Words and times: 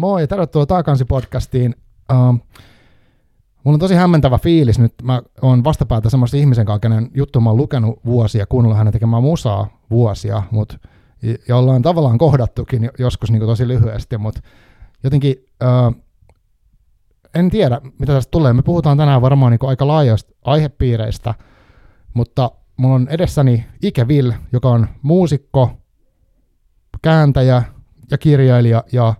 Moi 0.00 0.26
tervetuloa 0.26 0.66
Taakansi 0.66 1.04
podcastiin. 1.04 1.74
Uh, 2.12 2.16
mulla 3.64 3.76
on 3.76 3.78
tosi 3.78 3.94
hämmentävä 3.94 4.38
fiilis 4.38 4.78
nyt. 4.78 4.94
Mä 5.02 5.22
oon 5.42 5.64
vastapäätä 5.64 6.10
semmoista 6.10 6.36
ihmisen 6.36 6.66
kanssa, 6.66 6.80
kenen 6.80 7.10
juttu 7.14 7.40
mä 7.40 7.50
oon 7.50 7.56
lukenut 7.56 8.00
vuosia, 8.04 8.46
kuunnellut 8.46 8.78
hänen 8.78 8.92
tekemään 8.92 9.22
musaa 9.22 9.66
vuosia, 9.90 10.42
mutta 10.50 10.78
ja 11.48 11.56
ollaan 11.56 11.82
tavallaan 11.82 12.18
kohdattukin 12.18 12.90
joskus 12.98 13.30
niin 13.30 13.40
tosi 13.40 13.68
lyhyesti, 13.68 14.18
mutta 14.18 14.40
jotenkin 15.04 15.34
uh, 15.62 16.02
en 17.34 17.50
tiedä, 17.50 17.80
mitä 17.98 18.12
tästä 18.12 18.30
tulee. 18.30 18.52
Me 18.52 18.62
puhutaan 18.62 18.98
tänään 18.98 19.22
varmaan 19.22 19.52
niin 19.52 19.68
aika 19.68 19.86
laajasta 19.86 20.32
aihepiireistä, 20.44 21.34
mutta 22.14 22.50
mulla 22.76 22.94
on 22.94 23.08
edessäni 23.10 23.66
Ike 23.82 24.04
Will, 24.04 24.32
joka 24.52 24.68
on 24.68 24.86
muusikko, 25.02 25.70
kääntäjä 27.02 27.62
ja 28.10 28.18
kirjailija 28.18 28.84
ja 28.92 29.14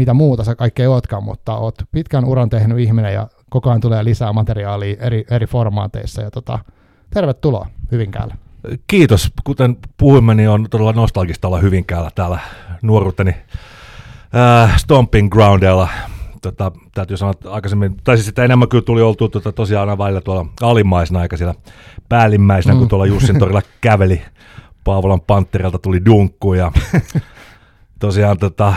mitä 0.00 0.14
muuta 0.14 0.44
sä 0.44 0.54
kaikkea 0.54 0.90
ootkaan, 0.90 1.24
mutta 1.24 1.56
oot 1.56 1.74
pitkän 1.92 2.24
uran 2.24 2.50
tehnyt 2.50 2.78
ihminen 2.78 3.14
ja 3.14 3.28
koko 3.50 3.70
ajan 3.70 3.80
tulee 3.80 4.04
lisää 4.04 4.32
materiaalia 4.32 4.96
eri, 5.00 5.24
eri 5.30 5.46
formaateissa. 5.46 6.22
Ja 6.22 6.30
tota, 6.30 6.58
tervetuloa 7.10 7.66
Hyvinkäällä. 7.92 8.34
Kiitos. 8.86 9.32
Kuten 9.44 9.76
puhuimme, 9.96 10.34
niin 10.34 10.48
on 10.48 10.66
todella 10.70 10.92
nostalgista 10.92 11.48
olla 11.48 11.58
Hyvinkäällä 11.58 12.10
täällä 12.14 12.38
nuoruuteni 12.82 13.34
äh, 14.36 14.78
Stomping 14.78 15.30
Groundilla. 15.30 15.88
Tota, 16.42 16.72
täytyy 16.94 17.16
sanoa, 17.16 17.30
että 17.30 17.52
aikaisemmin, 17.52 17.96
tai 18.04 18.16
siis 18.16 18.26
sitä 18.26 18.44
enemmän 18.44 18.68
kyllä 18.68 18.84
tuli 18.84 19.02
oltu 19.02 19.28
tota, 19.28 19.52
tosiaan 19.52 19.88
aina 19.88 19.98
välillä 19.98 20.20
tuolla 20.20 20.46
alimmaisena, 20.62 21.22
eikä 21.22 21.36
siellä 21.36 21.54
päällimmäisenä, 22.08 22.74
mm. 22.74 22.78
kun 22.78 22.88
tuolla 22.88 23.06
Jussin 23.06 23.38
torilla 23.38 23.62
käveli. 23.80 24.22
Paavolan 24.84 25.20
Pantterilta 25.20 25.78
tuli 25.78 26.04
dunkku 26.04 26.54
ja 26.54 26.72
tosiaan 28.00 28.38
tota, 28.38 28.74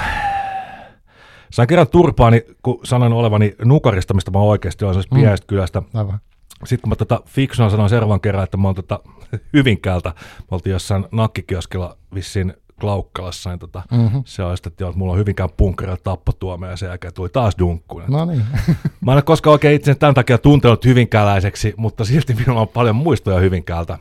Sain 1.53 1.67
kerran 1.67 1.87
turpaani, 1.87 2.41
kun 2.61 2.79
sanoin 2.83 3.13
olevani 3.13 3.55
Nukarista, 3.65 4.13
mistä 4.13 4.31
mä 4.31 4.39
oikeasti 4.39 4.85
olen, 4.85 4.93
siis 4.93 5.11
mm. 5.11 5.15
pienestä 5.15 5.47
kylästä. 5.47 5.81
Aivan. 5.93 6.19
Sitten 6.65 6.81
kun 6.81 6.89
mä 6.89 6.95
tota 6.95 7.21
fiksuna 7.25 7.69
sanoin 7.69 7.89
seuraavan 7.89 8.21
kerran, 8.21 8.43
että 8.43 8.57
mä 8.57 8.67
oon 8.67 8.75
tota 8.75 8.99
Hyvinkäältä, 9.53 10.13
me 10.39 10.47
oltiin 10.51 10.71
jossain 10.71 11.05
nakkikioskilla 11.11 11.97
vissiin 12.13 12.53
Klaukkalassa, 12.79 13.49
niin 13.49 13.59
tota, 13.59 13.83
mm-hmm. 13.91 14.21
se 14.25 14.43
on 14.43 14.57
sitten, 14.57 14.71
että 14.71 14.97
mulla 14.97 15.13
on 15.13 15.19
Hyvinkään 15.19 15.49
punkkerilla 15.57 15.97
tappotuomio 16.03 16.69
ja 16.69 16.77
sen 16.77 16.87
jälkeen 16.87 17.13
tuli 17.13 17.29
taas 17.29 17.55
dunkku. 17.59 18.01
No 18.07 18.25
niin. 18.25 18.45
mä 19.05 19.11
en 19.11 19.15
ole 19.15 19.21
koskaan 19.21 19.51
oikein 19.51 19.75
itse 19.75 19.95
tämän 19.95 20.15
takia 20.15 20.37
tuntenut 20.37 20.85
hyvinkääläiseksi, 20.85 21.73
mutta 21.77 22.05
silti 22.05 22.33
minulla 22.33 22.61
on 22.61 22.67
paljon 22.67 22.95
muistoja 22.95 23.39
Hyvinkäältä 23.39 23.97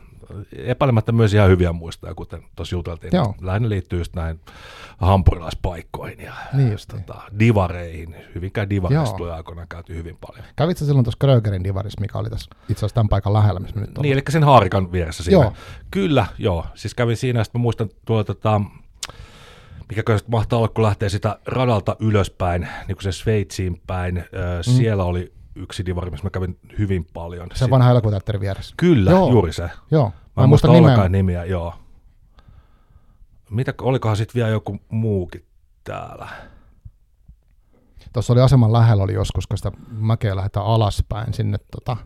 epäilemättä 0.57 1.11
myös 1.11 1.33
ihan 1.33 1.49
hyviä 1.49 1.73
muistoja, 1.73 2.15
kuten 2.15 2.43
tuossa 2.55 2.75
juteltiin. 2.75 3.11
Joo. 3.13 3.35
Lähinnä 3.41 3.69
liittyy 3.69 3.99
just 3.99 4.15
näihin 4.15 4.39
hampurilaispaikkoihin 4.97 6.19
ja 6.19 6.33
niin 6.53 6.77
tota, 6.91 7.21
divareihin. 7.39 8.15
Hyvinkään 8.35 8.69
divareista 8.69 9.17
tuli 9.17 9.31
aikoinaan 9.31 9.67
käyty 9.67 9.95
hyvin 9.95 10.17
paljon. 10.27 10.45
Kävitsä 10.55 10.85
silloin 10.85 11.03
tuossa 11.03 11.17
Krögerin 11.19 11.63
divarissa, 11.63 12.01
mikä 12.01 12.17
oli 12.17 12.29
tässä 12.29 12.49
itse 12.69 12.79
asiassa 12.79 12.95
tämän 12.95 13.09
paikan 13.09 13.33
lähellä, 13.33 13.59
missä 13.59 13.79
nyt 13.79 13.97
Niin, 13.97 14.13
eli 14.13 14.21
sen 14.29 14.43
haarikan 14.43 14.91
vieressä 14.91 15.23
siinä. 15.23 15.43
Joo. 15.43 15.53
Kyllä, 15.91 16.25
joo. 16.37 16.65
Siis 16.75 16.95
kävin 16.95 17.17
siinä, 17.17 17.41
että 17.41 17.57
mä 17.57 17.61
muistan 17.61 17.89
tuolla 18.05 18.23
tota, 18.23 18.61
mikä 19.89 20.03
mahtaa 20.27 20.59
olla, 20.59 20.67
kun 20.67 20.83
lähtee 20.83 21.09
sitä 21.09 21.39
radalta 21.45 21.95
ylöspäin, 21.99 22.67
niin 22.87 22.95
kuin 22.95 23.03
se 23.03 23.11
Sveitsiin 23.11 23.81
päin, 23.87 24.15
mm. 24.15 24.63
siellä 24.63 25.03
oli 25.03 25.33
yksi 25.55 25.85
divari, 25.85 26.11
missä 26.11 26.25
mä 26.25 26.29
kävin 26.29 26.59
hyvin 26.79 27.07
paljon. 27.13 27.47
Se 27.53 27.69
vanha 27.69 27.91
elokuvateatterin 27.91 28.41
vieressä. 28.41 28.73
Kyllä, 28.77 29.11
joo. 29.11 29.29
juuri 29.31 29.53
se. 29.53 29.69
Joo. 29.91 30.11
Mä, 30.35 30.43
en 30.43 30.49
muista 30.49 30.71
ollenkaan 30.71 31.11
nimiä, 31.11 31.45
joo. 31.45 31.73
Mitä, 33.49 33.73
olikohan 33.81 34.17
sitten 34.17 34.35
vielä 34.35 34.49
joku 34.49 34.79
muukin 34.89 35.45
täällä? 35.83 36.27
Tuossa 38.13 38.33
oli 38.33 38.41
aseman 38.41 38.73
lähellä 38.73 39.03
oli 39.03 39.13
joskus, 39.13 39.47
kun 39.47 39.57
sitä 39.57 39.71
mäkeä 39.91 40.35
lähdetään 40.35 40.65
alaspäin 40.65 41.33
sinne 41.33 41.57
tota, 41.71 41.97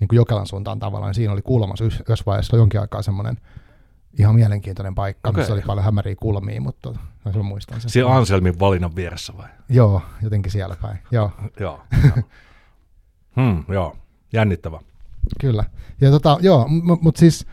niin 0.00 0.08
kuin 0.08 0.16
Jokelan 0.16 0.46
suuntaan 0.46 0.78
tavallaan, 0.78 1.08
niin 1.08 1.14
siinä 1.14 1.32
oli 1.32 1.42
kulmassa 1.42 1.84
yhdessä 1.84 2.24
vaiheessa 2.26 2.56
jonkin 2.56 2.80
aikaa 2.80 3.02
semmoinen 3.02 3.36
ihan 4.18 4.34
mielenkiintoinen 4.34 4.94
paikka, 4.94 5.30
okay. 5.30 5.40
missä 5.40 5.52
oli 5.52 5.62
paljon 5.66 5.84
hämäriä 5.84 6.14
kulmia, 6.16 6.60
mutta 6.60 6.94
mä 7.24 7.42
muistan 7.42 7.80
sen. 7.80 7.90
Siellä 7.90 8.16
Anselmin 8.16 8.60
valinnan 8.60 8.96
vieressä 8.96 9.32
vai? 9.36 9.48
Joo, 9.68 10.02
jotenkin 10.22 10.52
siellä 10.52 10.76
päin, 10.82 10.98
joo. 11.10 11.30
joo. 11.60 11.80
hmm, 13.36 13.64
joo, 13.68 13.96
jännittävä. 14.32 14.80
Kyllä. 15.40 15.64
Ja 16.00 16.10
tota, 16.10 16.38
joo, 16.40 16.68
mutta 16.68 17.02
mut 17.02 17.16
siis 17.16 17.46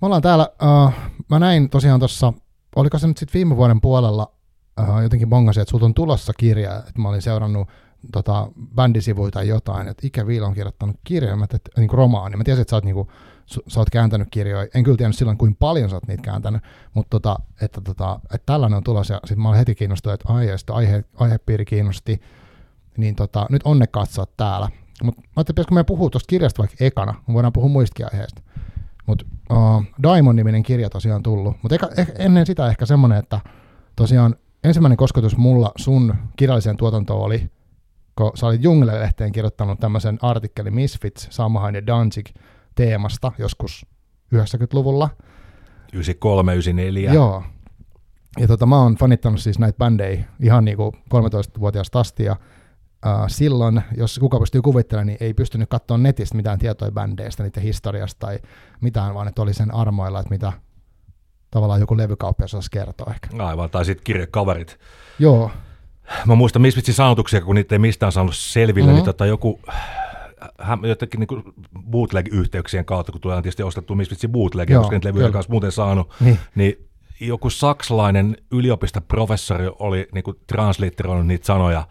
me 0.00 0.06
ollaan 0.06 0.22
täällä, 0.22 0.48
uh, 0.62 0.92
mä 1.28 1.38
näin 1.38 1.70
tosiaan 1.70 2.00
tuossa, 2.00 2.32
oliko 2.76 2.98
se 2.98 3.06
nyt 3.06 3.18
sitten 3.18 3.34
viime 3.34 3.56
vuoden 3.56 3.80
puolella, 3.80 4.32
uh, 4.80 5.00
jotenkin 5.02 5.28
bongasin, 5.28 5.60
että 5.60 5.70
sulta 5.70 5.84
on 5.84 5.94
tulossa 5.94 6.32
kirja, 6.32 6.76
että 6.76 7.00
mä 7.00 7.08
olin 7.08 7.22
seurannut 7.22 7.68
tota, 8.12 8.48
bändisivuja 8.74 9.30
tai 9.30 9.48
jotain, 9.48 9.88
että 9.88 10.06
Ikä 10.06 10.26
Viila 10.26 10.46
on 10.46 10.54
kirjoittanut 10.54 10.96
että, 11.42 11.56
että 11.56 11.70
niin 11.76 11.88
kuin 11.88 11.98
romaani. 11.98 12.36
Mä 12.36 12.44
tiesin, 12.44 12.62
että 12.62 12.70
sä 12.70 12.76
oot, 12.76 12.84
niin 12.84 12.94
kuin, 12.94 13.08
sä 13.46 13.80
oot 13.80 13.90
kääntänyt 13.90 14.28
kirjoja. 14.30 14.68
En 14.74 14.84
kyllä 14.84 14.96
tiennyt 14.96 15.18
silloin, 15.18 15.38
kuinka 15.38 15.56
paljon 15.58 15.90
sä 15.90 15.96
oot 15.96 16.06
niitä 16.06 16.22
kääntänyt, 16.22 16.62
mutta 16.94 17.10
tota, 17.10 17.36
että, 17.60 17.80
tota, 17.80 18.20
että 18.34 18.46
tällainen 18.46 18.76
on 18.76 18.84
tulossa. 18.84 19.14
Ja 19.14 19.20
sitten 19.24 19.42
mä 19.42 19.48
olin 19.48 19.58
heti 19.58 19.74
kiinnostunut, 19.74 20.20
että 20.20 20.32
aihe, 20.32 20.56
aihe, 20.70 21.04
aihepiiri 21.14 21.64
kiinnosti. 21.64 22.20
Niin 22.96 23.16
tota, 23.16 23.46
nyt 23.50 23.62
onnekkaat 23.64 24.10
sä 24.10 24.22
oot 24.22 24.36
täällä. 25.02 25.16
Mutta 25.16 25.20
mä 25.20 25.32
ajattelin, 25.36 25.54
pitäisikö 25.54 25.74
me 25.74 25.84
puhua 25.84 26.10
tuosta 26.10 26.28
kirjasta 26.28 26.58
vaikka 26.58 26.84
ekana, 26.84 27.14
me 27.28 27.34
voidaan 27.34 27.52
puhua 27.52 27.68
muistakin 27.68 28.06
aiheista. 28.12 28.42
Mutta 29.06 29.24
uh, 29.50 29.84
Daimon-niminen 30.02 30.62
kirja 30.62 30.90
tosiaan 30.90 31.22
tullut, 31.22 31.56
mutta 31.62 31.76
ennen 32.18 32.46
sitä 32.46 32.68
ehkä 32.68 32.86
semmoinen, 32.86 33.18
että 33.18 33.40
tosiaan 33.96 34.36
ensimmäinen 34.64 34.96
kosketus 34.96 35.36
mulla 35.36 35.72
sun 35.76 36.14
kirjalliseen 36.36 36.76
tuotantoon 36.76 37.24
oli, 37.24 37.50
kun 38.16 38.30
sä 38.34 38.46
olit 38.46 38.64
Jungle-lehteen 38.64 39.32
kirjoittanut 39.32 39.80
tämmöisen 39.80 40.18
artikkelin 40.22 40.74
Misfits, 40.74 41.28
Samhain 41.30 41.74
ja 41.74 41.86
Danzig 41.86 42.26
teemasta 42.74 43.32
joskus 43.38 43.86
90-luvulla. 44.34 45.10
93, 45.92 46.52
94. 46.52 47.12
Joo. 47.12 47.42
Ja 48.38 48.48
tota, 48.48 48.66
mä 48.66 48.78
oon 48.82 48.94
fanittanut 48.94 49.40
siis 49.40 49.58
näitä 49.58 49.78
bändejä 49.78 50.24
ihan 50.40 50.64
niinku 50.64 50.92
13-vuotiaasta 51.14 52.00
asti, 52.00 52.24
ja 52.24 52.36
silloin, 53.28 53.82
jos 53.96 54.18
kuka 54.18 54.38
pystyy 54.38 54.62
kuvittelemaan, 54.62 55.06
niin 55.06 55.16
ei 55.20 55.34
pystynyt 55.34 55.68
katsoa 55.68 55.98
netistä 55.98 56.36
mitään 56.36 56.58
tietoja 56.58 56.92
bändeistä, 56.92 57.42
niiden 57.42 57.62
historiasta 57.62 58.26
tai 58.26 58.38
mitään, 58.80 59.14
vaan 59.14 59.28
että 59.28 59.42
oli 59.42 59.54
sen 59.54 59.74
armoilla, 59.74 60.20
että 60.20 60.30
mitä 60.30 60.52
tavallaan 61.50 61.80
joku 61.80 61.96
levykauppi 61.96 62.44
osasi 62.44 62.70
kertoa 62.70 63.12
ehkä. 63.14 63.44
Aivan, 63.44 63.70
tai 63.70 63.84
sitten 63.84 64.04
kirjekaverit. 64.04 64.78
Joo. 65.18 65.50
Mä 66.26 66.34
muistan 66.34 66.62
Misfitsin 66.62 66.94
sanotuksia, 66.94 67.40
kun 67.40 67.54
niitä 67.54 67.74
ei 67.74 67.78
mistään 67.78 68.12
saanut 68.12 68.36
selville, 68.36 68.86
mm-hmm. 68.86 68.96
niin 68.96 69.04
tota 69.04 69.26
joku 69.26 69.60
äh, 69.68 70.78
jotenkin 70.82 71.20
niin 71.20 71.54
bootleg-yhteyksien 71.90 72.84
kautta, 72.84 73.12
kun 73.12 73.20
tulee 73.20 73.36
tietysti 73.42 73.62
ostettu 73.62 73.94
Misfitsin 73.94 74.32
bootlegia, 74.32 74.78
koska 74.78 74.92
niitä 74.92 75.08
levyjä 75.08 75.30
kanssa 75.30 75.50
muuten 75.50 75.72
saanut, 75.72 76.14
niin, 76.20 76.38
niin 76.54 76.88
joku 77.20 77.50
saksalainen 77.50 78.36
yliopistoprofessori 78.52 79.70
oli 79.78 80.08
niin 80.14 80.24
translitteroinut 80.46 81.26
niitä 81.26 81.46
sanoja, 81.46 81.86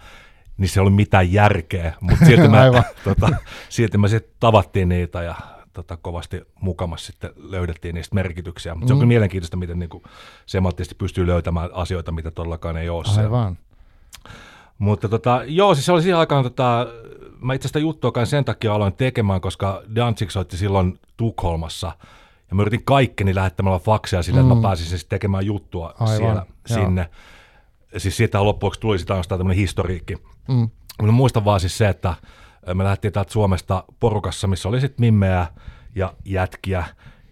niin 0.61 0.69
se 0.69 0.81
oli 0.81 0.89
mitään 0.89 1.33
järkeä, 1.33 1.93
mutta 2.01 2.25
silti, 2.25 2.47
mä, 2.47 2.83
tota, 3.03 3.29
silti 3.69 3.97
me 3.97 4.07
sitten 4.07 4.33
tavattiin 4.39 4.89
niitä 4.89 5.23
ja 5.23 5.35
tota, 5.73 5.97
kovasti 5.97 6.41
mukamassa 6.61 7.05
sitten 7.05 7.31
löydettiin 7.35 7.95
niistä 7.95 8.15
merkityksiä. 8.15 8.73
Mutta 8.73 8.85
mm. 8.85 8.87
se 8.87 8.93
on 8.93 8.99
kyllä 8.99 9.07
mielenkiintoista, 9.07 9.57
miten 9.57 9.79
niin 9.79 9.89
kuin, 9.89 10.03
semanttisesti 10.45 10.95
pystyy 10.95 11.27
löytämään 11.27 11.69
asioita, 11.73 12.11
mitä 12.11 12.31
todellakaan 12.31 12.77
ei 12.77 12.89
ole 12.89 13.03
Aivan. 13.17 13.57
Mutta 14.77 15.09
tota, 15.09 15.41
joo, 15.45 15.75
siis 15.75 15.85
se 15.85 15.91
oli 15.91 16.01
siihen 16.01 16.19
aikaan, 16.19 16.43
tota, 16.43 16.87
mä 17.39 17.53
itse 17.53 17.65
asiassa 17.65 17.79
juttua 17.79 18.25
sen 18.25 18.45
takia 18.45 18.73
aloin 18.73 18.93
tekemään, 18.93 19.41
koska 19.41 19.83
Danzig 19.95 20.29
soitti 20.29 20.57
silloin 20.57 20.99
Tukholmassa, 21.17 21.91
ja 22.49 22.55
mä 22.55 22.61
yritin 22.61 22.85
kaikkeni 22.85 23.35
lähettämällä 23.35 23.79
faksia 23.79 24.23
sille, 24.23 24.39
mm. 24.39 24.45
että 24.45 24.55
mä 24.55 24.55
mm. 24.55 24.61
pääsisin 24.61 24.89
siis 24.89 25.05
tekemään 25.05 25.45
juttua 25.45 25.93
Aivan, 25.99 26.17
siellä, 26.17 26.45
joo. 26.69 26.79
sinne. 26.79 27.09
Siis 27.97 28.17
siitä 28.17 28.43
loppuksi 28.43 28.79
tuli 28.79 28.99
sitä 28.99 29.15
tämmöinen 29.27 29.57
historiikki. 29.57 30.17
Mm. 30.47 30.69
Mä 31.01 31.11
muistan 31.11 31.45
vaan 31.45 31.59
siis 31.59 31.77
se, 31.77 31.89
että 31.89 32.13
me 32.73 32.83
lähdettiin 32.83 33.13
täältä 33.13 33.31
Suomesta 33.31 33.83
porukassa, 33.99 34.47
missä 34.47 34.69
oli 34.69 34.81
sitten 34.81 35.05
mimmeä 35.05 35.47
ja 35.95 36.13
jätkiä. 36.25 36.83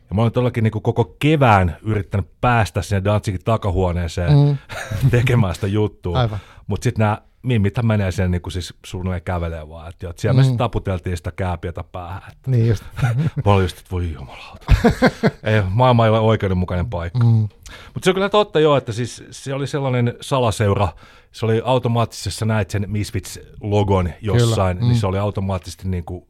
Ja 0.09 0.15
mä 0.15 0.21
olin 0.21 0.33
todellakin 0.33 0.63
niin 0.63 0.71
koko 0.71 1.15
kevään 1.19 1.77
yrittänyt 1.81 2.29
päästä 2.41 2.81
sinne 2.81 3.03
Danzigin 3.03 3.43
takahuoneeseen 3.45 4.33
mm. 4.37 4.57
tekemään 5.11 5.55
sitä 5.55 5.67
juttua. 5.67 6.29
Mutta 6.67 6.83
sitten 6.83 7.03
nämä 7.03 7.21
mimmithän 7.43 7.85
menee 7.85 8.11
sen 8.11 8.31
niin 8.31 8.41
kuin 8.41 8.53
siis 8.53 8.73
suunnilleen 8.85 9.21
kävelee 9.21 9.69
vaan. 9.69 9.89
Että, 9.89 10.09
että 10.09 10.21
siellä 10.21 10.33
mm. 10.33 10.37
me 10.37 10.43
sitten 10.43 10.57
taputeltiin 10.57 11.17
sitä 11.17 11.31
kääpiötä 11.31 11.83
päähän. 11.83 12.21
Että 12.31 12.51
niin 12.51 12.67
just. 12.67 12.83
mä 13.45 13.53
olin 13.53 13.63
just, 13.63 13.77
että 13.77 13.91
voi 13.91 14.13
jumalauta. 14.13 14.73
ei, 15.43 15.61
maailma 15.69 16.05
ei 16.05 16.11
ole 16.11 16.19
oikeudenmukainen 16.19 16.89
paikka. 16.89 17.23
Mm. 17.23 17.47
Mutta 17.93 18.03
se 18.03 18.09
on 18.09 18.13
kyllä 18.13 18.29
totta 18.29 18.59
jo, 18.59 18.77
että 18.77 18.91
siis 18.91 19.23
se 19.31 19.53
oli 19.53 19.67
sellainen 19.67 20.13
salaseura, 20.21 20.87
se 21.31 21.45
oli 21.45 21.61
automaattisessa, 21.65 22.45
näit 22.45 22.69
sen 22.69 22.85
Misfits-logon 22.87 24.09
jossain, 24.21 24.77
niin 24.77 24.85
mm. 24.85 24.89
niin 24.89 24.99
se 24.99 25.07
oli 25.07 25.17
automaattisesti 25.17 25.87
niin 25.87 26.03
kuin 26.05 26.25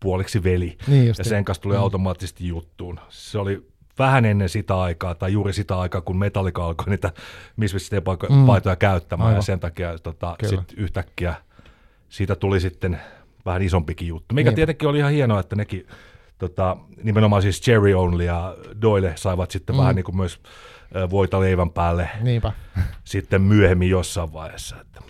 puoliksi 0.00 0.42
veli. 0.44 0.78
Niin 0.86 1.06
ja 1.06 1.14
sen 1.14 1.44
kanssa 1.44 1.62
tuli 1.62 1.74
mm. 1.74 1.80
automaattisesti 1.80 2.48
juttuun. 2.48 3.00
Se 3.08 3.38
oli 3.38 3.66
vähän 3.98 4.24
ennen 4.24 4.48
sitä 4.48 4.80
aikaa, 4.80 5.14
tai 5.14 5.32
juuri 5.32 5.52
sitä 5.52 5.78
aikaa, 5.78 6.00
kun 6.00 6.18
Metallica 6.18 6.66
alkoi 6.66 6.86
niitä 6.88 7.12
Misfitsin 7.56 8.02
Mm. 8.30 8.46
käyttämään, 8.78 9.26
Aivan. 9.28 9.38
ja 9.38 9.42
sen 9.42 9.60
takia 9.60 9.98
tota, 9.98 10.36
Kyllä. 10.38 10.50
sit 10.62 10.72
yhtäkkiä 10.78 11.34
siitä 12.08 12.36
tuli 12.36 12.60
sitten 12.60 13.00
vähän 13.46 13.62
isompikin 13.62 14.08
juttu. 14.08 14.34
Mikä 14.34 14.50
Niinpä. 14.50 14.56
tietenkin 14.56 14.88
oli 14.88 14.98
ihan 14.98 15.12
hienoa, 15.12 15.40
että 15.40 15.56
nekin 15.56 15.86
tota, 16.38 16.76
nimenomaan 17.02 17.42
siis 17.42 17.60
Cherry 17.60 17.94
Only 17.94 18.24
ja 18.24 18.56
Doyle 18.82 19.12
saivat 19.16 19.50
sitten 19.50 19.76
Mm. 19.76 19.80
vähän 19.80 19.94
niin 19.96 20.04
kuin 20.04 20.16
myös 20.16 20.40
voita 21.10 21.40
leivän 21.40 21.70
päälle 21.70 22.10
Niinpä. 22.20 22.52
sitten 23.04 23.42
myöhemmin 23.42 23.90
jossain 23.90 24.32
vaiheessa. 24.32 24.76
Että 24.80 25.00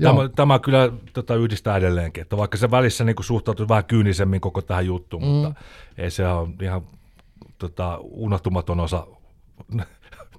Joo. 0.00 0.12
Tämä, 0.14 0.28
tämä 0.28 0.58
kyllä 0.58 0.92
tota, 1.12 1.34
yhdistää 1.34 1.76
edelleenkin, 1.76 2.22
että 2.22 2.36
vaikka 2.36 2.56
se 2.56 2.70
välissä 2.70 3.04
niin 3.04 3.16
suhtautuu 3.20 3.68
vähän 3.68 3.84
kyynisemmin 3.84 4.40
koko 4.40 4.62
tähän 4.62 4.86
juttuun, 4.86 5.22
mm. 5.22 5.28
mutta 5.28 5.54
ei 5.98 6.10
se 6.10 6.28
ole 6.28 6.48
ihan 6.62 6.82
tota, 7.58 7.98
unohtumaton 8.02 8.80
osa 8.80 9.06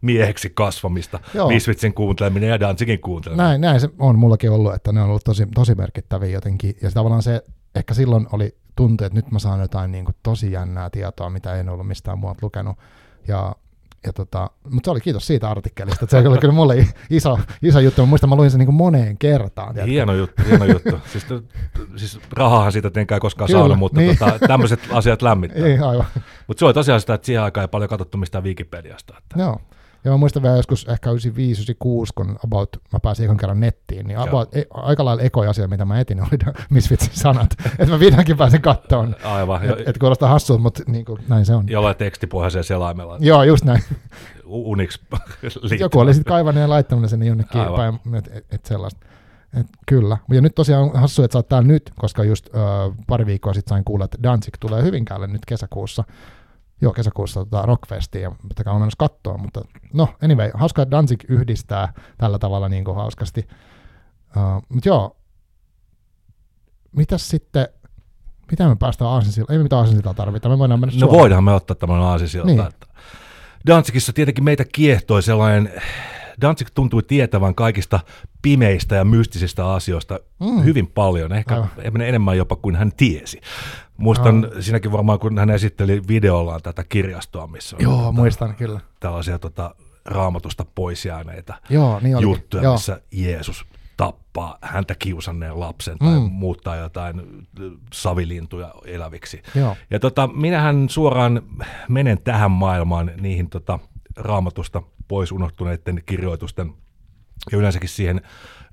mieheksi 0.02 0.50
kasvamista. 0.50 1.20
Misfitsin 1.48 1.94
kuunteleminen 1.94 2.50
ja 2.50 2.60
Danzigin 2.60 3.00
kuunteleminen. 3.00 3.48
Näin, 3.48 3.62
näin 3.62 3.80
se 3.80 3.90
on 4.00 4.20
mullakin 4.20 4.52
ollut, 4.52 4.74
että 4.74 4.92
ne 4.92 5.02
on 5.02 5.10
ollut 5.10 5.24
tosi, 5.24 5.48
tosi 5.56 5.76
merkittäviä 5.76 6.30
jotenkin. 6.30 6.78
Ja 6.82 6.92
tavallaan 6.92 7.24
se, 7.24 7.44
ehkä 7.76 7.94
silloin 7.94 8.28
oli 8.32 8.56
tuntui, 8.76 9.08
että 9.08 9.18
nyt 9.18 9.32
mä 9.32 9.40
saan 9.40 9.60
jotain 9.60 9.92
niin 9.92 10.06
kuin 10.06 10.16
tosi 10.24 10.52
jännää 10.52 10.90
tietoa, 10.90 11.30
mitä 11.30 11.56
en 11.56 11.70
ollut 11.70 11.88
mistään 11.88 12.20
muualta 12.20 12.40
lukenut. 12.42 12.78
Ja, 13.28 13.56
ja 14.06 14.14
tota, 14.14 14.50
mutta 14.70 14.88
se 14.88 14.92
oli 14.92 15.02
kiitos 15.02 15.28
siitä 15.28 15.50
artikkelista, 15.50 16.06
että 16.06 16.22
se 16.22 16.28
oli 16.28 16.38
kyllä 16.38 16.54
mulle 16.54 16.88
iso, 17.10 17.40
iso 17.64 17.80
juttu. 17.80 18.02
Mä 18.02 18.06
muistan, 18.06 18.30
mä 18.30 18.36
luin 18.36 18.52
sen 18.52 18.58
niin 18.58 18.68
kuin 18.68 18.76
moneen 18.76 19.18
kertaan. 19.18 19.74
tiedätkö? 19.74 19.92
Hieno 19.92 20.14
juttu, 20.14 20.44
hieno 20.50 20.66
juttu. 20.66 21.00
Siis, 21.12 21.26
siis 21.96 22.20
rahahan 22.32 22.72
siitä 22.72 22.90
tietenkään 22.90 23.22
koskaan 23.22 23.48
Kyllä, 23.48 23.60
saanut, 23.60 23.80
mutta 23.80 24.00
niin. 24.00 24.18
tota, 24.18 24.40
tämmöiset 24.48 24.80
asiat 24.92 25.22
lämmittää. 25.22 25.66
Ei, 25.66 25.80
aivan. 25.80 26.06
Mutta 26.48 26.60
se 26.60 26.66
oli 26.66 26.74
tosiaan 26.74 27.00
sitä, 27.02 27.14
että 27.14 27.26
siihen 27.26 27.44
aikaan 27.44 27.64
ei 27.64 27.68
paljon 27.68 27.90
katsottu 27.90 28.18
mistään 28.18 28.44
Wikipediasta. 28.44 29.14
Että. 29.18 29.40
Joo. 29.40 29.62
Ja 30.04 30.12
mä 30.12 30.18
muistan 30.18 30.44
vielä 30.44 30.56
joskus 30.56 30.86
ehkä 30.90 31.10
95-96, 31.12 31.16
kun 32.16 32.40
about, 32.44 32.70
mä 32.94 33.00
pääsin 33.00 33.26
ekan 33.26 33.38
kerran 33.38 33.60
nettiin, 33.60 34.08
niin 34.08 34.20
about, 34.20 34.56
e, 34.56 34.64
aika 34.72 35.06
lailla 35.06 35.24
ekoja 35.24 35.50
asia, 35.50 35.68
mitä 35.68 35.86
mä 35.86 36.00
etin, 36.00 36.22
oli 36.22 36.54
Misfitsin 36.70 37.14
sanat. 37.14 37.50
että 37.80 37.86
mä 37.86 38.00
vihdoinkin 38.00 38.38
pääsen 38.38 38.62
kattoon. 38.62 39.16
Aivan, 39.24 39.64
Et, 39.66 39.88
et 39.88 39.98
kuulostaa 39.98 40.30
hassulta, 40.30 40.62
mutta 40.62 40.84
niin 40.88 41.06
kuin, 41.06 41.20
näin 41.28 41.46
se 41.46 41.54
on. 41.54 41.70
jollain 41.70 41.96
tekstipohjaisella 41.96 42.64
selaimella. 42.64 43.18
Joo, 43.20 43.44
just 43.44 43.66
näin. 43.66 43.84
Unix 44.46 45.00
Joku 45.80 46.00
oli 46.00 46.14
sitten 46.14 46.30
kaivannut 46.32 46.62
ja 46.62 46.70
laittanut 46.70 47.10
sen 47.10 47.24
jonnekin 47.24 47.62
Aivan. 47.62 47.76
päin, 47.76 48.16
et, 48.16 48.28
et, 48.34 48.46
et 48.52 48.66
sellaista. 48.66 49.06
Et, 49.60 49.68
kyllä. 49.86 50.18
Ja 50.32 50.42
nyt 50.42 50.56
tosiaan 50.56 50.84
on 50.84 51.00
hassu, 51.00 51.24
että 51.24 51.34
sä 51.34 51.40
oot 51.40 51.48
täällä 51.48 51.68
nyt, 51.68 51.92
koska 52.00 52.24
just 52.24 52.48
ö, 52.48 52.60
pari 53.08 53.26
viikkoa 53.26 53.54
sitten 53.54 53.70
sain 53.70 53.84
kuulla, 53.84 54.06
että 54.06 54.18
Danzig 54.24 54.54
tulee 54.60 54.84
Hyvinkäälle 54.84 55.28
nyt 55.28 55.46
kesäkuussa. 55.46 56.04
Joo, 56.82 56.94
kesäkuussa 56.94 57.40
tota 57.40 57.62
Rockfestiin, 57.62 58.22
ja 58.22 58.32
pitää 58.58 58.74
olla 58.74 58.80
menossa 58.80 58.98
kattoa, 58.98 59.38
mutta 59.38 59.62
no, 59.94 60.08
anyway, 60.24 60.52
hauska, 60.54 60.82
että 60.82 60.98
Danzig 60.98 61.24
yhdistää 61.28 61.94
tällä 62.18 62.40
tavalla 62.40 62.70
niin 62.70 62.86
kuin 62.86 62.96
hauskasti. 62.96 63.48
Uh, 64.38 64.64
mutta 64.70 64.90
joo, 64.90 65.16
mitäs 66.92 67.30
sitten, 67.30 67.68
mitä 68.52 68.68
me 68.68 68.76
päästään 68.76 69.12
aasinsiltaan? 69.12 69.54
Ei 69.54 69.58
me 69.60 69.64
mitään 69.64 69.80
aasinsiltaa 69.80 70.14
tarvita, 70.14 70.50
me 70.50 70.58
voidaan 70.58 70.80
mennä 70.80 70.96
No 70.96 71.00
Suomeen. 71.00 71.20
voidaan 71.20 71.44
me 71.44 71.54
ottaa 71.54 71.76
tämän 71.76 72.02
aasisilta. 72.02 72.48
Niin. 72.48 72.60
Että 72.60 72.88
Danzigissa 73.68 74.14
tietenkin 74.14 74.44
meitä 74.44 74.66
kiehtoi 74.74 75.24
sellainen, 75.24 75.82
Danzig 76.42 76.68
tuntui 76.74 77.04
tietävän 77.04 77.56
kaikista 77.56 78.00
pimeistä 78.42 78.96
ja 78.96 79.06
mystisistä 79.06 79.74
asioista 79.74 80.20
mm. 80.40 80.64
hyvin 80.64 80.88
paljon, 80.88 81.34
ehkä 81.34 81.56
Aivan. 81.78 82.02
enemmän 82.02 82.38
jopa 82.38 82.56
kuin 82.56 82.76
hän 82.76 82.92
tiesi. 82.98 83.42
Muistan 84.00 84.46
oh. 84.46 84.52
siinäkin 84.60 84.92
varmaan, 84.92 85.20
kun 85.20 85.38
hän 85.40 85.50
esitteli 85.50 86.02
videollaan 86.08 86.62
tätä 86.62 86.84
kirjastoa, 86.84 87.48
missä 87.48 87.76
on 87.76 87.82
Joo, 87.82 87.98
tota, 87.98 88.12
muistan 88.12 88.56
kyllä. 88.56 88.80
tällaisia 89.00 89.40
tota, 89.40 89.76
raamatusta 90.06 90.66
pois 90.76 91.06
jääneitä 91.06 91.54
Joo, 91.70 92.00
niin 92.00 92.16
olikin. 92.16 92.32
juttuja, 92.32 92.64
Joo. 92.64 92.74
missä 92.74 93.02
Jeesus 93.12 93.66
tappaa 93.98 94.58
häntä 94.62 94.96
kiusanneen 95.00 95.60
lapsen 95.60 95.98
tai 95.98 96.20
Mm. 96.20 96.32
muuttaa 96.32 96.76
jotain 96.76 97.20
ö, 97.60 97.72
savilintuja 97.94 98.74
eläviksi. 98.86 99.42
Joo. 99.56 99.76
Ja 99.92 100.00
tota, 100.00 100.28
minähän 100.28 100.90
suoraan 100.90 101.42
menen 101.90 102.18
tähän 102.24 102.52
maailmaan 102.52 103.12
niihin 103.22 103.50
tota, 103.50 103.80
raamatusta 104.16 104.82
pois 105.08 105.32
unohtuneiden 105.32 106.04
kirjoitusten 106.06 106.74
ja 107.52 107.58
yleensäkin 107.58 107.90
siihen 107.90 108.22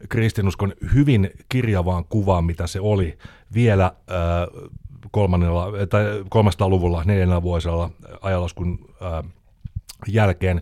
kristinuskon 0.08 0.72
hyvin 0.94 1.30
kirjavaan 1.48 2.04
kuvaan, 2.04 2.44
mitä 2.44 2.66
se 2.66 2.80
oli 2.80 3.18
vielä 3.54 3.84
äh, 3.84 4.70
kolmannella, 5.10 5.72
tai 5.90 6.04
300-luvulla, 6.20 7.04
neljännellä 7.04 7.42
vuosella 7.42 7.90
ajalaskun 8.20 8.94
jälkeen. 10.08 10.60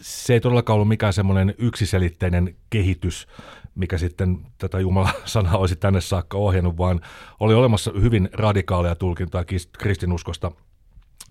Se 0.00 0.32
ei 0.34 0.40
todellakaan 0.40 0.74
ollut 0.74 0.88
mikään 0.88 1.12
semmoinen 1.12 1.54
yksiselitteinen 1.58 2.56
kehitys, 2.70 3.28
mikä 3.74 3.98
sitten 3.98 4.38
tätä 4.58 4.80
Jumalan 4.80 5.12
sanaa 5.24 5.58
olisi 5.58 5.76
tänne 5.76 6.00
saakka 6.00 6.38
ohjannut, 6.38 6.78
vaan 6.78 7.00
oli 7.40 7.54
olemassa 7.54 7.92
hyvin 8.00 8.28
radikaalia 8.32 8.94
tulkintaa 8.94 9.44
kristinuskosta, 9.78 10.52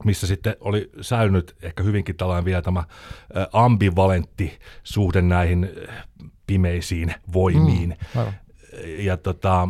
missä 0.04 0.28
sitten 0.28 0.56
oli 0.60 0.90
säilynyt 1.02 1.56
ehkä 1.62 1.84
hyvinkin 1.84 2.16
tällainen 2.16 2.46
vielä 2.46 2.62
tämä 2.62 2.84
ambivalentti 3.54 4.60
suhde 4.84 5.22
näihin 5.22 5.70
pimeisiin 6.48 7.14
voimiin. 7.34 7.90
Mm, 7.90 8.20
aivan. 8.20 8.34
Ja 8.98 9.18
tota, 9.18 9.68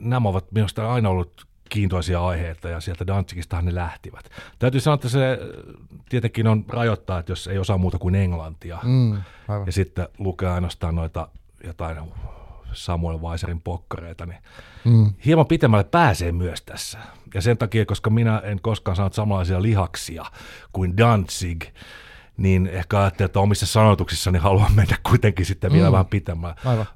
nämä 0.00 0.28
ovat 0.28 0.52
minusta 0.52 0.92
aina 0.92 1.08
ollut 1.08 1.46
kiintoisia 1.68 2.26
aiheita 2.26 2.68
ja 2.68 2.80
sieltä 2.80 3.06
Danzigistahan 3.06 3.64
ne 3.64 3.74
lähtivät. 3.74 4.30
Täytyy 4.58 4.80
sanoa, 4.80 4.94
että 4.94 5.08
se 5.08 5.38
tietenkin 6.08 6.46
on 6.46 6.64
rajoittaa, 6.68 7.18
että 7.18 7.32
jos 7.32 7.46
ei 7.46 7.58
osaa 7.58 7.78
muuta 7.78 7.98
kuin 7.98 8.14
englantia 8.14 8.78
Mm, 8.82 9.22
aivan. 9.48 9.66
ja 9.66 9.72
sitten 9.72 10.08
lukee 10.18 10.48
ainoastaan 10.48 10.94
noita 10.94 11.28
jotain 11.64 11.96
Samuel 12.72 13.20
Weiserin 13.20 13.60
pokkareita, 13.60 14.26
niin 14.26 14.38
Mm. 14.84 15.12
hieman 15.24 15.46
pitemmälle 15.46 15.84
pääsee 15.84 16.32
myös 16.32 16.62
tässä. 16.62 16.98
Ja 17.34 17.42
sen 17.42 17.58
takia, 17.58 17.86
koska 17.86 18.10
minä 18.10 18.38
en 18.38 18.60
koskaan 18.62 18.96
saanut 18.96 19.14
samanlaisia 19.14 19.62
lihaksia 19.62 20.24
kuin 20.72 20.96
Danzig, 20.96 21.64
niin 22.36 22.66
ehkä 22.66 23.00
ajattelin, 23.00 23.26
että 23.26 23.40
omissa 23.40 23.66
sanotuksissani 23.66 24.38
haluan 24.38 24.72
mennä 24.74 24.96
kuitenkin 25.02 25.46
sitten 25.46 25.72
vielä 25.72 25.88
Mm. 25.88 25.92
vähän 25.92 26.06
pitemmälle. 26.06 26.56
Aivan. 26.64 26.86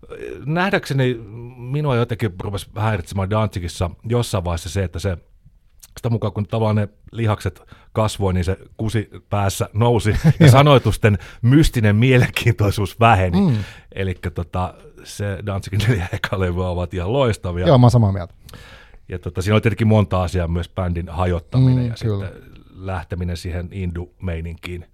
Nähdäkseni 0.47 1.15
minua 1.57 1.97
jotenkin 1.97 2.35
rupesi 2.43 2.71
häiritsemään 2.77 3.31
Danzigissa 3.31 3.91
jossain 4.09 4.45
vaiheessa 4.45 4.69
se, 4.69 4.85
että 4.85 4.99
se 4.99 5.17
sitä 5.97 6.11
mukaan 6.11 6.33
kun 6.33 6.47
tavallaan 6.47 6.77
ne 6.77 6.89
lihakset 7.13 7.63
kasvoi, 7.93 8.35
niin 8.35 8.45
se 8.45 8.59
kusi 8.77 9.11
päässä 9.31 9.69
nousi 9.73 10.17
ja 10.41 10.51
sanoitusten 10.51 11.19
mystinen 11.43 11.97
mielenkiintoisuus 11.97 13.01
väheni. 13.01 13.41
Mm. 13.41 13.57
Eli 13.93 14.15
tota, 14.35 14.75
se 15.05 15.39
Danzigin 15.47 15.81
neljä 15.89 16.09
eka 16.13 16.41
levyä 16.41 16.69
ovat 16.69 16.95
ihan 16.95 17.13
loistavia. 17.13 17.67
Joo, 17.67 17.79
mä 17.79 17.85
oon 17.85 17.91
samaa 17.91 18.13
mieltä. 18.13 18.35
Ja 19.09 19.19
tota, 19.19 19.43
siinä 19.43 19.55
oli 19.55 19.61
tietenkin 19.61 19.87
monta 19.87 20.23
asiaa, 20.23 20.49
myös 20.49 20.69
bändin 20.69 21.09
hajottaminen 21.09 21.85
Mm, 21.85 21.89
ja 21.89 21.95
kyllä. 22.03 22.27
sitten 22.27 22.43
lähteminen 22.75 23.37
siihen 23.37 23.69
indu-meininkiin 23.73 24.87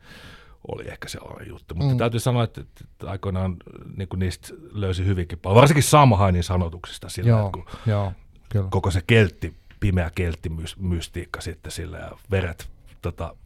oli 0.68 0.88
ehkä 0.88 1.08
sellainen 1.08 1.48
juttu. 1.48 1.74
Mutta 1.74 1.92
Mm. 1.94 1.98
täytyy 1.98 2.20
sanoa, 2.20 2.44
että, 2.44 2.60
että 2.60 3.10
aikoinaan 3.10 3.56
niin 3.96 4.08
kuin 4.08 4.20
niistä 4.20 4.48
löysi 4.72 5.06
hyvinkin 5.06 5.38
paljon, 5.38 5.56
varsinkin 5.60 5.82
Samhainin 5.84 6.44
sanotuksista 6.44 7.08
sillä, 7.08 7.28
Joo, 7.30 7.46
että 7.46 7.52
kun 7.52 7.66
joo, 7.86 8.12
kyllä. 8.48 8.68
koko 8.70 8.90
se 8.90 9.00
keltti, 9.06 9.54
pimeä 9.80 10.10
kelttimystiikka 10.14 11.40
sitten 11.40 11.72
sillä 11.72 11.98
ja 11.98 12.10
veret, 12.30 12.70
tota, 13.02 13.36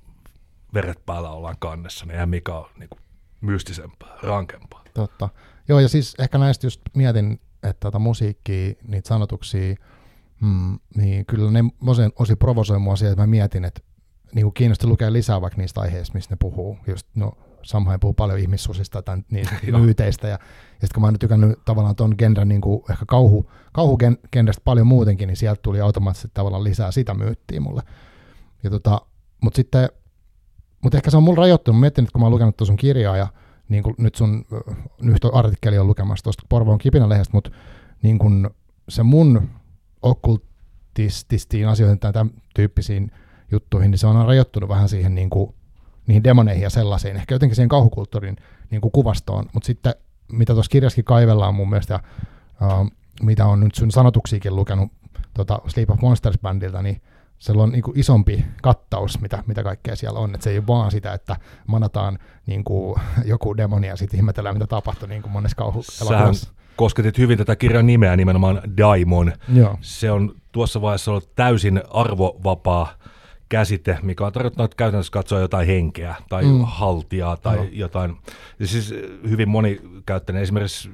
veret 0.75 1.07
päällä 1.07 1.31
ollaan 1.31 1.57
kannessa, 1.59 2.05
niin 2.07 2.13
eihän 2.13 2.29
mikä 2.29 2.55
on 2.55 2.67
niin 2.79 2.89
kuin 2.89 3.01
mystisempää, 3.41 4.17
rankempaa. 4.23 4.85
Totta. 4.95 5.29
Joo, 5.69 5.81
ja 5.81 5.89
siis 5.89 6.15
ehkä 6.19 6.39
näistä 6.39 6.67
just 6.67 6.81
mietin, 6.95 7.41
että 7.63 7.81
tota 7.81 7.99
musiikkia, 7.99 8.75
niitä 8.89 9.09
sanotuksia, 9.09 9.75
mm, 10.41 10.79
niin 10.97 11.27
kyllä 11.27 11.51
ne 11.51 11.65
osin, 11.87 12.13
osin 12.19 12.39
provosoi 12.39 12.79
mua 12.79 12.97
siihen, 12.97 13.13
että 13.13 13.23
mä 13.23 13.27
mietin, 13.27 13.65
että 13.65 13.81
niin 14.35 14.45
kuin 14.45 14.55
kiinnosti 14.55 14.87
lukea 14.87 15.13
lisää 15.13 15.41
vaikka 15.41 15.61
niistä 15.61 15.81
aiheista, 15.81 16.15
mistä 16.15 16.33
ne 16.33 16.37
puhuu. 16.41 16.79
Just, 16.87 17.07
no, 17.15 17.33
Samhain 17.63 18.01
puhuu 18.01 18.15
paljon 18.15 18.39
ihmissusista 18.39 19.03
tai 19.03 19.17
niistä 19.31 19.55
myyteistä, 19.79 20.29
ja, 20.29 20.33
ja 20.33 20.39
sitten 20.71 20.95
kun 20.95 21.01
mä 21.01 21.07
oon 21.07 21.15
nyt 21.15 21.21
tykännyt 21.21 21.59
tavallaan 21.65 21.97
ton 21.97 22.15
genren 22.19 22.49
niin 22.49 22.61
kuin 22.61 22.83
ehkä 22.91 23.05
kauhu, 23.09 23.51
kauhugenrestä 23.73 24.63
paljon 24.65 24.87
muutenkin, 24.87 25.27
niin 25.27 25.37
sieltä 25.37 25.63
tuli 25.63 25.81
automaattisesti 25.81 26.31
tavallaan 26.35 26.65
lisää 26.65 26.91
sitä 26.91 27.15
myyttiä 27.15 27.61
mulle. 27.61 27.83
Ja 28.63 28.71
tota, 28.71 29.01
mutta 29.43 29.57
sitten, 29.57 29.89
mutta 30.83 30.99
ehkä 30.99 31.11
se 31.11 31.17
on 31.17 31.23
mulla 31.23 31.41
rajoittunut. 31.41 31.79
Mä 31.79 31.81
mietin, 31.81 32.05
että 32.05 32.13
kun 32.13 32.21
mä 32.21 32.25
oon 32.25 32.33
lukenut 32.33 32.57
tuon 32.57 32.67
sun 32.67 32.77
kirjaa 32.77 33.17
ja 33.17 33.27
niin 33.69 33.83
kuin 33.83 33.95
nyt 33.99 34.15
sun 34.15 34.45
ö, 34.53 34.75
nyt 35.01 35.23
artikkeli 35.33 35.79
on 35.79 35.87
lukemassa 35.87 36.23
tuosta 36.23 36.43
Porvoon 36.49 36.79
kipinälehdestä, 36.79 37.33
mutta 37.33 37.51
niin 38.03 38.19
kuin 38.19 38.51
se 38.89 39.03
mun 39.03 39.51
okkultististiin 40.03 41.69
asioihin 41.69 41.99
tai 41.99 42.13
tämän 42.13 42.31
tyyppisiin 42.55 43.11
juttuihin, 43.51 43.91
niin 43.91 43.99
se 43.99 44.07
on 44.07 44.27
rajoittunut 44.27 44.69
vähän 44.69 44.89
siihen 44.89 45.15
niin 45.15 45.31
kuin, 45.31 45.55
niihin 46.07 46.25
demoneihin 46.25 46.63
ja 46.63 46.71
sellaisiin, 46.71 47.17
ehkä 47.17 47.35
jotenkin 47.35 47.57
siihen 47.57 47.69
kauhukulttuurin 47.69 48.37
niin 48.71 48.81
kuin 48.81 48.93
kuvastoon, 48.93 49.45
mutta 49.53 49.67
sitten 49.67 49.95
mitä 50.33 50.53
tuossa 50.55 50.71
kirjassakin 50.71 51.05
kaivellaan 51.05 51.55
mun 51.55 51.71
mielestä, 51.71 51.95
ja 51.95 52.01
uh, 52.81 52.91
mitä 53.23 53.47
on 53.47 53.61
nyt 53.61 53.75
sun 53.75 53.91
sanotuksiakin 53.91 54.57
lukenut 54.57 54.93
tota 55.35 55.59
Sleep 55.67 55.91
of 55.91 56.01
Monsters-bändiltä, 56.01 56.83
niin 56.83 57.01
se 57.39 57.53
on 57.53 57.73
niin 57.73 57.83
kuin 57.83 57.99
isompi 57.99 58.45
kattaus, 58.63 59.21
mitä, 59.21 59.45
mitä 59.47 59.63
kaikkea 59.63 59.97
siellä 59.97 60.19
on. 60.19 60.35
että 60.35 60.45
se 60.45 60.51
ei 60.51 60.59
ole 60.59 60.67
vaan 60.67 60.91
sitä, 60.91 61.13
että 61.13 61.37
manataan 61.67 62.19
niin 62.47 62.65
kuin 62.65 63.01
joku 63.25 63.57
demoni 63.57 63.87
ja 63.87 63.97
sitten 63.97 64.19
ihmetellään, 64.19 64.55
mitä 64.55 64.67
tapahtui 64.67 65.09
niin 65.09 65.23
kuin 65.23 65.33
monessa 65.33 65.57
kauhuelokuvassa. 65.57 66.53
kosketit 66.77 67.19
hyvin 67.19 67.39
tätä 67.39 67.57
kirjan 67.57 67.87
nimeä 67.87 68.17
nimenomaan 68.17 68.61
Daimon. 68.77 69.33
Joo. 69.55 69.79
Se 69.81 70.11
on 70.11 70.35
tuossa 70.53 70.81
vaiheessa 70.81 71.11
ollut 71.11 71.35
täysin 71.35 71.83
arvovapaa 71.91 72.95
käsite, 73.55 73.99
mikä 74.03 74.27
on 74.27 74.33
tarkoittanut 74.33 74.75
käytännössä 74.75 75.13
katsoa 75.13 75.41
jotain 75.41 75.67
henkeä 75.67 76.15
tai 76.29 76.45
mm. 76.45 76.61
haltiaa 76.65 77.37
tai 77.37 77.57
no. 77.57 77.67
jotain. 77.73 78.17
Ja 78.59 78.67
siis 78.67 78.95
hyvin 79.29 79.49
moni 79.49 79.81
käyttänyt 80.07 80.43
esimerkiksi 80.43 80.91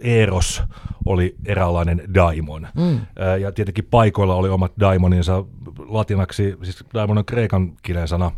Eros 0.00 0.62
oli 1.06 1.36
eräänlainen 1.46 2.02
daimon. 2.14 2.68
Mm. 2.76 3.00
Ja 3.40 3.52
tietenkin 3.52 3.84
paikoilla 3.90 4.34
oli 4.34 4.48
omat 4.48 4.72
daimoninsa. 4.80 5.44
Latinaksi, 5.78 6.56
siis 6.62 6.84
daimon 6.94 7.18
on 7.18 7.24
kreikan 7.24 7.72
kielen 7.82 8.08
sana, 8.08 8.30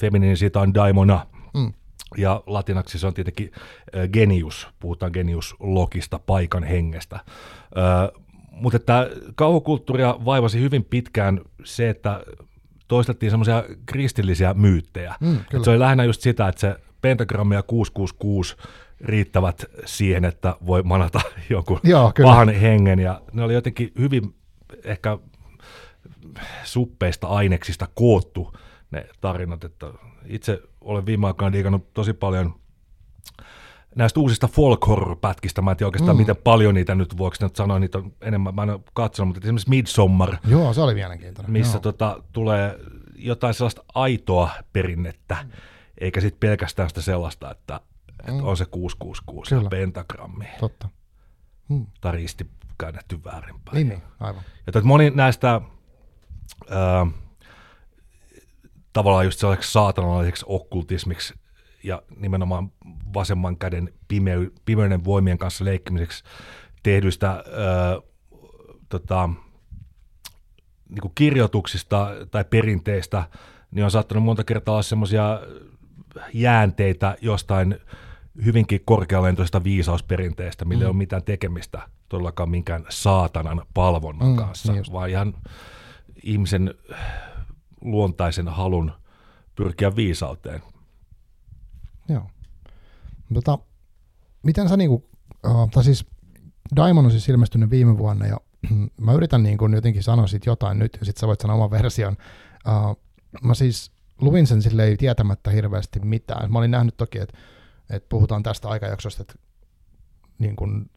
feminiini 0.00 0.36
siitä 0.36 0.60
on 0.60 0.74
daimona. 0.74 1.26
Mm. 1.54 1.72
Ja 2.16 2.42
latinaksi 2.46 2.98
se 2.98 3.06
on 3.06 3.14
tietenkin 3.14 3.52
genius, 4.12 4.68
puhutaan 4.80 5.12
genius-logista, 5.12 6.18
paikan 6.26 6.64
hengestä. 6.64 7.20
Mutta 8.52 8.76
että 8.76 9.10
kauhukulttuuria 9.34 10.16
vaivasi 10.24 10.60
hyvin 10.60 10.84
pitkään 10.84 11.40
se, 11.64 11.90
että 11.90 12.20
toistettiin 12.88 13.30
semmoisia 13.30 13.64
kristillisiä 13.86 14.54
myyttejä. 14.54 15.14
Mm, 15.20 15.38
se 15.62 15.70
oli 15.70 15.78
lähinnä 15.78 16.04
just 16.04 16.20
sitä, 16.20 16.48
että 16.48 16.60
se 16.60 16.76
pentagrammi 17.02 17.54
ja 17.54 17.62
666 17.62 18.56
riittävät 19.00 19.64
siihen, 19.84 20.24
että 20.24 20.56
voi 20.66 20.82
manata 20.82 21.20
jonkun 21.50 21.80
Joo, 21.84 22.12
kyllä. 22.14 22.30
pahan 22.30 22.48
hengen. 22.48 22.98
Ja 22.98 23.20
ne 23.32 23.42
oli 23.42 23.54
jotenkin 23.54 23.92
hyvin 23.98 24.34
ehkä 24.84 25.18
suppeista 26.64 27.26
aineksista 27.26 27.88
koottu 27.94 28.56
ne 28.90 29.06
tarinat. 29.20 29.64
Että 29.64 29.86
itse 30.26 30.62
olen 30.80 31.06
viime 31.06 31.26
aikoina 31.26 31.52
digannut 31.52 31.94
tosi 31.94 32.12
paljon 32.12 32.54
näistä 33.94 34.20
uusista 34.20 34.48
folk 34.48 34.86
horror-pätkistä, 34.86 35.62
mä 35.62 35.70
en 35.70 35.76
tiedä 35.76 35.88
oikeastaan 35.88 36.16
mm. 36.16 36.20
miten 36.20 36.36
paljon 36.36 36.74
niitä 36.74 36.94
nyt, 36.94 37.18
voiko 37.18 37.36
nyt 37.40 37.56
sanoa, 37.56 37.78
niitä 37.78 37.98
on 37.98 38.12
enemmän, 38.20 38.54
mä 38.54 38.62
en 38.62 38.70
ole 38.70 38.80
katsonut, 38.94 39.34
mutta 39.34 39.46
esimerkiksi 39.46 39.70
Midsommar. 39.70 40.36
Joo, 40.46 40.72
se 40.72 40.80
oli 40.80 40.94
mielenkiintoinen. 40.94 41.52
Missä 41.52 41.76
Joo. 41.76 41.80
tota, 41.80 42.22
tulee 42.32 42.78
jotain 43.14 43.54
sellaista 43.54 43.84
aitoa 43.94 44.50
perinnettä, 44.72 45.36
mm. 45.42 45.50
eikä 45.98 46.20
sitten 46.20 46.40
pelkästään 46.40 46.88
sitä 46.88 47.02
sellaista, 47.02 47.50
että 47.50 47.80
että 48.28 48.32
mm. 48.32 48.48
on 48.48 48.56
se 48.56 48.64
666 48.64 49.48
Kyllä. 49.48 49.62
ja 49.62 49.68
pentagrammi. 49.68 50.44
Totta. 50.60 50.88
Mm. 51.68 51.86
Tai 52.00 52.12
risti 52.12 52.46
käännetty 52.78 53.24
väärinpäin. 53.24 53.74
Niin, 53.74 53.88
niin 53.88 54.02
aivan. 54.20 54.42
Ja 54.74 54.80
moni 54.82 55.10
näistä 55.10 55.60
ää, 56.70 57.06
tavallaan 58.92 59.24
just 59.24 59.38
sellaiseksi 59.38 59.72
saatanalliseksi 59.72 60.44
okkultismiksi 60.48 61.34
ja 61.84 62.02
nimenomaan 62.16 62.72
vasemman 63.14 63.56
käden 63.56 63.92
pimey, 64.08 64.52
pimeyden 64.64 65.04
voimien 65.04 65.38
kanssa 65.38 65.64
leikkimiseksi 65.64 66.24
tehdyistä 66.82 67.28
ää, 67.30 67.44
tota, 68.88 69.30
niin 70.88 71.00
kuin 71.00 71.12
kirjoituksista 71.14 72.10
tai 72.30 72.44
perinteistä, 72.44 73.24
niin 73.70 73.84
on 73.84 73.90
saattanut 73.90 74.24
monta 74.24 74.44
kertaa 74.44 74.72
olla 74.72 74.82
semmoisia 74.82 75.40
jäänteitä 76.34 77.16
jostain 77.20 77.78
hyvinkin 78.44 78.80
korkealentoista 78.84 79.64
viisausperinteestä, 79.64 80.64
millä 80.64 80.80
mm. 80.80 80.82
ei 80.82 80.90
ole 80.90 80.96
mitään 80.96 81.22
tekemistä 81.22 81.88
todellakaan 82.08 82.50
minkään 82.50 82.84
saatanan 82.88 83.62
palvonnan 83.74 84.28
mm, 84.28 84.36
kanssa, 84.36 84.72
niin 84.72 84.84
vaan 84.92 85.10
ihan 85.10 85.34
ihmisen 86.22 86.74
luontaisen 87.80 88.48
halun 88.48 88.92
pyrkiä 89.54 89.96
viisauteen. 89.96 90.62
Joo. 92.12 92.30
Tota, 93.34 93.58
miten 94.42 94.68
sä 94.68 94.76
niinku, 94.76 95.08
uh, 95.46 95.70
tai 95.70 95.84
siis 95.84 96.06
Diamond 96.76 97.04
on 97.04 97.10
siis 97.10 97.28
ilmestynyt 97.28 97.70
viime 97.70 97.98
vuonna 97.98 98.26
ja 98.26 98.36
mä 99.06 99.12
yritän 99.12 99.42
niinku 99.42 99.68
jotenkin 99.68 100.02
sanoa 100.02 100.26
sit 100.26 100.46
jotain 100.46 100.78
nyt 100.78 100.96
ja 101.00 101.06
sit 101.06 101.16
sä 101.16 101.26
voit 101.26 101.40
sanoa 101.40 101.56
oman 101.56 101.70
version. 101.70 102.16
Uh, 102.66 102.96
mä 103.42 103.54
siis 103.54 103.92
luin 104.20 104.46
sen 104.46 104.62
silleen 104.62 104.98
tietämättä 104.98 105.50
hirveästi 105.50 106.00
mitään. 106.00 106.52
Mä 106.52 106.58
olin 106.58 106.70
nähnyt 106.70 106.96
toki, 106.96 107.18
että 107.18 107.38
et 107.90 108.08
puhutaan 108.08 108.42
tästä 108.42 108.68
aikajaksosta, 108.68 109.22
että 109.22 109.34
niin 110.38 110.56
kuin 110.56 110.90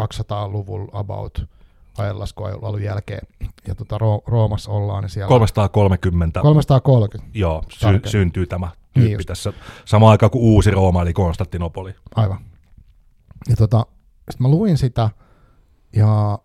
200-luvulla 0.00 0.90
about 0.92 1.44
ajanlaskuajan 1.98 2.82
jälkeen, 2.82 3.26
ja 3.66 3.74
tota 3.74 3.98
Roomassa 4.26 4.70
ollaan. 4.70 5.02
Niin 5.02 5.10
siellä 5.10 5.28
330. 5.28 6.40
330. 6.40 7.38
Joo, 7.38 7.62
sy- 7.68 8.10
syntyy 8.10 8.46
tämä 8.46 8.70
tyyppi 9.00 9.16
niin 9.16 9.26
tässä 9.26 9.52
samaan 9.84 10.10
aikaan 10.10 10.30
kuin 10.30 10.42
uusi 10.42 10.70
Rooma, 10.70 11.02
eli 11.02 11.12
Konstantinopoli. 11.12 11.94
Aivan. 12.14 12.38
Ja 13.48 13.56
tota, 13.56 13.86
sitten 14.30 14.46
mä 14.46 14.48
luin 14.48 14.78
sitä, 14.78 15.10
ja 15.96 16.38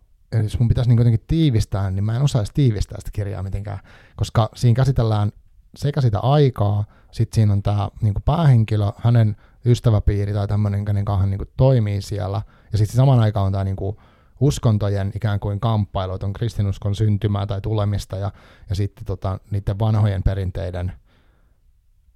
jos 0.43 0.59
mun 0.59 0.67
pitäisi 0.67 0.89
niin 0.89 0.97
jotenkin 0.97 1.23
tiivistää, 1.27 1.91
niin 1.91 2.03
mä 2.03 2.15
en 2.15 2.21
osaisi 2.21 2.53
tiivistää 2.53 2.99
sitä 2.99 3.11
kirjaa 3.13 3.43
mitenkään, 3.43 3.79
koska 4.15 4.49
siinä 4.55 4.75
käsitellään 4.75 5.31
sekä 5.75 6.01
sitä 6.01 6.19
aikaa, 6.19 6.85
sitten 7.11 7.35
siinä 7.35 7.53
on 7.53 7.63
tämä 7.63 7.89
niin 8.01 8.13
päähenkilö, 8.25 8.85
hänen 8.97 9.35
ystäväpiiri 9.65 10.33
tai 10.33 10.47
tämmöinen, 10.47 10.85
kenen 10.85 11.05
kanssa 11.05 11.27
niin 11.27 11.37
kuin 11.37 11.49
toimii 11.57 12.01
siellä. 12.01 12.41
Ja 12.71 12.77
sitten 12.77 12.95
samaan 12.95 13.19
aikaan 13.19 13.45
on 13.45 13.51
tämä 13.51 13.63
niin 13.63 13.75
kuin 13.75 13.97
uskontojen 14.39 15.11
ikään 15.15 15.39
kuin 15.39 15.59
kamppailu, 15.59 16.13
että 16.13 16.27
on 16.27 16.33
kristinuskon 16.33 16.95
syntymää 16.95 17.45
tai 17.45 17.61
tulemista 17.61 18.17
ja, 18.17 18.31
ja 18.69 18.75
sitten 18.75 19.05
tota, 19.05 19.39
niiden 19.51 19.79
vanhojen 19.79 20.23
perinteiden 20.23 20.93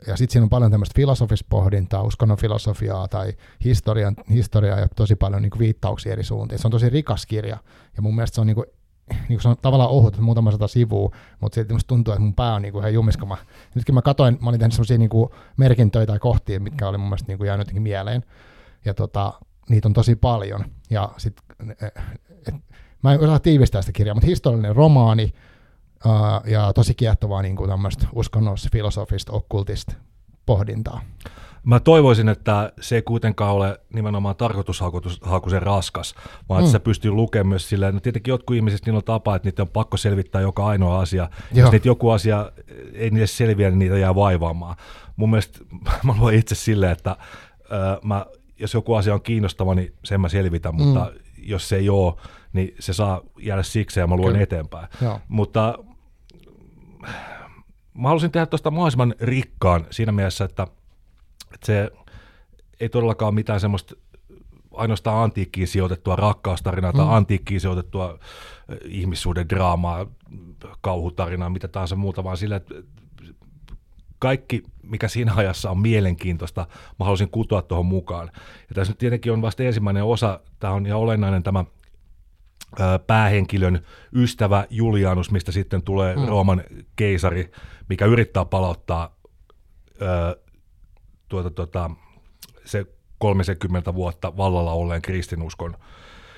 ja 0.07 0.17
sitten 0.17 0.33
siinä 0.33 0.43
on 0.43 0.49
paljon 0.49 0.71
tämmöistä 0.71 0.95
filosofista 0.95 1.47
pohdintaa, 1.49 2.03
uskonnon 2.03 2.37
filosofiaa 2.37 3.07
tai 3.07 3.33
historian, 3.63 4.15
historiaa 4.29 4.79
ja 4.79 4.87
tosi 4.95 5.15
paljon 5.15 5.41
niin 5.41 5.49
kuin 5.49 5.59
viittauksia 5.59 6.11
eri 6.11 6.23
suuntiin. 6.23 6.59
Se 6.59 6.67
on 6.67 6.71
tosi 6.71 6.89
rikas 6.89 7.25
kirja 7.25 7.57
ja 7.95 8.01
mun 8.01 8.15
mielestä 8.15 8.35
se 8.35 8.41
on 8.41 8.47
niin 8.47 8.55
kuin 8.55 8.65
niin 9.09 9.27
kuin 9.27 9.41
se 9.41 9.47
on 9.49 9.55
tavallaan 9.61 9.89
ohut, 9.89 10.17
muutama 10.17 10.51
sata 10.51 10.67
sivua, 10.67 11.15
mutta 11.39 11.55
sitten 11.55 11.75
musta 11.75 11.87
tuntuu, 11.87 12.13
että 12.13 12.21
mun 12.21 12.33
pää 12.33 12.55
on 12.55 12.61
niin 12.61 12.71
kuin 12.71 12.81
ihan 12.81 12.93
jumiskama. 12.93 13.37
Nytkin 13.75 13.95
mä 13.95 14.01
katoin, 14.01 14.37
mä 14.41 14.49
olin 14.49 14.59
tehnyt 14.59 14.73
sellaisia 14.73 14.97
niin 14.97 15.09
kuin 15.09 15.29
merkintöjä 15.57 16.05
tai 16.05 16.19
kohtia, 16.19 16.59
mitkä 16.59 16.87
oli 16.87 16.97
mun 16.97 17.07
mielestä 17.07 17.27
niin 17.27 17.37
kuin 17.37 17.47
jäänyt 17.47 17.61
jotenkin 17.61 17.83
mieleen. 17.83 18.23
Ja 18.85 18.93
tota, 18.93 19.33
niitä 19.69 19.87
on 19.87 19.93
tosi 19.93 20.15
paljon. 20.15 20.65
Ja 20.89 21.09
sit, 21.17 21.41
et, 22.47 22.55
mä 23.03 23.13
en 23.13 23.19
osaa 23.19 23.39
tiivistää 23.39 23.81
sitä 23.81 23.91
kirjaa, 23.91 24.15
mutta 24.15 24.27
historiallinen 24.27 24.75
romaani 24.75 25.33
uh, 26.05 26.51
ja 26.51 26.73
tosi 26.73 26.93
kiehtovaa 26.93 27.41
niin 27.41 27.55
kuin 27.55 27.69
tämmöistä 27.69 28.07
uskonnollista, 28.13 28.69
filosofista, 28.71 29.31
okkultista 29.31 29.93
pohdintaa. 30.45 31.01
Mä 31.63 31.79
toivoisin, 31.79 32.29
että 32.29 32.73
se 32.81 32.95
ei 32.95 33.01
kuitenkaan 33.01 33.55
ole 33.55 33.79
nimenomaan 33.93 34.35
tarkoitushakuisen 34.35 35.61
raskas, 35.61 36.15
vaan 36.49 36.61
mm. 36.61 36.65
että 36.65 36.71
se 36.71 36.79
pystyy 36.79 37.11
lukemaan 37.11 37.47
myös 37.47 37.69
silleen, 37.69 37.93
no 37.93 37.99
tietenkin 37.99 38.31
jotkut 38.31 38.55
ihmiset, 38.55 38.85
niillä 38.85 38.97
on 38.97 39.03
tapa, 39.03 39.35
että 39.35 39.47
niitä 39.47 39.61
on 39.61 39.67
pakko 39.67 39.97
selvittää 39.97 40.41
joka 40.41 40.65
ainoa 40.65 40.99
asia. 40.99 41.29
Joo. 41.51 41.65
Jos 41.65 41.71
niitä 41.71 41.87
joku 41.87 42.09
asia 42.09 42.51
ei 42.93 43.09
niille 43.09 43.27
selviä, 43.27 43.69
niin 43.69 43.79
niitä 43.79 43.97
jää 43.97 44.15
vaivaamaan. 44.15 44.75
Mun 45.15 45.29
mielestä 45.29 45.59
mä 46.03 46.15
luen 46.19 46.39
itse 46.39 46.55
silleen, 46.55 46.91
että 46.91 47.11
äh, 47.11 47.17
mä, 48.03 48.25
jos 48.59 48.73
joku 48.73 48.93
asia 48.93 49.13
on 49.13 49.21
kiinnostava, 49.21 49.75
niin 49.75 49.93
sen 50.03 50.21
mä 50.21 50.29
selvitän, 50.29 50.75
mm. 50.75 50.81
mutta 50.81 51.11
jos 51.37 51.69
se 51.69 51.75
ei 51.75 51.89
ole, 51.89 52.13
niin 52.53 52.75
se 52.79 52.93
saa 52.93 53.21
jäädä 53.39 53.63
siksi 53.63 53.99
ja 53.99 54.07
mä 54.07 54.15
luen 54.15 54.31
Kyllä. 54.31 54.43
eteenpäin. 54.43 54.87
Joo. 55.01 55.19
Mutta 55.27 55.77
mä 57.93 58.07
halusin 58.07 58.31
tehdä 58.31 58.45
tuosta 58.45 58.71
mahdollisimman 58.71 59.15
rikkaan 59.19 59.87
siinä 59.91 60.11
mielessä, 60.11 60.45
että– 60.45 60.67
että 61.55 61.65
se 61.65 61.91
ei 62.79 62.89
todellakaan 62.89 63.35
mitään 63.35 63.59
semmoista 63.59 63.95
ainoastaan 64.73 65.23
antiikkiin 65.23 65.67
sijoitettua 65.67 66.15
rakkaustarinaa 66.15 66.91
mm. 66.91 66.97
tai 66.97 67.07
antiikkiin 67.09 67.61
sijoitettua 67.61 68.19
ihmissuuden 68.85 69.49
draamaa, 69.49 70.05
kauhutarinaa, 70.81 71.49
mitä 71.49 71.67
tahansa 71.67 71.95
muuta, 71.95 72.23
vaan 72.23 72.37
sillä, 72.37 72.55
että 72.55 72.75
kaikki, 74.19 74.63
mikä 74.83 75.07
siinä 75.07 75.33
ajassa 75.37 75.71
on 75.71 75.79
mielenkiintoista, 75.79 76.67
mä 76.99 77.05
haluaisin 77.05 77.29
kutoa 77.29 77.61
tuohon 77.61 77.85
mukaan. 77.85 78.31
Ja 78.69 78.75
tässä 78.75 78.91
nyt 78.91 78.97
tietenkin 78.97 79.31
on 79.31 79.41
vasta 79.41 79.63
ensimmäinen 79.63 80.03
osa, 80.03 80.39
tämä 80.59 80.73
on 80.73 80.85
ihan 80.85 80.99
olennainen 80.99 81.43
tämä 81.43 81.65
päähenkilön 83.07 83.79
ystävä 84.13 84.65
Julianus, 84.69 85.31
mistä 85.31 85.51
sitten 85.51 85.81
tulee 85.81 86.15
mm. 86.15 86.25
Rooman 86.25 86.63
keisari, 86.95 87.51
mikä 87.89 88.05
yrittää 88.05 88.45
palauttaa 88.45 89.15
tuota, 91.29 91.49
tuota, 91.49 91.91
se 92.65 92.85
30 93.17 93.93
vuotta 93.93 94.37
vallalla 94.37 94.71
olleen 94.71 95.01
kristinuskon 95.01 95.77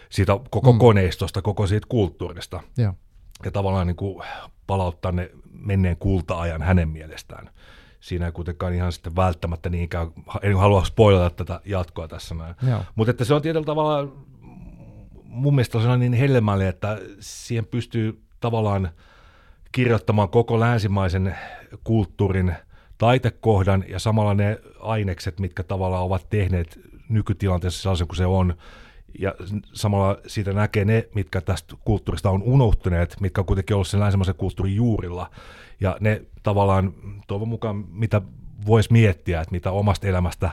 siitä 0.10 0.40
koko 0.50 0.74
mm. 0.74 0.80
koneistosta, 0.80 1.42
koko 1.42 1.68
siitä 1.68 1.88
kulttuurista. 1.90 2.64
Ja, 2.78 2.94
ja 3.46 3.52
tavallaan 3.52 3.88
niin 3.88 3.96
kuin 3.96 4.24
palauttaa 4.68 5.12
ne 5.12 5.32
menneen 5.52 5.98
kulta-ajan 5.98 6.62
hänen 6.62 6.90
mielestään. 6.90 7.50
Siinä 8.00 8.26
ei 8.26 8.32
kuitenkaan 8.32 8.74
ihan 8.74 8.92
sitten 8.92 9.16
välttämättä 9.16 9.70
niinkään, 9.70 10.08
en 10.42 10.58
halua 10.58 10.84
spoilata 10.84 11.46
tätä 11.46 11.62
jatkoa 11.66 12.08
tässä 12.08 12.36
näin. 12.36 12.56
Mutta 12.96 13.12
että 13.12 13.26
se 13.26 13.34
on 13.34 13.42
tietyllä 13.42 13.66
tavalla 13.66 14.12
mun 15.38 15.56
mielestä 15.56 15.78
on 15.78 16.00
niin 16.00 16.14
helmällinen, 16.14 16.70
että 16.70 17.00
siihen 17.20 17.66
pystyy 17.66 18.22
tavallaan 18.40 18.90
kirjoittamaan 19.72 20.30
koko 20.30 20.60
länsimaisen 20.60 21.36
kulttuurin 21.84 22.56
taitekohdan 22.98 23.84
ja 23.88 24.00
samalla 24.00 24.34
ne 24.34 24.60
ainekset, 24.80 25.40
mitkä 25.40 25.64
tavallaan 25.64 26.04
ovat 26.04 26.30
tehneet 26.30 26.80
nykytilanteessa 27.10 27.82
sellaisen 27.82 28.08
kuin 28.08 28.18
se 28.18 28.26
on, 28.26 28.54
ja 29.20 29.36
samalla 29.74 30.18
siitä 30.28 30.54
näkee 30.54 30.86
ne, 30.86 31.08
mitkä 31.16 31.42
tästä 31.42 31.76
kulttuurista 31.86 32.30
on 32.30 32.44
unohtuneet, 32.44 33.16
mitkä 33.20 33.42
on 33.42 33.46
kuitenkin 33.46 33.74
ollut 33.74 33.88
sen 33.88 34.00
länsimaisen 34.00 34.36
kulttuurin 34.36 34.76
juurilla. 34.76 35.30
Ja 35.80 35.98
ne 36.00 36.22
tavallaan 36.44 36.94
toivon 37.28 37.48
mukaan, 37.48 37.86
mitä 37.90 38.22
voisi 38.66 38.94
miettiä, 38.94 39.42
että 39.42 39.52
mitä 39.52 39.72
omasta 39.72 40.08
elämästä 40.08 40.52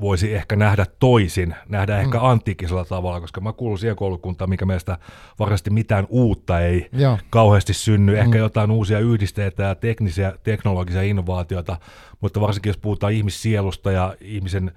voisi 0.00 0.34
ehkä 0.34 0.56
nähdä 0.56 0.86
toisin, 0.98 1.54
nähdä 1.68 1.94
mm. 1.96 2.00
ehkä 2.00 2.18
antiikisella 2.20 2.84
tavalla, 2.84 3.20
koska 3.20 3.40
mä 3.40 3.52
kuulun 3.52 3.78
siihen 3.78 3.96
koulukuntaan, 3.96 4.50
mikä 4.50 4.66
meistä 4.66 4.98
varmasti 5.38 5.70
mitään 5.70 6.06
uutta 6.08 6.60
ei 6.60 6.88
Joo. 6.92 7.18
kauheasti 7.30 7.74
synny, 7.74 8.12
mm. 8.12 8.18
ehkä 8.18 8.38
jotain 8.38 8.70
uusia 8.70 8.98
yhdisteitä 8.98 9.62
ja 9.62 9.74
teknisiä, 9.74 10.32
teknologisia 10.42 11.02
innovaatioita, 11.02 11.76
mutta 12.20 12.40
varsinkin 12.40 12.70
jos 12.70 12.76
puhutaan 12.78 13.12
ihmissielusta 13.12 13.92
ja 13.92 14.14
ihmisen 14.20 14.72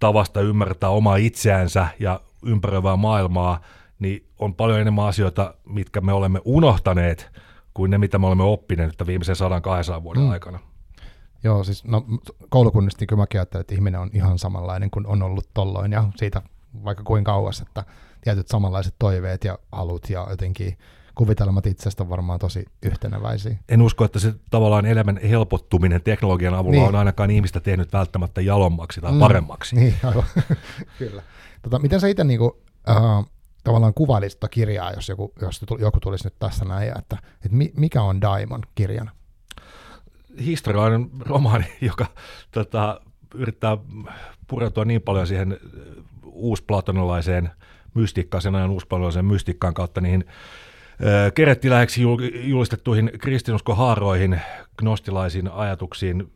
tavasta 0.00 0.40
ymmärtää 0.40 0.90
omaa 0.90 1.16
itseänsä 1.16 1.88
ja 1.98 2.20
ympäröivää 2.44 2.96
maailmaa, 2.96 3.60
niin 3.98 4.26
on 4.38 4.54
paljon 4.54 4.80
enemmän 4.80 5.06
asioita, 5.06 5.54
mitkä 5.66 6.00
me 6.00 6.12
olemme 6.12 6.40
unohtaneet, 6.44 7.30
kuin 7.74 7.90
ne, 7.90 7.98
mitä 7.98 8.18
me 8.18 8.26
olemme 8.26 8.44
oppineet 8.44 8.94
viimeisen 9.06 9.36
100-200 9.98 10.02
vuoden 10.02 10.22
mm. 10.22 10.30
aikana. 10.30 10.58
Joo, 11.44 11.64
siis 11.64 11.84
no, 11.84 12.06
koulukunnista 12.48 13.04
niin 13.10 13.18
mäkin 13.18 13.40
ajattelen, 13.40 13.60
että 13.60 13.74
ihminen 13.74 14.00
on 14.00 14.10
ihan 14.12 14.38
samanlainen 14.38 14.90
kuin 14.90 15.06
on 15.06 15.22
ollut 15.22 15.48
tolloin 15.54 15.92
ja 15.92 16.04
siitä 16.16 16.42
vaikka 16.84 17.04
kuin 17.04 17.24
kauas, 17.24 17.60
että 17.60 17.84
tietyt 18.20 18.48
samanlaiset 18.48 18.94
toiveet 18.98 19.44
ja 19.44 19.58
halut 19.72 20.10
ja 20.10 20.26
jotenkin 20.30 20.78
kuvitelmat 21.14 21.66
itsestä 21.66 22.02
on 22.02 22.08
varmaan 22.08 22.38
tosi 22.38 22.64
yhteneväisiä. 22.82 23.56
En 23.68 23.82
usko, 23.82 24.04
että 24.04 24.18
se 24.18 24.34
tavallaan 24.50 24.86
elämän 24.86 25.20
helpottuminen 25.28 26.02
teknologian 26.02 26.54
avulla 26.54 26.76
niin. 26.76 26.88
on 26.88 26.94
ainakaan 26.94 27.30
ihmistä 27.30 27.60
tehnyt 27.60 27.92
välttämättä 27.92 28.40
jalommaksi 28.40 29.00
tai 29.00 29.12
mm, 29.12 29.18
paremmaksi. 29.18 29.76
Niin, 29.76 29.94
aivan. 30.04 30.24
Kyllä. 30.98 31.22
Tota, 31.62 31.78
miten 31.78 32.00
sä 32.00 32.08
itse 32.08 32.24
niinku, 32.24 32.46
uh, 32.46 33.26
tavallaan 33.64 33.94
kuvailisit 33.94 34.40
tuota 34.40 34.50
kirjaa, 34.50 34.92
jos 34.92 35.08
joku, 35.08 35.32
jos 35.42 35.60
joku 35.78 36.00
tulisi 36.00 36.24
nyt 36.24 36.34
tässä 36.38 36.64
näin, 36.64 36.98
että, 36.98 37.16
että 37.44 37.56
mikä 37.76 38.02
on 38.02 38.20
Daimon 38.20 38.62
kirjana? 38.74 39.10
Historiallinen 40.44 41.10
romaani, 41.20 41.64
joka 41.80 42.06
tota, 42.50 43.00
yrittää 43.34 43.78
pureutua 44.46 44.84
niin 44.84 45.02
paljon 45.02 45.26
siihen 45.26 45.60
uusplatonalaiseen 46.24 47.50
mystiikkaan, 47.94 48.42
sen 48.42 48.54
ajan 48.54 48.70
uusplatonilaiseen 48.70 49.24
mystiikkaan 49.24 49.74
kautta 49.74 50.00
niihin 50.00 50.24
kerettiläheksi 51.34 52.02
julistettuihin 52.42 53.10
kristinuskohaaroihin, 53.20 54.40
gnostilaisiin 54.78 55.48
ajatuksiin, 55.48 56.32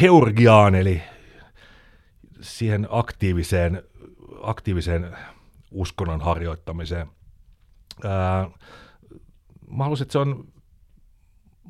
teurgiaan, 0.00 0.74
eli 0.74 1.02
siihen 2.40 2.86
aktiiviseen, 2.90 3.82
aktiiviseen 4.42 5.16
uskonnon 5.70 6.20
harjoittamiseen. 6.20 7.06
Ää, 8.04 8.50
mä 9.70 9.84
haluaisin, 9.84 10.04
että 10.04 10.12
se 10.12 10.18
on 10.18 10.48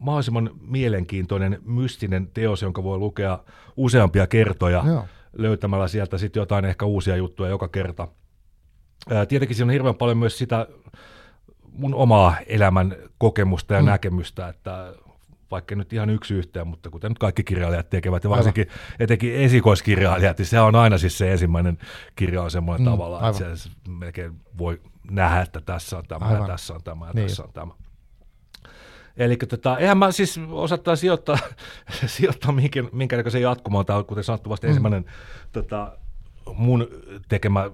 mahdollisimman 0.00 0.50
mielenkiintoinen, 0.60 1.58
mystinen 1.64 2.30
teos, 2.34 2.62
jonka 2.62 2.82
voi 2.82 2.98
lukea 2.98 3.38
useampia 3.76 4.26
kertoja 4.26 4.82
Joo. 4.86 5.04
löytämällä 5.32 5.88
sieltä 5.88 6.18
sitten 6.18 6.40
jotain 6.40 6.64
ehkä 6.64 6.84
uusia 6.84 7.16
juttuja 7.16 7.50
joka 7.50 7.68
kerta. 7.68 8.08
Ää, 9.10 9.26
tietenkin 9.26 9.56
siinä 9.56 9.66
on 9.66 9.72
hirveän 9.72 9.94
paljon 9.94 10.18
myös 10.18 10.38
sitä 10.38 10.66
mun 11.72 11.94
omaa 11.94 12.36
elämän 12.46 12.96
kokemusta 13.18 13.74
ja 13.74 13.80
mm. 13.80 13.86
näkemystä, 13.86 14.48
että 14.48 14.94
vaikka 15.50 15.74
nyt 15.74 15.92
ihan 15.92 16.10
yksi 16.10 16.34
yhteen, 16.34 16.66
mutta 16.66 16.90
kuten 16.90 17.10
nyt 17.10 17.18
kaikki 17.18 17.44
kirjailijat 17.44 17.90
tekevät, 17.90 18.24
ja 18.24 18.30
varsinkin 18.30 18.66
aivan. 18.70 18.96
etenkin 19.00 19.34
esikoiskirjailijat, 19.34 20.38
niin 20.38 20.46
se 20.46 20.60
on 20.60 20.74
aina 20.74 20.98
siis 20.98 21.18
se 21.18 21.32
ensimmäinen 21.32 21.78
kirja 22.16 22.42
on 22.42 22.50
semmoinen 22.50 22.86
mm, 22.86 22.90
tavalla, 22.90 23.16
aivan. 23.18 23.42
että 23.42 23.56
se 23.56 23.70
melkein 23.88 24.32
voi 24.58 24.80
nähdä, 25.10 25.40
että 25.40 25.60
tässä 25.60 25.98
on 25.98 26.04
tämä, 26.08 26.26
aivan. 26.26 26.40
ja 26.40 26.46
tässä 26.46 26.74
on 26.74 26.82
tämä, 26.82 27.06
ja 27.06 27.12
niin. 27.14 27.26
tässä 27.26 27.42
on 27.42 27.52
tämä. 27.52 27.72
Eli 29.18 29.36
tota, 29.36 29.78
eihän 29.78 29.98
mä 29.98 30.12
siis 30.12 30.40
osattaa 30.50 30.96
sijoittaa, 30.96 31.38
sijoittaa 32.06 32.52
minkä, 32.52 32.84
minkäännäköisen 32.92 33.42
jatkumaan. 33.42 33.86
Tämä 33.86 33.98
on 33.98 34.04
kuten 34.04 34.24
sanottu 34.24 34.50
vasta 34.50 34.66
mm. 34.66 34.68
ensimmäinen 34.68 35.04
tota, 35.52 35.98
mun 36.54 36.88
tekemä 37.28 37.70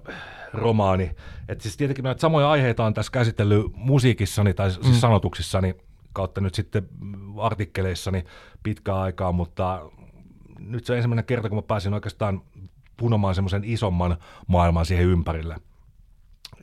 romaani. 0.52 1.11
Et 1.48 1.61
siis 1.61 1.76
tietenkin 1.76 2.02
näitä 2.02 2.20
samoja 2.20 2.50
aiheita 2.50 2.85
on 2.85 2.94
tässä 2.94 3.12
käsitellyt 3.12 3.66
musiikissani 3.74 4.54
tai 4.54 4.70
siis 4.70 4.87
mm. 4.87 4.92
sanotuksissani 4.92 5.74
kautta 6.12 6.40
nyt 6.40 6.54
sitten 6.54 6.88
artikkeleissani 7.40 8.24
pitkään 8.62 8.98
aikaa, 8.98 9.33
mutta 9.33 9.90
nyt 10.59 10.85
se 10.85 10.92
on 10.92 10.96
ensimmäinen 10.96 11.24
kerta, 11.24 11.48
kun 11.48 11.59
mä 11.59 11.62
pääsin 11.62 11.94
oikeastaan 11.94 12.42
punomaan 12.96 13.35
semmoisen 13.35 13.64
isomman 13.64 14.16
maailman 14.46 14.87
siihen 14.87 15.07
ympärille. 15.07 15.57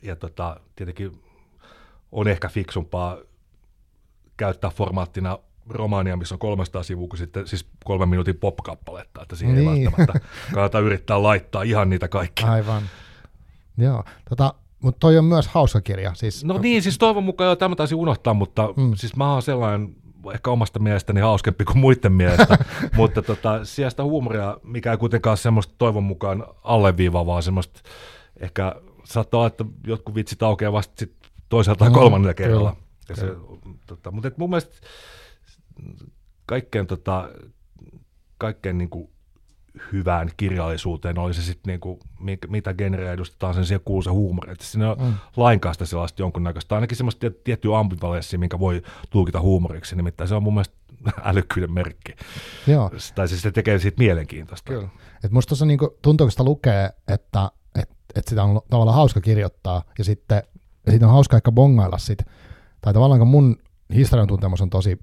Ja 0.02 0.16
tota, 0.16 0.60
tietenkin 0.76 1.22
on 2.12 2.28
ehkä 2.28 2.48
fiksumpaa 2.48 3.18
käyttää 4.36 4.70
formaattina 4.70 5.38
romaania, 5.68 6.16
missä 6.16 6.34
on 6.34 6.38
300 6.38 6.82
sivua, 6.82 7.08
kun 7.08 7.18
sitten 7.18 7.46
siis 7.46 7.66
kolmen 7.84 8.08
minuutin 8.08 8.36
pop-kappaletta, 8.36 9.22
että 9.22 9.36
siihen 9.36 9.54
niin. 9.54 9.68
ei 9.68 9.84
välttämättä 9.84 10.20
kannata 10.54 10.78
yrittää 10.78 11.22
laittaa 11.22 11.62
ihan 11.62 11.90
niitä 11.90 12.08
kaikkia. 12.08 12.52
Aivan. 12.52 12.82
Joo, 13.78 14.04
tota, 14.28 14.54
mutta 14.82 14.98
toi 14.98 15.18
on 15.18 15.24
myös 15.24 15.48
hauska 15.48 15.80
kirja. 15.80 16.14
Siis... 16.14 16.44
No 16.44 16.58
niin, 16.58 16.82
siis 16.82 16.98
toivon 16.98 17.24
mukaan 17.24 17.50
jo 17.50 17.56
tämä 17.56 17.76
taisi 17.76 17.94
unohtaa, 17.94 18.34
mutta 18.34 18.74
mm. 18.76 18.94
siis 18.94 19.16
mä 19.16 19.32
oon 19.32 19.42
sellainen 19.42 19.96
ehkä 20.34 20.50
omasta 20.50 20.78
mielestäni 20.78 21.20
hauskempi 21.20 21.64
kuin 21.64 21.78
muiden 21.78 22.12
mielestä, 22.12 22.58
mutta 22.96 23.22
tota, 23.22 23.64
sijasta 23.64 24.04
huumoria, 24.04 24.56
mikä 24.62 24.90
ei 24.90 24.98
kuitenkaan 24.98 25.36
semmoista 25.36 25.74
toivon 25.78 26.04
mukaan 26.04 26.46
alleviivaa, 26.64 27.26
vaan 27.26 27.42
semmoista 27.42 27.80
ehkä 28.40 28.74
saattaa 29.04 29.38
olla, 29.38 29.46
että 29.46 29.64
jotkut 29.86 30.14
vitsit 30.14 30.42
aukeaa 30.42 30.72
vasta 30.72 30.94
sit 30.96 31.12
toisella 31.48 31.76
tai 31.76 31.90
kolmannella 31.90 32.34
kerralla. 32.34 32.76
Ja 33.12 33.16
se, 33.16 33.36
tota, 33.86 34.10
mutta 34.10 34.28
et 34.28 34.38
mun 34.38 34.50
mielestä 34.50 34.76
kaikkein, 36.46 36.86
tota, 36.86 37.28
kaikkein 38.38 38.78
niin 38.78 38.90
kuin 38.90 39.10
hyvään 39.92 40.30
kirjallisuuteen, 40.36 41.18
oli 41.18 41.34
se 41.34 41.42
sitten 41.42 41.72
niinku, 41.72 41.98
mitä 42.48 42.74
genreä 42.74 43.12
edustetaan, 43.12 43.54
sen 43.54 43.66
siellä 43.66 43.82
kuuluu 43.84 44.02
se 44.02 44.10
huumori. 44.10 44.52
Että 44.52 44.64
siinä 44.64 44.90
on 44.90 44.98
mm. 45.00 45.14
lainkaan 45.36 45.74
sitä 45.74 45.86
sellaista 45.86 46.22
jonkunnäköistä, 46.22 46.74
ainakin 46.74 46.96
semmoista 46.96 47.30
tiettyä 47.44 47.78
ambivalenssia, 47.78 48.38
minkä 48.38 48.58
voi 48.58 48.82
tulkita 49.10 49.40
huumoriksi, 49.40 49.96
nimittäin 49.96 50.28
se 50.28 50.34
on 50.34 50.42
mun 50.42 50.54
mielestä 50.54 50.76
älykkyyden 51.30 51.72
merkki. 51.72 52.12
Joo. 52.66 52.90
Tai 53.14 53.28
siis 53.28 53.42
se 53.42 53.50
tekee 53.50 53.78
siitä 53.78 53.98
mielenkiintoista. 53.98 54.72
Kyllä. 54.72 54.88
Et 55.24 55.30
musta 55.30 55.48
tuossa 55.48 55.66
niinku, 55.66 55.98
tuntuu, 56.02 56.24
kun 56.26 56.30
sitä 56.30 56.44
lukee, 56.44 56.90
että 57.08 57.50
et, 57.82 57.90
et 58.14 58.28
sitä 58.28 58.42
on 58.42 58.60
tavallaan 58.70 58.96
hauska 58.96 59.20
kirjoittaa, 59.20 59.82
ja 59.98 60.04
sitten 60.04 60.42
ja 60.86 60.92
siitä 60.92 61.06
on 61.06 61.12
hauska 61.12 61.36
ehkä 61.36 61.52
bongailla 61.52 61.98
sit, 61.98 62.22
tai 62.82 62.92
tavallaan 62.92 63.26
mun 63.26 63.56
historian 63.94 64.28
tuntemus 64.28 64.60
on 64.60 64.70
tosi 64.70 64.98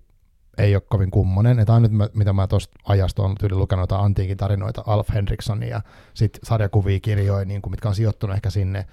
ei 0.59 0.75
ole 0.75 0.83
kovin 0.89 1.11
kummonen. 1.11 1.59
Että 1.59 1.73
ainut, 1.73 1.91
mitä 2.13 2.33
mä 2.33 2.47
tuosta 2.47 2.79
ajasta 2.83 3.23
on 3.23 3.35
tyyli 3.39 3.55
lukenut 3.55 3.83
jotain 3.83 4.05
antiikin 4.05 4.37
tarinoita, 4.37 4.83
Alf 4.85 5.09
Henrikssonia 5.13 5.69
ja 5.69 5.81
sitten 6.13 6.39
sarjakuvia 6.43 6.99
kirjoja, 6.99 7.45
niin 7.45 7.61
kuin, 7.61 7.71
mitkä 7.71 7.89
on 7.89 7.95
sijoittunut 7.95 8.35
ehkä 8.35 8.49
sinne, 8.49 8.85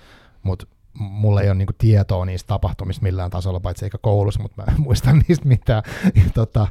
mutta 0.42 0.66
mulla 0.98 1.42
ei 1.42 1.48
ole 1.48 1.54
niin 1.54 1.66
kuin, 1.66 1.76
tietoa 1.78 2.24
niistä 2.24 2.48
tapahtumista 2.48 3.02
millään 3.02 3.30
tasolla, 3.30 3.60
paitsi 3.60 3.84
eikä 3.84 3.98
koulussa, 3.98 4.42
mutta 4.42 4.62
mä 4.62 4.72
en 4.72 4.80
muista 4.80 5.12
niistä 5.28 5.48
mitään. 5.48 5.82
tota, 6.34 6.66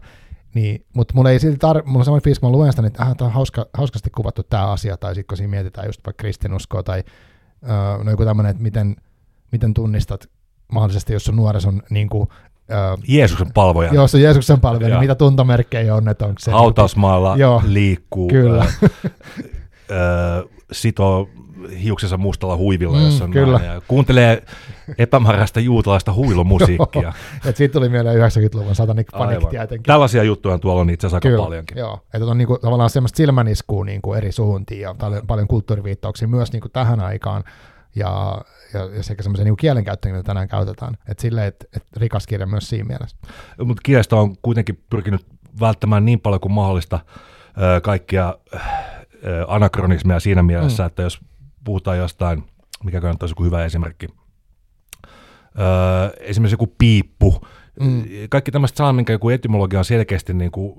niin, 0.54 0.86
mutta 0.94 1.14
mulla 1.14 1.32
ei 1.32 1.40
silti 1.40 1.58
tar- 1.58 1.86
mulla 1.86 2.00
on 2.00 2.06
semmoinen 2.06 2.24
fiilis, 2.24 2.40
kun 2.40 2.50
mä 2.50 2.52
luen 2.52 2.72
sitä, 2.72 2.82
niin 2.82 2.88
että 2.88 3.04
äh, 3.04 3.16
tämä 3.16 3.28
on 3.28 3.34
hauska, 3.34 3.66
hauskasti 3.74 4.10
kuvattu 4.10 4.44
tämä 4.44 4.72
asia, 4.72 4.98
tai 4.98 5.16
sitten 5.16 5.28
kun 5.28 5.38
siinä 5.38 5.52
mietitään 5.52 5.88
just 5.88 6.02
vaikka 6.06 6.22
kristinuskoa, 6.22 6.84
tai 6.84 7.04
öö, 7.70 8.04
no 8.04 8.12
joku 8.12 8.26
tämmöinen, 8.26 8.50
että 8.50 8.64
miten, 8.64 8.96
miten 9.52 9.74
tunnistat 9.74 10.30
mahdollisesti, 10.72 11.14
jos 11.14 11.26
sun 11.26 11.36
nuorison 11.36 11.82
niin 11.90 12.10
kuin, 12.10 12.30
Uh, 12.70 13.04
Jeesuksen 13.08 13.54
palvoja. 13.54 13.94
Joo, 13.94 14.08
se 14.08 14.20
Jeesuksen 14.20 14.60
palvoja. 14.60 14.90
Niin 14.90 15.00
mitä 15.00 15.16
tuntomerkkejä 15.16 15.96
on, 15.96 16.10
että 16.10 16.26
onko 16.26 16.40
se... 16.40 16.52
Hautausmaalla 16.52 17.36
joo, 17.38 17.62
liikkuu. 17.66 18.30
Kyllä. 18.30 18.62
Äh, 18.62 18.72
äh, 19.92 20.44
sitoo 20.72 21.30
hiuksensa 21.84 22.18
mustalla 22.18 22.58
huivilla, 22.58 22.98
mm, 22.98 23.06
jos 23.06 23.22
on 23.22 23.32
kyllä. 23.32 23.58
Näin, 23.58 23.72
ja 23.72 23.82
kuuntelee 23.88 24.44
epämääräistä 24.98 25.60
juutalaista 25.60 26.14
huilumusiikkia. 26.14 27.14
Et 27.46 27.58
siitä 27.58 27.74
tuli 27.74 27.90
mieleen 27.90 28.18
90-luvun 28.18 28.76
Satanic 28.76 29.08
Panic 29.12 29.50
tietenkin. 29.50 29.84
Tällaisia 29.84 30.24
juttuja 30.24 30.58
tuolla 30.58 30.82
on 30.82 30.90
itse 30.90 31.08
asiassa 31.08 31.30
aika 31.30 31.44
paljonkin. 31.44 31.78
Joo, 31.78 32.00
että 32.14 32.26
on 32.26 32.38
niinku, 32.38 32.58
tavallaan 32.58 32.90
semmoista 32.90 33.18
silmäniskua 33.18 33.86
niinku 33.86 34.14
eri 34.14 34.32
suuntiin 34.32 34.82
ja 34.82 34.96
paljon, 35.00 35.28
paljon 35.28 35.48
kulttuuriviittauksia 35.48 36.28
myös 36.28 36.52
niinku 36.52 36.70
tähän 36.70 37.00
aikaan 37.00 37.44
ja, 37.96 38.42
ja, 38.74 38.86
ja 38.96 39.04
sekä 39.04 39.24
semmoisen 39.24 39.46
niin 39.46 39.58
kielenkäyttöön, 39.58 40.16
mitä 40.16 40.24
tänään 40.24 40.48
käytetään. 40.48 40.94
Että 41.08 41.22
silleen, 41.22 41.48
että 41.48 41.66
et 41.76 41.84
rikas 41.98 42.28
kirja 42.28 42.48
myös 42.48 42.70
siinä 42.70 42.86
mielessä. 42.88 43.18
Mutta 43.64 43.82
kirjasto 43.84 44.20
on 44.20 44.36
kuitenkin 44.42 44.84
pyrkinyt 44.90 45.26
välttämään 45.60 46.06
niin 46.06 46.20
paljon 46.20 46.42
kuin 46.42 46.52
mahdollista 46.52 47.00
ö, 47.58 47.82
kaikkia 47.82 48.38
ö, 48.54 48.60
anakronismia 49.48 50.20
siinä 50.20 50.44
mielessä, 50.44 50.84
mm. 50.84 50.88
että 50.88 51.02
jos 51.02 51.20
puhutaan 51.64 51.98
jostain, 51.98 52.44
mikä 52.84 53.02
kannattaisi 53.02 53.32
joku 53.32 53.44
hyvä 53.44 53.66
esimerkki, 53.66 54.08
ö, 55.08 56.14
esimerkiksi 56.20 56.54
joku 56.54 56.76
piippu, 56.78 57.42
Mm. 57.80 58.04
Kaikki 58.30 58.52
tämmöistä 58.52 58.78
saa, 58.78 58.94
minkä 58.94 59.14
joku 59.14 59.30
etymologia 59.30 59.80
on 59.80 59.86
selkeästi 59.86 60.34
niin 60.34 60.52
kuin 60.52 60.76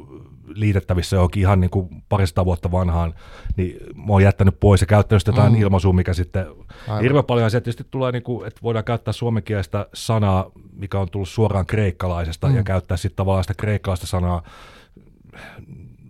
liitettävissä 0.56 1.16
johonkin 1.16 1.40
ihan 1.40 1.60
niin 1.60 1.70
kuin 1.70 1.88
parista 2.08 2.44
vuotta 2.44 2.72
vanhaan, 2.72 3.14
niin 3.56 3.76
mä 3.94 4.04
oon 4.08 4.22
jättänyt 4.22 4.60
pois 4.60 4.80
ja 4.80 4.86
käyttänyt 4.86 5.22
sitä 5.22 5.30
jotain 5.30 5.52
mm. 5.52 5.60
ilmaisua, 5.60 5.92
mikä 5.92 6.14
sitten 6.14 6.46
Aivan. 6.88 7.02
hirveän 7.02 7.24
paljon 7.24 7.50
se 7.50 7.60
tietysti 7.60 7.86
tulee, 7.90 8.12
niin 8.12 8.22
kuin, 8.22 8.46
että 8.46 8.60
voidaan 8.62 8.84
käyttää 8.84 9.12
suomenkielistä 9.12 9.86
sanaa, 9.94 10.50
mikä 10.72 11.00
on 11.00 11.10
tullut 11.10 11.28
suoraan 11.28 11.66
kreikkalaisesta 11.66 12.48
mm. 12.48 12.56
ja 12.56 12.62
käyttää 12.62 12.96
sitten 12.96 13.16
tavallaan 13.16 13.44
sitä 13.44 13.54
kreikkalaista 13.54 14.06
sanaa 14.06 14.42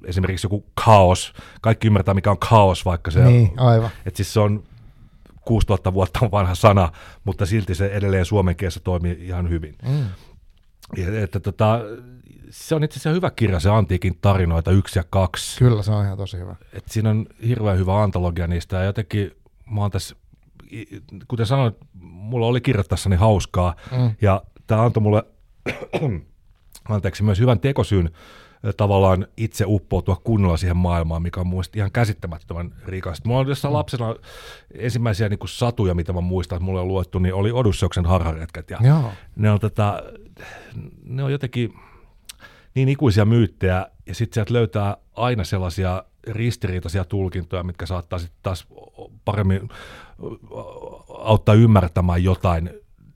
esimerkiksi 0.04 0.46
joku 0.46 0.64
kaos. 0.84 1.32
Kaikki 1.60 1.86
ymmärtää, 1.86 2.14
mikä 2.14 2.30
on 2.30 2.38
kaos, 2.38 2.84
vaikka 2.84 3.10
se, 3.10 3.24
niin, 3.24 3.52
aivan. 3.56 3.90
Et 4.06 4.16
siis 4.16 4.32
se 4.32 4.40
on 4.40 4.62
6000 5.44 5.94
vuotta 5.94 6.30
vanha 6.30 6.54
sana, 6.54 6.92
mutta 7.24 7.46
silti 7.46 7.74
se 7.74 7.86
edelleen 7.86 8.24
suomen 8.24 8.56
kielessä 8.56 8.80
toimii 8.80 9.18
ihan 9.20 9.48
hyvin. 9.48 9.74
Mm. 9.88 10.04
Ja, 10.96 11.22
että 11.22 11.40
tota, 11.40 11.80
se 12.50 12.74
on 12.74 12.84
itse 12.84 12.94
asiassa 12.94 13.14
hyvä 13.14 13.30
kirja, 13.30 13.60
se 13.60 13.70
Antiikin 13.70 14.18
tarinoita 14.20 14.70
yksi 14.70 14.98
ja 14.98 15.04
kaksi. 15.10 15.58
Kyllä, 15.58 15.82
se 15.82 15.92
on 15.92 16.04
ihan 16.04 16.16
tosi 16.16 16.38
hyvä. 16.38 16.56
Et 16.72 16.84
siinä 16.86 17.10
on 17.10 17.26
hirveän 17.48 17.78
hyvä 17.78 18.02
antologia 18.02 18.46
niistä 18.46 18.76
ja 18.76 18.84
jotenkin 18.84 19.30
mä 19.70 19.80
oon 19.80 19.90
tässä, 19.90 20.16
kuten 21.28 21.46
sanoin, 21.46 21.72
mulla 22.02 22.46
oli 22.46 22.60
kirjoittaessani 22.60 23.12
niin 23.12 23.20
hauskaa 23.20 23.74
mm. 23.92 24.14
ja 24.20 24.42
tämä 24.66 24.82
antoi 24.82 25.02
mulle 25.02 25.24
anteeksi, 26.88 27.22
myös 27.22 27.40
hyvän 27.40 27.60
tekosyyn 27.60 28.10
tavallaan 28.76 29.26
itse 29.36 29.64
uppoutua 29.68 30.16
kunnolla 30.24 30.56
siihen 30.56 30.76
maailmaan, 30.76 31.22
mikä 31.22 31.40
on 31.40 31.46
muista 31.46 31.78
ihan 31.78 31.92
käsittämättömän 31.92 32.74
rikas. 32.86 33.24
Mulla 33.24 33.40
on 33.40 33.48
jossain 33.48 33.72
mm. 33.72 33.76
lapsena 33.76 34.14
ensimmäisiä 34.74 35.28
niin 35.28 35.38
kuin 35.38 35.48
satuja, 35.48 35.94
mitä 35.94 36.12
mä 36.12 36.20
muistan, 36.20 36.56
että 36.56 36.64
mulle 36.64 36.80
on 36.80 36.88
luettu, 36.88 37.18
niin 37.18 37.34
oli 37.34 37.52
Odysseuksen 37.52 38.06
harharetket. 38.06 38.70
Ja 38.70 38.78
Joo. 38.82 39.12
ne 39.36 39.50
on, 39.50 39.60
tätä, 39.60 40.02
ne 41.04 41.22
on 41.22 41.32
jotenkin, 41.32 41.74
niin 42.76 42.88
ikuisia 42.88 43.24
myyttejä, 43.24 43.86
ja 44.06 44.14
sitten 44.14 44.34
sieltä 44.34 44.52
löytää 44.52 44.96
aina 45.14 45.44
sellaisia 45.44 46.04
ristiriitaisia 46.26 47.04
tulkintoja, 47.04 47.62
mitkä 47.62 47.86
saattaa 47.86 48.18
sitten 48.18 48.38
taas 48.42 48.66
paremmin 49.24 49.68
auttaa 51.18 51.54
ymmärtämään 51.54 52.24
jotain 52.24 52.70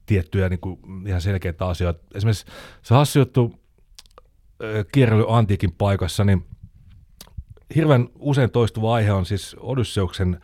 tiettyjä 0.07 0.49
niin 0.49 0.61
kuin 0.61 1.07
ihan 1.07 1.21
selkeitä 1.21 1.67
asioita. 1.67 2.01
Esimerkiksi 2.15 2.47
se 2.83 2.95
hassu 2.95 3.19
juttu 3.19 3.61
kierrely 4.93 5.25
antiikin 5.29 5.73
paikassa, 5.73 6.25
niin 6.25 6.47
hirveän 7.75 8.09
usein 8.19 8.51
toistuva 8.51 8.95
aihe 8.95 9.13
on 9.13 9.27
siis 9.27 9.57
Odysseuksen 9.61 10.41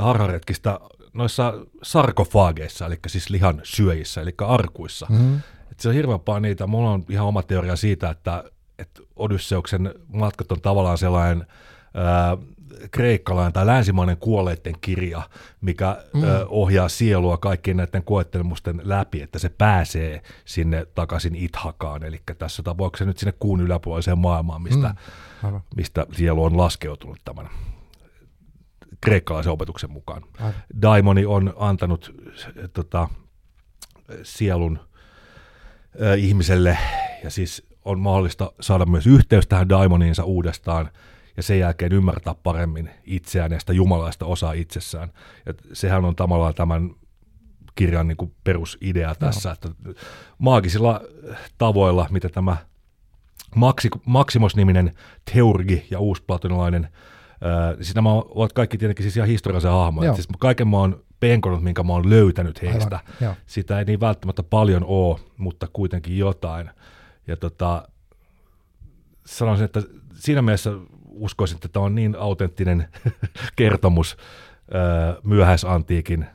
harharetkistä 0.00 0.80
noissa 1.12 1.54
sarkofaageissa, 1.82 2.86
eli 2.86 2.98
siis 3.06 3.30
lihan 3.30 3.60
syöjissä, 3.62 4.20
eli 4.20 4.34
arkuissa. 4.46 5.06
Mm-hmm. 5.10 5.40
Et 5.70 5.80
se 5.80 5.88
on 5.88 5.94
hirveän 5.94 6.20
niitä. 6.40 6.66
Mulla 6.66 6.90
on 6.90 7.04
ihan 7.08 7.26
oma 7.26 7.42
teoria 7.42 7.76
siitä, 7.76 8.10
että, 8.10 8.44
että 8.78 9.02
Odysseuksen 9.16 9.94
matkat 10.08 10.52
on 10.52 10.60
tavallaan 10.60 10.98
sellainen 10.98 11.46
ää, 11.94 12.36
kreikkalainen 12.90 13.52
tai 13.52 13.66
länsimainen 13.66 14.16
kuolleiden 14.16 14.74
kirja, 14.80 15.22
mikä 15.60 16.04
mm. 16.14 16.22
ö, 16.22 16.46
ohjaa 16.48 16.88
sielua 16.88 17.36
kaikkien 17.36 17.76
näiden 17.76 18.04
koettelemusten 18.04 18.80
läpi, 18.84 19.22
että 19.22 19.38
se 19.38 19.48
pääsee 19.48 20.22
sinne 20.44 20.86
takaisin 20.94 21.34
Ithakaan, 21.34 22.02
eli 22.04 22.20
tässä 22.38 22.62
tapauksessa 22.62 23.04
nyt 23.04 23.18
sinne 23.18 23.34
kuun 23.38 23.60
yläpuoliseen 23.60 24.18
maailmaan, 24.18 24.62
mistä, 24.62 24.94
mm. 25.42 25.60
mistä 25.76 26.06
sielu 26.12 26.44
on 26.44 26.56
laskeutunut 26.56 27.18
tämän 27.24 27.48
kreikkalaisen 29.00 29.52
opetuksen 29.52 29.90
mukaan. 29.90 30.22
Aivan. 30.38 30.54
Daimoni 30.82 31.26
on 31.26 31.54
antanut 31.56 32.14
äh, 32.46 32.54
tota, 32.72 33.08
sielun– 34.22 34.78
ihmiselle, 36.18 36.78
ja 37.24 37.30
siis 37.30 37.66
on 37.84 38.00
mahdollista 38.00 38.52
saada 38.60 38.86
myös 38.86 39.06
yhteys 39.06 39.46
tähän 39.46 39.68
daimoniinsa 39.68 40.24
uudestaan, 40.24 40.90
ja 41.36 41.42
sen 41.42 41.58
jälkeen 41.58 41.92
ymmärtää 41.92 42.34
paremmin 42.42 42.90
itseään 43.04 43.52
ja 43.52 43.60
sitä 43.60 43.72
jumalaista 43.72 44.26
osaa 44.26 44.52
itsessään. 44.52 45.12
Ja 45.46 45.54
sehän 45.72 46.04
on 46.04 46.16
tavallaan 46.16 46.54
tämän 46.54 46.90
kirjan 47.74 48.08
niin 48.08 48.16
kuin 48.16 48.34
perusidea 48.44 49.14
tässä, 49.14 49.48
no. 49.48 49.52
että 49.52 49.68
maagisilla 50.38 51.00
tavoilla, 51.58 52.06
mitä 52.10 52.28
tämä 52.28 52.56
Maxi- 53.56 54.00
Maximus-niminen 54.06 54.94
teurgi 55.34 55.86
ja 55.90 55.98
uusplatonilainen, 55.98 56.84
äh, 56.84 57.76
siis 57.76 57.94
nämä 57.94 58.10
ovat 58.12 58.52
kaikki 58.52 58.78
tietenkin 58.78 59.02
siis 59.02 59.16
ihan 59.16 59.28
historiallisia 59.28 59.70
hahmoja. 59.70 60.14
Siis 60.14 60.28
kaiken 60.38 60.68
maan 60.68 60.96
penkonut, 61.28 61.62
minkä 61.62 61.82
mä 61.82 61.92
oon 61.92 62.10
löytänyt 62.10 62.62
heistä. 62.62 63.00
Aivan. 63.20 63.36
Sitä 63.46 63.78
ei 63.78 63.84
niin 63.84 64.00
välttämättä 64.00 64.42
paljon 64.42 64.84
oo, 64.86 65.20
mutta 65.36 65.68
kuitenkin 65.72 66.18
jotain. 66.18 66.70
Ja 67.26 67.36
tota, 67.36 67.88
sanoisin, 69.26 69.64
että 69.64 69.82
siinä 70.14 70.42
mielessä 70.42 70.70
uskoisin, 71.06 71.54
että 71.54 71.68
tämä 71.68 71.84
on 71.84 71.94
niin 71.94 72.16
autenttinen 72.18 72.88
kertomus 73.56 74.16
öö, 74.74 75.20
myöhäisantiikin 75.24 76.26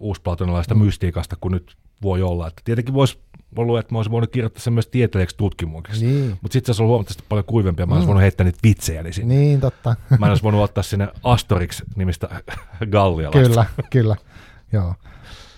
uusplatonalaista 0.00 0.74
mm. 0.74 0.84
mystiikasta 0.84 1.36
kun 1.40 1.52
nyt 1.52 1.76
voi 2.02 2.22
olla. 2.22 2.48
Että 2.48 2.62
tietenkin 2.64 2.94
voisi 2.94 3.18
ollut, 3.56 3.78
että 3.78 3.94
mä 3.94 3.98
olisin 3.98 4.12
voinut 4.12 4.30
kirjoittaa 4.30 4.62
sen 4.62 4.72
myös 4.72 4.86
tieteelliseksi 4.86 5.36
tutkimukseksi. 5.36 6.06
Niin. 6.06 6.38
Mutta 6.42 6.52
sitten 6.52 6.74
se 6.74 6.82
olisi 6.82 6.88
huomattavasti 6.88 7.24
paljon 7.28 7.44
kuivempia. 7.44 7.86
Mä 7.86 7.94
olisin 7.94 8.06
mm. 8.06 8.08
voinut 8.08 8.22
heittää 8.22 8.44
niitä 8.44 8.58
vitsejä 8.62 9.12
sinne. 9.12 9.34
Niin, 9.34 9.60
totta. 9.60 9.96
Mä 10.18 10.26
olisin 10.26 10.44
voinut 10.44 10.62
ottaa 10.62 10.82
sinne 10.82 11.08
Astorix-nimistä 11.24 12.42
gallialaista. 12.90 13.48
Kyllä, 13.48 13.66
kyllä. 13.90 14.16
Joo. 14.72 14.94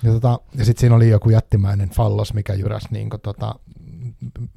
Ja, 0.02 0.12
tota, 0.12 0.38
ja 0.54 0.64
sitten 0.64 0.80
siinä 0.80 0.96
oli 0.96 1.08
joku 1.08 1.30
jättimäinen 1.30 1.88
fallos, 1.88 2.34
mikä 2.34 2.54
jyräsi 2.54 2.88
niin 2.90 3.08
tota, 3.22 3.54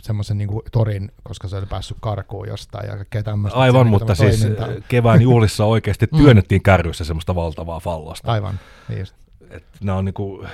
semmoisen 0.01 0.37
niin 0.37 0.49
torin, 0.71 1.11
koska 1.23 1.47
se 1.47 1.55
oli 1.55 1.65
päässyt 1.65 1.97
karkuun 2.01 2.47
jostain 2.47 2.89
ja 2.89 2.95
kaikkea 2.95 3.23
tämmöistä. 3.23 3.59
Aivan, 3.59 3.85
se, 3.85 3.89
mutta 3.89 4.15
siis 4.15 4.47
kevään 4.87 5.21
juhlissa 5.21 5.65
oikeasti 5.65 6.07
mm. 6.11 6.17
työnnettiin 6.17 6.63
kärryissä 6.63 7.03
semmoista 7.03 7.35
valtavaa 7.35 7.79
fallosta. 7.79 8.31
Aivan, 8.31 8.59
niin 8.89 8.99
just. 8.99 9.15
Et 9.49 9.63
nämä 9.81 9.97
on 9.97 10.05
niin 10.05 10.13
kuin, 10.13 10.47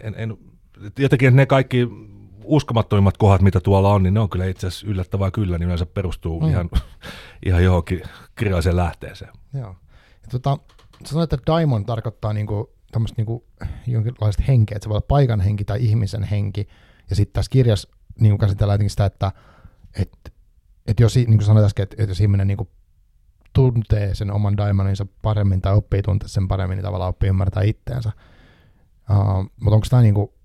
en, 0.00 0.14
en 0.18 0.38
jotenkin 0.98 1.36
ne 1.36 1.46
kaikki 1.46 1.88
uskomattomimmat 2.44 3.16
kohdat, 3.16 3.42
mitä 3.42 3.60
tuolla 3.60 3.92
on, 3.92 4.02
niin 4.02 4.14
ne 4.14 4.20
on 4.20 4.30
kyllä 4.30 4.46
itse 4.46 4.66
asiassa 4.66 4.86
yllättävää 4.86 5.30
kyllä, 5.30 5.58
niin 5.58 5.66
yleensä 5.66 5.86
perustuu 5.86 6.40
mm. 6.40 6.48
ihan, 6.48 6.70
ihan 7.46 7.64
johonkin 7.64 8.02
kirjalliseen 8.38 8.76
lähteeseen. 8.76 9.32
Joo. 9.54 9.76
Ja 10.22 10.28
tota, 10.30 10.58
sanoit, 11.04 11.32
että 11.32 11.52
daimon 11.52 11.86
tarkoittaa 11.86 12.32
niinku 12.32 12.70
tämmöistä 12.92 13.14
niinku 13.16 13.44
jonkinlaista 13.86 14.42
henkeä, 14.48 14.76
että 14.76 14.84
se 14.84 14.88
voi 14.88 14.96
olla 14.96 15.06
paikan 15.08 15.40
henki 15.40 15.64
tai 15.64 15.84
ihmisen 15.84 16.22
henki, 16.22 16.68
ja 17.10 17.16
sitten 17.16 17.32
tässä 17.32 17.50
kirjassa 17.50 17.88
niinku 18.20 18.38
käsitellään 18.38 18.74
jotenkin 18.74 18.90
sitä, 18.90 19.04
että 19.04 19.32
et, 19.94 20.32
et 20.86 21.00
jos, 21.00 21.16
niin 21.16 21.26
kuin 21.26 21.44
sanoit 21.44 21.66
äsken, 21.66 21.82
että 21.82 21.96
et 21.98 22.08
jos 22.08 22.20
ihminen 22.20 22.46
niinku 22.46 22.70
tuntee 23.52 24.14
sen 24.14 24.30
oman 24.30 24.56
daimoninsa 24.56 25.06
paremmin 25.22 25.60
tai 25.60 25.74
oppii 25.74 26.02
tuntea 26.02 26.28
sen 26.28 26.48
paremmin, 26.48 26.76
niin 26.76 26.84
tavallaan 26.84 27.08
oppii 27.08 27.28
ymmärtää 27.28 27.62
itteensä. 27.62 28.12
Uh, 29.10 29.50
mutta 29.60 29.74
onko 29.74 29.86
tämä 29.90 30.02
niinku, 30.02 30.35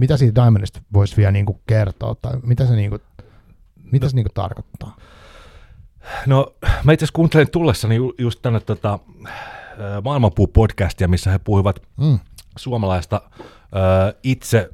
mitä 0.00 0.16
siitä 0.16 0.42
Diamondista 0.42 0.80
voisi 0.92 1.16
vielä 1.16 1.32
niin 1.32 1.46
kuin 1.46 1.60
kertoa, 1.66 2.14
tai 2.14 2.32
mitä 2.42 2.66
se, 2.66 2.76
niin 2.76 2.90
kuin, 2.90 3.02
mitä 3.92 4.06
no, 4.06 4.10
se 4.10 4.16
niin 4.16 4.24
kuin 4.24 4.34
tarkoittaa? 4.34 4.96
No, 6.26 6.54
mä 6.84 6.92
itse 6.92 7.04
asiassa 7.04 7.16
kuuntelin 7.16 7.50
tullessani 7.50 7.96
ju, 7.96 8.14
just 8.18 8.42
tänne 8.42 8.60
tota, 8.60 8.98
äh, 9.26 9.32
Maailmanpuu-podcastia, 10.02 11.08
missä 11.08 11.30
he 11.30 11.38
puhuivat 11.38 11.82
mm. 11.96 12.18
suomalaista 12.58 13.20
ö, 13.34 14.18
itse 14.22 14.70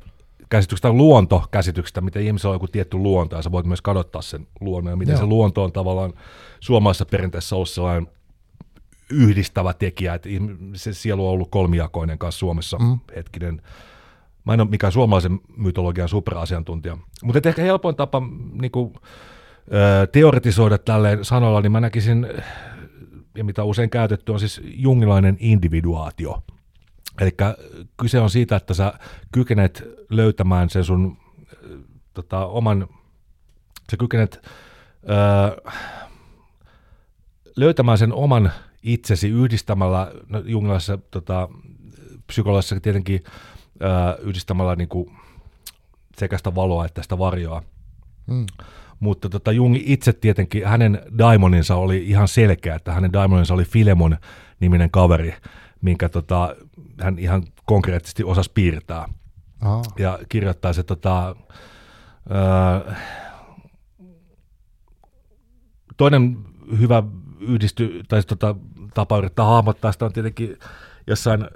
käsityksestä, 0.49 0.93
luontokäsityksestä, 0.93 2.01
miten 2.01 2.23
ihmisellä 2.23 2.53
on 2.53 2.55
joku 2.55 2.69
tietty 2.69 2.97
luonto, 2.97 3.37
ja 3.37 3.43
sä 3.43 3.53
voit 3.53 3.67
myös 3.67 3.83
kadottaa 3.83 4.23
sen 4.23 4.47
luonnon, 4.61 4.93
ja 4.93 4.97
miten 4.97 5.13
Joo. 5.13 5.21
se 5.21 5.27
luonto 5.27 5.65
on 5.65 5.73
tavallaan 5.73 6.13
suomalaisessa 6.61 7.07
perinteessä 7.07 7.57
ollut 7.57 7.69
sellainen 7.69 8.09
yhdistävä 9.11 9.73
tekijä, 9.73 10.15
että 10.15 10.29
se 10.75 10.93
sielu 10.93 11.27
on 11.27 11.33
ollut 11.33 11.51
kolmijakoinen 11.51 12.19
kanssa 12.19 12.39
Suomessa 12.39 12.79
mm. 12.79 12.99
hetkinen 13.17 13.63
Mä 14.47 14.55
en 14.55 14.61
ole 14.61 14.69
mikään 14.69 14.93
suomalaisen 14.93 15.41
mytologian 15.57 16.09
superasiantuntija. 16.09 16.99
Mutta 17.23 17.49
ehkä 17.49 17.63
helpoin 17.63 17.97
tapa 17.97 18.23
niin 18.61 18.71
kuin, 18.71 18.95
teoretisoida 20.13 20.79
tälle 20.79 21.19
sanoilla, 21.23 21.61
niin 21.61 21.73
mä 21.73 21.81
näkisin, 21.81 22.27
ja 23.37 23.45
mitä 23.45 23.65
usein 23.65 23.91
käytetty, 23.91 24.33
on 24.33 24.41
siis 24.41 24.61
jungilainen 24.65 25.37
individuaatio. 25.41 26.43
Eli 27.21 27.31
kyse 28.01 28.21
on 28.21 28.31
siitä, 28.31 28.57
että 28.57 28.75
sä 28.75 28.93
kykenet 29.33 29.85
löytämään 30.11 30.71
sen 30.71 30.85
sun 30.85 31.17
tota, 32.15 32.47
oman, 32.47 32.89
sä 33.91 33.97
kykenet 33.97 34.49
öö, 35.11 35.73
löytämään 37.57 37.99
sen 37.99 38.13
oman 38.13 38.53
itsesi 38.83 39.29
yhdistämällä 39.29 40.13
no, 40.29 40.43
jungilaisessa 40.47 40.99
tota, 41.11 41.49
psykologisessa 42.27 42.81
tietenkin 42.81 43.25
yhdistämällä 44.19 44.77
niin 44.77 44.89
kuin 44.89 45.17
sekä 46.17 46.39
sitä 46.39 46.55
valoa 46.55 46.85
että 46.85 47.03
sitä 47.03 47.19
varjoa. 47.19 47.63
Mm. 48.27 48.47
Mutta 49.01 49.29
tota, 49.29 49.53
Jung 49.53 49.77
itse 49.85 50.13
tietenkin, 50.13 50.67
hänen 50.67 51.03
daimoninsa 51.19 51.77
oli 51.77 52.09
ihan 52.09 52.29
selkeä, 52.29 52.75
että 52.75 52.93
hänen 52.93 53.13
daimoninsa 53.13 53.55
oli 53.55 53.65
Filemon 53.65 54.17
niminen 54.61 54.91
kaveri, 54.91 55.35
minkä 55.81 56.09
tota, 56.09 56.57
hän 57.01 57.19
ihan 57.19 57.43
konkreettisesti 57.65 58.25
osasi 58.25 58.51
piirtää. 58.55 59.09
Aha. 59.61 59.83
Ja 59.99 60.19
kirjoittaa 60.29 60.73
se 60.73 60.83
tota, 60.83 61.37
öö, 62.31 62.95
toinen 65.97 66.39
hyvä 66.79 67.03
yhdisty, 67.41 68.03
tai 68.09 68.23
tota, 68.23 68.55
tapa 68.95 69.19
yrittää 69.19 69.45
hahmottaa 69.45 69.93
sitä 69.93 70.05
on 70.05 70.13
tietenkin 70.13 70.59
jossain 71.07 71.49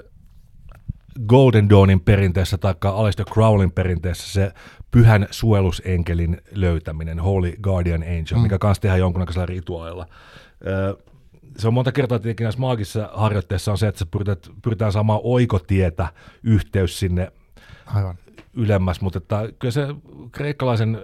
Golden 1.26 1.68
Dawnin 1.68 2.00
perinteessä 2.00 2.58
tai 2.58 2.74
Aleister 2.84 3.26
Crowlin 3.26 3.72
perinteessä 3.72 4.32
se 4.32 4.52
pyhän 4.90 5.26
suojelusenkelin 5.30 6.40
löytäminen, 6.50 7.20
Holy 7.20 7.52
Guardian 7.62 8.02
Angel, 8.02 8.36
mm. 8.36 8.40
mikä 8.40 8.58
kanssa 8.58 8.82
tehdään 8.82 9.00
jonkunnäköisellä 9.00 9.46
rituaalilla. 9.46 10.06
Se 11.58 11.68
on 11.68 11.74
monta 11.74 11.92
kertaa 11.92 12.18
tietenkin 12.18 12.44
näissä 12.44 12.60
maagisissa 12.60 13.10
harjoitteissa 13.14 13.72
on 13.72 13.78
se, 13.78 13.88
että 13.88 13.98
se 13.98 14.04
pyritään, 14.04 14.36
pyritään 14.62 14.92
saamaan 14.92 15.20
oikotietä, 15.22 16.08
yhteys 16.42 16.98
sinne 16.98 17.32
aivan. 17.86 18.18
ylemmäs, 18.54 19.00
mutta 19.00 19.18
että 19.18 19.48
kyllä 19.58 19.72
se 19.72 19.86
kreikkalaisen 20.32 20.98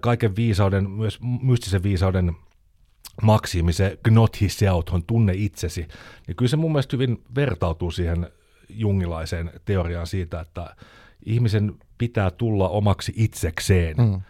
kaiken 0.00 0.36
viisauden, 0.36 0.90
myös 0.90 1.18
mystisen 1.42 1.82
viisauden 1.82 2.32
maksimi, 3.22 3.72
se 3.72 3.98
gnot 4.04 4.40
hisseaut, 4.40 4.88
on 4.88 5.04
tunne 5.04 5.32
itsesi, 5.36 5.88
niin 6.26 6.36
kyllä 6.36 6.48
se 6.48 6.56
mun 6.56 6.72
mielestä 6.72 6.96
hyvin 6.96 7.22
vertautuu 7.34 7.90
siihen 7.90 8.28
jungilaiseen 8.68 9.50
teoriaan 9.64 10.06
siitä, 10.06 10.40
että 10.40 10.76
ihmisen 11.26 11.74
pitää 11.98 12.30
tulla 12.30 12.68
omaksi 12.68 13.12
itsekseen, 13.16 13.96
Mm. 13.96 14.20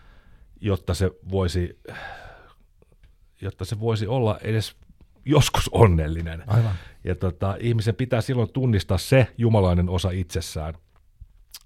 jotta 0.60 0.94
se 0.94 1.10
voisi 1.30 1.80
jotta 3.40 3.64
se 3.64 3.80
voisi 3.80 4.06
olla 4.06 4.38
edes 4.42 4.76
joskus 5.24 5.68
onnellinen. 5.68 6.42
Aivan. 6.46 6.74
Ja 7.04 7.14
tota, 7.14 7.56
ihmisen 7.60 7.94
pitää 7.94 8.20
silloin 8.20 8.52
tunnistaa 8.52 8.98
se 8.98 9.34
jumalainen 9.38 9.88
osa 9.88 10.10
itsessään, 10.10 10.74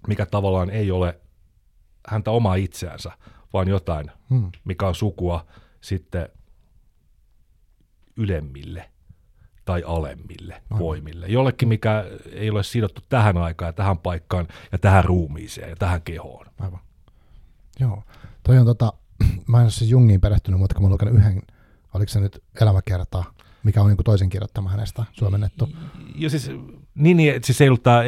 mikä 0.06 0.26
tavallaan 0.26 0.70
ei 0.70 0.90
ole 0.90 1.20
häntä 2.08 2.30
omaa 2.30 2.54
itseänsä, 2.54 3.10
vaan 3.52 3.68
jotain, 3.68 4.10
Mm. 4.30 4.50
mikä 4.64 4.86
on 4.88 4.94
sukua 4.94 5.46
sitten 5.80 6.28
ylemmille 8.16 8.90
tai 9.68 9.82
alemmille 9.86 10.54
Aivan. 10.54 10.78
voimille. 10.78 11.26
Jollekin, 11.26 11.68
mikä 11.68 12.04
ei 12.32 12.50
ole 12.50 12.62
sidottu 12.62 13.02
tähän 13.08 13.36
aikaan 13.36 13.68
ja 13.68 13.72
tähän 13.72 13.98
paikkaan 13.98 14.48
ja 14.72 14.78
tähän 14.78 15.04
ruumiiseen 15.04 15.70
ja 15.70 15.76
tähän 15.76 16.02
kehoon. 16.02 16.46
Aivan. 16.60 16.80
Joo. 17.80 18.02
Toi 18.42 18.58
on 18.58 18.66
tota, 18.66 18.92
mä 19.46 19.56
en 19.56 19.62
ole 19.62 19.70
siis 19.70 19.90
Jungiin 19.90 20.20
perehtynyt, 20.20 20.60
mutta 20.60 20.74
kun 20.74 20.82
mä 20.82 20.86
oon 20.86 20.92
lukenut 20.92 21.14
yhden, 21.14 21.42
oliko 21.94 22.08
se 22.08 22.20
nyt 22.20 22.42
elämäkertaa, 22.60 23.24
mikä 23.62 23.82
on 23.82 23.88
niin 23.88 24.04
toisen 24.04 24.28
kirjoittama 24.28 24.70
hänestä 24.70 25.04
suomennettu. 25.12 25.68
Ja 26.16 26.30
siis, 26.30 26.50
niin, 26.94 27.16
niin 27.16 27.34
että 27.34 27.46
siis 27.46 27.60
ei 27.60 27.68
ollut 27.68 27.82
tämä 27.82 28.02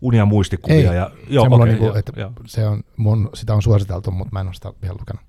unia 0.00 0.24
muistikuvia. 0.24 0.90
Ei, 0.90 0.96
ja, 0.96 1.10
Joo, 1.28 1.44
se, 1.48 1.54
okei, 1.54 1.66
niinku, 1.66 1.84
joo, 1.84 1.96
että 1.96 2.12
joo. 2.16 2.32
se 2.46 2.66
on, 2.66 2.82
mun, 2.96 3.30
sitä 3.34 3.54
on 3.54 3.62
suositeltu, 3.62 4.10
mutta 4.10 4.32
mä 4.32 4.40
en 4.40 4.46
ole 4.46 4.54
sitä 4.54 4.72
vielä 4.82 4.96
lukenut. 5.00 5.22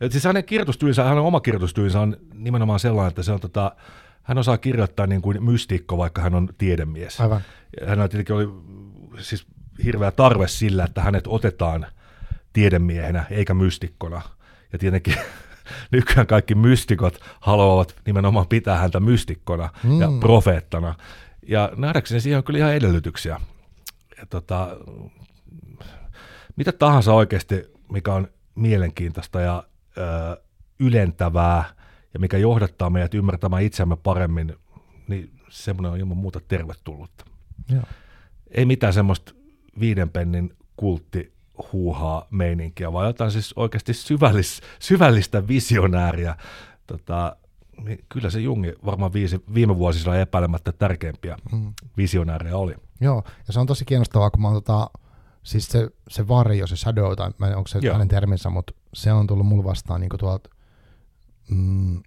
Et 0.00 0.12
siis 0.12 0.24
hänen 0.24 0.44
kirjoitustyylinsä, 0.44 1.04
hänen 1.04 1.22
oma 1.22 1.40
kirjoitustyylinsä 1.40 2.00
on 2.00 2.16
nimenomaan 2.34 2.80
sellainen, 2.80 3.08
että 3.08 3.22
se 3.22 3.32
on 3.32 3.40
tota, 3.40 3.76
hän 4.22 4.38
osaa 4.38 4.58
kirjoittaa 4.58 5.06
niin 5.06 5.22
kuin 5.22 5.44
mystiikko, 5.44 5.98
vaikka 5.98 6.22
hän 6.22 6.34
on 6.34 6.48
tiedemies. 6.58 7.20
Aivan. 7.20 7.40
Hänellä 7.86 8.08
tietenkin 8.08 8.36
oli 8.36 8.48
siis 9.18 9.46
hirveä 9.84 10.10
tarve 10.10 10.48
sillä, 10.48 10.84
että 10.84 11.02
hänet 11.02 11.24
otetaan 11.26 11.86
tiedemiehenä 12.52 13.24
eikä 13.30 13.54
mystikkona. 13.54 14.22
Ja 14.72 14.78
tietenkin 14.78 15.14
nykyään 15.92 16.26
kaikki 16.26 16.54
mystikot 16.54 17.18
haluavat 17.40 17.96
nimenomaan 18.06 18.48
pitää 18.48 18.78
häntä 18.78 19.00
mystikkona 19.00 19.68
mm. 19.84 20.00
ja 20.00 20.08
profeettana. 20.20 20.94
Ja 21.48 21.72
nähdäkseni 21.76 22.20
siihen 22.20 22.38
on 22.38 22.44
kyllä 22.44 22.58
ihan 22.58 22.74
edellytyksiä. 22.74 23.40
Ja 24.18 24.26
tota, 24.26 24.68
mitä 26.56 26.72
tahansa 26.72 27.12
oikeasti, 27.12 27.64
mikä 27.92 28.14
on 28.14 28.28
mielenkiintoista 28.54 29.40
ja 29.40 29.64
ö, 29.98 30.42
ylentävää 30.78 31.64
ja 32.14 32.20
mikä 32.20 32.38
johdattaa 32.38 32.90
meidät 32.90 33.14
ymmärtämään 33.14 33.62
itseämme 33.62 33.96
paremmin, 33.96 34.56
niin 35.08 35.30
semmoinen 35.48 35.92
on 35.92 35.98
ilman 35.98 36.16
muuta 36.16 36.40
tervetullutta. 36.48 37.24
Joo. 37.68 37.82
Ei 38.50 38.64
mitään 38.64 38.92
semmoista 38.92 39.32
viiden 39.80 40.10
pennin 40.10 40.56
kultti 40.76 41.32
huuhaa 41.72 42.26
meininkiä, 42.30 42.92
vaan 42.92 43.06
jotain 43.06 43.30
siis 43.30 43.52
oikeasti 43.56 43.94
syvällis, 43.94 44.60
syvällistä 44.78 45.48
visionääriä. 45.48 46.36
Tota, 46.86 47.36
niin 47.84 48.04
kyllä 48.08 48.30
se 48.30 48.40
Jungi 48.40 48.72
varmaan 48.84 49.12
viisi, 49.12 49.44
viime 49.54 49.78
vuosina 49.78 50.16
epäilemättä 50.16 50.72
tärkeimpiä 50.72 51.36
Mm. 51.52 51.72
visionäärejä 51.96 52.56
oli. 52.56 52.74
Joo, 53.00 53.22
ja 53.46 53.52
se 53.52 53.60
on 53.60 53.66
tosi 53.66 53.84
kiinnostavaa, 53.84 54.30
kun 54.30 54.42
mä 54.42 54.48
oon 54.48 54.62
tota, 54.62 54.90
siis 55.42 55.66
se, 55.66 55.88
se 56.08 56.28
varjo, 56.28 56.66
se 56.66 56.76
shadow, 56.76 57.14
tai 57.16 57.30
mä 57.38 57.46
en, 57.48 57.56
onko 57.56 57.68
se 57.68 57.78
Joo. 57.82 57.92
hänen 57.92 58.08
terminsä, 58.08 58.50
mutta 58.50 58.72
se 58.94 59.12
on 59.12 59.26
tullut 59.26 59.46
mulle 59.46 59.64
vastaan 59.64 60.00
niin 60.00 60.10
tuolta, 60.18 60.50
mm, 61.50 62.02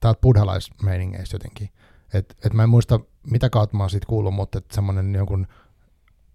täältä 0.00 0.20
buddhalaismeiningeistä 0.20 1.34
jotenkin. 1.34 1.68
Et, 2.14 2.36
et 2.44 2.54
mä 2.54 2.62
en 2.62 2.68
muista, 2.68 3.00
mitä 3.30 3.50
kautta 3.50 3.76
mä 3.76 3.82
oon 3.82 3.90
siitä 3.90 4.06
kuullut, 4.06 4.34
mutta 4.34 4.58
et 4.58 4.70
semmoinen 4.70 5.14
jonkun, 5.14 5.46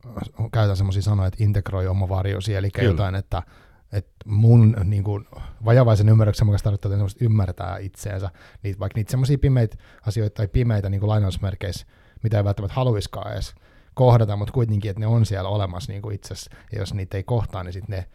äh, 0.05 0.49
käytän 0.51 0.77
semmoisia 0.77 1.01
sanoja, 1.01 1.27
että 1.27 1.43
integroi 1.43 1.87
oma 1.87 2.09
varjosi, 2.09 2.55
eli 2.55 2.71
Kyllä. 2.71 2.87
jotain, 2.87 3.15
että 3.15 3.43
et 3.91 4.07
mun 4.25 4.75
niin 4.83 5.03
kuin, 5.03 5.27
vajavaisen 5.65 6.09
ymmärryksen 6.09 6.45
mukaan 6.45 6.59
tarkoittaa 6.63 6.89
että 6.89 6.97
semmoista 6.97 7.25
ymmärtää 7.25 7.77
itseensä, 7.77 8.29
niitä, 8.63 8.79
vaikka 8.79 8.97
niitä 8.97 9.11
semmoisia 9.11 9.37
pimeitä 9.37 9.77
asioita 10.07 10.33
tai 10.33 10.47
pimeitä 10.47 10.89
niin 10.89 10.99
kuin 10.99 11.09
lainausmerkeissä, 11.09 11.85
mitä 12.23 12.37
ei 12.37 12.43
välttämättä 12.43 12.75
haluiskaan 12.75 13.33
edes 13.33 13.55
kohdata, 13.93 14.35
mutta 14.35 14.51
kuitenkin, 14.51 14.91
että 14.91 14.99
ne 14.99 15.07
on 15.07 15.25
siellä 15.25 15.49
olemassa 15.49 15.91
niin 15.91 16.01
kuin 16.01 16.15
itsessä, 16.15 16.51
ja 16.71 16.79
jos 16.79 16.93
niitä 16.93 17.17
ei 17.17 17.23
kohtaa, 17.23 17.63
niin 17.63 17.73
sitten 17.73 17.97
ne 17.97 18.05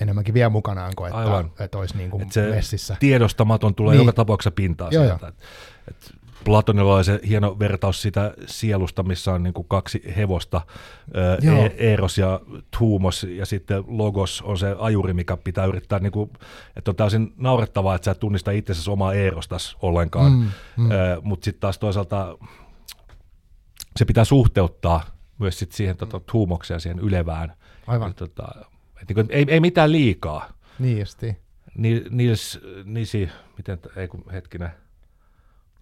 enemmänkin 0.00 0.34
vie 0.34 0.48
mukanaan 0.48 0.92
kuin 0.96 1.08
että, 1.08 1.18
Aivan. 1.18 1.50
että 1.60 1.78
olisi 1.78 1.96
niin 1.96 2.10
kuin 2.10 2.22
Et 2.22 2.32
se 2.32 2.50
messissä. 2.50 2.96
tiedostamaton 3.00 3.74
tulee 3.74 3.94
Niin. 3.96 4.06
joka 4.06 4.12
tapauksessa 4.16 4.50
pintaan 4.50 4.92
Joo, 4.92 5.04
sieltä. 5.04 5.28
Et, 5.28 5.34
et 5.88 6.12
Platonilla 6.44 6.94
oli 6.96 7.04
se 7.04 7.20
hieno 7.28 7.58
vertaus 7.58 8.02
sitä 8.02 8.34
sielusta, 8.46 9.02
missä 9.02 9.32
on 9.32 9.42
niin 9.42 9.54
kuin 9.54 9.68
kaksi 9.68 10.02
hevosta, 10.16 10.60
Joo. 11.42 11.56
e- 11.64 11.92
Eros 11.92 12.18
ja 12.18 12.40
Thumos, 12.78 13.26
ja 13.30 13.46
sitten 13.46 13.84
Logos 13.86 14.42
on 14.42 14.58
se 14.58 14.76
ajuri, 14.78 15.12
mikä 15.12 15.36
pitää 15.36 15.64
yrittää, 15.64 15.98
niin 15.98 16.12
kuin, 16.12 16.30
että 16.76 16.90
on 16.90 16.96
täysin 16.96 17.32
naurettavaa, 17.36 17.94
että 17.94 18.04
sä 18.04 18.10
et 18.10 18.20
tunnista 18.20 18.50
itsesi 18.50 18.90
omaa 18.90 19.14
Erostas 19.14 19.76
ollenkaan, 19.82 20.32
Mm, 20.32 20.46
mm. 20.76 20.90
Ö, 20.90 21.20
mutta 21.22 21.44
sitten 21.44 21.60
taas 21.60 21.78
toisaalta 21.78 22.38
se 23.96 24.04
pitää 24.04 24.24
suhteuttaa 24.24 25.04
myös 25.38 25.58
sit 25.58 25.72
siihen 25.72 25.96
tota, 25.96 26.20
Thumokseen 26.20 26.76
ja 26.76 26.80
siihen 26.80 26.98
ylevään. 26.98 27.52
Aivan, 27.86 28.08
Ja, 28.10 28.14
tota, 28.14 28.48
et, 29.02 29.08
niin 29.08 29.14
kuin, 29.14 29.26
ei, 29.30 29.44
ei 29.48 29.60
mitään 29.60 29.92
liikaa. 29.92 30.48
niin 30.78 30.98
justi. 30.98 31.36
Ni- 31.74 32.04
Nils, 32.10 32.60
Nisi, 32.84 33.28
miten, 33.56 33.78
ei 33.96 34.08
kun 34.08 34.24
hetkinen. 34.32 34.70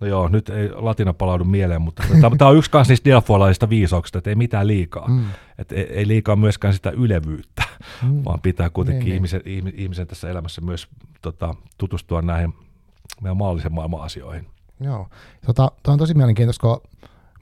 No 0.00 0.06
joo, 0.06 0.28
nyt 0.28 0.48
ei 0.48 0.70
latina 0.74 1.12
palaudu 1.12 1.44
mieleen, 1.44 1.82
mutta 1.82 2.02
tämä 2.38 2.50
on 2.50 2.56
yksi 2.56 2.70
kanssa 2.70 2.92
niistä 2.92 3.10
delfoalaisista 3.10 3.68
viisauksista, 3.68 4.18
että 4.18 4.30
ei 4.30 4.36
mitään 4.36 4.66
liikaa. 4.66 5.08
Mm. 5.08 5.24
Että 5.58 5.74
ei, 5.74 5.82
ei 5.82 6.08
liikaa 6.08 6.36
myöskään 6.36 6.74
sitä 6.74 6.90
ylevyyttä, 6.90 7.62
Mm. 8.02 8.22
vaan 8.24 8.40
pitää 8.40 8.70
kuitenkin 8.70 8.98
Niin, 9.00 9.04
niin. 9.08 9.14
ihmisen, 9.14 9.40
ihmi- 9.44 9.74
ihmisen 9.76 10.06
tässä 10.06 10.30
elämässä 10.30 10.60
myös 10.60 10.88
tota, 11.22 11.54
tutustua 11.78 12.22
näihin 12.22 12.54
meidän 13.22 13.36
maallisen 13.36 13.72
maailman 13.74 14.00
asioihin. 14.02 14.46
Joo. 14.80 15.08
Tota, 15.46 15.72
toi 15.82 15.92
on 15.92 15.98
tosi 15.98 16.14
mielenkiintoista, 16.14 16.60
kun 16.66 16.80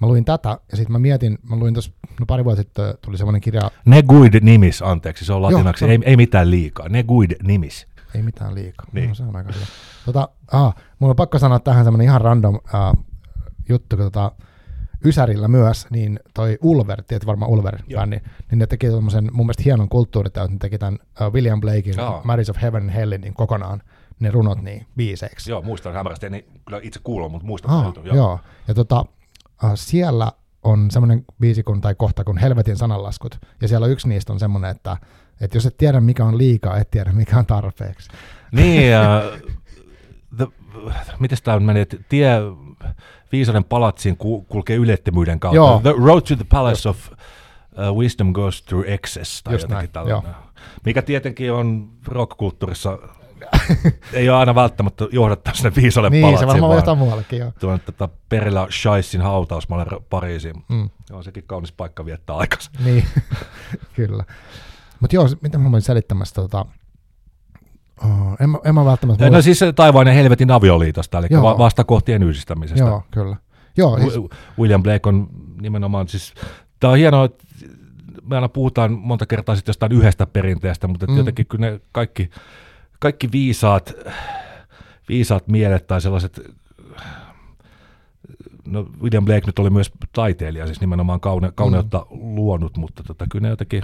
mä 0.04 0.08
luin 0.08 0.24
tätä, 0.24 0.48
ja 0.48 0.76
sitten 0.76 0.92
mä 0.92 0.98
mietin, 0.98 1.38
mä 1.50 1.56
luin 1.56 1.74
tuossa, 1.74 1.92
no 2.20 2.26
pari 2.26 2.44
vuotta 2.44 2.62
sitten 2.62 2.94
tuli 3.04 3.18
semmoinen 3.18 3.40
kirja, 3.40 3.70
Ne 3.84 4.02
guid 4.02 4.34
nimis, 4.42 4.82
anteeksi, 4.82 5.24
se 5.24 5.32
on 5.32 5.42
latinaksi, 5.42 5.78
se 5.78 5.84
on- 5.84 5.90
ei, 5.90 5.98
ei 6.04 6.16
mitään 6.16 6.50
liikaa. 6.50 6.88
Ne 6.88 7.02
guid 7.02 7.30
nimis. 7.42 7.86
ei 8.14 8.22
mitään 8.22 8.54
liikaa. 8.54 8.86
Niin. 8.92 9.08
No, 9.08 9.14
se 9.14 9.22
on 9.22 9.36
aika 9.36 9.52
hyvä. 9.52 9.66
Tota, 10.06 10.28
ah, 10.52 10.74
mulla 10.98 11.12
on 11.12 11.16
pakko 11.16 11.38
sanoa 11.38 11.58
tähän 11.60 11.84
semmoinen 11.84 12.04
ihan 12.04 12.20
random 12.20 12.54
uh, 12.54 13.04
juttu, 13.68 13.96
kun 13.96 14.04
tota, 14.06 14.32
Ysärillä 15.06 15.48
myös, 15.48 15.86
niin 15.90 16.20
toi 16.34 16.58
Ulver, 16.62 17.02
tiedät 17.02 17.26
varmaan 17.26 17.50
Ulver-bändi, 17.50 18.20
niin 18.50 18.58
ne 18.58 18.66
teki 18.66 18.88
tommosen 18.90 19.28
mun 19.32 19.46
mielestä 19.46 19.62
hienon 19.62 19.88
kulttuuritäyt, 19.88 20.50
ne 20.50 20.56
teki 20.60 20.78
tämän 20.78 20.98
uh, 21.20 21.32
William 21.32 21.60
Blakein 21.60 21.94
Jaa. 21.96 22.20
Marriage 22.24 22.50
of 22.50 22.62
Heaven 22.62 22.82
and 22.82 22.90
Hellin 22.90 23.20
niin 23.20 23.34
kokonaan 23.34 23.82
ne 24.20 24.30
runot 24.30 24.62
niin 24.62 24.86
biiseiksi. 24.96 25.50
Joo, 25.50 25.62
muistan 25.62 25.92
hämärästi, 25.94 26.26
en 26.26 26.42
kyllä 26.66 26.80
itse 26.82 27.00
kuullut, 27.04 27.32
mutta 27.32 27.46
muistan. 27.46 27.70
Ah, 27.70 27.92
joo. 28.04 28.16
joo. 28.16 28.40
Ja 28.68 28.74
tota, 28.74 29.04
siellä 29.74 30.32
on 30.62 30.90
semmoinen 30.90 31.24
biisi 31.40 31.62
kun, 31.62 31.80
tai 31.80 31.94
kohta 31.94 32.24
kuin 32.24 32.38
Helvetin 32.38 32.76
sananlaskut, 32.76 33.38
ja 33.60 33.68
siellä 33.68 33.86
yksi 33.86 34.08
niistä 34.08 34.32
on 34.32 34.38
semmoinen, 34.38 34.70
että, 34.70 34.96
että 35.40 35.56
jos 35.56 35.66
et 35.66 35.76
tiedä 35.76 36.00
mikä 36.00 36.24
on 36.24 36.38
liikaa, 36.38 36.78
et 36.78 36.90
tiedä 36.90 37.12
mikä 37.12 37.38
on 37.38 37.46
tarpeeksi. 37.46 38.10
Niin, 38.52 38.90
ja 38.90 39.22
the, 40.36 40.46
miten 41.18 41.38
tämä 41.44 41.60
meni, 41.60 41.80
että 41.80 41.96
tie 42.08 42.38
viisauden 43.32 43.64
palatsiin 43.64 44.16
ku, 44.16 44.42
kulkee 44.42 44.76
ylettömyyden 44.76 45.40
kautta. 45.40 45.56
Joo. 45.56 45.80
The 45.82 45.94
road 46.04 46.20
to 46.20 46.36
the 46.36 46.44
palace 46.48 46.88
of 46.88 47.08
uh, 47.12 47.98
wisdom 47.98 48.32
goes 48.32 48.62
through 48.62 48.88
excess, 48.88 49.42
tai 49.42 49.54
Just 49.54 49.62
jotenkin 49.62 49.74
näin, 49.74 49.90
tällainen. 49.90 50.34
Mikä 50.84 51.02
tietenkin 51.02 51.52
on 51.52 51.90
rockkulttuurissa 52.06 52.98
ei 54.12 54.28
ole 54.28 54.38
aina 54.38 54.54
välttämättä 54.54 55.06
johdattaa 55.12 55.54
sinne 55.54 55.72
viisalle 55.76 56.10
niin, 56.10 56.22
palatsiin, 56.22 56.40
se 56.40 56.46
varmaan 56.46 56.68
voi 56.68 56.76
johtaa 56.76 56.94
muuallekin, 56.94 57.38
joo. 57.38 57.52
tuonne 57.60 57.78
tota 57.78 58.08
Perillä 58.28 58.66
Scheissin 58.70 59.20
hautausmaalle 59.20 60.00
Pariisiin. 60.10 60.64
Mm. 60.68 60.90
Joo, 61.10 61.22
sekin 61.22 61.44
kaunis 61.46 61.72
paikka 61.72 62.06
viettää 62.06 62.36
aikansa. 62.36 62.70
Niin, 62.84 63.04
kyllä. 63.96 64.24
Mutta 65.00 65.16
joo, 65.16 65.28
mitä 65.40 65.58
mä 65.58 65.68
olin 65.68 65.82
selittämässä, 65.82 66.34
tota, 66.34 66.66
oh, 68.04 68.36
en, 68.40 68.50
mä- 68.50 68.58
en 68.64 68.74
mä 68.74 68.84
välttämättä... 68.84 69.30
No 69.30 69.42
siis 69.42 69.58
se 69.58 69.72
taivaan 69.72 70.06
ja 70.06 70.12
helvetin 70.12 70.50
avioliitosta, 70.50 71.18
eli 71.18 71.26
Joo. 71.30 71.42
va- 71.42 71.58
vastakohtien 71.58 72.22
yhdistämisestä. 72.22 72.84
Joo, 72.84 73.02
kyllä. 73.10 73.36
Joo, 73.76 73.98
siis, 73.98 74.16
Wi- 74.16 74.28
William 74.58 74.82
Blake 74.82 75.08
on 75.08 75.28
nimenomaan 75.60 76.08
siis, 76.08 76.34
tämä 76.80 76.90
on 76.90 76.98
hienoa, 76.98 77.24
että 77.24 77.44
me 78.22 78.34
aina 78.34 78.48
puhutaan 78.48 78.92
monta 78.92 79.26
kertaa 79.26 79.56
sitten 79.56 79.70
jostain 79.70 79.92
yhdestä 79.92 80.26
perinteestä, 80.26 80.88
mutta 80.88 81.06
mm. 81.06 81.16
jotenkin 81.16 81.46
kyllä 81.46 81.70
ne 81.70 81.80
kaikki, 81.92 82.30
kaikki 83.04 83.32
viisaat, 83.32 83.92
viisaat 85.08 85.48
mielet 85.48 85.86
tai 85.86 86.00
sellaiset, 86.00 86.40
no 88.64 88.86
William 89.02 89.24
Blake 89.24 89.46
nyt 89.46 89.58
oli 89.58 89.70
myös 89.70 89.90
taiteilija, 90.12 90.66
siis 90.66 90.80
nimenomaan 90.80 91.20
kaune, 91.20 91.52
kauneutta 91.54 92.06
mm. 92.10 92.34
luonut, 92.34 92.76
mutta 92.76 93.02
tota, 93.02 93.26
kyllä 93.30 93.42
ne 93.42 93.48
jotenkin, 93.48 93.82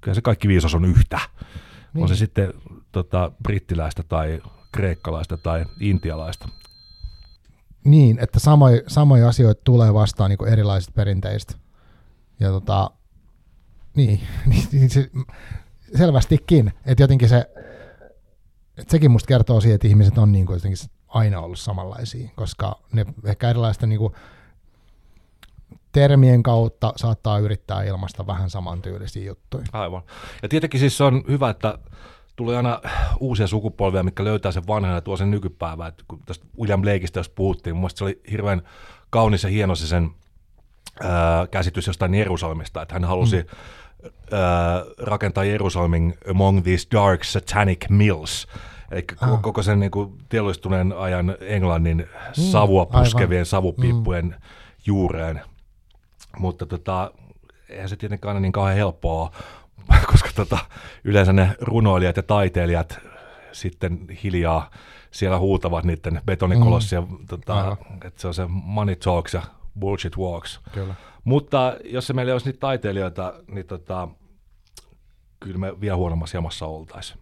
kyllä 0.00 0.14
se 0.14 0.20
kaikki 0.20 0.48
viisaus 0.48 0.74
on 0.74 0.84
yhtä. 0.84 1.16
Niin. 1.16 1.46
Niin. 1.94 2.02
On 2.02 2.08
se 2.08 2.16
sitten 2.16 2.54
tota, 2.92 3.32
brittiläistä 3.42 4.02
tai 4.02 4.40
kreikkalaista 4.72 5.36
tai 5.36 5.64
intialaista. 5.80 6.48
niin, 7.84 8.18
että 8.18 8.38
samoja, 8.38 8.82
samoja 8.86 9.28
asioita 9.28 9.60
tulee 9.64 9.94
vastaan 9.94 10.30
niin 10.30 10.52
erilaisista 10.52 10.92
perinteistä. 10.94 11.54
Ja 12.40 12.48
tota, 12.48 12.90
niin, 13.96 14.20
niin, 14.50 14.64
niin 14.72 14.90
se, 14.90 15.10
selvästikin, 15.96 16.72
että 16.86 17.02
jotenkin 17.02 17.28
se, 17.28 17.50
että 18.78 18.90
sekin 18.90 19.10
musta 19.10 19.28
kertoo 19.28 19.60
siitä, 19.60 19.74
että 19.74 19.88
ihmiset 19.88 20.18
on 20.18 20.32
niin 20.32 20.46
kuin 20.46 20.56
jotenkin 20.56 20.78
aina 21.08 21.40
ollut 21.40 21.58
samanlaisia, 21.58 22.30
koska 22.36 22.78
ne 22.92 23.06
ehkä 23.24 23.50
erilaisten 23.50 23.88
niin 23.88 23.98
kuin 23.98 24.14
termien 25.92 26.42
kautta 26.42 26.92
saattaa 26.96 27.38
yrittää 27.38 27.82
ilmaista 27.82 28.26
vähän 28.26 28.50
samantyylisiä 28.50 29.26
juttuja. 29.26 29.64
Aivan. 29.72 30.02
Ja 30.42 30.48
tietenkin 30.48 30.80
siis 30.80 31.00
on 31.00 31.24
hyvä, 31.28 31.50
että 31.50 31.78
tulee 32.36 32.56
aina 32.56 32.80
uusia 33.20 33.46
sukupolvia, 33.46 34.02
mikä 34.02 34.24
löytää 34.24 34.52
sen 34.52 34.66
vanhan 34.66 34.94
ja 34.94 35.00
tuo 35.00 35.16
sen 35.16 35.30
nykypäivään. 35.30 35.88
Et 35.88 36.04
kun 36.08 36.20
tästä 36.26 36.46
William 36.58 36.82
Blakeista 36.82 37.18
jos 37.18 37.28
puhuttiin, 37.28 37.76
mun 37.76 37.90
se 37.90 38.04
oli 38.04 38.20
hirveän 38.30 38.62
kaunis 39.10 39.42
ja 39.42 39.50
hieno 39.50 39.74
se 39.74 39.86
sen 39.86 40.10
ää, 41.02 41.46
käsitys 41.46 41.86
jostain 41.86 42.14
Jerusalemista, 42.14 42.82
että 42.82 42.94
hän 42.94 43.04
halusi 43.04 43.36
mm. 43.36 43.48
Ää, 44.32 44.84
rakentaa 44.98 45.44
Jerusalemin 45.44 46.14
among 46.30 46.62
these 46.62 46.86
dark 46.92 47.24
satanic 47.24 47.88
mills. 47.88 48.46
Eli 48.90 49.04
Ah. 49.20 49.42
koko 49.42 49.62
sen 49.62 49.80
niin 49.80 49.90
kuin, 49.90 50.18
teollistuneen 50.28 50.92
ajan 50.92 51.36
Englannin 51.40 52.06
savua 52.32 52.82
aivan. 52.82 53.02
puskevien 53.02 53.46
savupiippujen 53.46 54.24
mm. 54.24 54.34
juureen. 54.86 55.40
Mutta 56.38 56.66
tota, 56.66 57.10
eihän 57.68 57.88
se 57.88 57.96
tietenkään 57.96 58.28
aina 58.30 58.40
niin 58.40 58.52
kauhean 58.52 58.76
helppoa 58.76 59.32
koska 60.12 60.28
tota, 60.34 60.58
yleensä 61.04 61.32
ne 61.32 61.56
runoilijat 61.60 62.16
ja 62.16 62.22
taiteilijat 62.22 62.98
sitten 63.52 63.98
hiljaa 64.24 64.70
siellä 65.10 65.38
huutavat 65.38 65.84
niiden 65.84 66.20
betonikolossia, 66.26 67.00
mm. 67.00 67.26
tota, 67.28 67.54
Aivan. 67.60 67.76
että 68.04 68.20
se 68.20 68.26
on 68.28 68.34
se 68.34 68.46
money 68.48 68.96
talks 68.96 69.34
ja 69.34 69.42
bullshit 69.78 70.16
walks. 70.18 70.60
Kyllä. 70.72 70.94
Mutta 71.28 71.76
jos 71.84 72.06
se 72.06 72.12
meillä 72.12 72.30
ei 72.30 72.34
olisi 72.34 72.46
niitä 72.46 72.60
taiteilijoita, 72.60 73.34
niin 73.48 73.66
tota, 73.66 74.08
kyllä 75.40 75.58
me 75.58 75.80
vielä 75.80 75.96
huonommassa 75.96 76.36
jamassa 76.36 76.66
oltaisiin. 76.66 77.18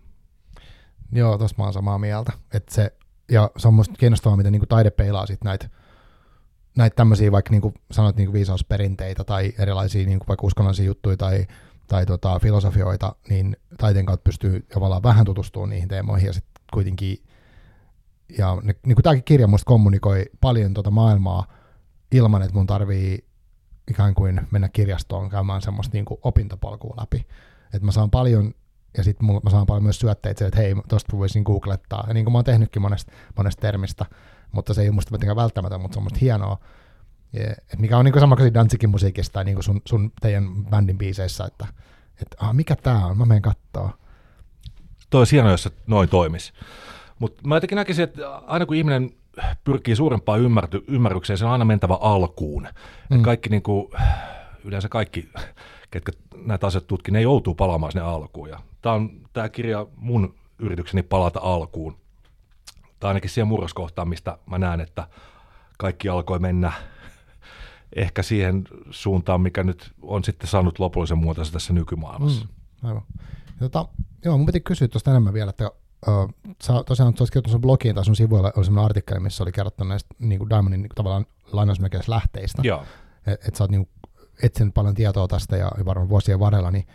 Joo, 1.13 1.39
tossa 1.39 1.55
mä 1.59 1.65
oon 1.65 1.73
samaa 1.73 1.99
mieltä. 1.99 2.33
Et 2.55 2.69
se, 2.69 2.93
ja 3.31 3.51
se 3.57 3.69
on 3.69 3.75
musta 3.75 3.95
kiinnostavaa, 3.99 4.37
miten 4.37 4.53
niinku 4.53 4.67
taide 4.67 4.91
peilaa 4.91 5.27
sit 5.27 5.45
näitä 5.45 5.69
näitä 6.77 6.95
tämmöisiä 6.97 7.33
vaikka 7.33 7.51
niinku 7.51 7.75
sanoit 7.91 8.17
niinku 8.17 8.33
viisausperinteitä 8.33 9.25
tai 9.25 9.53
erilaisia 9.59 10.07
niinku 10.07 10.25
vaikka 10.29 10.47
uskonnollisia 10.47 10.87
juttuja 10.87 11.17
tai, 11.17 11.47
tai 11.87 12.07
tota, 12.07 12.39
filosofioita, 12.39 13.15
niin 13.29 13.57
taiteen 13.79 14.07
kautta 14.07 14.25
pystyy 14.25 14.67
tavallaan 14.75 15.03
vähän 15.03 15.25
tutustumaan 15.25 15.71
niihin 15.71 15.89
teemoihin 15.89 16.27
ja 16.27 16.33
sitten 16.33 16.63
kuitenkin 16.73 17.23
ja 18.39 18.59
ne, 18.63 18.75
niin 18.87 18.97
tämäkin 19.03 19.25
kirja 19.25 19.47
musta 19.47 19.69
kommunikoi 19.69 20.25
paljon 20.41 20.75
tota 20.75 20.91
maailmaa 20.91 21.47
ilman, 22.13 22.43
että 22.43 22.55
mun 22.55 22.67
tarvii 22.67 23.27
ikään 23.91 24.15
kuin 24.15 24.41
mennä 24.51 24.69
kirjastoon 24.69 25.31
käymään 25.31 25.63
semmoista 25.63 25.93
niin 25.93 26.05
kuin 26.05 26.21
opintopolkua 26.23 26.95
läpi. 27.01 27.27
Että 27.75 27.87
mä 27.87 27.93
saan 27.93 28.11
paljon, 28.11 28.55
ja 28.97 29.05
sitten 29.05 29.27
mä 29.27 29.51
saan 29.51 29.67
paljon 29.67 29.83
myös 29.83 29.99
syötteitä, 29.99 30.47
että 30.47 30.61
hei, 30.61 30.75
tosta 30.89 31.19
voisin 31.19 31.43
googlettaa. 31.43 32.05
Ja 32.09 32.15
niin 32.15 32.25
kuin 32.25 32.33
mä 32.33 32.39
oon 32.39 32.45
tehnytkin 32.45 32.83
monesta, 32.83 33.13
monesta 33.37 33.61
termistä, 33.61 34.07
mutta 34.53 34.75
se 34.75 34.83
ei 34.83 34.89
ole 34.89 34.95
musta 34.95 35.13
mitenkään 35.13 35.37
välttämätöntä, 35.37 35.83
mutta 35.83 35.95
se 35.95 35.99
on 35.99 36.03
musta 36.03 36.19
hienoa. 36.21 36.59
Ja, 37.33 37.51
et 37.51 37.79
mikä 37.79 37.99
on 37.99 38.05
niin 38.05 38.13
kuin 38.13 38.21
sama 38.21 38.37
kuin 38.37 38.55
Danzikin 38.55 38.91
musiikissa 38.91 39.33
tai 39.33 39.45
niin 39.45 39.55
kuin 39.55 39.65
sun, 39.65 39.83
sun 39.85 40.13
teidän 40.21 40.65
bändin 40.65 40.99
biiseissä, 40.99 41.45
että, 41.45 41.67
että 42.23 42.37
ah, 42.41 42.55
mikä 42.55 42.77
tää 42.77 43.07
on, 43.07 43.19
mä 43.19 43.25
menen 43.25 43.43
kattoo. 43.43 43.91
Toi 45.11 45.21
olisi 45.21 45.33
hienoa, 45.33 45.51
jos 45.51 45.63
se 45.63 45.71
noin 45.87 46.09
toimisi. 46.09 46.53
Mutta 47.19 47.49
mä 47.49 47.57
jotenkin 47.57 47.77
näkisin, 47.77 48.05
että 48.05 48.37
aina 48.37 48.67
kun 48.67 48.77
ihminen 48.77 49.11
pyrkii 49.65 49.97
suurempaan 49.97 50.41
ymmärty, 50.41 50.85
ymmärrykseen, 50.89 51.39
se 51.39 51.45
on 51.45 51.53
aina 51.53 51.65
mentävä 51.65 51.99
alkuun. 52.01 52.69
Mm. 53.11 53.23
Kaikki 53.23 53.49
niin 53.49 53.63
kuin, 53.63 53.89
yleensä 54.65 54.89
kaikki, 54.89 55.29
ketkä 55.91 56.13
näitä 56.37 56.67
asioita 56.67 56.87
tutkin, 56.87 57.13
ne 57.13 57.21
joutuu 57.21 57.55
palaamaan 57.55 57.93
sinne 57.93 58.07
alkuun. 58.07 58.49
Ja 58.49 58.61
tämä 58.83 58.95
on 58.95 59.11
tämä 59.33 59.49
kirja 59.49 59.87
mun 59.97 60.35
yritykseni 60.59 61.03
palata 61.03 61.41
alkuun. 61.43 61.97
Tai 63.01 63.09
ainakin 63.09 63.31
siihen 63.31 63.49
murroskohtaan, 63.49 64.09
mistä 64.09 64.39
mä 64.47 64.59
näen, 64.59 64.81
että 64.81 65.09
kaikki 65.79 66.09
alkoi 66.09 66.39
mennä 66.39 66.73
ehkä 67.97 68.23
siihen 68.23 68.65
suuntaan, 68.91 69.41
mikä 69.41 69.63
nyt 69.63 69.93
on 70.03 70.25
sitten 70.25 70.49
saanut 70.49 70.79
lopullisen 70.79 71.19
muotonsa 71.19 71.53
tässä 71.53 71.73
nykymaailmassa. 71.73 72.47
Mm. 72.83 72.89
Aivan. 72.89 73.03
Tota, 73.59 73.89
joo, 74.25 74.37
mun 74.37 74.47
piti 74.47 74.61
kysyä 74.61 74.89
tuosta 74.89 75.11
enemmän 75.11 75.35
vielä, 75.35 75.51
että 75.51 75.71
uh, 76.09 76.55
sä 76.63 76.73
tosiaan 76.87 77.13
sä 77.13 77.25
kirjoittanut 77.25 77.51
sun 77.51 77.61
blogiin 77.61 77.95
tai 77.95 78.05
sun 78.05 78.17
sivuilla 78.17 78.53
oli 78.57 78.65
sellainen 78.65 78.85
artikkeli, 78.85 79.21
missä 79.21 79.45
oli 79.45 79.53
kerrottu 79.53 79.85
näistä 79.85 80.15
niin 80.19 80.39
kuin 80.39 80.51
Diamondin 80.51 80.83
niin 80.83 80.89
kuin 80.89 80.97
tavallaan 80.97 81.27
lainausmerkeissä 81.53 82.13
lähteistä. 82.13 82.63
Joo. 82.65 82.85
Että 83.27 83.49
et 83.49 83.55
sä 83.55 83.65
oot 83.65 83.71
niin 83.71 83.89
etsinyt 84.43 84.75
paljon 84.75 84.95
tietoa 84.95 85.29
tästä 85.29 85.57
ja 85.57 85.71
varmaan 85.85 86.09
vuosien 86.09 86.41
varrella, 86.41 86.71
niin 86.71 86.87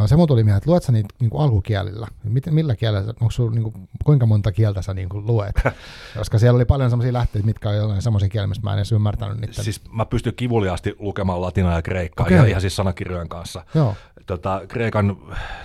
uh, 0.00 0.06
se 0.06 0.16
mun 0.16 0.28
tuli 0.28 0.44
mieleen, 0.44 0.58
että 0.58 0.70
luet 0.70 0.82
sä 0.82 0.92
niitä 0.92 1.14
niin 1.20 1.30
kuin 1.30 1.42
alkukielillä? 1.42 2.06
Miten, 2.24 2.54
millä 2.54 2.76
kielellä, 2.76 3.14
onko 3.20 3.30
sulla 3.30 3.50
niin 3.50 3.62
kuin, 3.62 3.88
kuinka 4.04 4.26
monta 4.26 4.52
kieltä 4.52 4.82
sä 4.82 4.94
niin 4.94 5.08
kuin 5.08 5.26
luet? 5.26 5.54
Koska 6.18 6.38
siellä 6.38 6.56
oli 6.56 6.64
paljon 6.64 6.90
sellaisia 6.90 7.12
lähteitä, 7.12 7.46
mitkä 7.46 7.68
on 7.68 7.76
jollain 7.76 8.02
semmoisia 8.02 8.28
kieliä, 8.28 8.46
mistä 8.46 8.64
mä 8.64 8.72
en 8.72 8.78
edes 8.78 8.92
ymmärtänyt 8.92 9.40
niitä. 9.40 9.62
Siis 9.62 9.80
mä 9.92 10.06
pystyn 10.06 10.34
kivuliaasti 10.34 10.94
lukemaan 10.98 11.42
latinaa 11.42 11.74
ja 11.74 11.82
kreikkaa, 11.82 12.26
okay. 12.26 12.48
ihan 12.48 12.60
siis 12.60 12.76
sanakirjojen 12.76 13.28
kanssa. 13.28 13.64
Joo, 13.74 13.94
Tota, 14.26 14.62
kreikan 14.68 15.16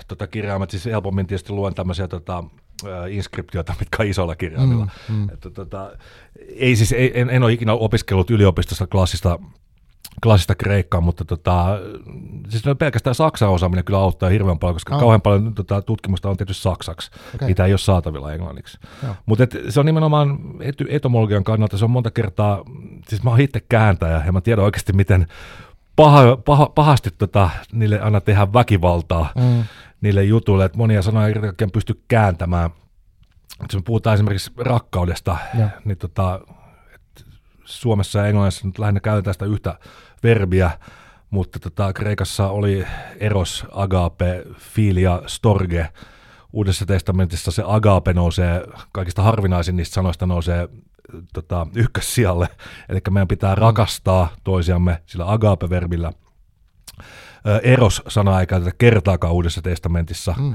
tota, 0.08 0.26
kirjaimet, 0.26 0.70
siis 0.70 0.84
helpommin 0.84 1.26
tietysti 1.26 1.52
luen 1.52 1.74
tämmöisiä 1.74 2.08
tota, 2.08 2.44
äh, 2.84 3.12
inskriptioita, 3.12 3.74
mitkä 3.78 4.02
on 4.02 4.08
isolla 4.08 4.36
kirjaimilla. 4.36 4.88
Mm, 5.08 5.14
mm. 5.14 5.28
Että, 5.32 5.50
tota, 5.50 5.90
ei 6.56 6.76
siis, 6.76 6.92
ei, 6.92 7.20
en, 7.20 7.30
en 7.30 7.42
ole 7.42 7.52
ikinä 7.52 7.72
opiskellut 7.72 8.30
yliopistossa 8.30 8.86
klassista, 8.86 9.38
klassista 10.22 10.54
kreikkaa, 10.54 11.00
mutta 11.00 11.24
tota, 11.24 11.66
siis 12.48 12.62
pelkästään 12.78 13.14
saksan 13.14 13.50
osaaminen 13.50 13.84
kyllä 13.84 13.98
auttaa 13.98 14.28
hirveän 14.28 14.58
paljon, 14.58 14.74
koska 14.74 14.94
oh. 14.94 15.00
kauhean 15.00 15.22
paljon 15.22 15.54
tota, 15.54 15.82
tutkimusta 15.82 16.30
on 16.30 16.36
tietysti 16.36 16.62
saksaksi, 16.62 17.10
okay. 17.34 17.48
mitä 17.48 17.64
ei 17.64 17.72
ole 17.72 17.78
saatavilla 17.78 18.32
englanniksi. 18.32 18.78
Mutta 19.26 19.44
se 19.68 19.80
on 19.80 19.86
nimenomaan 19.86 20.38
ety, 20.60 20.86
etymologian 20.88 21.44
kannalta, 21.44 21.78
se 21.78 21.84
on 21.84 21.90
monta 21.90 22.10
kertaa, 22.10 22.62
siis 23.08 23.22
mä 23.22 23.30
oon 23.30 23.40
itse 23.40 23.60
kääntäjä 23.68 24.22
ja 24.26 24.32
mä 24.32 24.40
tiedän 24.40 24.64
oikeasti 24.64 24.92
miten 24.92 25.26
paha, 25.96 26.36
paha, 26.36 26.66
pahasti 26.66 27.10
tota, 27.18 27.50
niille 27.72 28.00
aina 28.00 28.20
tehdään 28.20 28.52
väkivaltaa 28.52 29.32
Mm. 29.36 29.64
Niille 30.06 30.24
jutuille, 30.24 30.64
että 30.64 30.78
monia 30.78 31.02
sanoja 31.02 31.26
ei 31.26 31.34
kaikkiaan 31.34 31.70
pysty 31.70 32.02
kääntämään. 32.08 32.70
Jos 33.62 33.74
me 33.74 33.82
puhutaan 33.84 34.14
esimerkiksi 34.14 34.52
rakkaudesta, 34.56 35.36
Joo. 35.58 35.68
niin 35.84 35.98
tota, 35.98 36.40
Suomessa 37.64 38.18
ja 38.18 38.26
Englannissa 38.26 38.66
nyt 38.66 38.78
lähinnä 38.78 39.00
käytetään 39.00 39.34
sitä 39.34 39.44
yhtä 39.44 39.78
verbiä, 40.22 40.70
mutta 41.30 41.58
tota, 41.58 41.92
Kreikassa 41.92 42.48
oli 42.48 42.86
eros, 43.20 43.66
agape, 43.72 44.44
filia, 44.58 45.22
storge. 45.26 45.88
Uudessa 46.52 46.86
testamentissa 46.86 47.50
se 47.50 47.62
agape 47.66 48.12
nousee, 48.12 48.62
kaikista 48.92 49.22
harvinaisin 49.22 49.76
niistä 49.76 49.94
sanoista 49.94 50.26
nousee 50.26 50.68
tota, 51.32 51.66
ykkössijalle. 51.74 52.48
Eli 52.88 53.00
meidän 53.10 53.28
pitää 53.28 53.54
rakastaa 53.54 54.28
toisiamme 54.44 55.02
sillä 55.06 55.32
agape-verbillä. 55.32 56.12
Eros-sanaa 57.62 58.40
ei 58.40 58.46
käytetä 58.46 58.70
kertaakaan 58.78 59.32
Uudessa 59.34 59.62
testamentissa, 59.62 60.34
Mm. 60.38 60.54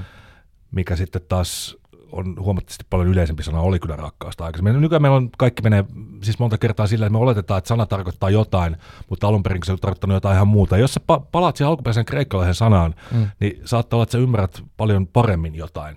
mikä 0.71 0.95
sitten 0.95 1.21
taas 1.29 1.77
on 2.11 2.35
huomattavasti 2.39 2.85
paljon 2.89 3.09
yleisempi 3.09 3.43
sana, 3.43 3.59
oli 3.61 3.79
kyllä 3.79 3.95
rakkaasta 3.95 4.45
aikaisemmin. 4.45 4.81
Nykyään 4.81 5.01
meillä 5.01 5.17
on 5.17 5.29
kaikki 5.37 5.61
menee 5.61 5.85
siis 6.23 6.39
monta 6.39 6.57
kertaa 6.57 6.87
sillä, 6.87 7.05
että 7.05 7.11
me 7.11 7.17
oletetaan, 7.17 7.57
että 7.57 7.67
sana 7.67 7.85
tarkoittaa 7.85 8.29
jotain, 8.29 8.77
mutta 9.09 9.27
alun 9.27 9.43
perin 9.43 9.61
se 9.65 9.71
on 9.71 9.79
tarkoittanut 9.79 10.15
jotain 10.15 10.35
ihan 10.35 10.47
muuta. 10.47 10.77
Jos 10.77 10.93
sä 10.93 10.99
pa- 11.11 11.25
palaat 11.31 11.55
siihen 11.57 11.69
alkuperäisen 11.69 12.05
kreikkalaisen 12.05 12.55
sanaan, 12.55 12.95
Mm. 13.11 13.27
niin 13.39 13.61
saattaa 13.65 13.97
olla, 13.97 14.03
että 14.03 14.11
sä 14.11 14.17
ymmärrät 14.17 14.63
paljon 14.77 15.07
paremmin 15.07 15.55
jotain 15.55 15.95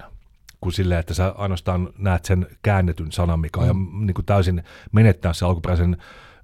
kuin 0.60 0.72
silleen, 0.72 1.00
että 1.00 1.14
sä 1.14 1.34
ainoastaan 1.38 1.88
näet 1.98 2.24
sen 2.24 2.46
käännetyn 2.62 3.12
sanan, 3.12 3.40
mikä 3.40 3.60
on 3.60 3.76
mm. 3.76 4.06
niin 4.06 4.14
kuin 4.14 4.24
täysin 4.26 4.64
menettää 4.92 5.32
se 5.32 5.44
alkuperäisen 5.44 5.96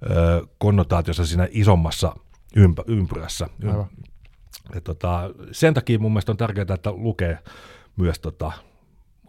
ö, 0.09 0.47
konnotaationsa 0.57 1.25
siinä 1.25 1.47
isommassa 1.51 2.15
ympä, 2.55 2.83
ympyrässä. 2.87 3.47
Aivan. 3.69 3.85
Ja 4.75 4.81
tota, 4.81 5.29
sen 5.51 5.73
takia 5.73 5.99
mun 5.99 6.11
mielestä 6.11 6.31
on 6.31 6.37
tärkeää, 6.37 6.65
että 6.73 6.91
lukee 6.91 7.39
myös 7.97 8.19
tota, 8.19 8.51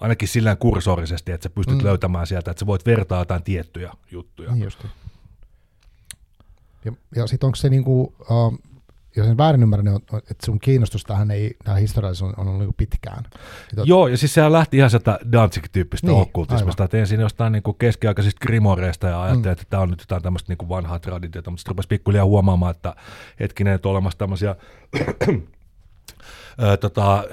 ainakin 0.01 0.29
sillä 0.29 0.57
kursorisesti, 0.57 1.33
että 1.33 1.43
sä 1.43 1.51
pystyt 1.51 1.79
mm. 1.79 1.85
löytämään 1.85 2.27
sieltä, 2.27 2.51
että 2.51 2.61
sä 2.61 2.67
voit 2.67 2.87
vertaa 2.87 3.19
jotain 3.19 3.43
tiettyjä 3.43 3.93
juttuja. 4.11 4.53
Niin. 4.53 4.73
Ja, 6.85 6.93
ja 7.17 7.27
sitten 7.27 7.47
onko 7.47 7.57
se 7.57 7.69
niinku, 7.69 8.15
uh, 8.31 8.59
jos 9.17 9.27
en 9.27 9.37
väärin 9.39 9.63
ymmärrä, 9.63 9.83
niin 9.83 9.95
on, 9.95 10.01
että 10.19 10.47
sun 10.47 10.59
kiinnostus 10.59 11.05
tähän 11.05 11.31
ei, 11.31 11.57
tähän 11.65 11.81
historiallisuus 11.81 12.29
on, 12.33 12.41
on 12.41 12.47
ollut 12.47 12.59
niinku 12.61 12.75
pitkään. 12.77 13.23
Ja 13.71 13.77
tot... 13.77 13.87
Joo, 13.89 14.09
ja 14.09 14.17
siis 14.17 14.35
sehän 14.35 14.53
lähti 14.53 14.77
ihan 14.77 14.91
sieltä 14.91 15.19
Danzig-tyyppistä 15.33 16.07
Niin, 16.07 16.15
niin, 16.15 16.23
okkultismista, 16.23 16.85
että 16.85 16.97
ensin 16.99 17.21
jostain 17.21 17.53
niin 17.53 17.63
kuin 17.63 17.77
keskiaikaisista 17.79 18.47
grimoreista 18.47 19.07
ja 19.07 19.23
ajattelin, 19.23 19.47
Mm. 19.47 19.53
että 19.53 19.65
tämä 19.71 19.83
on 19.83 19.91
nyt 19.91 20.01
jotain 20.01 20.23
tämmöistä 20.23 20.51
niin 20.53 20.59
kuin 20.59 20.69
vanhaa 20.69 20.99
traditiota, 20.99 21.51
mutta 21.51 21.61
sitten 21.61 21.71
rupesi 21.71 21.89
pikkuhiljaa 21.89 22.25
huomaamaan, 22.25 22.71
että 22.71 22.95
hetkinen, 23.41 23.75
että 23.75 23.89
on 23.89 23.93
olemassa 23.93 24.19
tämmöisiä 24.19 24.57
ö, 26.63 26.77
tota, 26.77 27.25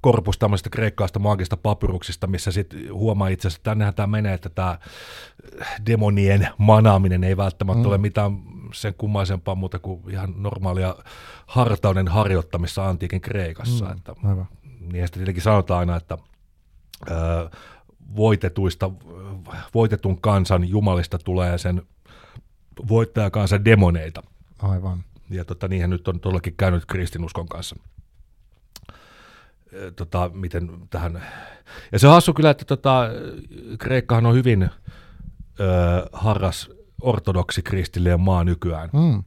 korpus 0.00 0.38
tämmöistä 0.38 0.70
kreikkaista 0.70 1.18
maagista 1.18 1.56
papyruksista, 1.56 2.26
missä 2.26 2.50
sitten 2.52 2.94
huomaa 2.94 3.28
itse 3.28 3.48
asiassa, 3.48 3.58
että 3.60 3.70
tännehän 3.70 3.94
tämä 3.94 4.06
menee, 4.06 4.34
että 4.34 4.48
tämä 4.48 4.78
demonien 5.86 6.48
manaaminen 6.58 7.24
ei 7.24 7.36
välttämättä 7.36 7.78
Mm. 7.78 7.82
mm. 7.84 7.88
ole 7.88 7.98
mitään 7.98 8.32
sen 8.74 8.94
kummaisempaa 8.98 9.54
muuta 9.54 9.78
kuin 9.78 10.10
ihan 10.10 10.34
normaalia 10.36 10.96
hartauden 11.46 12.08
harjoittamista 12.08 12.88
antiikin 12.88 13.20
Kreikassa. 13.20 13.84
Mm. 13.84 13.92
Että, 13.92 14.14
Aivan. 14.24 14.48
niin 14.62 15.06
sitten 15.06 15.20
tietenkin 15.20 15.42
sanotaan 15.42 15.80
aina, 15.80 15.96
että 15.96 16.18
ö, 17.10 17.50
voitetuista, 18.16 18.90
voitetun 19.74 20.20
kansan 20.20 20.68
jumalista 20.68 21.18
tulee 21.18 21.58
sen 21.58 21.82
voittajakansan 22.88 23.64
demoneita. 23.64 24.22
Aivan. 24.58 25.04
Ja 25.30 25.44
tota, 25.44 25.68
niinhän 25.68 25.90
nyt 25.90 26.08
on 26.08 26.20
todellakin 26.20 26.54
käynyt 26.56 26.86
kristinuskon 26.86 27.48
kanssa. 27.48 27.76
Tota, 29.96 30.30
miten 30.34 30.70
tähän... 30.90 31.22
Ja 31.92 31.98
se 31.98 32.06
on 32.06 32.12
hassu 32.12 32.34
kyllä, 32.34 32.50
että 32.50 32.64
tota, 32.64 33.08
Kreikkahan 33.78 34.26
on 34.26 34.34
hyvin 34.34 34.62
ö, 34.62 34.70
harras 36.12 36.70
ortodoksi 37.04 37.62
kristillinen 37.62 38.20
maa 38.20 38.44
nykyään. 38.44 38.90
Mm. 38.92 39.22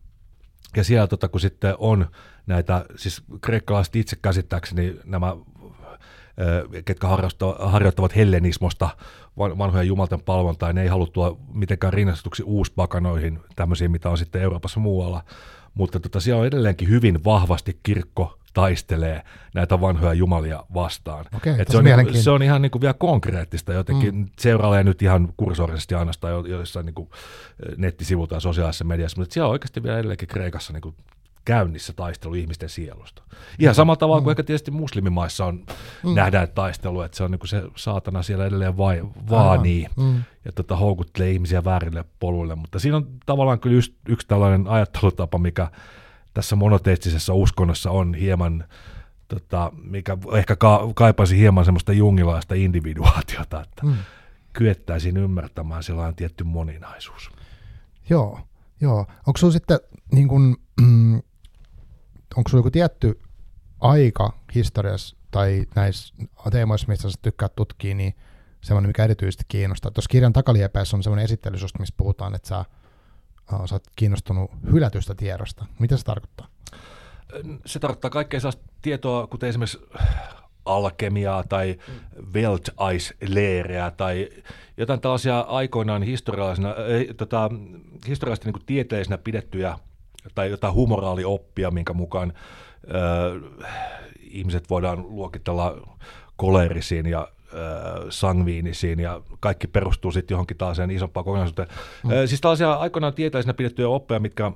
Ja 0.76 0.84
siellä 0.84 1.08
tota, 1.08 1.28
kun 1.28 1.40
sitten 1.40 1.76
on 1.78 2.08
näitä, 2.48 2.86
siis 2.96 3.24
kreikkalaiset 3.42 3.96
itse 3.96 4.16
käsittääkseni 4.22 4.96
nämä, 5.06 5.36
ketkä 6.86 7.08
harjoittavat, 7.60 8.16
hellenismosta 8.16 8.90
van- 9.38 9.58
vanhoja 9.58 9.84
jumalten 9.84 10.22
palvontaa, 10.22 10.74
ne 10.74 10.82
ei 10.82 10.88
haluttua 10.88 11.38
mitenkään 11.54 11.94
rinnastetuksi 11.94 12.44
uuspakanoihin, 12.44 13.40
tämmöisiin, 13.56 13.92
mitä 13.92 14.10
on 14.10 14.18
sitten 14.18 14.42
Euroopassa 14.42 14.80
muualla. 14.80 15.24
Mutta 15.74 16.00
tota, 16.00 16.20
siellä 16.20 16.40
on 16.42 16.48
edelleenkin 16.48 16.90
hyvin 16.90 17.24
vahvasti 17.24 17.80
kirkko 17.84 18.40
taistelee 18.58 19.22
näitä 19.53 19.82
vanhoja 19.82 20.14
jumalia 20.14 20.64
vastaan. 20.74 21.26
Okei, 21.36 21.55
Et 21.60 21.68
se, 21.68 21.78
on, 21.78 21.84
niinku- 21.84 22.14
se 22.14 22.32
on 22.32 22.43
ihan 22.43 22.62
niin 22.62 22.72
kuin 22.72 22.82
vielä 22.82 22.93
konkreettista 22.93 23.74
jotenkin. 23.74 24.16
Mm. 24.16 24.30
Seurailee 24.39 24.84
nyt 24.84 25.01
ihan 25.01 25.34
kursorisesti 25.38 25.95
ainoastaan 25.95 26.34
jo- 26.34 26.45
joissain 26.45 26.86
niin 26.86 26.93
kuin 26.93 27.10
nettisivulta 27.78 28.36
ja 28.36 28.39
sosiaalisessa 28.39 28.86
mediassa, 28.86 29.22
mutta 29.22 29.34
siellä 29.34 29.47
on 29.47 29.51
oikeasti 29.51 29.84
vielä 29.84 29.97
edelleenkin 29.97 30.28
Kreikassa 30.28 30.74
niin 30.74 30.82
kuin 30.82 30.95
käynnissä 31.45 31.93
taistelu 31.93 32.34
ihmisten 32.34 32.70
sielusta. 32.70 33.24
Ihan 33.60 33.76
samalla 33.76 33.97
tavalla 33.97 34.22
kuin 34.22 34.32
ehkä 34.32 34.43
tietysti 34.43 34.72
muslimimaissa 34.72 35.45
on 35.45 35.66
mm. 36.03 36.16
nähdään 36.16 36.47
taistelu, 36.55 37.01
että 37.01 37.18
se 37.18 37.24
on 37.24 37.32
niin 37.32 37.47
se 37.47 37.64
saatana 37.76 38.24
siellä 38.24 38.45
edelleen 38.45 38.78
vai, 38.78 39.03
vaanii 39.30 39.88
Mm. 39.97 40.24
ja 40.45 40.51
tota, 40.51 40.76
houkuttelee 40.76 41.32
ihmisiä 41.32 41.64
väärille 41.64 42.05
poluille, 42.20 42.55
mutta 42.55 42.80
siinä 42.80 42.97
on 42.97 43.08
tavallaan 43.26 43.60
kyllä 43.60 43.78
yksi, 43.78 43.95
yksi 44.10 44.28
tällainen 44.28 44.68
ajattelutapa, 44.68 45.38
mikä 45.38 45.68
tässä 46.38 46.56
monoteistisessa 46.56 47.34
uskonnossa 47.34 47.92
on 47.92 48.14
hieman, 48.14 48.66
tota, 49.28 49.72
mikä 49.84 50.18
ehkä 50.34 50.56
ka- 50.56 50.92
kaipasi 50.96 51.38
hieman 51.38 51.66
semmoista 51.66 51.94
jungilaista 51.94 52.56
individuaatiota, 52.56 53.62
että 53.62 53.86
Mm. 53.86 53.96
kyettäisiin 54.54 55.18
ymmärtämään 55.18 55.84
sellainen 55.84 56.16
tietty 56.16 56.44
moninaisuus. 56.44 57.30
Joo, 58.10 58.40
joo. 58.82 59.00
Onko 59.00 59.38
sulla 59.38 59.54
sitten, 59.54 59.80
niin 60.12 60.28
kun, 60.28 60.58
mm, 60.82 61.16
onko 62.36 62.50
sulla 62.50 62.60
joku 62.60 62.72
tietty 62.72 63.20
aika 63.80 64.40
historiassa 64.56 65.18
tai 65.32 65.66
näissä 65.76 66.16
teemoissa, 66.52 66.88
mistä 66.88 67.10
sä 67.10 67.18
tykkäät 67.22 67.56
tutkia, 67.56 67.96
niin 67.96 68.16
semmoinen, 68.62 68.90
mikä 68.90 69.04
erityisesti 69.04 69.44
kiinnostaa. 69.48 69.92
Tuossa 69.92 70.10
kirjan 70.10 70.34
takaliepeessä 70.34 70.98
on 70.98 71.04
semmoinen 71.04 71.26
esittely 71.26 71.58
susta, 71.58 71.80
missä 71.80 71.94
puhutaan, 71.98 72.36
että 72.36 72.48
sä, 72.48 72.66
sä 73.50 73.76
oot 73.76 73.84
kiinnostunut 73.95 74.52
hylätystä 74.72 75.16
tiedosta. 75.16 75.66
Mitä 75.80 75.98
se 75.98 76.04
tarkoittaa? 76.04 76.48
Se 77.66 77.80
tarkoittaa 77.80 78.10
kaikkea 78.10 78.39
sellaista 78.39 78.64
tietoa, 78.82 79.28
kuten 79.28 79.50
esimerkiksi 79.50 79.80
alkemiaa 80.66 81.43
tai 81.43 81.78
Welteislehreä 82.34 83.91
tai 83.91 84.30
jotain 84.78 85.02
tällaisia 85.02 85.39
aikoinaan 85.39 86.04
historiallisena, 86.04 86.70
äh, 86.70 86.76
tota, 87.18 87.50
historiallisesti 88.08 88.52
niin 88.52 88.66
tieteellisenä 88.66 89.18
pidettyjä 89.18 89.78
tai 90.36 90.50
jotain 90.50 90.74
humoraalioppia, 90.74 91.72
minkä 91.72 91.93
mukaan 91.93 92.34
äh, 92.36 93.74
ihmiset 94.20 94.70
voidaan 94.70 95.06
luokitella 95.10 95.98
kolerisiin 96.36 97.06
ja 97.06 97.22
äh, 97.22 97.37
sangviinisiin 98.10 99.00
ja 99.00 99.22
kaikki 99.39 99.68
perustuu 99.68 100.12
sitten 100.12 100.36
johonkin 100.36 100.58
taas 100.58 100.78
isompaan 100.91 101.24
kokonaisuuteen. 101.24 101.68
Mm. 102.04 102.12
Äh, 102.12 102.18
siis 102.26 102.41
tällaisia 102.41 102.74
aikoinaan 102.74 103.14
tieteellisenä 103.14 103.54
pidettyjä 103.54 103.89
oppeja, 103.89 104.20
mitkä 104.20 104.52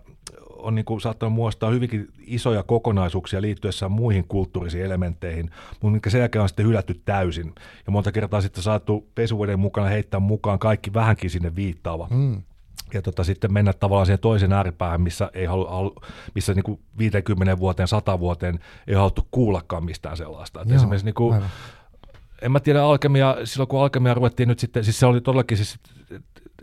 on 0.57 0.75
niin 0.75 0.85
kuin 0.85 1.01
saattanut 1.01 1.33
muodostaa 1.33 1.69
hyvinkin 1.69 2.07
isoja 2.19 2.63
kokonaisuuksia 2.63 3.41
liittyessään 3.41 3.91
muihin 3.91 4.27
kulttuurisiin 4.27 4.85
elementteihin, 4.85 5.49
mutta 5.71 5.93
mitkä 5.93 6.09
sen 6.09 6.19
jälkeen 6.19 6.41
on 6.41 6.49
sitten 6.49 6.65
hylätty 6.65 7.01
täysin. 7.05 7.55
Ja 7.85 7.91
monta 7.91 8.11
kertaa 8.11 8.41
sitten 8.41 8.63
saatu 8.63 9.07
pesuveden 9.15 9.59
mukana 9.59 9.87
heittää 9.87 10.19
mukaan 10.19 10.59
kaikki 10.59 10.93
vähänkin 10.93 11.29
sinne 11.29 11.55
viittaava. 11.55 12.07
Mm. 12.09 12.41
Ja 12.93 13.01
tota, 13.01 13.23
sitten 13.23 13.53
mennä 13.53 13.73
tavallaan 13.73 14.05
siihen 14.05 14.19
toisen 14.19 14.53
ääripäähän, 14.53 15.01
missä, 15.01 15.31
ei 15.33 15.45
halu, 15.45 15.95
missä 16.35 16.53
niin 16.53 16.63
kuin 16.63 16.79
50 16.97 17.59
vuoteen, 17.59 17.87
100 17.87 18.19
vuoteen 18.19 18.59
ei 18.87 18.95
haluttu 18.95 19.27
kuullakaan 19.31 19.85
mistään 19.85 20.17
sellaista. 20.17 20.59
Joo, 20.65 20.75
esimerkiksi 20.75 21.05
niin 21.05 21.15
kuin, 21.15 21.33
aivan. 21.33 21.49
En 22.41 22.51
mä 22.51 22.59
tiedä 22.59 22.83
alkemia, 22.83 23.37
silloin 23.43 23.67
kun 23.67 23.81
alkemia 23.81 24.13
ruvettiin 24.13 24.49
nyt 24.49 24.59
sitten, 24.59 24.83
siis 24.83 24.99
se 24.99 25.05
oli 25.05 25.21
todellakin 25.21 25.57
siis, 25.57 25.79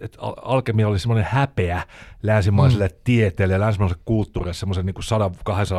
että 0.00 0.20
al- 0.20 0.34
alkemia 0.42 0.88
oli 0.88 0.98
semmoinen 0.98 1.26
häpeä 1.30 1.82
länsimaiselle 2.22 2.88
mm. 2.88 2.94
tieteelle 3.04 3.54
ja 3.54 3.60
länsimaiselle 3.60 4.02
kulttuurille 4.04 4.54
semmoisen 4.54 4.86
niin 4.86 4.94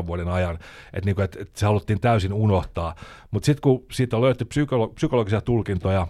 100-200 0.04 0.08
vuoden 0.08 0.28
ajan, 0.28 0.56
että, 0.94 1.06
niin 1.06 1.16
kuin, 1.16 1.26
että, 1.26 1.40
että 1.42 1.60
se 1.60 1.66
haluttiin 1.66 2.00
täysin 2.00 2.34
unohtaa. 2.34 2.96
Mutta 3.32 3.46
sitten 3.46 3.62
kun 3.62 3.86
siitä 3.92 4.16
on 4.16 4.22
löyty 4.22 4.46
psykolo- 4.46 4.94
psykologisia 4.94 5.42
tulkintoja, 5.42 6.08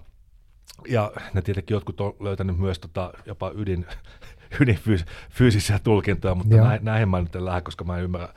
ja 0.87 1.11
ne 1.33 1.41
tietenkin 1.41 1.75
jotkut 1.75 2.01
on 2.01 2.13
löytänyt 2.19 2.57
myös 2.57 2.79
tota, 2.79 3.13
jopa 3.25 3.51
ydin, 3.55 3.85
ydinfyysisiä 4.61 5.79
tulkintoja, 5.79 6.35
mutta 6.35 6.55
Joo. 6.55 6.67
näin, 6.67 6.85
näihin 6.85 7.09
mä 7.09 7.21
nyt 7.21 7.35
en 7.35 7.45
lähde, 7.45 7.61
koska 7.61 7.83
mä 7.83 7.97
en 7.97 8.03
ymmärrä 8.03 8.29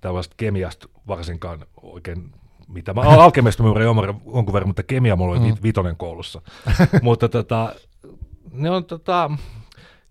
tällaista 0.00 0.34
kemiasta 0.36 0.88
varsinkaan 1.06 1.66
oikein 1.82 2.32
mitä. 2.68 2.94
Mä 2.94 3.00
alkemista 3.00 3.62
mä 3.62 3.68
ymmärrän 3.68 4.20
jonkun- 4.26 4.52
verran, 4.52 4.68
mutta 4.68 4.82
kemia 4.82 5.16
mulla 5.16 5.38
oli 5.40 5.50
Mm. 5.52 5.56
vitonen 5.62 5.96
koulussa. 5.96 6.42
mutta 7.02 7.28
tota, 7.28 7.74
ne 8.52 8.70
on 8.70 8.84
tota, 8.84 9.30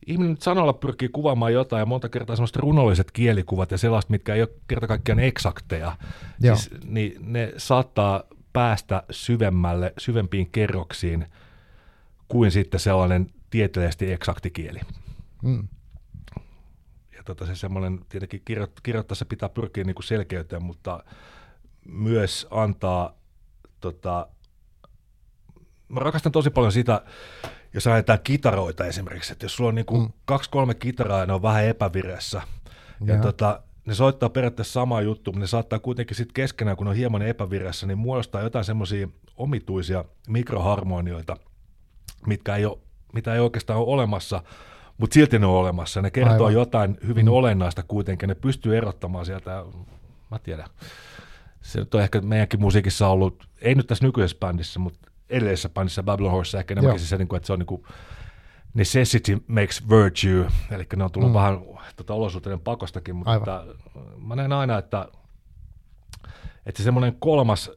ihminen 0.07 0.31
nyt 0.31 0.41
sanalla 0.41 0.73
pyrkii 0.73 1.09
kuvaamaan 1.09 1.53
jotain 1.53 1.79
ja 1.81 1.85
monta 1.85 2.09
kertaa 2.09 2.35
semmoiset 2.35 2.55
runolliset 2.55 3.11
kielikuvat 3.11 3.71
ja 3.71 3.77
sellaiset, 3.77 4.09
mitkä 4.09 4.35
ei 4.35 4.41
ole 4.41 4.49
kerta 4.67 4.87
kaikkiaan 4.87 5.19
eksakteja, 5.19 5.97
Joo. 6.41 6.55
siis, 6.55 6.71
niin 6.85 7.15
ne 7.21 7.53
saattaa 7.57 8.23
päästä 8.53 9.03
syvemmälle, 9.11 9.93
syvempiin 9.97 10.49
kerroksiin 10.51 11.25
kuin 12.27 12.51
sitten 12.51 12.79
sellainen 12.79 13.29
tieteellisesti 13.49 14.11
eksakti 14.11 14.49
kieli. 14.51 14.79
Mm. 15.43 15.67
Ja 17.17 17.23
tota, 17.23 17.45
se 17.45 17.55
semmoinen, 17.55 17.99
tietenkin 18.09 18.41
kirjo, 18.45 18.67
kirjoittaessa 18.83 19.25
pitää 19.25 19.49
pyrkiä 19.49 19.83
niin 19.83 19.95
kuin 19.95 20.03
selkeyteen, 20.03 20.63
mutta 20.63 21.03
myös 21.87 22.47
antaa, 22.51 23.13
tota, 23.81 24.27
mä 25.87 25.99
rakastan 25.99 26.31
tosi 26.31 26.49
paljon 26.49 26.71
sitä, 26.71 27.01
jos 27.73 27.87
ajetaan 27.87 28.19
kitaroita 28.23 28.85
esimerkiksi, 28.85 29.31
että 29.31 29.45
jos 29.45 29.55
sulla 29.55 29.67
on 29.67 29.75
niin 29.75 29.85
kuin 29.85 30.01
Mm. 30.01 30.13
kaksi-kolme 30.25 30.75
kitaraa 30.75 31.19
ja 31.19 31.25
ne 31.25 31.33
on 31.33 31.41
vähän 31.41 31.65
epävireessä, 31.65 32.41
ja 33.05 33.13
Joo. 33.13 33.23
tota, 33.23 33.61
ne 33.85 33.93
soittaa 33.93 34.29
periaatteessa 34.29 34.73
sama 34.73 35.01
juttu, 35.01 35.31
mutta 35.31 35.39
ne 35.39 35.47
saattaa 35.47 35.79
kuitenkin 35.79 36.17
sitten 36.17 36.33
keskenään, 36.33 36.77
kun 36.77 36.85
ne 36.85 36.89
on 36.89 36.95
hieman 36.95 37.21
epävireessä, 37.21 37.87
niin 37.87 37.97
muodostaa 37.97 38.41
jotain 38.41 38.65
semmoisia 38.65 39.07
omituisia 39.37 40.05
mikroharmonioita, 40.27 41.37
mitkä 42.27 42.55
ei 42.55 42.65
ole, 42.65 42.77
mitä 43.13 43.33
ei 43.33 43.39
oikeastaan 43.39 43.79
ole 43.79 43.87
olemassa, 43.87 44.43
mutta 44.97 45.13
silti 45.13 45.39
ne 45.39 45.45
on 45.45 45.53
olemassa. 45.53 46.01
Ne 46.01 46.11
kertoo 46.11 46.33
Aivan. 46.33 46.53
Jotain 46.53 46.97
hyvin 47.07 47.25
mm. 47.25 47.31
olennaista 47.31 47.83
kuitenkin. 47.83 48.29
Ne 48.29 48.35
pystyy 48.35 48.77
erottamaan 48.77 49.25
sieltä, 49.25 49.65
mä 50.31 50.39
tiedän. 50.39 50.67
Se 51.67 51.85
on 51.93 52.01
ehkä 52.01 52.21
meidänkin 52.21 52.61
musiikissa 52.61 53.07
ollut, 53.07 53.49
ei 53.61 53.75
nyt 53.75 53.87
tässä 53.87 54.05
nykyisessä 54.05 54.37
bändissä, 54.39 54.79
mutta 54.79 55.11
edellisessä 55.29 55.69
bändissä 55.69 56.03
Babylon 56.03 56.31
Horse 56.31 56.57
ehkä 56.57 56.73
enemmänkin 56.73 57.05
se, 57.05 57.17
niin 57.17 57.27
kuin, 57.27 57.37
että 57.37 57.47
se 57.47 57.53
on 57.53 57.59
niin 57.59 57.67
kuin, 57.67 57.83
necessity 58.73 59.43
makes 59.47 59.89
virtue, 59.89 60.51
eli 60.71 60.87
ne 60.95 61.03
on 61.03 61.11
tullut 61.11 61.29
mm. 61.29 61.33
vähän 61.33 61.59
tota, 61.95 62.13
olosuhteiden 62.13 62.59
pakostakin, 62.59 63.15
mutta 63.15 63.35
että, 63.35 63.63
mä 64.17 64.35
näen 64.35 64.53
aina, 64.53 64.77
että, 64.77 65.07
että 66.65 66.83
semmoinen 66.83 67.15
kolmas, 67.19 67.71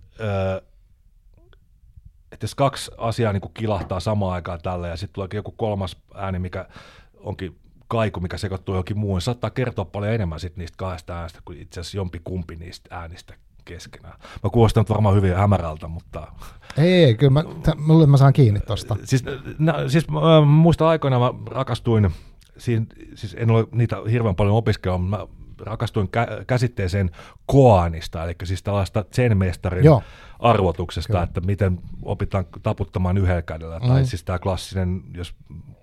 että 2.33 2.45
jos 2.45 2.55
kaksi 2.55 2.91
asiaa 2.99 3.33
niin 3.33 3.41
kuin 3.41 3.55
kilahtaa 3.55 4.01
samaan 4.01 4.33
aikaan 4.33 4.61
tällä 4.63 4.89
ja 4.89 4.97
sitten 4.97 5.15
tuleekin 5.15 5.39
joku 5.39 5.53
kolmas 5.53 5.97
ääni, 6.15 6.39
mikä 6.39 6.69
onkin 7.17 7.59
kaiku, 7.89 8.21
mikä 8.21 8.39
sekoittuu 8.39 8.75
johonkin 8.75 8.99
muuhun, 8.99 9.21
saattaa 9.21 9.51
kertoa 9.51 9.85
paljon 9.85 10.15
enemmän 10.15 10.41
sit 10.41 10.57
niistä 10.57 10.77
kahdesta 10.77 11.17
äänestä 11.17 11.41
kuin 11.45 11.59
itse 11.59 11.81
asiassa 11.81 11.97
jompi 11.97 12.21
kumpi 12.25 12.57
niistä 12.57 12.97
äänistä 12.97 13.35
keskenään. 13.65 14.15
Mä 14.43 14.51
kuulostan 14.51 14.85
varmaan 14.89 15.15
hyvin 15.15 15.37
hämärältä, 15.37 15.89
mutta... 15.89 16.33
Ei, 16.79 17.05
ei 17.05 17.15
kyllä 17.15 17.31
mä, 17.31 17.45
mulle 17.77 18.07
mä 18.07 18.17
saan 18.17 18.33
kiinni 18.33 18.61
tosta. 18.61 18.97
Siis, 19.05 19.25
na, 19.59 19.89
siis 19.89 20.07
äh, 20.11 20.49
muista 20.49 20.89
aikoina 20.89 21.19
mä 21.19 21.31
rakastuin, 21.47 22.11
siin, 22.59 22.87
siis 23.15 23.37
en 23.39 23.51
ole 23.51 23.67
niitä 23.73 23.97
hirveän 24.11 24.37
paljon 24.37 24.57
opiskellut, 24.57 25.09
mä 25.09 25.27
rakastuin 25.61 26.07
kä- 26.09 26.45
käsitteeseen 26.47 27.11
koanista, 27.47 28.25
eli 28.25 28.35
siis 28.45 28.63
tällaista 28.63 29.05
zen-mestarin 29.15 29.85
Joo. 29.85 30.03
arvotuksesta, 30.39 31.13
Kyllä. 31.13 31.23
että 31.23 31.41
miten 31.41 31.79
opitaan 32.03 32.47
taputtamaan 32.63 33.19
yhdellä 33.19 33.43
kädellä, 33.43 33.79
mm. 33.79 33.89
tai 33.89 34.07
siis 34.07 34.25
tämä 34.25 34.39
klassinen, 34.39 35.03
jos 35.15 35.35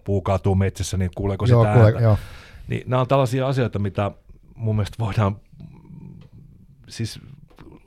puu 0.03 0.21
kaatuu 0.21 0.55
metsässä, 0.55 0.97
niin 0.97 1.11
kuuleeko 1.15 1.45
Joo, 1.45 1.63
sitä 1.63 1.73
kuule, 1.73 2.01
jo. 2.01 2.17
Niin 2.67 2.83
nämä 2.85 3.01
on 3.01 3.07
tällaisia 3.07 3.47
asioita, 3.47 3.79
mitä 3.79 4.11
mun 4.55 4.75
mielestä 4.75 4.97
voidaan 4.99 5.35
siis 6.89 7.19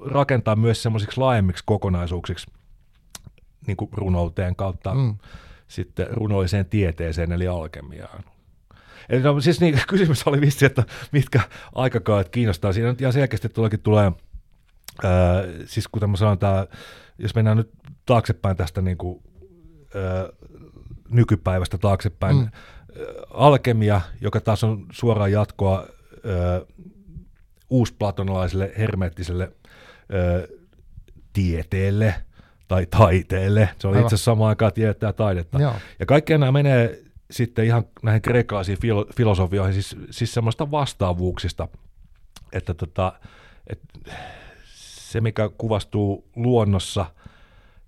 rakentaa 0.05 0.57
myös 0.57 0.83
semmoisiksi 0.83 1.21
laajemmiksi 1.21 1.65
kokonaisuuksiksi 1.67 2.47
niin 3.67 3.77
kuin 3.77 3.91
runouteen 3.93 4.57
kautta 4.57 4.95
mm. 4.95 5.17
sitten 5.69 6.07
runolliseen 6.11 6.67
tieteeseen 6.67 7.33
eli 7.33 7.49
alkemiaan. 7.49 8.25
Eli 9.09 9.23
no, 9.23 9.41
siis 9.41 9.61
niin, 9.61 9.81
kysymys 9.89 10.27
oli 10.27 10.41
vissi, 10.41 10.67
että 10.67 10.85
mitkä 11.13 11.41
aikakaudet 11.75 12.29
kiinnostaa. 12.29 12.73
Siinä 12.73 12.89
nyt 12.89 13.01
ihan 13.01 13.13
selkeästi 13.13 13.49
tuleekin 13.49 13.81
tulee, 13.81 14.13
ää, 15.05 15.43
siis 15.65 15.89
kuten 15.89 16.11
mä 16.11 16.17
sanon, 16.17 16.39
tää, 16.39 16.67
jos 17.19 17.35
mennään 17.35 17.57
nyt 17.57 17.71
taaksepäin 18.07 18.57
tästä 18.57 18.83
niin 18.83 18.97
kuin, 18.97 19.23
ää, 19.95 20.29
nykypäivästä 21.09 21.79
taaksepäin, 21.79 22.37
mm. 22.37 22.49
alkemia, 23.31 24.01
joka 24.21 24.41
taas 24.41 24.65
on 24.65 24.87
suoraan 24.93 25.33
jatkoa 25.33 25.79
ää, 25.79 26.61
uusplatonalaiselle 27.71 28.73
hermeettiselle 28.79 29.53
tieteelle 31.33 32.15
tai 32.69 32.87
taiteelle. 32.87 33.69
Se 33.79 33.89
on 33.89 33.95
itse 33.95 34.07
asiassa 34.07 34.25
samaan 34.25 34.49
aikaan 34.49 34.73
tiedettä 34.73 35.07
ja 35.07 35.13
taidetta. 35.13 35.61
Joo. 35.61 35.75
Ja 35.99 36.07
kaikkea 36.07 36.39
nämä 36.39 36.53
menee 36.53 37.03
sitten 37.31 37.65
ihan 37.65 37.85
näihin 38.03 38.23
kreikkalaisiin 38.23 38.79
filo- 38.79 39.13
filosofioihin, 39.17 39.75
siis, 39.75 39.97
siis 40.11 40.35
semmoista 40.35 40.71
vastaavuuksista, 40.71 41.69
että 42.53 42.75
tota, 42.75 43.13
et 43.67 43.81
se, 44.75 45.21
mikä 45.21 45.51
kuvastuu 45.59 46.31
luonnossa 46.37 47.07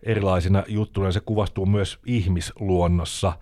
erilaisina 0.02 0.64
juttuina, 0.68 1.12
se 1.12 1.20
kuvastuu 1.20 1.66
myös 1.66 1.98
ihmisluonnossa 2.06 3.32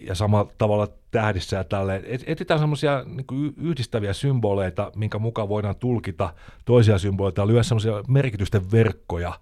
ja 0.00 0.14
samalla 0.14 0.52
tavalla 0.58 0.88
tähdissä 1.10 1.56
ja 1.56 1.64
tälleen. 1.64 2.02
Etsitään 2.26 2.60
semmoisia 2.60 3.04
niin 3.06 3.54
yhdistäviä 3.56 4.12
symboleita, 4.12 4.92
minkä 4.96 5.18
mukaan 5.18 5.48
voidaan 5.48 5.76
tulkita 5.76 6.34
toisia 6.64 6.98
symboleita 6.98 7.42
ja 7.42 7.46
lyödä 7.46 7.62
semmoisia 7.62 7.92
merkitysten 8.08 8.70
verkkoja, 8.70 9.32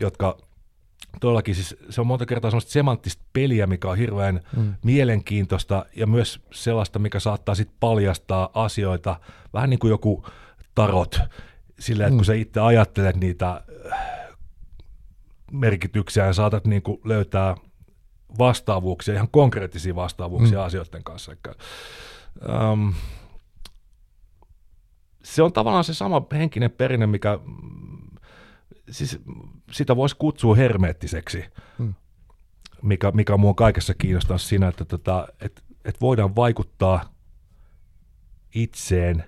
jotka 0.00 0.38
todellakin 1.20 1.54
siis 1.54 1.76
se 1.90 2.00
on 2.00 2.06
monta 2.06 2.26
kertaa 2.26 2.50
semmoista 2.50 2.72
semanttista 2.72 3.22
peliä, 3.32 3.66
mikä 3.66 3.90
on 3.90 3.98
hirveän 3.98 4.40
mm. 4.56 4.74
mielenkiintoista 4.84 5.84
ja 5.96 6.06
myös 6.06 6.40
sellaista, 6.52 6.98
mikä 6.98 7.20
saattaa 7.20 7.54
sitten 7.54 7.76
paljastaa 7.80 8.50
asioita, 8.54 9.20
vähän 9.54 9.70
niin 9.70 9.78
kuin 9.78 9.90
joku 9.90 10.26
tarot, 10.74 11.20
sillä 11.78 12.04
että 12.04 12.12
mm. 12.12 12.18
kun 12.18 12.24
sä 12.24 12.34
itse 12.34 12.60
ajattelet 12.60 13.16
niitä 13.16 13.62
merkityksiä 15.52 16.26
ja 16.26 16.32
saatat 16.32 16.66
niin 16.66 16.82
kuin 16.82 17.00
löytää 17.04 17.54
vastaavuuksia, 18.38 19.14
ihan 19.14 19.28
konkreettisia 19.30 19.94
vastaavuuksia 19.94 20.58
mm. 20.58 20.64
asioiden 20.64 21.04
kanssa. 21.04 21.32
Eli, 21.32 21.54
um, 22.72 22.94
se 25.22 25.42
on 25.42 25.52
tavallaan 25.52 25.84
se 25.84 25.94
sama 25.94 26.26
henkinen 26.32 26.70
perinne, 26.70 27.06
mikä, 27.06 27.38
siis 28.90 29.18
sitä 29.70 29.96
voisi 29.96 30.16
kutsua 30.18 30.54
hermeettiseksi, 30.54 31.44
mm. 31.78 31.94
mikä, 32.82 33.10
mikä 33.10 33.36
mua 33.36 33.54
kaikessa 33.54 33.94
kiinnostaa 33.94 34.38
siinä, 34.38 34.68
että 34.68 34.84
tota, 34.84 35.28
et, 35.40 35.64
et 35.84 36.00
voidaan 36.00 36.36
vaikuttaa 36.36 37.14
itseen 38.54 39.24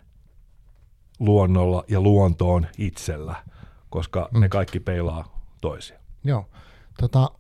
luonnolla 1.19 1.85
ja 1.89 2.01
luontoon 2.01 2.67
itsellä, 2.79 3.45
koska 3.91 4.29
mm. 4.33 4.41
ne 4.41 4.49
kaikki 4.49 4.81
peilaa 4.81 5.41
toisia. 5.61 5.99
Joo. 6.25 6.49
Tota, 7.01 7.31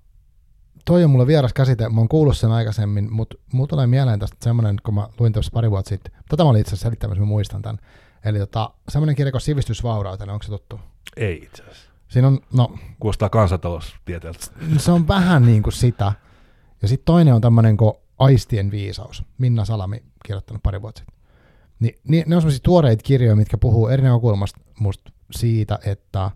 toi 0.91 1.05
on 1.05 1.11
mulle 1.11 1.27
vieras 1.27 1.53
käsite, 1.53 1.89
mä 1.89 2.01
oon 2.01 2.09
kuullut 2.09 2.37
sen 2.37 2.51
aikaisemmin, 2.51 3.13
mutta 3.13 3.37
mulla 3.53 3.67
tulee 3.67 3.87
mieleen 3.87 4.21
tästä 4.21 4.37
semmoinen, 4.41 4.77
kun 4.83 4.95
mä 4.95 5.09
luin 5.19 5.33
tuossa 5.33 5.51
pari 5.55 5.71
vuotta 5.71 5.89
sitten, 5.89 6.13
tätä 6.29 6.45
mä 6.45 6.51
olin 6.51 6.61
itse 6.61 6.71
asiassa 6.71 6.87
selittämässä, 6.87 7.21
mä 7.21 7.27
muistan 7.27 7.63
tämän. 7.63 7.79
Eli 8.25 8.39
tota, 8.39 8.71
semmoinen 8.89 9.17
kirja 9.17 9.33
kuin 9.33 9.41
Sivistysvaurautena, 9.41 10.33
onko 10.33 10.43
se 10.43 10.49
tuttu? 10.49 10.81
Ei 11.17 11.43
itse 11.43 11.63
asiassa. 11.63 11.91
Siinä 12.09 12.29
on, 12.29 12.41
no... 12.53 12.79
Kuulostaa 13.01 13.29
kansantaloustieteeltä. 13.29 14.39
Se 14.77 14.93
on 14.93 15.09
vähän 15.09 15.47
niin 15.47 15.63
kuin 15.63 15.73
sitä. 15.73 16.13
Ja 16.83 16.89
sitten 16.89 17.05
toinen 17.05 17.35
on 17.35 17.41
tämmöinen 17.41 17.77
kuin 17.77 17.93
Aistien 18.19 18.71
viisaus. 18.71 19.25
Minna 19.39 19.65
Salami 19.65 20.03
kirjoittanut 20.27 20.63
pari 20.63 20.83
vuotta 20.83 20.99
sitten. 20.99 21.17
Ni, 21.81 21.95
niin, 22.09 22.25
ne 22.27 22.37
on 22.37 22.43
semmoisia 22.43 22.61
tuoreita 22.63 23.03
kirjoja, 23.03 23.37
mitkä 23.37 23.59
puhuu 23.59 23.89
eri 23.89 24.03
näkökulmasta 24.03 24.61
musta 24.81 25.13
siitä, 25.31 25.79
että 25.85 26.31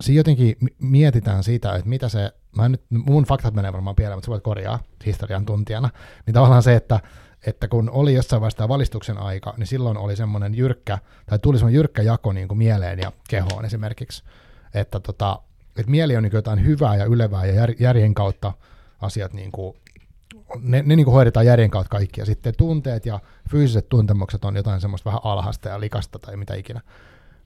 siinä 0.00 0.18
jotenkin 0.18 0.56
mietitään 0.78 1.44
sitä, 1.44 1.74
että 1.74 1.88
mitä 1.88 2.08
se 2.08 2.32
mä 2.56 2.68
nyt, 2.68 2.82
mun 2.90 3.24
faktat 3.24 3.54
menee 3.54 3.72
varmaan 3.72 3.96
pieleen, 3.96 4.16
mutta 4.16 4.26
sä 4.26 4.30
voit 4.30 4.42
korjaa 4.42 4.78
historian 5.06 5.46
tuntijana, 5.46 5.90
niin 6.26 6.34
tavallaan 6.34 6.62
se, 6.62 6.76
että, 6.76 7.00
että 7.46 7.68
kun 7.68 7.90
oli 7.90 8.14
jossain 8.14 8.40
vaiheessa 8.40 8.68
valistuksen 8.68 9.18
aika, 9.18 9.54
niin 9.56 9.66
silloin 9.66 9.96
oli 9.96 10.16
semmoinen 10.16 10.54
jyrkkä, 10.54 10.98
tai 11.26 11.38
tuli 11.38 11.58
semmoinen 11.58 11.76
jyrkkä 11.76 12.02
jako 12.02 12.32
niin 12.32 12.48
kuin 12.48 12.58
mieleen 12.58 12.98
ja 12.98 13.12
kehoon 13.28 13.64
esimerkiksi, 13.64 14.24
että, 14.74 15.00
tota, 15.00 15.38
että 15.76 15.90
mieli 15.90 16.16
on 16.16 16.22
niin 16.22 16.32
jotain 16.32 16.64
hyvää 16.64 16.96
ja 16.96 17.04
ylevää 17.04 17.46
ja 17.46 17.54
jär, 17.54 17.72
järjen 17.78 18.14
kautta 18.14 18.52
asiat 19.00 19.32
niin 19.32 19.52
kuin, 19.52 19.76
ne, 20.60 20.82
ne 20.82 20.96
niin 20.96 21.04
kuin 21.04 21.14
hoidetaan 21.14 21.46
järjen 21.46 21.70
kautta 21.70 21.90
kaikki, 21.90 22.20
ja 22.20 22.26
sitten 22.26 22.54
tunteet 22.58 23.06
ja 23.06 23.20
fyysiset 23.50 23.88
tuntemukset 23.88 24.44
on 24.44 24.56
jotain 24.56 24.80
semmoista 24.80 25.10
vähän 25.10 25.20
alhasta 25.24 25.68
ja 25.68 25.80
likasta 25.80 26.18
tai 26.18 26.36
mitä 26.36 26.54
ikinä. 26.54 26.80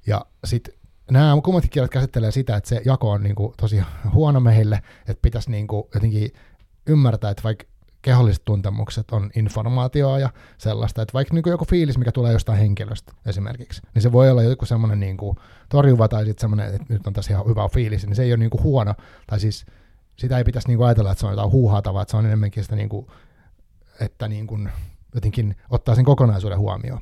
Ja 0.06 0.26
sitten 0.44 0.74
nämä 1.10 1.40
kummatkin 1.44 1.70
kielet 1.70 1.90
käsittelee 1.90 2.30
sitä, 2.30 2.56
että 2.56 2.68
se 2.68 2.82
jako 2.84 3.10
on 3.10 3.22
niin 3.22 3.34
kuin 3.34 3.54
tosi 3.56 3.82
huono 4.12 4.40
meille, 4.40 4.82
että 5.08 5.22
pitäisi 5.22 5.50
niin 5.50 5.66
kuin 5.66 5.84
jotenkin 5.94 6.30
ymmärtää, 6.86 7.30
että 7.30 7.42
vaikka 7.42 7.64
keholliset 8.02 8.44
tuntemukset 8.44 9.10
on 9.10 9.30
informaatioa 9.36 10.18
ja 10.18 10.30
sellaista, 10.58 11.02
että 11.02 11.12
vaikka 11.12 11.34
niin 11.34 11.42
kuin 11.42 11.50
joku 11.50 11.64
fiilis, 11.64 11.98
mikä 11.98 12.12
tulee 12.12 12.32
jostain 12.32 12.58
henkilöstä 12.58 13.12
esimerkiksi, 13.26 13.82
niin 13.94 14.02
se 14.02 14.12
voi 14.12 14.30
olla 14.30 14.42
joku 14.42 14.66
semmoinen 14.66 15.00
niin 15.00 15.16
kuin 15.16 15.36
torjuva 15.68 16.08
tai 16.08 16.24
sitten 16.24 16.40
semmoinen, 16.40 16.74
että 16.74 16.86
nyt 16.88 17.06
on 17.06 17.12
tässä 17.12 17.32
ihan 17.32 17.46
hyvä 17.46 17.68
fiilis, 17.68 18.06
niin 18.06 18.16
se 18.16 18.22
ei 18.22 18.32
ole 18.32 18.36
niin 18.38 18.50
kuin 18.50 18.62
huono, 18.62 18.94
tai 19.26 19.40
siis 19.40 19.66
sitä 20.16 20.38
ei 20.38 20.44
pitäisi 20.44 20.68
niin 20.68 20.78
kuin 20.78 20.86
ajatella, 20.86 21.10
että 21.10 21.20
se 21.20 21.26
on 21.26 21.32
jotain 21.32 21.50
huuhaata, 21.50 21.94
vaan 21.94 22.06
se 22.08 22.16
on 22.16 22.26
enemmänkin 22.26 22.62
sitä, 22.62 22.76
niin 22.76 22.88
kuin, 22.88 23.06
että 24.00 24.28
niin 24.28 24.46
kuin 24.46 24.70
jotenkin 25.14 25.56
ottaa 25.70 25.94
sen 25.94 26.04
kokonaisuuden 26.04 26.58
huomioon. 26.58 27.00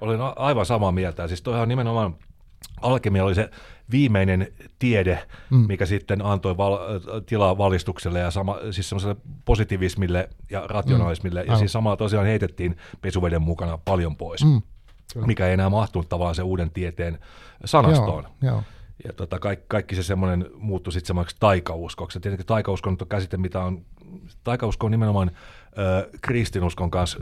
Olin 0.00 0.20
aivan 0.36 0.66
samaa 0.66 0.92
mieltä, 0.92 1.28
siis 1.28 1.42
toihan 1.42 1.68
nimenomaan 1.68 2.16
alkemia 2.82 3.24
oli 3.24 3.34
se 3.34 3.50
viimeinen 3.90 4.52
tiede, 4.78 5.28
mm. 5.50 5.64
mikä 5.68 5.86
sitten 5.86 6.24
antoi 6.24 6.56
val- 6.56 7.00
tilaa 7.26 7.58
valistukselle 7.58 8.18
ja 8.18 8.30
sama, 8.30 8.58
siis 8.70 8.88
semmoiselle 8.88 9.16
positivismille 9.44 10.28
ja 10.50 10.66
rationalismille. 10.66 11.42
Mm. 11.42 11.50
Ja 11.50 11.56
siis 11.56 11.72
samalla 11.72 11.96
tosiaan 11.96 12.26
heitettiin 12.26 12.76
pesuveden 13.00 13.42
mukana 13.42 13.78
paljon 13.84 14.16
pois, 14.16 14.44
mm. 14.44 14.62
mikä 15.26 15.46
ei 15.46 15.52
enää 15.52 15.70
mahtunut 15.70 16.08
tavallaan 16.08 16.34
se 16.34 16.42
uuden 16.42 16.70
tieteen 16.70 17.18
sanastoon. 17.64 18.24
Joo, 18.42 18.52
joo. 18.52 18.62
Ja 19.04 19.12
tota, 19.12 19.38
kaikki, 19.38 19.64
kaikki 19.68 19.94
se 19.94 20.02
semmoinen 20.02 20.50
muuttui 20.54 20.92
sitten 20.92 21.06
semmoiseksi 21.06 21.36
taikauskoksi. 21.40 22.20
Tietenkin 22.20 22.46
taikausko 22.46 22.90
on 22.90 22.96
käsite, 23.08 23.36
mitä 23.36 23.60
on, 23.60 23.84
taikausko 24.44 24.86
on 24.86 24.90
nimenomaan 24.90 25.30
ö, 25.78 26.10
kristinuskon 26.20 26.90
kanssa 26.90 27.18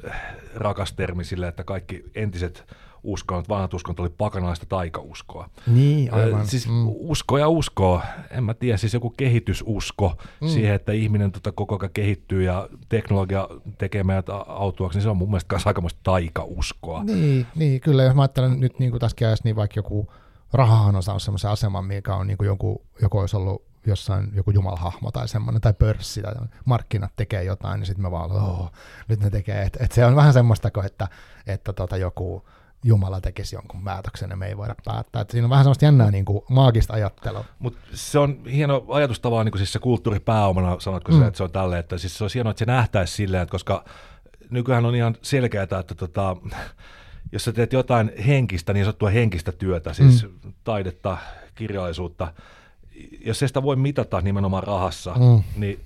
rakas 0.55 0.93
termi 0.93 1.24
sille, 1.24 1.49
että 1.49 1.64
kaikki 1.64 2.05
entiset 2.14 2.74
uskonnot, 3.03 3.48
vanhat 3.48 3.74
uskonnot 3.74 4.01
oli 4.01 4.14
pakanalaista 4.18 4.66
taikauskoa. 4.66 5.51
Niin, 5.66 6.14
aivan. 6.14 6.46
Siis 6.46 6.68
mm. 6.68 6.86
usko 6.86 7.38
ja 7.38 7.48
usko, 7.48 8.01
en 8.30 8.44
mä 8.44 8.55
tiedä, 8.55 8.76
siis 8.76 8.94
joku 8.94 9.11
kehitysusko 9.11 10.16
mm. 10.40 10.48
siihen, 10.48 10.74
että 10.74 10.92
ihminen 10.92 11.32
tota 11.32 11.53
koko 11.53 11.78
ajan 11.80 11.90
kehittyy 11.92 12.42
ja 12.42 12.68
teknologia 12.88 13.48
tekee 13.78 14.05
meidät 14.05 14.26
autuaksi, 14.46 14.96
niin 14.96 15.03
se 15.03 15.09
on 15.09 15.16
mun 15.16 15.30
mielestä 15.30 15.55
myös 15.55 15.66
aikamoista 15.66 16.01
taikauskoa. 16.03 17.05
Niin, 17.05 17.46
niin, 17.55 17.80
kyllä, 17.80 18.03
jos 18.03 18.14
mä 18.14 18.22
ajattelen 18.22 18.61
nyt 18.61 18.78
niin 18.78 18.90
kuin 18.90 19.01
tässä 19.01 19.36
niin 19.44 19.57
vaikka 19.57 19.78
joku 19.78 20.12
rahahan 20.53 20.96
on 20.96 21.03
saanut 21.03 21.22
sellaisen 21.22 21.51
aseman, 21.51 21.84
mikä 21.84 22.14
on 22.14 22.26
niin 22.26 22.38
kuin 22.38 22.46
joku, 22.46 22.86
joku 23.03 23.18
olisi 23.18 23.36
ollut 23.36 23.70
jossain 23.86 24.32
joku 24.34 24.51
jumalhahmo 24.51 25.11
tai 25.11 25.28
semmoinen, 25.28 25.61
tai 25.61 25.72
pörssi 25.72 26.22
tai 26.22 26.34
markkinat 26.64 27.12
tekee 27.16 27.44
jotain, 27.44 27.80
niin 27.80 27.86
sitten 27.86 28.03
me 28.03 28.11
vaan, 28.11 28.32
oh, 28.32 28.72
nyt 29.09 29.20
ne 29.20 29.30
tekee. 29.30 29.62
Et, 29.62 29.76
et 29.80 29.92
se 29.92 30.07
on 30.07 30.16
vähän 30.16 30.32
semmoista, 30.32 30.70
että, 30.84 31.09
että 31.46 31.72
tota 31.72 31.96
joku 31.96 32.48
Jumala 32.84 33.20
tekisi 33.20 33.56
jonkun 33.56 33.84
päätöksen 33.84 34.30
ja 34.30 34.36
me 34.36 34.46
ei 34.46 34.56
voida 34.56 34.74
päättää. 34.84 35.22
Et 35.22 35.30
siinä 35.30 35.46
on 35.46 35.50
vähän 35.50 35.64
semmoista 35.64 35.84
jännää 35.84 36.10
niin 36.10 36.24
kuin 36.24 36.44
maagista 36.48 36.94
ajattelua. 36.94 37.44
Mutta 37.58 37.80
se 37.94 38.18
on 38.18 38.44
hieno 38.46 38.84
ajatustava, 38.88 39.44
niin 39.44 39.52
kuin 39.52 39.58
siis 39.58 39.72
se 39.72 39.78
kulttuuripääomana, 39.78 40.76
sanotko 40.80 41.12
mm. 41.12 41.18
se, 41.18 41.26
että 41.26 41.36
se 41.36 41.42
on 41.42 41.52
tälle, 41.52 41.78
että 41.78 41.98
siis 41.98 42.18
se 42.18 42.24
on 42.24 42.30
hienoa, 42.34 42.50
että 42.50 42.58
se 42.58 42.64
nähtäisi 42.64 43.14
silleen, 43.14 43.42
että 43.42 43.50
koska 43.50 43.84
nykyään 44.50 44.86
on 44.86 44.94
ihan 44.94 45.16
selkeää, 45.22 45.62
että 45.62 45.94
tota, 45.96 46.36
jos 47.32 47.44
sä 47.44 47.52
teet 47.52 47.72
jotain 47.72 48.12
henkistä, 48.26 48.72
niin 48.72 48.84
sanottua 48.84 49.10
henkistä 49.10 49.52
työtä, 49.52 49.92
siis 49.92 50.26
mm. 50.44 50.52
taidetta, 50.64 51.16
kirjallisuutta, 51.54 52.32
jos 53.24 53.42
ei 53.42 53.48
sitä 53.48 53.62
voi 53.62 53.76
mitata 53.76 54.20
nimenomaan 54.20 54.62
rahassa, 54.62 55.14
mm. 55.14 55.42
niin 55.56 55.80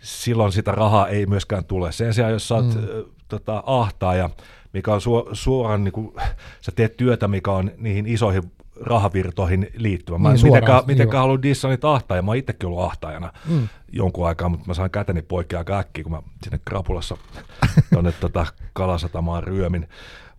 silloin 0.00 0.52
sitä 0.52 0.72
rahaa 0.72 1.08
ei 1.08 1.26
myöskään 1.26 1.64
tule. 1.64 1.92
Sen 1.92 2.14
sijaan, 2.14 2.32
jos 2.32 2.48
sä 2.48 2.54
oot 2.54 2.74
mm. 2.74 2.80
tota, 3.28 3.62
ahtaaja, 3.66 4.30
mikä 4.76 4.94
on 4.94 5.00
su- 5.00 5.28
suoraan, 5.32 5.84
niin 5.84 5.92
kuin, 5.92 6.12
sä 6.60 6.72
teet 6.74 6.96
työtä, 6.96 7.28
mikä 7.28 7.50
on 7.50 7.70
niihin 7.78 8.06
isoihin 8.06 8.52
rahavirtoihin 8.80 9.68
liittyvä. 9.76 10.18
Mä 10.18 10.28
en 10.28 10.34
niin, 10.34 10.46
mitenkään, 10.46 10.82
mitenkään 10.86 11.20
halua 11.20 11.42
dissa 11.42 11.68
niitä 11.68 11.92
ahtaajia. 11.92 12.22
Mä 12.22 12.30
oon 12.30 12.36
itsekin 12.36 12.66
ollut 12.66 12.84
ahtaajana 12.84 13.32
mm. 13.48 13.68
jonkun 13.92 14.26
aikaa, 14.26 14.48
mutta 14.48 14.64
mä 14.66 14.74
sain 14.74 14.90
käteni 14.90 15.22
poikki 15.22 15.56
aika 15.56 15.78
äkkiä, 15.78 16.04
kun 16.04 16.12
mä 16.12 16.22
sinne 16.42 16.60
krapulassa 16.64 17.16
tuonne 17.92 18.12
tota, 18.12 18.46
kalasatamaan 18.72 19.44
ryömin. 19.44 19.88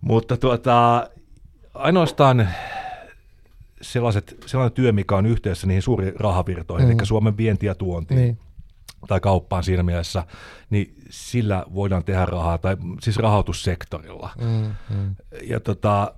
Mutta 0.00 0.36
tuota, 0.36 1.08
ainoastaan 1.74 2.48
sellaiset, 3.82 4.36
sellainen 4.46 4.74
työ, 4.74 4.92
mikä 4.92 5.16
on 5.16 5.26
yhteydessä 5.26 5.66
niihin 5.66 5.82
suuriin 5.82 6.14
rahavirtoihin, 6.20 6.88
mm. 6.88 6.98
eli 6.98 7.06
Suomen 7.06 7.36
vienti 7.36 7.66
ja 7.66 7.74
tuonti, 7.74 8.14
niin. 8.14 8.38
Tai 9.08 9.20
kauppaan 9.20 9.64
siinä 9.64 9.82
mielessä, 9.82 10.22
niin 10.70 10.94
sillä 11.10 11.64
voidaan 11.74 12.04
tehdä 12.04 12.26
rahaa, 12.26 12.58
tai 12.58 12.76
siis 13.00 13.16
rahoitussektorilla. 13.16 14.30
Mm, 14.40 14.96
mm. 14.96 15.14
Ja 15.42 15.60
tota, 15.60 16.14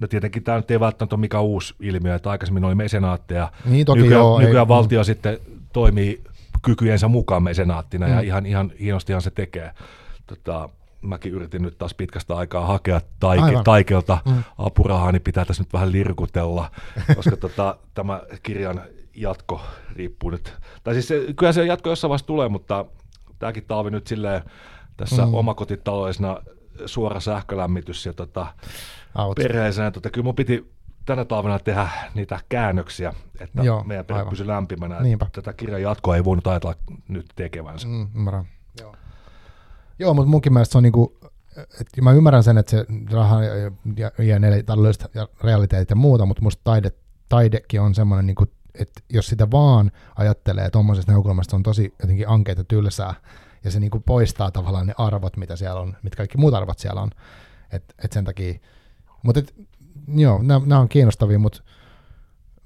no 0.00 0.06
tietenkin 0.06 0.42
tämä 0.42 0.56
nyt 0.56 0.70
ei 0.70 0.80
välttämättä 0.80 1.16
ole 1.16 1.20
mikään 1.20 1.44
uusi 1.44 1.74
ilmiö, 1.80 2.14
että 2.14 2.30
aikaisemmin 2.30 2.64
oli 2.64 2.74
mesenaatteja, 2.74 3.52
niin, 3.64 3.86
toki 3.86 4.02
nykyään, 4.02 4.20
joo, 4.20 4.38
nykyään 4.38 4.64
ei, 4.64 4.68
valtio 4.68 5.00
mm. 5.00 5.04
sitten 5.04 5.38
toimii 5.72 6.24
kykyjensä 6.62 7.08
mukaan 7.08 7.42
mesenaattina, 7.42 8.06
mm. 8.06 8.12
ja 8.12 8.20
ihan, 8.20 8.46
ihan 8.46 8.72
hienostihan 8.80 9.22
se 9.22 9.30
tekee. 9.30 9.72
Tota, 10.26 10.68
mäkin 11.02 11.32
yritin 11.32 11.62
nyt 11.62 11.78
taas 11.78 11.94
pitkästä 11.94 12.36
aikaa 12.36 12.66
hakea 12.66 13.00
taike, 13.20 13.60
taikelta 13.64 14.18
mm. 14.26 14.42
apurahaa, 14.58 15.12
niin 15.12 15.22
pitää 15.22 15.44
tässä 15.44 15.62
nyt 15.62 15.72
vähän 15.72 15.92
lirkutella, 15.92 16.70
koska 17.16 17.36
tota, 17.46 17.76
tämä 17.94 18.22
kirjan 18.42 18.82
jatko 19.20 19.60
riippuu 19.92 20.30
nyt, 20.30 20.54
tai 20.84 20.94
siis 20.94 21.08
se, 21.08 21.26
kyllä 21.36 21.52
se 21.52 21.66
jatko 21.66 21.88
jossain 21.88 22.08
vaiheessa 22.08 22.26
tulee, 22.26 22.48
mutta 22.48 22.84
tämäkin 23.38 23.64
talvi 23.68 23.90
nyt 23.90 24.06
silleen 24.06 24.42
tässä 24.96 25.26
mm. 25.26 25.34
omakotitaloisena 25.34 26.42
suora 26.86 27.20
sähkölämmitys 27.20 28.06
ja 28.06 28.12
tota, 28.12 28.46
perheeseen, 29.36 29.92
tota, 29.92 30.10
kyllä 30.10 30.24
mun 30.24 30.34
piti 30.34 30.72
tänä 31.08 31.24
talvena 31.24 31.58
tehdä 31.58 31.88
niitä 32.14 32.40
käännöksiä, 32.48 33.12
että 33.40 33.62
Joo, 33.62 33.84
meidän 33.84 34.04
perhe 34.04 34.24
pysyy 34.30 34.46
lämpimänä. 34.46 35.00
Niinpä. 35.00 35.26
Tätä 35.32 35.52
kirjan 35.52 35.82
jatkoa 35.82 36.16
ei 36.16 36.24
voinut 36.24 36.46
ajatella 36.46 36.74
nyt 37.08 37.26
tekevänsä. 37.36 37.88
Mm, 37.88 38.08
ymmärrän. 38.14 38.48
Joo. 38.80 38.94
Joo, 39.98 40.14
mutta 40.14 40.30
munkin 40.30 40.52
mielestä 40.52 40.72
se 40.72 40.78
on 40.78 40.82
niinku, 40.82 41.18
että 41.56 42.02
mä 42.02 42.12
ymmärrän 42.12 42.42
sen, 42.42 42.58
että 42.58 42.70
se 42.70 42.86
raha 43.10 43.42
ja, 43.42 43.54
ja, 43.96 44.10
ja 44.24 44.62
taloudelliset 44.66 45.14
ja 45.14 45.28
realiteetit 45.44 45.90
ja 45.90 45.96
muuta, 45.96 46.26
mutta 46.26 46.42
musta 46.42 46.60
taide, 46.64 46.92
taidekin 47.28 47.80
on 47.80 47.94
semmoinen, 47.94 48.26
niinku, 48.26 48.46
että 48.74 49.00
jos 49.10 49.26
sitä 49.26 49.50
vaan 49.50 49.90
ajattelee 50.16 50.70
tuommoisesta 50.70 51.12
näkökulmasta, 51.12 51.56
on 51.56 51.62
tosi 51.62 51.94
jotenkin 52.02 52.28
ankeita 52.28 52.64
tylsää, 52.64 53.14
ja 53.64 53.70
se 53.70 53.80
niinku 53.80 54.00
poistaa 54.00 54.50
tavallaan 54.50 54.86
ne 54.86 54.94
arvot, 54.98 55.36
mitä 55.36 55.56
siellä 55.56 55.80
on, 55.80 55.96
mitä 56.02 56.16
kaikki 56.16 56.38
muut 56.38 56.54
arvot 56.54 56.78
siellä 56.78 57.02
on. 57.02 57.10
Et, 57.72 57.94
et 58.04 58.12
sen 58.12 58.24
takia, 58.24 58.58
mutta 59.22 59.40
joo, 60.14 60.42
nämä 60.42 60.80
on 60.80 60.88
kiinnostavia, 60.88 61.38
mutta 61.38 61.62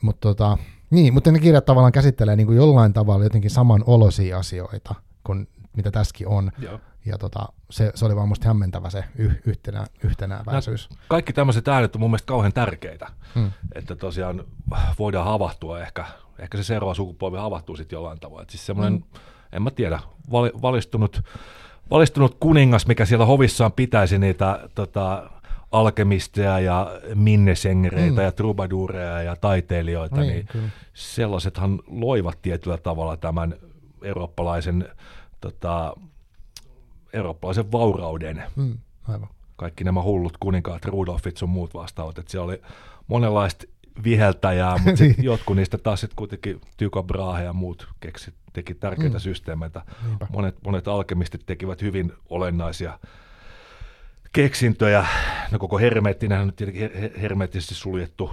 mut 0.02 0.20
tota, 0.20 0.58
niin, 0.90 1.14
mutta 1.14 1.32
ne 1.32 1.38
kirjat 1.38 1.64
tavallaan 1.64 1.92
käsittelee 1.92 2.36
niin 2.36 2.46
kuin 2.46 2.56
jollain 2.56 2.92
tavalla 2.92 3.24
jotenkin 3.24 3.50
saman 3.50 3.84
olosia 3.86 4.38
asioita 4.38 4.94
kuin 5.24 5.48
mitä 5.76 5.90
tässäkin 5.90 6.28
on. 6.28 6.50
Joo. 6.58 6.80
Ja 7.04 7.18
tota, 7.18 7.48
se, 7.70 7.92
se 7.94 8.04
oli 8.04 8.16
vaan 8.16 8.28
musta 8.28 8.48
hämmentävä 8.48 8.90
se 8.90 9.04
yh, 9.16 9.32
yhtenä, 9.46 9.86
yhtenäväisyys. 10.04 10.90
Nämä 10.90 11.02
kaikki 11.08 11.32
tämmöiset 11.32 11.68
äänet 11.68 11.94
on 11.94 12.00
mun 12.00 12.10
mielestä 12.10 12.26
kauhean 12.26 12.52
tärkeitä, 12.52 13.08
hmm. 13.34 13.50
että 13.74 13.96
tosiaan 13.96 14.44
voidaan 14.98 15.24
havahtua 15.24 15.80
ehkä, 15.80 16.04
ehkä 16.38 16.58
se 16.58 16.64
seuraava 16.64 16.94
sukupolvi 16.94 17.36
havahtuu 17.38 17.76
sitten 17.76 17.96
jollain 17.96 18.20
tavoin. 18.20 18.46
Siis 18.50 18.66
semmoinen, 18.66 18.92
hmm. 18.92 19.20
en 19.52 19.62
mä 19.62 19.70
tiedä, 19.70 20.00
valistunut, 20.62 21.22
valistunut 21.90 22.36
kuningas, 22.40 22.86
mikä 22.86 23.04
siellä 23.04 23.26
hovissaan 23.26 23.72
pitäisi 23.72 24.18
niitä 24.18 24.68
tota, 24.74 25.30
alkemisteja 25.72 26.60
ja 26.60 27.00
minnesengereitä 27.14 28.20
mm. 28.20 28.24
ja 28.24 28.32
trubadureja 28.32 29.22
ja 29.22 29.36
taiteilijoita, 29.36 30.20
niin, 30.20 30.32
niin 30.32 30.46
kyllä. 30.46 30.68
sellaisethan 30.94 31.80
loivat 31.86 32.42
tietyllä 32.42 32.78
tavalla 32.78 33.16
tämän 33.16 33.54
eurooppalaisen 34.02 34.88
tota, 35.40 35.96
eurooppalaisen 37.12 37.72
vaurauden. 37.72 38.42
Mm, 38.56 38.78
aivan. 39.08 39.28
Kaikki 39.56 39.84
nämä 39.84 40.02
hullut 40.02 40.36
kuninkaat, 40.40 40.84
Rudolfit 40.84 41.36
sun 41.36 41.48
muut 41.48 41.74
vastaavat, 41.74 42.18
että 42.18 42.30
siellä 42.30 42.44
oli 42.44 42.62
monenlaista 43.06 43.64
viheltäjää, 44.04 44.78
mutta 44.78 45.04
niin. 45.04 45.14
jotkut 45.18 45.56
niistä 45.56 45.78
taas 45.78 46.00
sitten 46.00 46.16
kuitenkin 46.16 46.60
Tycho 46.76 47.02
Brahe 47.02 47.44
ja 47.44 47.52
muut 47.52 47.88
keksi, 48.00 48.34
teki 48.52 48.74
tärkeitä 48.74 49.16
mm. 49.16 49.20
systeemeitä. 49.20 49.82
Monet, 50.32 50.56
monet 50.64 50.88
alkemistit 50.88 51.46
tekivät 51.46 51.82
hyvin 51.82 52.12
olennaisia 52.30 52.98
keksintöjä. 54.32 55.06
No 55.50 55.58
koko 55.58 55.78
hermeettinen 55.78 56.40
on 56.40 56.52
tietenkin 56.52 56.90
hermeettisesti 57.20 57.74
suljettu 57.74 58.30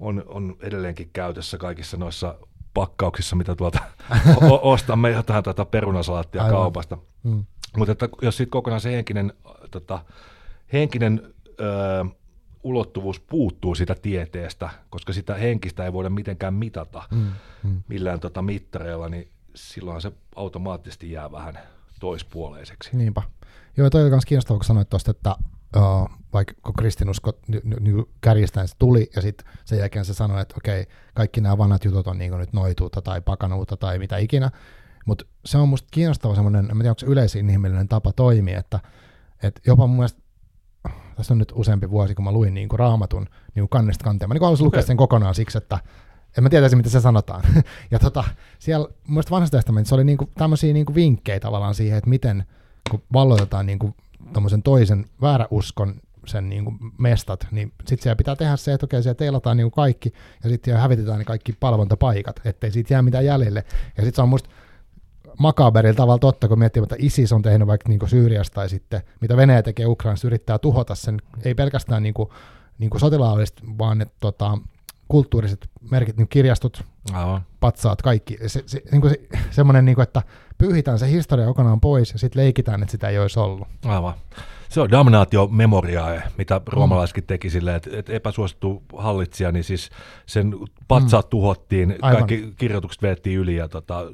on, 0.00 0.24
on 0.26 0.56
edelleenkin 0.60 1.10
käytössä 1.12 1.58
kaikissa 1.58 1.96
noissa 1.96 2.34
pakkauksissa, 2.74 3.36
mitä 3.36 3.54
tuolta 3.54 3.78
ostamme 4.62 5.10
jotain 5.10 5.44
tuota 5.44 5.64
perunasalaattia 5.64 6.42
Aivan. 6.42 6.56
kaupasta. 6.56 6.98
Mm. 7.22 7.44
Mutta 7.76 7.92
että 7.92 8.08
jos 8.22 8.36
sitten 8.36 8.50
kokonaan 8.50 8.80
se 8.80 8.92
henkinen, 8.92 9.32
tota, 9.70 10.04
henkinen 10.72 11.34
ö, 11.60 12.04
ulottuvuus 12.62 13.20
puuttuu 13.20 13.74
sitä 13.74 13.94
tieteestä, 13.94 14.70
koska 14.90 15.12
sitä 15.12 15.34
henkistä 15.34 15.84
ei 15.84 15.92
voida 15.92 16.10
mitenkään 16.10 16.54
mitata 16.54 17.02
mm, 17.10 17.26
mm. 17.62 17.82
millään 17.88 18.20
tota 18.20 18.42
mittareilla, 18.42 19.08
niin 19.08 19.28
silloin 19.54 20.00
se 20.00 20.12
automaattisesti 20.36 21.12
jää 21.12 21.32
vähän 21.32 21.58
toispuoleiseksi. 22.00 22.96
Niinpä. 22.96 23.22
Joo, 23.76 23.90
toi 23.90 24.02
oli 24.02 24.10
myös 24.10 24.24
kiinnostavaa, 24.24 24.58
kun 24.58 24.64
sanoit 24.64 24.88
tuosta, 24.88 25.10
että 25.10 25.36
uh, 25.76 26.10
vaikka 26.32 26.54
kun 26.62 26.74
kristinusko 26.78 27.32
n- 27.48 28.04
kärjistäen 28.20 28.68
se 28.68 28.74
tuli, 28.78 29.10
ja 29.16 29.22
sitten 29.22 29.46
sen 29.64 29.78
jälkeen 29.78 30.04
se 30.04 30.14
sanoi, 30.14 30.42
että 30.42 30.54
okei, 30.58 30.86
kaikki 31.14 31.40
nämä 31.40 31.58
vanhat 31.58 31.84
jutut 31.84 32.06
on 32.06 32.18
niin 32.18 32.38
nyt 32.38 32.52
noituutta 32.52 33.02
tai 33.02 33.20
pakanuutta 33.20 33.76
tai 33.76 33.98
mitä 33.98 34.16
ikinä, 34.16 34.50
mutta 35.06 35.24
se 35.44 35.58
on 35.58 35.68
musta 35.68 35.88
kiinnostava 35.90 36.34
semmoinen, 36.34 36.64
en 36.64 36.76
tiedä 36.76 36.90
onko 36.90 36.98
se 36.98 37.06
yleisin 37.06 37.50
ihminen 37.50 37.88
tapa 37.88 38.12
toimia, 38.12 38.58
että, 38.58 38.80
että 39.42 39.60
jopa 39.66 39.86
mun 39.86 39.96
mielestä, 39.96 40.22
tässä 41.16 41.34
on 41.34 41.38
nyt 41.38 41.52
useampi 41.54 41.90
vuosi, 41.90 42.14
kun 42.14 42.24
mä 42.24 42.32
luin 42.32 42.54
niin 42.54 42.68
kuin 42.68 42.78
raamatun 42.78 43.26
niin 43.54 43.62
kuin 43.62 43.68
kannesta 43.68 44.04
kanteen, 44.04 44.28
mä 44.28 44.34
niin 44.34 44.42
haluaisin 44.42 44.66
lukea 44.66 44.82
sen 44.82 44.96
kokonaan 44.96 45.34
siksi, 45.34 45.58
että 45.58 45.78
en 46.38 46.42
mä 46.42 46.50
tietäisi, 46.50 46.76
mitä 46.76 46.88
se 46.88 47.00
sanotaan. 47.00 47.42
ja 47.90 47.98
tota, 47.98 48.24
siellä 48.58 48.88
mun 48.88 49.14
mielestä 49.14 49.30
vanhassa 49.30 49.56
testamentissa 49.56 49.96
oli 49.96 50.04
niin 50.04 50.18
kuin 50.18 50.30
tämmöisiä 50.34 50.72
niin 50.72 50.86
kuin 50.86 50.94
vinkkejä 50.94 51.40
tavallaan 51.40 51.74
siihen, 51.74 51.98
että 51.98 52.10
miten, 52.10 52.44
kun 52.90 53.02
valloitetaan 53.12 53.66
niin 53.66 53.78
kuin 53.78 53.94
toisen 54.64 55.06
vääräuskon 55.22 55.94
sen 56.26 56.48
niin 56.48 56.64
kuin 56.64 56.78
mestat, 56.98 57.46
niin 57.50 57.72
sitten 57.78 58.02
siellä 58.02 58.16
pitää 58.16 58.36
tehdä 58.36 58.56
se, 58.56 58.72
että 58.72 58.86
okei, 58.86 59.02
siellä 59.02 59.14
teilataan 59.14 59.56
niin 59.56 59.64
kuin 59.64 59.84
kaikki, 59.84 60.12
ja 60.44 60.50
sitten 60.50 60.76
hävitetään 60.76 61.18
ne 61.18 61.24
kaikki 61.24 61.52
palvontapaikat, 61.52 62.40
ettei 62.44 62.70
siitä 62.70 62.94
jää 62.94 63.02
mitään 63.02 63.24
jäljelle. 63.24 63.64
Ja 63.96 64.04
sitten 64.04 64.14
se 64.14 64.22
on 64.22 64.28
musta 64.28 64.50
makaberilla 65.38 65.96
tavalla 65.96 66.18
totta, 66.18 66.48
kun 66.48 66.58
miettii, 66.58 66.82
että 66.82 66.96
ISIS 66.98 67.32
on 67.32 67.42
tehnyt 67.42 67.68
vaikka 67.68 67.88
niin 67.88 68.08
Syyriasta 68.08 68.54
tai 68.54 68.68
sitten 68.68 69.02
mitä 69.20 69.36
Venäjä 69.36 69.62
tekee 69.62 69.86
Ukrainassa, 69.86 70.26
yrittää 70.26 70.58
tuhota 70.58 70.94
sen, 70.94 71.18
ei 71.44 71.54
pelkästään 71.54 72.02
niin 72.02 72.14
kuin, 72.14 72.28
niin 72.78 72.90
kuin 72.90 73.00
sotilaallisesti, 73.00 73.62
vaan 73.78 73.98
ne 73.98 74.06
tota, 74.20 74.58
kulttuuriset 75.08 75.70
merkit, 75.90 76.16
niin 76.16 76.28
kirjastot, 76.28 76.84
Aivan. 77.12 77.40
patsaat, 77.60 78.02
kaikki. 78.02 78.38
Se, 78.46 78.62
se, 78.66 78.82
niin 78.92 79.00
kuin 79.00 79.10
se, 79.10 79.38
semmoinen, 79.50 79.84
niin 79.84 79.94
kuin, 79.94 80.02
että 80.02 80.22
pyyhitään 80.58 80.98
se 80.98 81.10
historia 81.10 81.46
kokonaan 81.46 81.80
pois 81.80 82.12
ja 82.12 82.18
sitten 82.18 82.42
leikitään, 82.42 82.82
että 82.82 82.92
sitä 82.92 83.08
ei 83.08 83.18
olisi 83.18 83.40
ollut. 83.40 83.68
Aivan. 83.84 84.14
Se 84.68 84.80
on 84.80 84.90
damnaatio 84.90 85.46
memoriae, 85.46 86.22
mitä 86.38 86.60
roomalaisetkin 86.66 87.24
teki 87.24 87.50
silleen, 87.50 87.76
että, 87.76 87.90
että 87.92 88.12
epäsuosittu 88.12 88.82
hallitsija, 88.96 89.52
niin 89.52 89.64
siis 89.64 89.90
sen 90.26 90.54
patsaat 90.88 91.26
mm. 91.26 91.30
tuhottiin, 91.30 91.96
Aivan. 92.02 92.18
kaikki 92.18 92.54
kirjoitukset 92.56 93.02
veettiin 93.02 93.38
yli 93.38 93.56
ja 93.56 93.68
tota, 93.68 94.06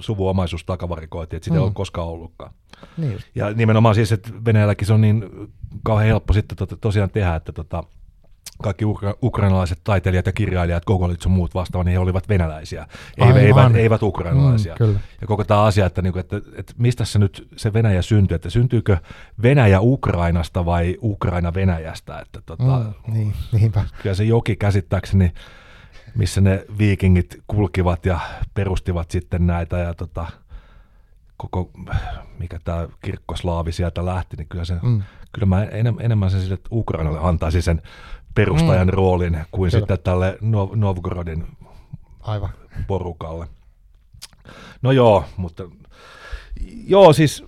suvuomaisuus 0.00 0.64
takavarikoitiin, 0.64 1.36
että 1.36 1.44
sitä 1.44 1.54
mm. 1.54 1.60
ei 1.60 1.64
ole 1.64 1.72
koskaan 1.74 2.08
ollutkaan. 2.08 2.52
Niin 2.96 3.18
Ja 3.34 3.50
nimenomaan 3.50 3.94
siis, 3.94 4.12
että 4.12 4.30
Venäjälläkin 4.44 4.86
se 4.86 4.92
on 4.92 5.00
niin 5.00 5.24
kauhean 5.82 6.06
helppo 6.08 6.32
sitten 6.32 6.56
tota, 6.58 6.76
tosiaan 6.76 7.10
tehdä, 7.10 7.34
että 7.34 7.52
tota, 7.52 7.84
kaikki 8.62 8.84
ukra- 8.84 9.18
ukrainalaiset 9.22 9.80
taiteilijat 9.84 10.26
ja 10.26 10.32
kirjailijat, 10.32 10.84
Gogolit 10.84 11.24
ja 11.24 11.30
muut 11.30 11.54
vastaavat, 11.54 11.84
niin 11.84 11.92
he 11.92 11.98
olivat 11.98 12.28
venäläisiä, 12.28 12.86
Aivan. 13.20 13.36
eivät, 13.38 13.58
eivät, 13.58 13.76
eivät 13.76 14.02
ukrainalaisia. 14.02 14.72
Mm, 14.74 14.78
kyllä. 14.78 15.00
Ja 15.20 15.26
koko 15.26 15.44
tämä 15.44 15.62
asia, 15.62 15.86
että, 15.86 16.02
niinku, 16.02 16.18
että, 16.18 16.36
että 16.56 16.72
mistä 16.78 17.04
se 17.04 17.18
nyt 17.18 17.48
se 17.56 17.72
Venäjä 17.72 18.02
syntyy, 18.02 18.34
että 18.34 18.50
syntyykö 18.50 18.96
Venäjä 19.42 19.80
Ukrainasta 19.80 20.64
vai 20.64 20.96
Ukraina 21.02 21.54
Venäjästä, 21.54 22.18
että 22.20 22.40
tota, 22.46 22.78
Mm, 22.78 23.14
niin, 23.14 23.32
niinpä. 23.52 23.84
kyllä 24.02 24.14
se 24.14 24.24
joki 24.24 24.56
käsittääkseni, 24.56 25.32
missä 26.14 26.40
ne 26.40 26.64
viikingit 26.78 27.42
kulkivat 27.46 28.06
ja 28.06 28.20
perustivat 28.54 29.10
sitten 29.10 29.46
näitä 29.46 29.78
ja 29.78 29.94
tota, 29.94 30.26
koko, 31.36 31.70
mikä 32.38 32.58
tämä 32.64 32.88
kirkkoslaavi 33.04 33.72
sieltä 33.72 34.06
lähti, 34.06 34.36
niin 34.36 34.48
kyllä, 34.48 34.64
se, 34.64 34.74
mm. 34.82 35.02
Kyllä 35.32 35.46
mä 35.46 35.64
enem, 35.64 35.96
enemmän 36.00 36.30
sen 36.30 36.40
sille, 36.40 36.54
että 36.54 36.68
Ukrainalle 36.72 37.18
antaisin 37.22 37.62
sen 37.62 37.82
perustajan 38.34 38.86
mm. 38.86 38.92
roolin 38.92 39.38
kuin 39.50 39.70
Kyllä. 39.70 39.80
sitten 39.80 39.98
tälle 40.04 40.38
Nov- 40.40 40.76
Novgorodin 40.76 41.46
Aivan. 42.20 42.50
porukalle. 42.86 43.46
No 44.82 44.92
joo, 44.92 45.24
mutta 45.36 45.62
joo 46.86 47.12
siis, 47.12 47.44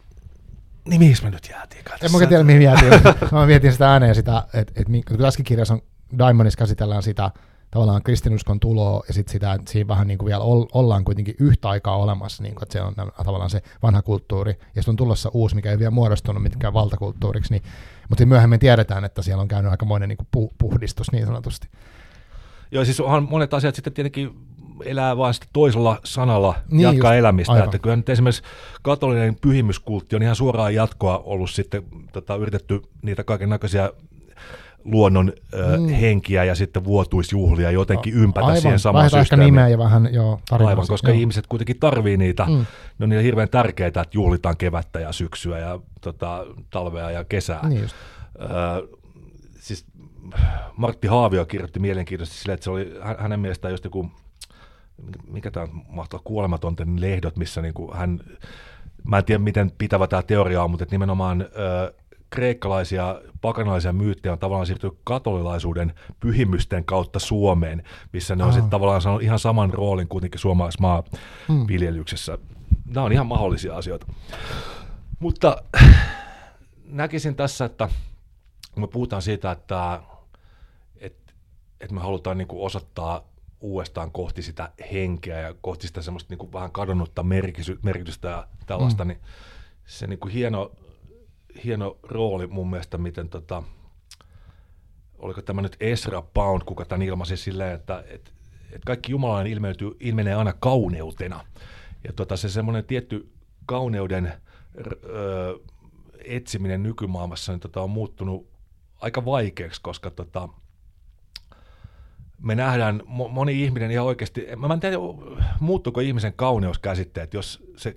niin 0.88 0.98
mihin 0.98 1.16
me 1.22 1.30
nyt 1.30 1.48
jäätiin? 1.50 1.84
En 2.02 2.12
mä 2.12 2.26
tiedä, 2.26 2.44
mihin 2.44 2.62
mietin. 2.62 3.12
mä 3.32 3.46
mietin 3.46 3.72
sitä 3.72 3.92
ääneen 3.92 4.14
sitä, 4.14 4.38
että, 4.54 4.72
että 4.76 4.90
mi- 4.90 5.02
kun 5.02 5.18
tässäkin 5.18 5.44
kirjassa 5.44 5.74
on 5.74 5.82
Diamondissa 6.18 6.58
käsitellään 6.58 7.02
sitä 7.02 7.30
tavallaan 7.73 8.03
kristinuskon 8.03 8.61
tuloa 8.61 9.03
ja 9.09 9.14
sitten 9.14 9.33
sitä, 9.33 9.53
että 9.53 9.73
siinä 9.73 9.89
vähän 9.89 10.07
niin 10.07 10.18
kuin 10.18 10.27
vielä 10.27 10.43
ol- 10.45 10.66
ollaan 10.73 11.05
kuitenkin 11.05 11.35
yhtä 11.41 11.68
aikaa 11.68 11.97
olemassa, 11.97 12.43
niin 12.43 12.55
kuin, 12.55 12.62
että 12.62 12.73
se 12.73 12.83
on 12.83 12.95
tavallaan 13.25 13.51
se 13.51 13.62
vanha 13.83 14.03
kulttuuri, 14.03 14.53
ja 14.53 14.83
sitten 14.83 14.93
on 14.93 14.97
tulossa 14.97 15.31
uusi, 15.35 15.55
mikä 15.55 15.70
ei 15.70 15.79
vielä 15.79 15.91
muodostunut 15.91 16.43
mitkään 16.43 16.73
valtakulttuuriksi, 16.73 17.53
niin, 17.53 17.62
mutta 18.09 18.27
myöhemmin 18.27 18.61
tiedetään, 18.61 19.05
että 19.05 19.23
siellä 19.23 19.41
on 19.41 19.49
käynyt 19.49 19.70
aikamoinen 19.70 20.09
niin 20.09 20.16
kuin 20.16 20.29
pu- 20.37 20.55
puhdistus 20.59 21.12
niin 21.12 21.27
sanotusti. 21.27 21.68
Joo, 22.70 22.85
siis 22.85 23.01
onhan 23.01 23.29
monet 23.31 23.55
asiat 23.55 23.75
sitten 23.75 23.93
tietenkin 23.93 24.31
elää 24.85 25.16
vain 25.16 25.35
toisella 25.53 26.01
sanalla 26.05 26.55
niin 26.70 26.81
jatkaa 26.81 27.14
just, 27.14 27.18
elämistä. 27.18 27.53
aivan. 27.53 27.64
Että 27.64 27.79
kyllä 27.79 27.97
nyt 27.97 28.09
esimerkiksi 28.09 28.43
katolinen 28.83 29.37
pyhimyskultti 29.41 30.16
on 30.16 30.23
ihan 30.23 30.37
suoraan 30.37 30.75
jatkoa 30.75 31.18
ollut 31.18 31.51
sitten 31.51 31.83
tota, 32.12 32.37
yritetty 32.37 32.83
niitä 33.03 33.25
kaiken 33.25 33.49
näköisiä 33.49 33.91
luonnon 34.85 35.33
ö, 35.55 35.76
Mm. 35.78 35.89
henkiä 35.89 36.45
ja 36.45 36.55
sitten 36.55 36.85
vuotuisjuhlia 36.85 37.70
jotenkin 37.70 38.14
ympätä 38.14 38.47
Aivan, 38.47 38.61
siihen 38.62 38.78
samaan 38.78 39.03
vaihdetaan 39.03 39.24
systeemiin. 39.24 39.47
nimeä 39.47 39.68
ja 39.68 39.78
vähän 39.78 40.09
joo. 40.14 40.41
Aivan, 40.51 40.87
koska 40.87 41.09
joo. 41.11 41.18
ihmiset 41.18 41.47
kuitenkin 41.47 41.78
tarvii 41.80 42.16
niitä. 42.16 42.45
Mm. 42.45 42.66
Ne 42.99 43.03
on 43.05 43.09
niille 43.09 43.24
hirveän 43.24 43.49
tärkeää, 43.49 43.89
että 43.89 44.05
juhlitaan 44.12 44.57
kevättä 44.57 45.01
ja 45.01 45.12
syksyä 45.12 45.59
ja 45.59 45.80
tota, 46.01 46.47
talvea 46.70 47.11
ja 47.11 47.24
kesää. 47.24 47.68
Niin 47.68 47.83
just. 47.83 47.97
Öö, 48.41 48.49
siis 49.61 49.87
Martti 50.76 51.07
Haavio 51.09 51.45
kirjoitti 51.47 51.80
mielenkiintoisesti 51.80 52.39
sille, 52.41 52.53
että 52.55 52.64
se 52.64 52.70
oli 52.70 52.95
hä- 53.03 53.16
hänen 53.18 53.41
mielestään 53.41 53.72
just 53.72 53.85
joku, 53.85 54.11
mikä 55.26 55.51
tämä 55.51 55.68
mahtaa 55.89 56.20
kuolematonten 56.24 57.01
lehdot, 57.01 57.37
missä 57.37 57.62
niin 57.62 57.74
kuin 57.74 57.97
hän, 57.97 58.20
mä 59.05 59.18
en 59.18 59.24
tiedä 59.24 59.39
miten 59.43 59.72
pitävä 59.78 60.07
tämä 60.07 60.22
teoria 60.22 60.62
on, 60.62 60.70
mutta 60.70 60.87
nimenomaan 60.91 61.41
öö, 61.59 61.93
kreikkalaisia 62.33 63.20
pakanalaisia 63.41 63.93
myyttejä 63.93 64.33
on 64.33 64.39
tavallaan 64.39 64.66
siirtynyt 64.66 64.99
katolilaisuuden 65.05 65.95
pyhimysten 66.20 66.85
kautta 66.85 67.18
Suomeen, 67.18 67.83
missä 68.12 68.37
ne 68.37 68.45
on 68.45 68.53
sitten 68.53 68.70
tavallaan 68.70 69.03
saanut 69.03 69.22
ihan 69.22 69.39
saman 69.39 69.74
roolin 69.74 70.09
kuitenkin 70.09 70.41
suomalaisessa 70.41 71.03
Mm. 71.49 71.55
maanviljelyksessä. 71.55 72.39
Nämä 72.87 73.07
on 73.07 73.12
ihan 73.12 73.26
mahdollisia 73.26 73.76
asioita. 73.76 74.07
Mutta 75.18 75.62
näkisin 76.85 77.35
tässä, 77.35 77.64
että 77.64 77.89
kun 78.74 78.83
me 78.83 78.87
puhutaan 78.87 79.22
siitä, 79.22 79.51
että, 79.51 80.03
että, 80.97 81.33
että 81.80 81.95
me 81.95 82.01
halutaan 82.01 82.39
niin 82.39 82.49
osoittaa 82.51 83.24
uudestaan 83.61 84.12
kohti 84.12 84.43
sitä 84.43 84.70
henkeä 84.93 85.41
ja 85.41 85.55
kohti 85.61 85.87
sitä 85.87 86.03
semmoista 86.03 86.33
niin 86.33 86.39
kuin 86.39 86.53
vähän 86.53 86.72
kadonnutta 86.72 87.22
merkitystä 87.83 88.28
ja 88.28 88.47
tällaista, 88.66 89.05
mm. 89.05 89.09
niin 89.09 89.20
se 89.85 90.07
niin 90.07 90.18
kuin 90.18 90.33
hieno, 90.33 90.70
hieno 91.64 91.96
rooli 92.03 92.46
mun 92.46 92.70
mielestä, 92.70 92.98
miten 92.98 93.28
tota, 93.28 93.62
oliko 95.18 95.42
tämä 95.42 95.62
nyt 95.62 95.76
Ezra 95.80 96.22
Pound, 96.22 96.62
kuka 96.66 96.84
tämän 96.84 97.03
ilmaisi 97.03 97.36
silleen, 97.36 97.74
että, 97.74 98.05
että, 98.09 98.30
että 98.64 98.86
kaikki 98.86 99.12
jumalainen 99.12 99.53
ilmentyy, 99.53 99.96
ilmenee 100.00 100.34
aina 100.34 100.53
kauneutena. 100.53 101.44
Ja 102.05 102.12
tota, 102.12 102.36
se 102.36 102.48
semmoinen 102.48 102.84
tietty 102.84 103.32
kauneuden 103.66 104.32
ö, 105.05 105.59
etsiminen 106.24 106.82
nykymaailmassa 106.82 107.53
niin 107.53 107.61
tota, 107.61 107.82
on 107.82 107.90
muuttunut 107.90 108.48
aika 109.00 109.24
vaikeaksi, 109.24 109.80
koska 109.82 110.11
tota, 110.11 110.48
me 112.42 112.55
nähdään, 112.55 113.00
mo- 113.00 113.28
moni 113.28 113.62
ihminen 113.62 113.90
ihan 113.90 114.07
oikeasti, 114.07 114.46
mä 114.57 114.74
en 114.74 114.80
tiedä, 114.80 114.96
muuttuuko 115.61 116.00
ihmisen 116.00 116.32
kauneuskäsitteet, 116.32 117.34
jos 117.34 117.62
se 117.76 117.96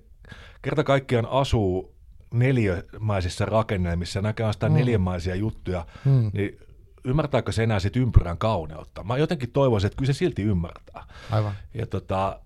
kerta 0.62 0.84
kaikkiaan 0.84 1.26
asuu 1.26 1.95
neliömäisissä 2.40 3.46
rakennelmissa 3.46 4.22
näkee 4.22 4.54
sitä 4.54 4.70
Mm. 4.70 4.76
neljämäisiä 4.76 5.36
juttuja, 5.36 5.86
Mm. 6.06 6.32
niin 6.34 6.60
ymmärtääkö 7.04 7.52
se 7.52 7.64
enää 7.64 7.80
sit 7.80 7.96
ympyrän 7.96 8.38
kauneutta? 8.38 9.04
Mä 9.04 9.18
jotenkin 9.18 9.52
toivoisin, 9.52 9.88
että 9.88 9.98
kyllä 9.98 10.14
se 10.14 10.18
silti 10.18 10.42
ymmärtää. 10.44 11.04
Aivan. 11.32 11.54
Ja 11.74 11.86
tota, 11.88 12.40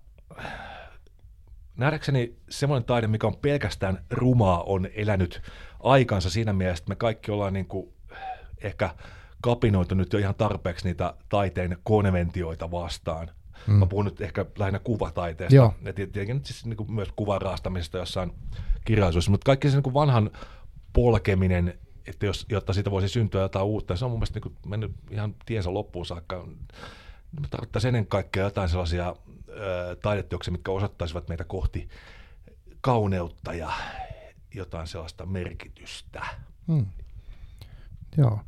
nähdäkseni 1.76 2.36
semmoinen 2.50 2.84
taide, 2.86 3.06
mikä 3.06 3.26
on 3.26 3.36
pelkästään 3.36 4.04
rumaa, 4.10 4.62
on 4.62 4.88
elänyt 4.94 5.42
aikansa 5.82 6.30
siinä 6.30 6.52
mielessä, 6.52 6.82
että 6.82 6.88
me 6.90 6.96
kaikki 6.96 7.30
ollaan 7.30 7.52
niin 7.52 7.66
kuin 7.66 7.92
ehkä 8.62 8.94
kapinoitu 9.42 9.94
nyt 9.94 10.12
jo 10.12 10.18
ihan 10.18 10.34
tarpeeksi 10.34 10.84
niitä 10.88 11.14
taiteen 11.28 11.76
konventioita 11.82 12.70
vastaan. 12.70 13.30
Mm. 13.66 13.74
Mä 13.74 13.86
puhun 13.86 14.04
nyt 14.04 14.20
ehkä 14.20 14.46
lähinnä 14.58 14.78
kuvataiteesta, 14.78 15.54
Joo. 15.54 15.74
ja 15.82 15.92
tietenkin 15.92 16.36
nyt 16.36 16.46
siis 16.46 16.66
niin 16.66 16.76
kuin 16.76 16.92
myös 16.92 17.08
kuvan 17.16 17.42
raastamisesta 17.42 17.98
jossain 17.98 18.32
kirjallisuudessa, 18.84 19.30
mutta 19.30 19.44
kaikki 19.44 19.70
se 19.70 19.76
niin 19.76 19.82
kuin 19.82 19.94
vanhan 19.94 20.30
polkeminen, 20.92 21.78
että 22.06 22.26
jos, 22.26 22.46
jotta 22.48 22.72
siitä 22.72 22.90
voisi 22.90 23.08
syntyä 23.08 23.42
jotain 23.42 23.66
uutta, 23.66 23.96
se 23.96 24.04
on 24.04 24.10
mun 24.10 24.18
mielestä 24.18 24.36
niin 24.36 24.42
kuin 24.42 24.56
mennyt 24.66 24.92
ihan 25.10 25.34
tiensä 25.46 25.74
loppuun 25.74 26.06
saakka. 26.06 26.46
Me 27.40 27.48
tarvittaisiin 27.50 27.88
ennen 27.88 28.06
kaikkea 28.06 28.44
jotain 28.44 28.68
sellaisia 28.68 29.14
ö, 29.48 29.96
taideteoksia, 30.02 30.52
mitkä 30.52 30.72
osoittaisivat 30.72 31.28
meitä 31.28 31.44
kohti 31.44 31.88
kauneutta 32.80 33.54
ja 33.54 33.72
jotain 34.54 34.86
sellaista 34.86 35.26
merkitystä. 35.26 36.26
Mm. 36.66 36.86
Joo. 38.16 38.40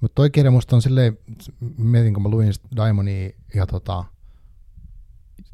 Mutta 0.00 0.14
toi 0.14 0.30
kirja 0.30 0.50
musta 0.50 0.76
on 0.76 0.82
silleen, 0.82 1.18
mietin 1.78 2.14
kun 2.14 2.22
mä 2.22 2.28
luin 2.28 2.52
Diamondia 2.76 3.30
ja 3.54 3.66
tota, 3.66 4.04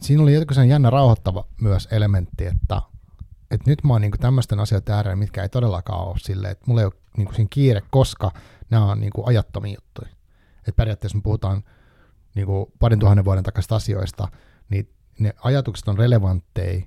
siinä 0.01 0.23
oli 0.23 0.35
jotenkin 0.35 0.69
jännä 0.69 0.91
rauhoittava 0.91 1.45
myös 1.61 1.89
elementti, 1.91 2.47
että, 2.47 2.83
että 3.51 3.71
nyt 3.71 3.85
mä 3.85 3.93
oon 3.93 4.01
niinku 4.01 4.19
tämmöisten 4.19 4.61
asioiden 4.61 4.95
äärellä, 4.95 5.17
mitkä 5.17 5.43
ei 5.43 5.49
todellakaan 5.49 6.09
ole 6.09 6.17
silleen, 6.19 6.53
että 6.53 6.65
mulla 6.67 6.81
ei 6.81 6.85
ole 6.85 6.93
niinku 7.17 7.33
siinä 7.33 7.49
kiire, 7.51 7.83
koska 7.91 8.31
nämä 8.71 8.85
on 8.93 9.01
niinku 9.01 9.23
ajattomia 9.27 9.77
juttuja. 9.79 10.09
Että 10.59 10.73
periaatteessa 10.77 11.19
me 11.19 11.23
puhutaan 11.23 11.63
niinku 12.35 12.73
parin 12.79 12.99
tuhannen 12.99 13.25
vuoden 13.25 13.45
takaisista 13.45 13.77
asioista, 13.77 14.29
niin 14.69 14.89
ne 15.19 15.35
ajatukset 15.45 15.89
on 15.89 15.99
relevantteja 15.99 16.83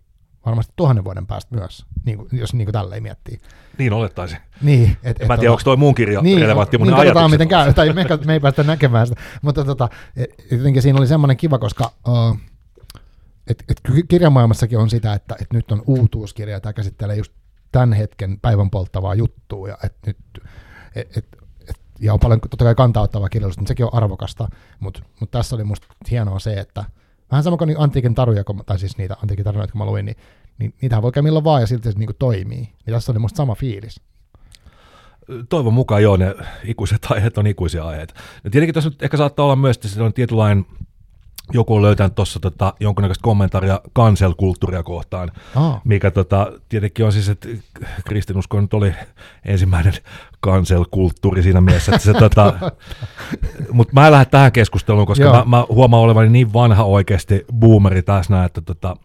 varmasti 0.45 0.73
tuhannen 0.75 1.05
vuoden 1.05 1.27
päästä 1.27 1.55
myös, 1.55 1.85
niinku, 2.05 2.27
jos 2.31 2.53
niinku 2.53 2.71
tälleen 2.71 3.03
miettii. 3.03 3.39
Niin 3.77 3.93
olettaisin. 3.93 4.37
Niin, 4.61 4.97
et, 5.03 5.21
En 5.21 5.27
mä 5.27 5.37
tiedä, 5.37 5.51
onko 5.51 5.63
toi 5.63 5.77
mun 5.77 5.95
kirja 5.95 6.21
niin, 6.21 6.41
relevantti, 6.41 6.77
mutta 6.77 7.03
niin 7.03 7.13
ne 7.13 7.27
miten 7.27 7.47
käy, 7.47 7.73
tai 7.73 7.93
me, 7.93 8.05
me 8.25 8.33
ei 8.33 8.39
päästä 8.39 8.63
näkemään 8.63 9.07
sitä. 9.07 9.21
Mutta 9.41 9.65
tota, 9.65 9.89
et- 10.15 10.45
jotenkin 10.51 10.81
siinä 10.81 10.99
oli 10.99 11.07
semmoinen 11.07 11.37
kiva, 11.37 11.59
koska 11.59 11.91
uh, 12.07 12.37
et, 13.47 13.63
et 13.69 13.81
kirjamaailmassakin 14.07 14.77
on 14.77 14.89
sitä, 14.89 15.13
että 15.13 15.35
et 15.41 15.53
nyt 15.53 15.71
on 15.71 15.83
uutuuskirja, 15.87 16.59
tämä 16.59 16.73
käsittelee 16.73 17.15
just 17.15 17.33
tämän 17.71 17.93
hetken 17.93 18.39
päivän 18.39 18.69
polttavaa 18.69 19.15
juttua, 19.15 19.67
ja, 19.67 19.77
et 19.83 19.95
nyt, 20.05 20.17
et, 20.95 21.17
et, 21.17 21.25
et, 21.69 21.77
ja 21.99 22.13
on 22.13 22.19
paljon 22.19 22.39
totta 22.41 22.65
kai 22.65 22.75
kantauttavaa 22.75 23.29
kirjallisuutta, 23.29 23.61
niin 23.61 23.67
sekin 23.67 23.85
on 23.85 23.93
arvokasta, 23.93 24.47
mutta 24.79 25.03
mut 25.19 25.31
tässä 25.31 25.55
oli 25.55 25.63
musta 25.63 25.87
hienoa 26.11 26.39
se, 26.39 26.53
että 26.53 26.85
vähän 27.31 27.43
sama 27.43 27.57
kuin 27.57 27.67
niin 27.67 27.79
antiikin 27.79 28.15
taruja, 28.15 28.43
tai 28.65 28.79
siis 28.79 28.97
niitä 28.97 29.17
antiikin 29.21 29.45
tarinoita, 29.45 29.71
kun 29.71 29.79
mä 29.79 29.85
luin, 29.85 30.05
niin, 30.05 30.17
niin 30.57 30.73
niitähän 30.81 31.03
voi 31.03 31.11
käydä 31.11 31.23
milloin 31.23 31.43
vaan, 31.43 31.61
ja 31.61 31.67
silti 31.67 31.91
se 31.91 31.99
niinku 31.99 32.13
toimii. 32.19 32.57
Niin 32.85 32.93
tässä 32.93 33.11
oli 33.11 33.19
musta 33.19 33.37
sama 33.37 33.55
fiilis. 33.55 34.01
Toivon 35.49 35.73
mukaan 35.73 36.03
joo, 36.03 36.17
ne 36.17 36.35
ikuiset 36.63 37.07
aiheet 37.11 37.37
on 37.37 37.47
ikuisia 37.47 37.85
aiheita. 37.85 38.13
No 38.43 38.49
tietenkin 38.49 38.73
tässä 38.73 38.89
nyt 38.89 39.03
ehkä 39.03 39.17
saattaa 39.17 39.45
olla 39.45 39.55
myös, 39.55 39.77
että 39.77 39.87
se 39.87 40.03
on 40.03 40.13
tietynlainen, 40.13 40.65
joku 41.51 41.75
on 41.75 41.81
löytänyt 41.81 42.15
tuossa 42.15 42.39
tota, 42.39 42.73
jonkunnäköistä 42.79 43.23
kommentaaria 43.23 43.81
cancel-kulttuuria 43.99 44.83
kohtaan, 44.83 45.31
Aa. 45.55 45.81
mikä 45.83 46.11
tota, 46.11 46.51
tietenkin 46.69 47.05
on 47.05 47.11
siis, 47.11 47.29
että 47.29 47.47
kristinusko 48.05 48.61
nyt 48.61 48.73
oli 48.73 48.93
ensimmäinen 49.45 49.93
cancel-kulttuuri 50.45 51.43
siinä 51.43 51.61
mielessä, 51.61 51.95
että 51.95 52.05
se 52.05 52.13
tota, 52.13 52.53
mutta 53.71 53.93
mä 53.93 54.05
en 54.05 54.11
lähde 54.11 54.25
tähän 54.25 54.51
keskusteluun, 54.51 55.05
koska 55.05 55.23
Joo. 55.23 55.33
mä, 55.33 55.43
mä, 55.57 55.65
huomaan 55.69 56.03
olevani 56.03 56.29
niin 56.29 56.53
vanha 56.53 56.83
oikeasti 56.83 57.45
boomeri 57.53 58.03
tässä 58.03 58.33
näin, 58.33 58.45
että 58.45 58.61
tota, 58.61 58.97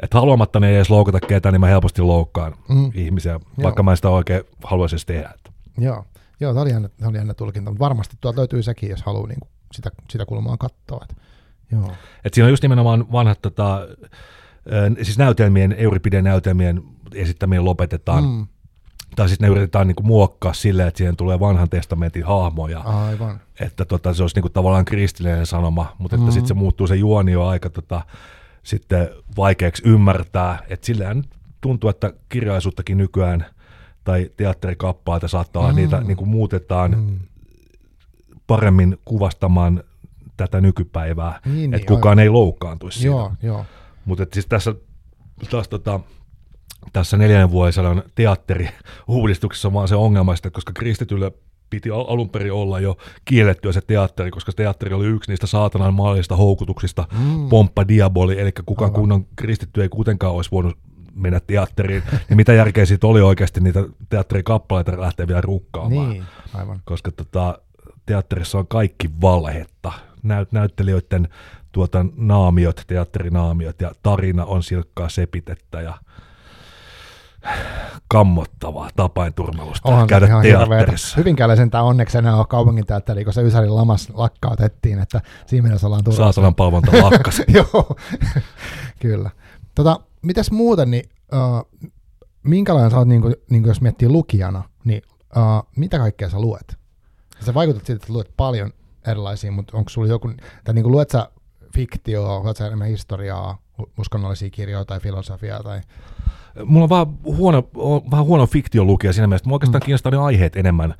että 0.00 0.18
haluamatta 0.18 0.60
ne 0.60 0.68
ei 0.68 0.76
edes 0.76 0.90
loukata 0.90 1.20
ketään, 1.20 1.52
niin 1.52 1.60
mä 1.60 1.66
helposti 1.66 2.02
loukkaan 2.02 2.54
Mm. 2.68 2.90
ihmisiä, 2.94 3.40
vaikka 3.62 3.82
mä 3.82 3.90
en 3.90 3.96
sitä 3.96 4.10
oikein 4.10 4.44
haluaisi 4.64 4.94
edes 4.94 5.06
tehdä. 5.06 5.30
Että. 5.34 5.50
Joo, 5.78 6.04
Joo 6.40 6.52
tämä 6.52 6.62
oli 6.62 6.70
jännä, 6.70 6.88
oli 7.06 7.16
jännä 7.16 7.34
tulkinta, 7.34 7.70
mutta 7.70 7.84
varmasti 7.84 8.16
tuolta 8.20 8.38
löytyy 8.40 8.62
sekin, 8.62 8.90
jos 8.90 9.02
haluaa 9.02 9.26
niin 9.26 9.38
sitä, 9.72 9.90
sitä 10.10 10.26
kulmaa 10.26 10.56
katsoa. 10.56 11.06
Et, 11.10 11.16
joo. 11.74 11.92
Et 12.24 12.34
siinä 12.34 12.46
on 12.46 12.50
just 12.52 12.62
nimenomaan 12.62 13.12
vanhat 13.12 13.42
tota, 13.42 13.80
siis 15.02 15.18
näytelmien, 15.18 15.72
Euripide-näytelmien 15.78 16.82
esittämien 17.14 17.64
lopetetaan. 17.64 18.24
Mm. 18.24 18.46
Tai 19.16 19.28
sitten 19.28 19.48
ne 19.48 19.52
yritetään 19.52 19.86
niinku 19.86 20.02
muokkaa 20.02 20.52
silleen, 20.52 20.88
että 20.88 20.98
siihen 20.98 21.16
tulee 21.16 21.40
vanhan 21.40 21.68
testamentin 21.68 22.24
hahmoja. 22.24 22.78
Aivan. 22.80 23.40
Että 23.60 23.84
tota, 23.84 24.14
se 24.14 24.22
olisi 24.22 24.36
niinku 24.36 24.48
tavallaan 24.48 24.84
kristillinen 24.84 25.46
sanoma, 25.46 25.96
mutta 25.98 26.16
että 26.16 26.26
Mm. 26.26 26.32
sitten 26.32 26.48
se 26.48 26.54
muuttuu 26.54 26.86
se 26.86 26.96
juoni 26.96 27.32
jo 27.32 27.46
aika 27.46 27.70
tota, 27.70 28.02
sitten 28.62 29.08
vaikeaksi 29.36 29.82
ymmärtää. 29.86 30.58
Että 30.68 30.86
silleen 30.86 31.24
tuntuu, 31.60 31.90
että 31.90 32.12
kirjallisuuttakin 32.28 32.98
nykyään 32.98 33.46
tai 34.04 34.30
teatterikappaleita 34.36 35.28
saattaa 35.28 35.60
olla, 35.62 35.72
Mm. 35.72 35.76
niitä 35.76 36.00
niinku 36.00 36.26
muutetaan 36.26 36.90
Mm. 36.98 37.18
paremmin 38.46 38.98
kuvastamaan 39.04 39.82
tätä 40.36 40.60
nykypäivää, 40.60 41.40
Niin, 41.46 41.74
että 41.74 41.76
niin, 41.92 41.96
kukaan 41.98 42.18
ei 42.18 42.28
loukkaantuisi 42.28 42.98
siitä. 42.98 43.14
Joo, 43.16 43.32
joo. 43.42 43.64
Mutta 44.04 44.26
siis 44.32 44.46
tässä, 44.46 44.74
taas 45.50 45.68
tota, 45.68 46.00
tässä 46.92 47.16
neljännen 47.16 47.50
vuosisadan 47.50 48.02
teatteriuudistuksessa 48.14 49.68
on 49.68 49.74
vaan 49.74 49.88
se 49.88 49.94
ongelma, 49.96 50.34
että 50.34 50.50
koska 50.50 50.72
kristitylle 50.72 51.32
piti 51.70 51.90
al- 51.90 52.04
alun 52.08 52.30
perin 52.30 52.52
olla 52.52 52.80
jo 52.80 52.96
kiellettyä 53.24 53.72
se 53.72 53.80
teatteri, 53.80 54.30
koska 54.30 54.52
se 54.52 54.56
teatteri 54.56 54.94
oli 54.94 55.06
yksi 55.06 55.30
niistä 55.30 55.46
saatanan 55.46 55.94
maallisista 55.94 56.36
houkutuksista, 56.36 57.06
Mm. 57.18 57.48
pomppa 57.48 57.88
diaboli, 57.88 58.40
eli 58.40 58.52
kukaan 58.66 58.90
Aivan. 58.90 59.00
kunnon 59.00 59.26
kristitty 59.36 59.82
ei 59.82 59.88
kuitenkaan 59.88 60.34
olisi 60.34 60.50
voinut 60.50 60.78
mennä 61.14 61.40
teatteriin. 61.46 62.02
Ja 62.30 62.36
mitä 62.36 62.52
järkeä 62.52 62.86
siitä 62.86 63.06
oli 63.06 63.20
oikeasti 63.20 63.60
niitä 63.60 63.84
teatterikappaleita 64.08 65.00
lähteä 65.00 65.28
vielä 65.28 65.40
rukkaamaan 65.40 66.10
Niin, 66.10 66.24
aivan. 66.54 66.80
koska 66.84 67.10
tota, 67.10 67.58
teatterissa 68.06 68.58
on 68.58 68.66
kaikki 68.66 69.08
valhetta. 69.20 69.92
Näyt, 70.24 70.52
näyttelijöiden 70.52 71.28
tuota, 71.72 72.06
naamiot, 72.16 72.80
teatterinaamiot 72.86 73.80
ja 73.80 73.92
tarina 74.02 74.44
on 74.44 74.62
silkkaa 74.62 75.08
sepitettä 75.08 75.80
ja 75.80 75.94
kammottavaa 78.08 78.90
tapainturmelusta 78.96 79.88
Onhan 79.88 80.06
käydä 80.06 80.26
ihan 80.26 80.42
teatterissa. 80.42 81.16
Hyvinkäällä 81.16 81.56
sentään 81.56 81.84
onneksi 81.84 82.18
enää 82.18 82.36
ole 82.36 82.46
kaupungin 82.48 82.86
teatteri, 82.86 83.24
kun 83.24 83.32
se 83.32 83.42
Ysärin 83.42 83.76
lamas 83.76 84.08
lakkautettiin, 84.14 84.98
että 84.98 85.20
siinä 85.46 85.62
mielessä 85.62 85.86
ollaan 85.86 86.04
turvassa. 86.04 86.22
Saatanan 86.24 86.54
palvonta 86.54 86.92
lakkas. 87.02 87.42
Joo, 87.54 87.96
kyllä. 89.00 89.30
Tota, 89.74 90.00
mitäs 90.22 90.50
muuten, 90.50 90.90
niin 90.90 91.08
uh, 91.32 91.90
minkälainen 92.42 92.90
sä 92.90 92.98
oot, 92.98 93.08
niin 93.08 93.22
kuin, 93.22 93.34
niin 93.50 93.62
kuin 93.62 93.70
jos 93.70 93.80
miettii 93.80 94.08
lukijana, 94.08 94.62
niin 94.84 95.02
uh, 95.36 95.68
mitä 95.76 95.98
kaikkea 95.98 96.30
sä 96.30 96.40
luet? 96.40 96.78
Sä 97.40 97.54
vaikutat 97.54 97.86
siitä, 97.86 98.02
että 98.02 98.12
luet 98.12 98.30
paljon 98.36 98.72
erilaisia, 99.06 99.52
mutta 99.52 99.76
onko 99.76 99.88
sulla 99.88 100.08
joku, 100.08 100.32
tai 100.64 100.74
niin 100.74 100.82
kuin 100.82 100.92
luet 100.92 101.10
sä 101.10 101.28
fiktioa, 101.74 102.40
luet 102.40 102.56
sä 102.56 102.66
enemmän 102.66 102.88
historiaa, 102.88 103.58
uskonnollisia 103.98 104.50
kirjoja 104.50 104.84
tai 104.84 105.00
filosofiaa 105.00 105.62
tai... 105.62 105.80
Mulla 106.64 106.84
on 106.84 106.90
vähän 106.90 107.06
huono, 107.24 107.68
on 107.74 108.10
vähän 108.10 108.24
huono 108.26 108.46
fiktiolukija 108.46 109.12
siinä 109.12 109.26
mielessä, 109.26 109.48
mua 109.48 109.54
oikeastaan 109.56 109.80
Mm. 109.80 109.84
kiinnostaa 109.84 110.12
ne 110.12 110.18
aiheet 110.18 110.56
enemmän. 110.56 110.94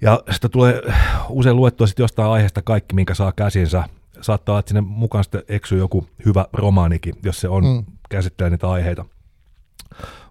Ja 0.00 0.20
sitä 0.30 0.48
tulee 0.48 0.82
usein 1.28 1.56
luettua 1.56 1.86
sitten 1.86 2.04
jostain 2.04 2.30
aiheesta 2.30 2.62
kaikki, 2.62 2.94
minkä 2.94 3.14
saa 3.14 3.32
käsinsä. 3.32 3.84
Saattaa 4.20 4.58
että 4.58 4.68
sinne 4.68 4.80
mukaan 4.80 5.24
sitten 5.24 5.42
eksyy 5.48 5.78
joku 5.78 6.06
hyvä 6.24 6.46
romaanikin, 6.52 7.14
jos 7.22 7.40
se 7.40 7.48
on 7.48 7.64
mm. 7.64 7.84
käsittelee 8.08 8.50
niitä 8.50 8.70
aiheita. 8.70 9.04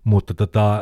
Mutta 0.03 0.33
tota, 0.33 0.79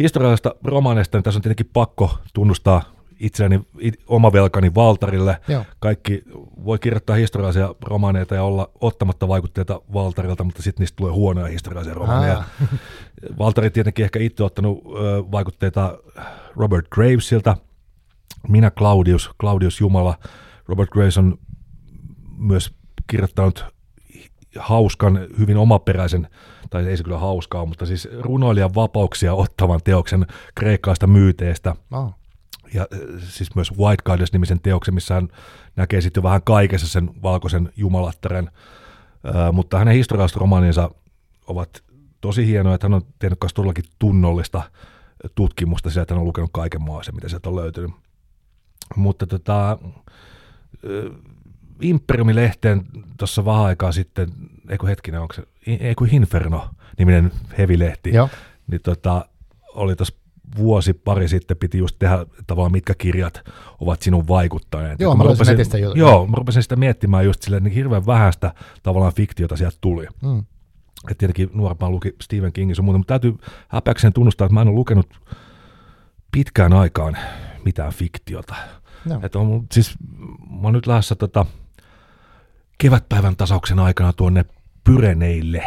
historiallisesta 0.00 0.54
romaaneista 0.64 1.18
niin 1.18 1.24
tässä 1.24 1.38
on 1.38 1.42
tietenkin 1.42 1.70
pakko 1.72 2.18
tunnustaa 2.34 2.82
itselleni 3.20 3.64
it, 3.78 3.94
oma 4.06 4.32
velkani 4.32 4.74
Valtarille. 4.74 5.40
Joo. 5.48 5.64
Kaikki 5.78 6.22
voi 6.64 6.78
kirjoittaa 6.78 7.16
historiallisia 7.16 7.74
romaaneita 7.84 8.34
ja 8.34 8.42
olla 8.42 8.70
ottamatta 8.80 9.28
vaikutteita 9.28 9.80
Valtarilta, 9.92 10.44
mutta 10.44 10.62
sitten 10.62 10.82
niistä 10.82 10.96
tulee 10.96 11.12
huonoja 11.12 11.46
historiallisia 11.46 11.94
romaaneja. 11.94 12.36
Aa, 12.36 12.44
Valtteri 13.38 13.70
tietenkin 13.70 14.04
ehkä 14.04 14.18
itse 14.18 14.44
ottanut 14.44 14.82
ö, 14.84 14.90
vaikutteita 15.32 15.98
Robert 16.56 16.88
Gravesilta, 16.88 17.56
minä 18.48 18.70
Claudius, 18.70 19.30
Claudius 19.40 19.80
Jumala. 19.80 20.18
Robert 20.68 20.90
Graves 20.90 21.18
on 21.18 21.38
myös 22.38 22.74
kirjoittanut 23.06 23.64
hauskan, 24.58 25.18
hyvin 25.38 25.56
omaperäisen, 25.56 26.28
tai 26.70 26.86
ei 26.86 26.96
se 26.96 27.04
kyllä 27.04 27.18
hauskaa, 27.18 27.66
mutta 27.66 27.86
siis 27.86 28.08
runoilijan 28.20 28.74
vapauksia 28.74 29.34
ottavan 29.34 29.80
teoksen 29.84 30.26
kreikkalaista 30.54 31.06
myyteestä. 31.06 31.74
oh. 31.92 32.14
Ja 32.74 32.86
äh, 32.92 32.98
siis 33.28 33.54
myös 33.54 33.78
White 33.78 34.02
Goddess-nimisen 34.04 34.60
teoksen, 34.60 34.94
missä 34.94 35.14
hän 35.14 35.28
näkee 35.76 36.00
sitten 36.00 36.22
vähän 36.22 36.42
kaikessa 36.42 36.88
sen 36.88 37.10
valkoisen 37.22 37.72
jumalattaren. 37.76 38.50
Äh, 39.26 39.52
mutta 39.52 39.78
hänen 39.78 39.94
historialliset 39.94 40.36
romaaninsa 40.36 40.90
ovat 41.46 41.82
tosi 42.20 42.46
hienoja, 42.46 42.74
että 42.74 42.84
hän 42.84 42.94
on 42.94 43.02
tehnyt 43.18 43.38
myös 43.42 43.54
todellakin 43.54 43.84
tunnollista 43.98 44.62
tutkimusta 45.34 45.90
sieltä, 45.90 46.02
että 46.02 46.14
hän 46.14 46.20
on 46.20 46.26
lukenut 46.26 46.50
kaiken 46.52 46.82
maassa, 46.82 47.12
mitä 47.12 47.28
sieltä 47.28 47.48
on 47.48 47.56
löytynyt. 47.56 47.90
Mutta 48.96 49.26
tota, 49.26 49.70
äh, 49.70 49.78
Imperiumi-lehteen 51.80 52.86
tuossa 53.18 53.44
vähän 53.44 53.64
aikaa 53.64 53.92
sitten, 53.92 54.28
eikö 54.70 54.86
hetkinen, 54.86 55.20
onko 55.20 55.34
se, 55.34 55.42
eikö 55.66 56.04
Inferno-niminen 56.10 57.32
hevilehti, 57.58 58.10
Joo. 58.14 58.28
niin 58.70 58.80
tota, 58.82 59.24
oli 59.74 59.96
tuossa 59.96 60.14
vuosi 60.56 60.92
pari 60.92 61.28
sitten 61.28 61.56
piti 61.56 61.78
just 61.78 61.96
tehdä 61.98 62.26
tavallaan 62.46 62.72
mitkä 62.72 62.94
kirjat 62.94 63.42
ovat 63.80 64.02
sinun 64.02 64.28
vaikuttaneet. 64.28 65.00
Joo, 65.00 65.14
mä 65.14 65.24
rupesin- 65.24 65.50
netistä 65.50 65.78
jutun. 65.78 65.98
Joo, 65.98 66.26
mä 66.26 66.36
rupesin 66.36 66.62
sitä 66.62 66.76
miettimään 66.76 67.24
just 67.24 67.42
silleen, 67.42 67.62
niin 67.62 67.74
hirveän 67.74 68.06
vähäistä 68.06 68.54
tavallaan 68.82 69.14
fiktiota 69.14 69.56
sieltä 69.56 69.78
tuli. 69.80 70.06
Mm. 70.22 70.44
Et 71.10 71.18
tietenkin 71.18 71.50
nuorempaan 71.54 71.92
luki 71.92 72.14
Stephen 72.22 72.52
Kingin 72.52 72.76
sun 72.76 72.84
muuta, 72.84 72.98
mutta 72.98 73.12
täytyy 73.12 73.34
häpeäkseen 73.68 74.12
tunnustaa, 74.12 74.44
että 74.44 74.54
mä 74.54 74.62
en 74.62 74.68
ole 74.68 74.74
lukenut 74.74 75.06
pitkään 76.32 76.72
aikaan 76.72 77.16
mitään 77.64 77.92
fiktiota. 77.92 78.54
Joo. 79.06 79.20
Et 79.22 79.36
on, 79.36 79.66
siis, 79.72 79.94
mä 80.50 80.60
oon 80.62 80.72
nyt 80.72 80.86
lähdössä 80.86 81.14
tota, 81.14 81.46
kevätpäivän 82.78 83.36
tasauksen 83.36 83.78
aikana 83.78 84.12
tuonne 84.12 84.44
Pyreneille, 84.84 85.62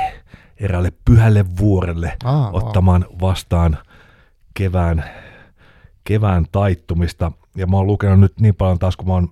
eräälle 0.57 0.93
pyhälle 1.05 1.45
vuorelle, 1.59 2.17
Aa, 2.23 2.51
wow. 2.51 2.55
ottamaan 2.63 3.05
vastaan 3.21 3.77
kevään, 4.53 5.03
kevään 6.03 6.45
taittumista. 6.51 7.31
Ja 7.55 7.67
mä 7.67 7.77
oon 7.77 7.87
lukenut 7.87 8.19
nyt 8.19 8.39
niin 8.39 8.55
paljon 8.55 8.79
taas, 8.79 8.97
kun 8.97 9.07
mä 9.07 9.13
oon 9.13 9.29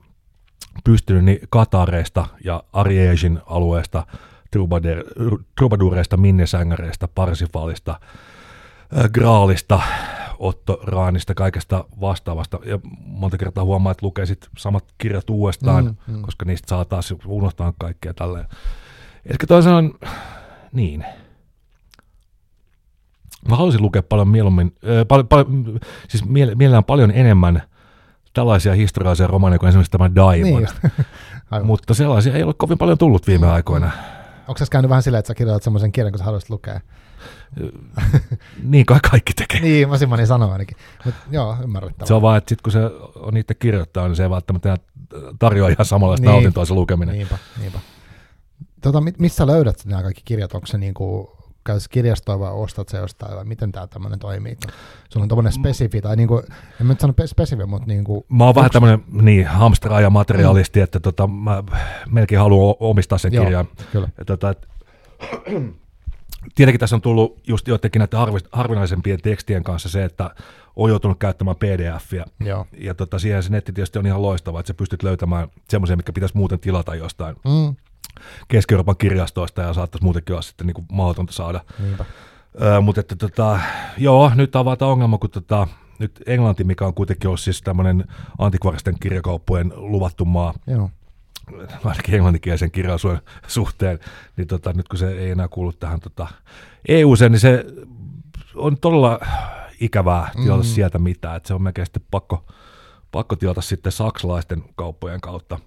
pystynyt 0.83 1.25
niin 1.25 1.39
Katareista 1.49 2.25
ja 2.43 2.63
Ariegin 2.73 3.39
alueesta, 3.45 4.05
Troubadureista, 5.55 6.17
Minnesängereistä, 6.17 7.07
Parsifalista, 7.07 7.99
äh, 8.97 9.09
Graalista, 9.13 9.81
Otto 10.39 10.79
Raanista, 10.83 11.33
kaikesta 11.33 11.85
vastaavasta. 12.01 12.59
Ja 12.65 12.79
monta 13.05 13.37
kertaa 13.37 13.63
huomaa, 13.63 13.91
että 13.91 14.05
lukee 14.05 14.25
sit 14.25 14.47
samat 14.57 14.85
kirjat 14.97 15.29
uudestaan, 15.29 15.85
Mm, 16.07 16.15
mm. 16.15 16.21
koska 16.21 16.45
niistä 16.45 16.69
saa 16.69 16.85
taas 16.85 17.13
unohtaa 17.25 17.73
kaikkea 17.79 18.13
tälleen. 18.13 18.45
Toisin 19.47 19.69
sanoen, 19.69 19.93
niin. 20.71 21.05
Mä 23.49 23.55
haluaisin 23.55 23.81
lukea 23.81 24.03
paljon 24.03 24.27
mieluummin, 24.27 24.75
äh, 24.83 25.07
pal- 25.07 25.23
pal- 25.23 25.45
siis 26.07 26.23
miele- 26.25 26.55
mielellään 26.55 26.83
paljon 26.83 27.11
enemmän 27.11 27.61
tällaisia 28.33 28.73
historiallisia 28.73 29.27
romaaneja 29.27 29.59
kuin 29.59 29.69
esimerkiksi 29.69 29.91
tämä 29.91 30.15
Diamond. 30.15 30.65
Niin. 31.51 31.65
Mutta 31.67 31.93
sellaisia 31.93 32.33
ei 32.35 32.43
ole 32.43 32.53
kovin 32.57 32.77
paljon 32.77 32.97
tullut 32.97 33.27
viime 33.27 33.47
aikoina. 33.51 33.91
Onko 34.47 34.57
se 34.57 34.65
käynyt 34.71 34.89
vähän 34.89 35.03
silleen, 35.03 35.19
että 35.19 35.27
sä 35.27 35.35
kirjoitat 35.35 35.63
semmoisen 35.63 35.91
kirjan, 35.91 36.11
kun 36.11 36.19
sä 36.19 36.25
haluaisit 36.25 36.49
lukea? 36.49 36.79
Niin 38.63 38.85
kai 38.85 38.99
kaikki 39.11 39.33
tekee. 39.33 39.59
Niin, 39.71 39.89
mä 39.89 39.97
Simoni 39.97 40.25
sanoo 40.27 40.51
ainakin. 40.51 40.77
Mut, 41.05 41.15
joo, 41.31 41.57
ymmärrettävää. 41.63 42.07
Se 42.07 42.13
on 42.13 42.21
vaan, 42.21 42.37
että 42.37 42.49
sit 42.49 42.61
kun 42.61 42.71
se 42.71 42.79
on 43.15 43.37
itse 43.37 43.53
kirjoittaa, 43.53 44.07
niin 44.07 44.15
se 44.15 44.23
ei 44.23 44.29
välttämättä 44.29 44.77
tarjoa 45.39 45.69
ihan 45.69 45.85
samanlaista 45.85 46.25
Niin. 46.25 46.31
nautintoa 46.33 46.65
se 46.65 46.73
lukeminen. 46.73 47.15
Niinpä, 47.15 47.37
niinpä. 47.59 47.79
Tota, 48.81 49.01
mi- 49.01 49.13
missä 49.17 49.47
löydät 49.47 49.85
nämä 49.85 50.01
kaikki 50.03 50.21
kirjat? 50.25 50.53
Onko 50.53 50.67
se 50.67 50.77
niinku, 50.77 51.31
käyt 51.63 51.81
kirjastoon 51.89 52.39
vai 52.39 52.51
ostat 52.51 52.89
se 52.89 52.97
jostain 52.97 53.35
vai 53.35 53.45
miten 53.45 53.71
tämä 53.71 53.87
tämmöinen 53.87 54.19
toimii? 54.19 54.57
Sulla 55.09 55.23
on 55.23 55.27
tommonen 55.29 55.51
spesifi, 55.53 56.01
tai 56.01 56.15
niinku, 56.15 56.37
en 56.81 56.87
mä 56.87 56.93
nyt 56.93 56.99
sano 56.99 57.13
pe- 57.13 57.27
spesifi, 57.27 57.65
mutta 57.65 57.87
niinku, 57.87 58.25
Mä 58.29 58.45
oon 58.45 58.55
vähän 58.55 58.71
tämmöinen 58.71 59.03
niin, 59.11 59.47
hamstraaja 59.47 60.09
materialisti, 60.09 60.79
että 60.79 60.99
tota, 60.99 61.27
mä 61.27 61.63
melkein 62.09 62.39
haluan 62.39 62.75
omistaa 62.79 63.17
sen 63.17 63.33
Joo. 63.33 63.43
kirjan. 63.43 63.65
Kyllä. 63.91 64.07
Ja 64.17 64.25
tota, 64.25 64.49
et, 64.49 64.67
tietenkin 66.55 66.79
tässä 66.79 66.95
on 66.95 67.01
tullut 67.01 67.39
just 67.47 67.67
jotenkin 67.67 67.99
näiden 67.99 68.19
harvi- 68.19 68.47
harvinaisempien 68.51 69.21
tekstien 69.21 69.63
kanssa 69.63 69.89
se, 69.89 70.03
että 70.03 70.35
on 70.75 70.89
joutunut 70.89 71.19
käyttämään 71.19 71.57
pdf-iä. 71.57 72.25
Joo. 72.39 72.65
Ja 72.77 72.93
tota, 72.93 73.19
siihen 73.19 73.43
se 73.43 73.49
netti 73.49 73.73
tietysti 73.73 73.99
on 73.99 74.05
ihan 74.07 74.21
loistava, 74.21 74.59
että 74.59 74.67
sä 74.67 74.73
pystyt 74.73 75.03
löytämään 75.03 75.47
semmoisia, 75.69 75.95
mikä 75.95 76.13
pitäisi 76.13 76.37
muuten 76.37 76.59
tilata 76.59 76.95
jostain 76.95 77.35
Mm, 77.35 77.75
Keski-Euroopan 78.47 78.97
kirjastoista 78.97 79.61
ja 79.61 79.73
saattaisi 79.73 80.03
muutenkin 80.03 80.33
olla 80.33 80.41
sitten 80.41 80.67
niin 80.67 80.75
kuin 80.75 80.85
mahdotonta 80.91 81.33
saada. 81.33 81.61
niinpä. 81.79 82.05
Öö, 82.61 82.81
mutta 82.81 83.01
että 83.01 83.15
tota, 83.15 83.59
joo, 83.97 84.31
nyt 84.35 84.55
avataan 84.55 84.91
ongelma, 84.91 85.17
kun 85.17 85.29
tota, 85.29 85.67
nyt 85.99 86.23
Englanti, 86.25 86.63
mikä 86.63 86.85
on 86.85 86.93
kuitenkin 86.93 87.27
ollut 87.27 87.39
siis 87.39 87.61
tämmöinen 87.61 88.05
antikvaristen 88.37 88.95
kirjakauppojen 88.99 89.73
luvattu 89.75 90.25
maa, 90.25 90.53
Joo. 90.67 90.89
ainakin 91.83 92.15
englanninkielisen 92.15 92.71
kirjallisuuden 92.71 93.21
suhteen, 93.47 93.99
niin 94.37 94.47
tota, 94.47 94.73
nyt 94.73 94.87
kun 94.87 94.99
se 94.99 95.11
ei 95.11 95.31
enää 95.31 95.47
kuulu 95.47 95.73
tähän 95.73 95.99
tota, 95.99 96.27
eu 96.87 97.15
niin 97.29 97.39
se 97.39 97.65
on 98.55 98.77
todella 98.77 99.19
ikävää 99.79 100.31
tilata 100.43 100.63
mm. 100.63 100.67
sieltä 100.69 100.99
mitään, 100.99 101.37
että 101.37 101.47
se 101.47 101.53
on 101.53 101.61
melkein 101.61 101.85
sitten 101.85 102.03
pakko, 102.11 102.45
pakko 103.11 103.35
tilata 103.35 103.61
sitten 103.61 103.91
saksalaisten 103.91 104.63
kauppojen 104.75 105.21
kautta. 105.21 105.59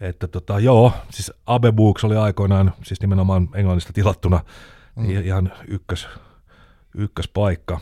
Että 0.00 0.28
tota, 0.28 0.60
joo, 0.60 0.92
siis 1.10 1.32
Abe 1.46 1.72
Books 1.72 2.04
oli 2.04 2.16
aikoinaan, 2.16 2.72
siis 2.82 3.00
nimenomaan 3.00 3.48
englannista 3.54 3.92
tilattuna, 3.92 4.40
mm. 4.96 5.10
ihan 5.10 5.52
ykkös, 5.68 6.08
ykköspaikka. 6.94 7.80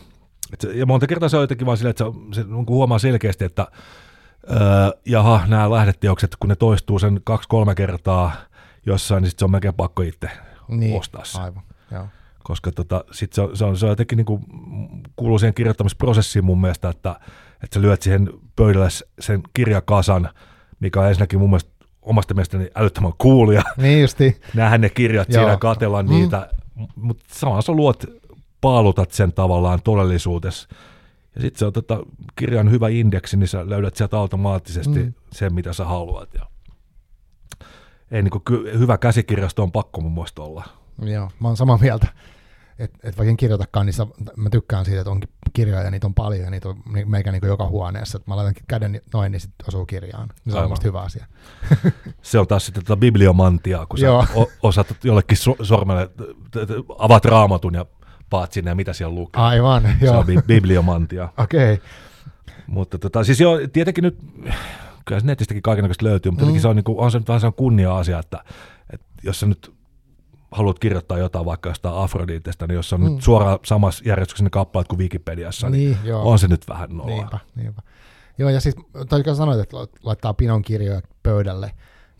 Et 0.53 0.61
se, 0.61 0.71
ja 0.73 0.85
monta 0.85 1.07
kertaa 1.07 1.29
se 1.29 1.37
on 1.37 1.43
jotenkin 1.43 1.67
vaan 1.67 1.77
silleen, 1.77 1.89
että 1.89 2.05
se, 2.35 2.41
se 2.41 2.47
niin 2.47 2.67
huomaa 2.67 2.99
selkeästi, 2.99 3.45
että 3.45 3.67
öö, 4.51 4.57
jaha, 5.05 5.41
nämä 5.47 5.71
lähdeteokset, 5.71 6.35
kun 6.39 6.49
ne 6.49 6.55
toistuu 6.55 6.99
sen 6.99 7.21
kaksi-kolme 7.23 7.75
kertaa 7.75 8.31
jossain, 8.85 9.21
niin 9.21 9.29
sit 9.29 9.39
se 9.39 9.45
on 9.45 9.51
melkein 9.51 9.73
pakko 9.73 10.01
itse 10.01 10.29
Niin, 10.67 10.99
ostaa 10.99 11.25
se. 11.25 11.41
aivan. 11.41 11.63
Joo. 11.91 12.07
Koska 12.43 12.71
tota, 12.71 13.03
sit 13.11 13.33
se, 13.33 13.41
on, 13.41 13.57
se, 13.57 13.65
on, 13.65 13.77
se 13.77 13.85
on 13.85 13.89
jotenkin 13.89 14.17
niin 14.17 14.25
kuin, 14.25 14.43
kuuluu 15.15 15.39
siihen 15.39 15.53
kirjoittamisprosessiin 15.53 16.45
mun 16.45 16.61
mielestä, 16.61 16.89
että, 16.89 17.15
että 17.63 17.73
sä 17.73 17.81
lyöt 17.81 18.01
siihen 18.01 18.29
pöydälle 18.55 18.89
sen 19.19 19.43
kirjakasan, 19.53 20.29
mikä 20.79 20.99
on 20.99 21.07
ensinnäkin 21.07 21.39
mun 21.39 21.49
mielestä 21.49 21.71
omasta 22.05 22.33
mielestäni 22.33 22.67
älyttömän 22.75 23.13
kuulia. 23.17 23.63
Niin 23.77 24.01
justi. 24.01 24.41
Nähdä 24.53 24.77
ne 24.77 24.89
kirjat 24.89 25.29
Joo. 25.29 25.43
siinä, 25.43 25.57
katella 25.57 26.03
Mm. 26.03 26.09
niitä, 26.09 26.49
mutta 26.95 27.25
samalla 27.31 27.61
sä 27.61 27.71
luot, 27.71 28.03
paalutat 28.61 29.11
sen 29.11 29.33
tavallaan 29.33 29.79
todellisuudessa. 29.83 30.69
Ja 31.35 31.41
sitten 31.41 31.59
se 31.59 31.65
on 31.65 31.73
tota, 31.73 31.99
kirjan 32.35 32.71
hyvä 32.71 32.89
indeksi, 32.89 33.37
niin 33.37 33.47
sä 33.47 33.69
löydät 33.69 33.95
sieltä 33.95 34.17
automaattisesti 34.17 34.99
Mm. 34.99 35.05
mm. 35.05 35.13
sen, 35.31 35.53
mitä 35.53 35.73
sä 35.73 35.85
haluat. 35.85 36.29
Ja 36.33 36.45
ei 38.11 38.21
niin 38.23 38.31
kuin, 38.31 38.79
hyvä 38.79 38.97
käsikirjasto 38.97 39.63
on 39.63 39.71
pakko 39.71 40.01
mun 40.01 40.13
mielestä 40.13 40.41
olla. 40.41 40.63
Joo, 41.01 41.29
mä 41.39 41.47
oon 41.47 41.57
samaa 41.57 41.77
mieltä. 41.81 42.07
Että 42.79 42.97
et 43.03 43.17
vaikka 43.17 43.29
en 43.29 43.37
kirjoitakaan, 43.37 43.85
niin 43.85 43.93
sa- 43.93 44.07
mä 44.37 44.49
tykkään 44.49 44.85
siitä, 44.85 45.01
että 45.01 45.11
onkin 45.11 45.29
kirjoja 45.53 45.83
ja 45.83 45.91
niitä 45.91 46.07
on 46.07 46.13
paljon 46.13 46.43
ja 46.43 46.49
niitä 46.49 46.69
on 46.69 46.75
meikä 47.05 47.31
niin 47.31 47.47
joka 47.47 47.67
huoneessa. 47.67 48.17
Et 48.17 48.27
mä 48.27 48.35
laitan 48.35 48.53
käden 48.67 49.01
noin, 49.13 49.31
niin 49.31 49.39
sitten 49.39 49.67
osuu 49.67 49.85
kirjaan. 49.85 50.29
Se 50.49 50.57
on 50.57 50.69
musta 50.69 50.87
hyvä 50.87 51.01
asia. 51.01 51.25
Se 52.21 52.39
on 52.39 52.47
taas 52.47 52.65
sitten 52.65 52.83
tota 52.85 52.97
bibliomantiaa, 52.97 53.85
kun 53.85 53.99
sä 53.99 54.13
o- 54.13 54.51
osaat 54.63 54.87
jollekin 55.03 55.37
so- 55.37 55.55
sormelle, 55.61 56.07
t- 56.07 56.51
t- 56.51 56.85
avaat 56.97 57.25
raamatun 57.25 57.73
ja 57.73 57.85
paat 58.29 58.51
sinne 58.51 58.71
ja 58.71 58.75
mitä 58.75 58.93
siellä 58.93 59.15
lukee. 59.15 59.41
Aivan, 59.43 59.83
Se 59.99 60.05
joo. 60.05 60.17
on 60.19 60.25
bi- 60.25 60.41
bibliomantia. 60.47 61.23
Okei. 61.37 61.73
Okay. 61.73 61.85
Mutta 62.67 62.97
tota, 62.97 63.23
siis 63.23 63.39
joo, 63.39 63.59
tietenkin 63.73 64.01
nyt, 64.03 64.17
kyllä 65.05 65.19
se 65.21 65.27
netistäkin 65.27 65.63
kaikenlaista 65.63 66.05
löytyy, 66.05 66.31
mutta 66.31 66.45
Mm. 66.45 66.59
se 66.59 66.67
on, 66.67 66.75
niin 66.75 66.83
kuin, 66.83 66.99
on 66.99 67.11
se 67.11 67.17
nyt 67.19 67.27
vähän 67.27 67.39
sellainen 67.41 67.57
kunnia-asia, 67.57 68.19
että, 68.19 68.43
että 68.93 69.05
jos 69.23 69.39
sä 69.39 69.45
nyt 69.45 69.72
haluat 70.53 70.79
kirjoittaa 70.79 71.17
jotain 71.17 71.45
vaikka 71.45 71.69
jostain 71.69 71.95
Afroditesta, 71.95 72.67
niin 72.67 72.75
jos 72.75 72.93
on 72.93 73.01
Mm. 73.01 73.11
nyt 73.13 73.21
suoraan 73.23 73.59
samassa 73.65 74.03
järjestyksessä 74.07 74.43
ne 74.43 74.49
kappaleet 74.49 74.87
kuin 74.87 74.99
Wikipediassa, 74.99 75.69
niin, 75.69 75.91
Niin, 75.91 75.97
joo. 76.09 76.31
on 76.31 76.39
se 76.39 76.47
nyt 76.47 76.67
vähän 76.67 76.89
nolla. 76.97 77.15
Niinpä, 77.15 77.39
niinpä. 77.55 77.81
Joo, 78.37 78.49
ja 78.49 78.59
siis 78.61 78.75
täytyy 79.09 79.35
sanoa, 79.35 79.61
että 79.61 79.77
laittaa 80.03 80.33
pinon 80.33 80.61
kirjoja 80.61 81.01
pöydälle 81.23 81.71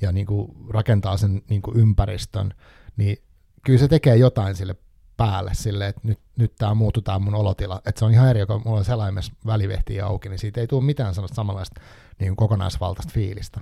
ja 0.02 0.12
niin 0.12 0.26
kuin 0.26 0.52
rakentaa 0.70 1.18
sen 1.18 1.42
niin 1.50 1.62
kuin 1.62 1.78
ympäristön, 1.78 2.54
niin 2.98 3.18
kyllä 3.66 3.80
se 3.80 3.88
tekee 3.88 4.16
jotain 4.16 4.56
sille 4.56 4.76
päälle 5.18 5.52
sille, 5.54 5.88
että 5.88 6.02
nyt, 6.04 6.20
nyt 6.36 6.56
tämä 6.56 6.74
muuttuu 6.74 7.04
tämä 7.04 7.20
mun 7.20 7.36
olotila. 7.36 7.82
Että 7.86 8.00
se 8.00 8.06
on 8.06 8.12
ihan 8.12 8.30
eri, 8.30 8.46
kun 8.46 8.62
mulla 8.66 8.78
on 8.80 8.86
selaimessa 8.86 9.34
välivehtiä 9.46 10.06
auki, 10.06 10.30
niin 10.30 10.40
siitä 10.40 10.62
ei 10.62 10.68
tule 10.68 10.84
mitään 10.84 11.14
sellaista 11.14 11.36
samanlaista 11.36 11.82
niin 12.20 12.36
kokonaisvaltaista 12.36 13.14
fiilistä. 13.14 13.60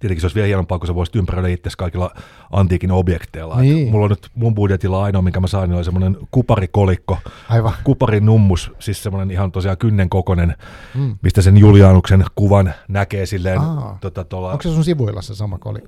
Tietenkin 0.00 0.20
se 0.20 0.24
olisi 0.24 0.34
vielä 0.34 0.46
hienompaa, 0.46 0.78
kun 0.78 0.86
sä 0.86 0.94
voisit 0.94 1.16
ympäröidä 1.16 1.48
itse 1.48 1.70
kaikilla 1.78 2.10
antiikin 2.50 2.92
objekteilla. 2.92 3.54
Et 3.54 3.60
Niin. 3.60 3.90
Mulla 3.90 4.04
on 4.04 4.10
nyt 4.10 4.28
mun 4.34 4.54
budjetilla 4.54 5.02
ainoa, 5.04 5.22
minkä 5.22 5.40
mä 5.40 5.46
sain, 5.46 5.70
niin 5.70 5.76
oli 5.76 5.84
semmoinen 5.84 6.16
kuparikolikko, 6.30 7.18
Aivan. 7.48 7.72
kuparinummus, 7.84 8.72
siis 8.78 9.02
semmoinen 9.02 9.30
ihan 9.30 9.52
tosiaan 9.52 9.78
kynnen 9.78 10.08
kokonen, 10.08 10.56
Mm. 10.94 11.16
mistä 11.22 11.42
sen 11.42 11.56
Julianuksen 11.56 12.24
kuvan 12.34 12.74
näkee 12.88 13.26
silleen, 13.26 13.60
Aa. 13.60 13.98
tota, 14.00 14.24
tuolla, 14.24 14.50
Onko 14.52 14.62
se 14.62 14.68
sun 14.74 14.84
sivuilla 14.84 15.22
se 15.22 15.34
sama 15.34 15.58
koli? 15.58 15.78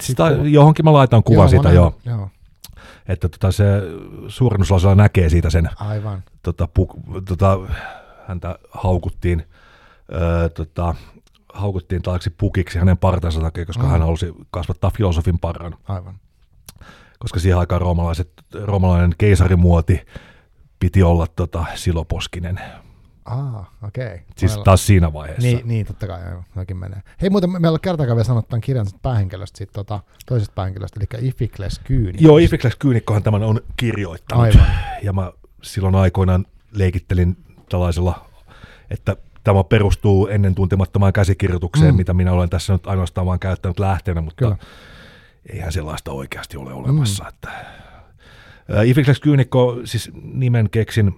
sitä, 0.00 0.24
johonkin 0.42 0.84
mä 0.84 0.92
laitan 0.92 1.22
kuvan 1.22 1.38
Joo, 1.42 1.48
siitä 1.48 1.68
mä 1.68 1.74
jo, 1.74 1.94
näin. 2.04 2.18
Joo, 2.18 2.28
että 3.08 3.28
tota, 3.28 3.52
se 3.52 3.64
suurennuslasilla 4.28 4.94
näkee 4.94 5.28
siitä 5.28 5.50
sen, 5.50 5.68
aivan. 5.76 6.22
tota, 6.42 6.68
puk, 6.74 6.92
tota, 7.28 7.58
häntä 8.28 8.58
haukuttiin, 8.70 9.42
öö, 10.14 10.48
tota, 10.48 10.94
haukuttiin 11.56 12.02
tällaiseksi 12.02 12.34
pukiksi 12.38 12.78
hänen 12.78 12.98
partansa 12.98 13.40
takia, 13.40 13.66
koska 13.66 13.82
Mm. 13.82 13.88
hän 13.88 14.02
halusi 14.02 14.34
kasvattaa 14.50 14.90
filosofin 14.90 15.38
parran. 15.38 15.76
Aivan. 15.88 16.18
koska 17.18 17.38
siihen 17.40 17.58
aikaan 17.58 17.80
roomalaiset, 17.80 18.32
roomalainen 18.64 19.14
keisarimuoti 19.18 20.06
piti 20.78 21.02
olla 21.02 21.26
tota, 21.26 21.64
siloposkinen. 21.74 22.60
Ah, 23.24 23.54
okei. 23.82 24.06
Okay. 24.06 24.18
Siis 24.36 24.58
taas 24.64 24.86
siinä 24.86 25.12
vaiheessa. 25.12 25.42
Niin, 25.42 25.68
niin, 25.68 25.86
totta 25.86 26.06
kai, 26.06 26.30
joo, 26.30 26.42
noinkin 26.54 26.76
menee. 26.76 27.02
Hei, 27.22 27.30
muuten 27.30 27.50
me- 27.50 27.58
meillä 27.58 27.74
on 27.76 27.80
kertaakaan 27.80 28.16
vielä 28.16 28.24
sanottu 28.24 28.48
tämän 28.48 28.60
kirjan 28.60 28.86
päähenkilöstä, 29.02 29.58
sit, 29.58 29.70
tota, 29.72 30.00
toisesta 30.26 30.52
päähenkilöstä, 30.54 31.00
eli 31.00 31.28
Ifikles 31.28 31.78
Kyyni. 31.78 32.18
Joo, 32.20 32.38
Ifikles 32.38 32.76
Kyynikkohan 32.76 33.22
tämän 33.22 33.42
on 33.42 33.60
kirjoittanut. 33.76 34.44
Aivan. 34.44 34.66
Ja 35.02 35.12
mä 35.12 35.32
silloin 35.62 35.94
aikoinaan 35.94 36.46
leikittelin 36.72 37.36
tällaisella, 37.68 38.26
että 38.90 39.16
tämä 39.46 39.64
perustuu 39.64 40.26
ennen 40.26 40.54
tuntemattomaan 40.54 41.12
käsikirjoitukseen, 41.12 41.86
Mm. 41.90 41.94
mm. 41.94 41.96
mitä 41.96 42.14
minä 42.14 42.32
olen 42.32 42.50
tässä 42.50 42.72
nyt 42.72 42.86
ainoastaan 42.86 43.26
vaan 43.26 43.38
käyttänyt 43.38 43.78
lähteenä, 43.78 44.20
mutta 44.20 44.44
Kyllä. 44.44 44.56
eihän 45.52 45.72
sellaista 45.72 46.12
oikeasti 46.12 46.56
ole 46.56 46.72
olemassa. 46.72 47.24
Mm. 47.24 47.28
Että, 47.28 47.48
Ä, 48.78 48.82
Ifikles 48.82 49.20
Kyynikko, 49.20 49.76
siis 49.84 50.10
nimen 50.22 50.70
keksin 50.70 51.14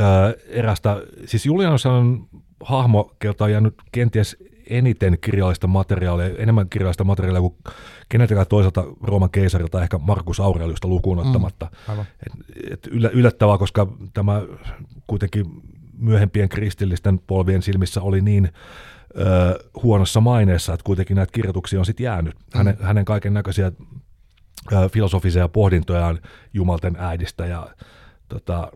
ää, 0.00 0.32
erästä, 0.48 0.96
siis 1.24 1.46
Julianus 1.46 1.86
on 1.86 2.28
hahmo, 2.64 3.14
kelta 3.18 3.44
on 3.44 3.52
jäänyt 3.52 3.74
kenties 3.92 4.36
eniten 4.70 5.18
kirjallista 5.20 5.66
materiaalia, 5.66 6.36
enemmän 6.38 6.68
kirjallista 6.68 7.04
materiaalia 7.04 7.40
kuin 7.40 7.54
keneltäkään 8.08 8.46
toisaalta 8.46 8.84
Rooman 9.02 9.30
keisarilta, 9.30 9.82
ehkä 9.82 9.98
Markus 9.98 10.40
Aureliusta 10.40 10.88
lukuun 10.88 11.18
ottamatta. 11.18 11.66
Mm, 11.70 11.90
aivan. 11.92 12.06
Et, 12.26 12.32
et 12.72 12.86
yllä, 12.86 13.08
yllättävää, 13.12 13.58
koska 13.58 13.86
tämä 14.14 14.42
kuitenkin 15.06 15.44
myöhempien 15.98 16.48
kristillisten 16.48 17.18
polvien 17.18 17.62
silmissä 17.62 18.00
oli 18.02 18.20
niin 18.20 18.48
ö, 19.18 19.64
huonossa 19.82 20.20
maineessa, 20.20 20.74
että 20.74 20.84
kuitenkin 20.84 21.16
näitä 21.16 21.32
kirjoituksia 21.32 21.78
on 21.78 21.86
sitten 21.86 22.04
jäänyt. 22.04 22.34
Hänen, 22.54 22.76
mm. 22.78 22.84
hänen 22.84 23.04
kaiken 23.04 23.34
näköisiä 23.34 23.72
filosofisia 24.92 25.48
pohdintojaan 25.48 26.18
Jumalten 26.54 26.96
äidistä 26.98 27.46
ja 27.46 27.66
tota, 28.28 28.72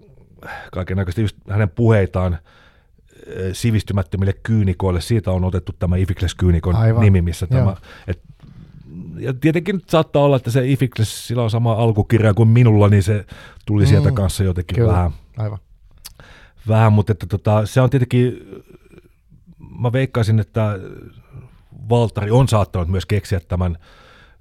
kaiken 0.73 0.97
näköistä 0.97 1.21
just 1.21 1.37
hänen 1.51 1.69
puheitaan 1.69 2.39
ö, 3.27 3.55
sivistymättömille 3.55 4.33
kyynikoille. 4.43 5.01
Siitä 5.01 5.31
on 5.31 5.45
otettu 5.45 5.73
tämä 5.79 5.97
Ifikles 5.97 6.35
Kyynikon 6.35 6.77
Aivan. 6.77 7.03
nimi, 7.05 7.23
missä 7.23 7.47
Joo. 7.51 7.61
tämä, 7.61 7.77
et, 8.07 8.21
ja 9.19 9.35
tietenkin 9.35 9.83
saattaa 9.87 10.23
olla, 10.23 10.37
että 10.37 10.51
se 10.51 10.69
Ifikles, 10.69 11.29
sillä 11.29 11.43
on 11.43 11.51
sama 11.51 11.73
alkukirja 11.73 12.35
kuin 12.35 12.49
minulla, 12.49 12.89
niin 12.89 13.03
se 13.03 13.25
tuli 13.67 13.83
Mm, 13.83 13.89
sieltä 13.89 14.13
kanssa 14.13 14.45
jotenkin 14.45 14.77
Kyllä, 14.77 14.93
vähän, 14.93 15.11
aivan. 15.37 15.59
Vähän, 16.69 16.93
mutta 16.93 17.13
että 17.13 17.27
tota, 17.27 17.67
se 17.67 17.81
on 17.81 17.91
tietenkin, 17.91 18.39
mä 19.79 19.93
veikkaisin, 19.93 20.41
että 20.41 20.79
Valtari 21.89 22.31
on 22.31 22.49
saattanut 22.49 22.89
myös 22.89 23.07
keksiä 23.07 23.41
tämän 23.41 23.79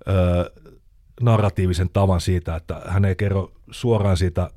ö, 0.07 0.51
narratiivisen 1.21 1.89
tavan 1.89 2.21
siitä, 2.21 2.55
että 2.55 2.81
hän 2.87 3.05
ei 3.05 3.15
kerro 3.15 3.51
suoraan 3.71 4.17
siitä 4.17 4.49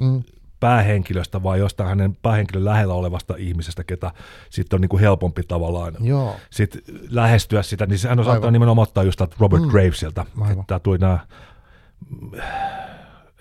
Mm, 0.00 0.22
päähenkilöstä, 0.60 1.42
vaan 1.42 1.58
jostain 1.58 1.88
hänen 1.88 2.16
päähenkilön 2.22 2.64
lähellä 2.64 2.94
olevasta 2.94 3.34
ihmisestä, 3.38 3.84
ketä 3.84 4.10
sitten 4.50 4.76
on 4.76 4.80
niin 4.80 4.88
kuin 4.88 5.00
helpompi 5.00 5.42
tavallaan 5.42 5.94
joo, 6.00 6.36
sit 6.50 6.78
lähestyä 7.10 7.62
sitä, 7.62 7.86
niin 7.86 7.98
hän 8.08 8.18
on 8.18 8.24
saattanut 8.24 8.52
nimenomaan 8.52 8.88
ottaa 8.88 9.04
just 9.04 9.20
Robert 9.38 9.62
Mm. 9.62 9.68
Gravesilta. 9.68 10.26
Että 10.60 10.78
tuli 10.78 10.98
nämä, 10.98 11.18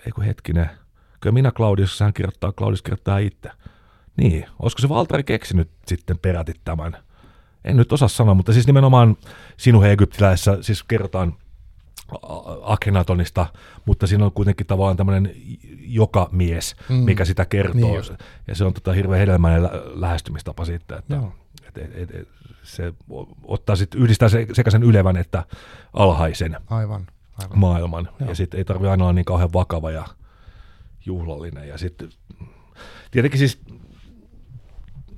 ei 0.05 0.11
kun 0.15 0.23
hetkinen, 0.23 0.69
kyllä 1.25 1.33
minä 1.33 1.51
Claudius, 1.51 1.99
hän 1.99 2.13
kirjoittaa, 2.13 2.51
Claudius 2.51 2.81
kirjoittaa 2.81 3.17
itse. 3.17 3.49
Niin, 4.17 4.45
olisiko 4.59 4.81
se 4.81 4.89
Valtari 4.89 5.23
keksinyt 5.23 5.69
sitten 5.87 6.17
peräti 6.19 6.53
tämän? 6.65 6.97
En 7.63 7.77
nyt 7.77 7.93
osaa 7.93 8.07
sanoa, 8.07 8.33
mutta 8.33 8.53
siis 8.53 8.67
nimenomaan 8.67 9.17
sinun 9.57 9.85
egyptiläisessä 9.85 10.57
siis 10.61 10.83
kerrotaan 10.83 11.33
Akhenatonista, 12.63 13.45
mutta 13.85 14.07
siinä 14.07 14.25
on 14.25 14.31
kuitenkin 14.31 14.67
tavallaan 14.67 14.97
tämmöinen 14.97 15.31
joka 15.79 16.29
mies, 16.31 16.75
Mm. 16.89 16.95
mikä 16.95 17.25
sitä 17.25 17.45
kertoo. 17.45 17.91
Niin 17.91 18.17
ja 18.47 18.55
se 18.55 18.65
on 18.65 18.73
tota 18.73 18.93
hirveän 18.93 19.19
hedelmäinen 19.19 19.63
lä- 19.63 19.71
lähestymistapa 19.95 20.65
sitten, 20.65 20.97
että 20.97 21.19
et, 21.67 21.77
et, 21.77 21.91
et, 21.95 22.15
et, 22.15 22.27
se 22.63 22.93
ottaa 23.43 23.75
sit, 23.75 23.95
yhdistää 23.95 24.29
se, 24.29 24.47
sekä 24.53 24.71
sen 24.71 24.83
ylevän 24.83 25.17
että 25.17 25.43
alhaisen 25.93 26.57
aivan. 26.69 27.07
aivan. 27.37 27.59
maailman. 27.59 28.09
Joo. 28.19 28.29
Ja 28.29 28.35
sitten 28.35 28.57
ei 28.57 28.65
tarvitse 28.65 28.89
aina 28.89 29.03
olla 29.03 29.13
niin 29.13 29.25
kauhean 29.25 29.53
vakava 29.53 29.91
ja 29.91 30.05
juhlallinen. 31.05 31.67
Ja 31.67 31.77
sitten 31.77 32.09
Tietenkin 33.11 33.39
siis 33.39 33.59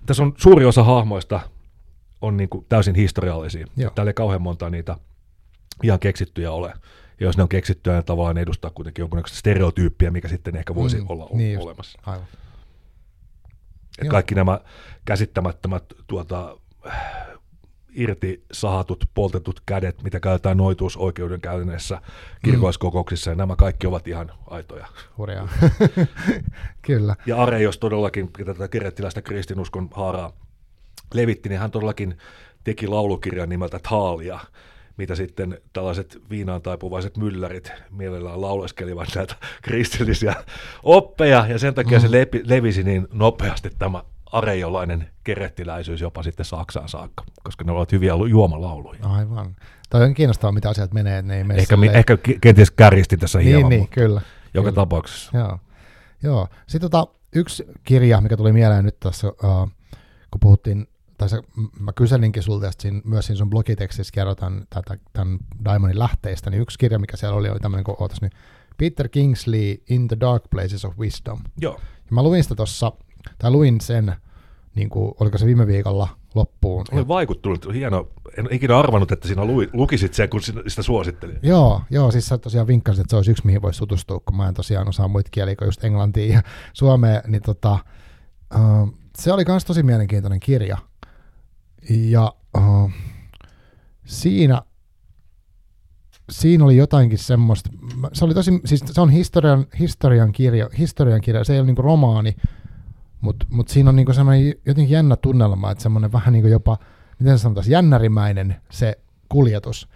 tässä 0.06 0.24
on 0.24 0.34
suuri 0.38 0.66
osa 0.66 0.84
hahmoista 0.84 1.40
on 2.22 2.38
niin 2.38 2.50
kuin 2.50 2.66
täysin 2.70 2.96
historiallisia. 2.96 3.68
Joo. 3.78 3.92
Täällä 3.92 4.10
ei 4.10 4.14
kauhean 4.14 4.42
monta 4.42 4.70
niitä 4.70 4.96
ihan 5.84 6.00
keksittyjä 6.00 6.52
ole. 6.52 6.74
Ja 7.20 7.26
jos 7.26 7.38
ne 7.38 7.44
on 7.44 7.50
keksittyjä, 7.50 7.96
ne 7.96 8.02
tavallaan 8.04 8.38
edustaa 8.38 8.72
kuitenkin 8.72 9.02
jonkunnäköistä 9.04 9.38
stereotyyppiä, 9.38 10.12
mikä 10.12 10.28
sitten 10.28 10.56
ehkä 10.56 10.76
voisi 10.76 10.98
Mm, 10.98 11.06
olla 11.10 11.26
niin 11.26 11.38
niin 11.38 11.54
just. 11.54 11.66
olemassa. 11.66 12.00
Aivan. 12.06 12.28
Et 14.00 14.04
Joo. 14.06 14.12
kaikki 14.12 14.36
nämä 14.36 14.60
käsittämättömät 15.06 15.84
tuota, 16.08 16.58
irti 17.98 18.44
sahatut, 18.52 19.06
poltetut 19.14 19.62
kädet, 19.66 20.04
mitä 20.04 20.20
käytetään 20.20 20.58
noituusoikeudenkäynnissä, 20.58 22.02
kirkolliskokouksissa, 22.46 23.30
ja 23.30 23.36
nämä 23.36 23.56
kaikki 23.56 23.88
ovat 23.88 24.08
ihan 24.08 24.32
aitoja. 24.48 24.88
Hurjaa. 25.18 25.50
Kyllä. 26.88 27.16
Ja 27.26 27.44
Areios 27.44 27.78
todellakin, 27.78 28.34
ketä 28.34 28.54
tätä 28.54 28.68
kerettiläistä 28.68 29.22
kristinuskon 29.22 29.90
haaraa 29.94 30.34
levitti, 31.14 31.50
niin 31.50 31.60
hän 31.60 31.72
todellakin 31.72 32.18
teki 32.64 32.88
laulukirjan 32.88 33.50
nimeltä 33.50 33.80
Taalia, 33.90 34.40
mitä 34.98 35.16
sitten 35.16 35.62
tällaiset 35.74 36.22
viinaan 36.30 36.62
taipuvaiset 36.62 37.18
myllärit 37.18 37.72
mielellään 37.92 38.42
lauleskelivat 38.42 39.10
näitä 39.16 39.36
kristillisiä 39.62 40.36
oppeja, 40.84 41.46
ja 41.50 41.60
sen 41.60 41.74
takia 41.74 41.98
mm. 41.98 42.02
se 42.02 42.12
lepi, 42.12 42.42
levisi 42.46 42.84
niin 42.84 43.08
nopeasti 43.14 43.70
tämä 43.80 44.04
areiolainen 44.32 45.10
kerettiläisyys 45.24 46.02
jopa 46.02 46.24
sitten 46.24 46.46
Saksaan 46.46 46.90
saakka, 46.90 47.24
koska 47.44 47.64
ne 47.64 47.72
ovat 47.72 47.92
hyviä 47.92 48.16
lu- 48.16 48.26
juomalauluja. 48.26 49.00
Aivan. 49.04 49.56
Toi 49.90 50.04
on 50.04 50.14
kiinnostavaa, 50.14 50.52
mitä 50.52 50.70
asiat 50.70 50.94
menee, 50.94 51.18
että 51.18 51.28
ne 51.28 51.38
ei 51.38 51.44
mene 51.44 51.60
Ehkä, 51.60 51.76
silleen- 51.76 51.96
ehkä 51.96 52.18
kenties 52.42 52.72
kärjisti 52.72 53.18
tässä 53.18 53.40
Niin, 53.40 53.48
hieman, 53.48 53.70
niin, 53.70 53.82
mutta 53.82 53.94
kyllä. 53.94 54.22
joka 54.54 54.70
kyllä. 54.70 54.76
tapauksessa. 54.82 55.38
Joo. 55.38 55.60
Joo. 56.24 56.48
Sitten 56.68 56.92
tota, 56.92 57.08
yksi 57.36 57.66
kirja, 57.84 58.22
mikä 58.22 58.38
tuli 58.38 58.54
mieleen 58.54 58.86
nyt 58.86 59.00
tässä, 59.00 59.28
uh, 59.28 59.70
kun 60.32 60.40
puhuttiin, 60.40 60.88
tai 61.18 61.28
m- 61.56 61.84
mä 61.84 61.94
kyselinkin 61.94 62.44
sulta 62.44 62.66
tästä 62.66 62.82
siinä, 62.82 63.02
myös 63.06 63.26
siinä 63.26 63.38
sun 63.38 63.50
blogitekstissä 63.50 64.12
kerrotaan 64.14 64.68
tätä, 64.70 64.98
tämän 65.14 65.38
Diamondin 65.66 66.00
lähteistä, 66.00 66.50
niin 66.50 66.62
yksi 66.62 66.80
kirja, 66.80 67.00
mikä 67.00 67.18
siellä 67.18 67.38
oli, 67.38 67.50
oli 67.50 67.60
tämmöinen, 67.60 67.84
kun 67.84 67.96
ootas 68.00 68.22
nyt, 68.22 68.34
Peter 68.78 69.10
Kingsley 69.10 69.76
In 69.90 70.08
the 70.08 70.18
Dark 70.20 70.44
Places 70.50 70.86
of 70.86 71.00
Wisdom. 71.00 71.40
Joo. 71.62 71.74
Ja 71.84 72.12
mä 72.16 72.24
luin 72.24 72.44
sitä 72.44 72.56
tossa, 72.56 72.92
tai 73.38 73.52
luin 73.52 73.82
sen, 73.82 74.16
niin 74.76 74.90
kuin, 74.90 75.14
oliko 75.20 75.38
se 75.38 75.46
viime 75.46 75.68
viikolla 75.68 76.08
loppuun. 76.36 76.86
Olen 76.92 77.08
vaikuttunut, 77.08 77.74
hieno. 77.74 78.08
En 78.38 78.48
ikinä 78.52 78.80
arvannut, 78.80 79.12
että 79.12 79.28
sinä 79.28 79.46
lui, 79.46 79.70
lukisit 79.74 80.14
sen, 80.14 80.30
kun 80.30 80.42
sitä 80.68 80.82
suosittelin. 80.82 81.40
Joo, 81.42 81.82
joo, 81.90 82.12
siis 82.12 82.28
sä 82.28 82.38
tosiaan 82.38 82.68
vinkkasit, 82.68 83.02
että 83.02 83.10
se 83.10 83.16
olisi 83.16 83.32
yksi, 83.32 83.46
mihin 83.46 83.62
voisi 83.62 83.80
tutustua, 83.80 84.20
kun 84.20 84.38
mä 84.38 84.48
en 84.48 84.54
tosiaan 84.54 84.88
osaa 84.88 85.08
muita 85.08 85.30
kieliä 85.32 85.56
kuin 85.56 85.66
just 85.66 85.84
englantia 85.84 86.34
ja 86.34 86.42
suomea, 86.74 87.22
niin 87.28 87.42
tota, 87.42 87.80
uh, 88.56 88.94
se 89.18 89.34
oli 89.34 89.44
myös 89.48 89.66
tosi 89.66 89.84
mielenkiintoinen 89.84 90.40
kirja. 90.40 90.78
Ja 91.90 92.34
uh, 92.58 92.92
siinä, 94.06 94.62
siinä 96.30 96.66
oli 96.66 96.78
jotainkin 96.78 97.18
semmoista, 97.18 97.70
se 98.14 98.26
oli 98.26 98.34
tosi, 98.34 98.52
siis 98.66 98.84
se 98.86 99.02
on 99.02 99.10
historian, 99.10 99.66
historian 99.80 100.32
kirja, 100.32 100.70
historian 100.78 101.22
kirja, 101.22 101.44
se 101.44 101.54
ei 101.54 101.60
ole 101.60 101.66
niinku 101.66 101.82
romaani, 101.82 102.36
mutta 103.22 103.46
mut 103.50 103.68
siinä 103.68 103.90
on 103.90 103.96
niinku 103.96 104.14
semmoinen 104.14 104.54
jotenkin 104.66 104.94
jännä 104.94 105.16
tunnelma, 105.16 105.72
että 105.72 105.82
semmoinen 105.82 106.12
vähän 106.12 106.34
niinku 106.34 106.50
jopa, 106.50 106.78
miten 107.20 107.40
sanotaan, 107.40 107.70
jännärimäinen 107.70 108.56
se 108.72 109.00
kuljetus. 109.30 109.90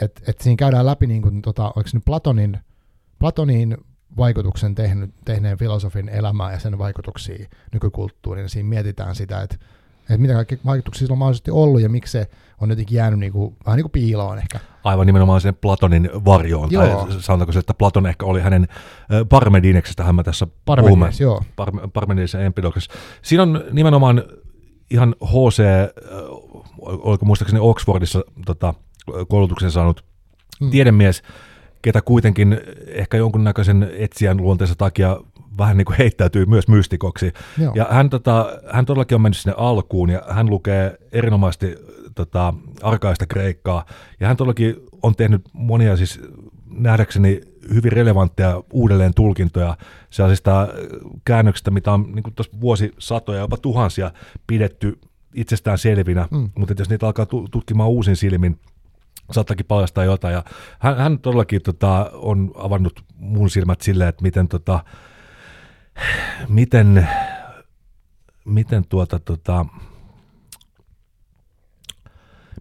Että 0.00 0.22
et 0.26 0.40
siinä 0.40 0.56
käydään 0.56 0.86
läpi, 0.86 1.06
niin 1.06 1.22
kuin, 1.22 1.42
tota, 1.42 1.72
oliko 1.76 1.90
nyt 1.94 2.04
Platonin, 2.04 2.58
Platonin 3.18 3.76
vaikutuksen 4.16 4.74
tehnyt, 4.74 5.14
tehneen 5.24 5.58
filosofin 5.58 6.08
elämää 6.08 6.52
ja 6.52 6.58
sen 6.58 6.78
vaikutuksia 6.78 7.48
nykykulttuuriin. 7.72 8.48
Siinä 8.48 8.68
mietitään 8.68 9.14
sitä, 9.14 9.42
että, 9.42 9.56
että 10.00 10.18
mitä 10.18 10.34
kaikki 10.34 10.58
vaikutuksia 10.64 10.98
sillä 10.98 11.12
on 11.12 11.18
mahdollisesti 11.18 11.50
ollut 11.50 11.80
ja 11.80 11.88
miksi 11.88 12.12
se 12.12 12.30
on 12.60 12.70
jotenkin 12.70 12.96
jäänyt 12.96 13.20
niin 13.20 13.32
kuin, 13.32 13.56
vähän 13.66 13.76
niin 13.76 13.84
kuin 13.84 13.92
piiloon 13.92 14.38
ehkä. 14.38 14.60
Aivan 14.88 15.06
nimenomaan 15.06 15.40
sen 15.40 15.54
Platonin 15.54 16.10
varjoon. 16.24 16.68
Joo. 16.72 16.86
Tai 16.86 17.20
sanotaanko 17.20 17.52
se, 17.52 17.58
että 17.58 17.74
Platon 17.74 18.06
ehkä 18.06 18.26
oli 18.26 18.40
hänen 18.40 18.62
äh, 18.72 19.20
Parmedineksestähän 19.28 20.14
mä 20.14 20.22
tässä 20.22 20.46
puhumme. 20.46 20.82
Parmenides, 20.82 21.20
joo. 21.20 21.42
Parme- 21.56 21.88
Parmenidisen 21.92 22.40
Empidoksessa. 22.40 22.92
Siinä 23.22 23.42
on 23.42 23.64
nimenomaan 23.72 24.22
ihan 24.90 25.14
HC, 25.24 25.62
oliko 26.82 27.24
muistaakseni 27.26 27.60
Oxfordissa 27.60 28.20
tota, 28.46 28.74
koulutuksen 29.28 29.70
saanut 29.70 30.04
Mm. 30.60 30.70
tiedemies, 30.70 31.22
ketä 31.82 32.02
kuitenkin 32.02 32.60
ehkä 32.86 33.16
jonkunnäköisen 33.16 33.90
etsijän 33.98 34.36
luonteensa 34.36 34.74
takia 34.74 35.16
vähän 35.58 35.76
niin 35.76 35.84
kuin 35.84 35.96
heittäytyy 35.98 36.46
myös 36.46 36.68
mystikoksi. 36.68 37.32
Joo. 37.58 37.72
Ja 37.76 37.86
hän, 37.90 38.10
tota, 38.10 38.46
hän 38.72 38.86
todellakin 38.86 39.14
on 39.14 39.20
mennyt 39.20 39.36
sinne 39.36 39.54
alkuun 39.58 40.10
ja 40.10 40.22
hän 40.28 40.50
lukee 40.50 40.98
erinomaisesti 41.12 41.74
tota, 42.24 42.54
arkaista 42.82 43.26
kreikkaa. 43.26 43.84
Ja 44.20 44.28
hän 44.28 44.36
todellakin 44.36 44.76
on 45.02 45.14
tehnyt 45.16 45.42
monia 45.52 45.96
siis 45.96 46.20
nähdäkseni 46.70 47.40
hyvin 47.74 47.92
relevantteja 47.92 48.62
uudelleen 48.72 49.14
tulkintoja 49.14 49.76
sellaisista 50.10 50.68
käännöksistä, 51.24 51.70
mitä 51.70 51.92
on 51.92 52.12
niin 52.14 52.34
tuossa 52.34 52.60
vuosisatoja, 52.60 53.40
jopa 53.40 53.56
tuhansia 53.56 54.10
pidetty 54.46 54.98
itsestään 55.34 55.78
selvinä, 55.78 56.28
Mm. 56.30 56.50
mutta 56.58 56.74
jos 56.78 56.88
niitä 56.90 57.06
alkaa 57.06 57.26
tu- 57.26 57.48
tutkimaan 57.50 57.88
uusin 57.88 58.16
silmin, 58.16 58.60
saattaakin 59.32 59.66
paljastaa 59.66 60.04
jotain. 60.04 60.34
Ja 60.34 60.44
hän, 60.78 60.96
hän 60.96 61.18
todellakin 61.18 61.62
tota, 61.62 62.10
on 62.14 62.50
avannut 62.58 63.04
mun 63.16 63.50
silmät 63.50 63.80
silleen, 63.80 64.08
että 64.08 64.22
miten, 64.22 64.48
tota, 64.48 64.84
miten, 66.48 67.08
miten, 68.44 68.84
tuota, 68.88 69.18
tota, 69.18 69.66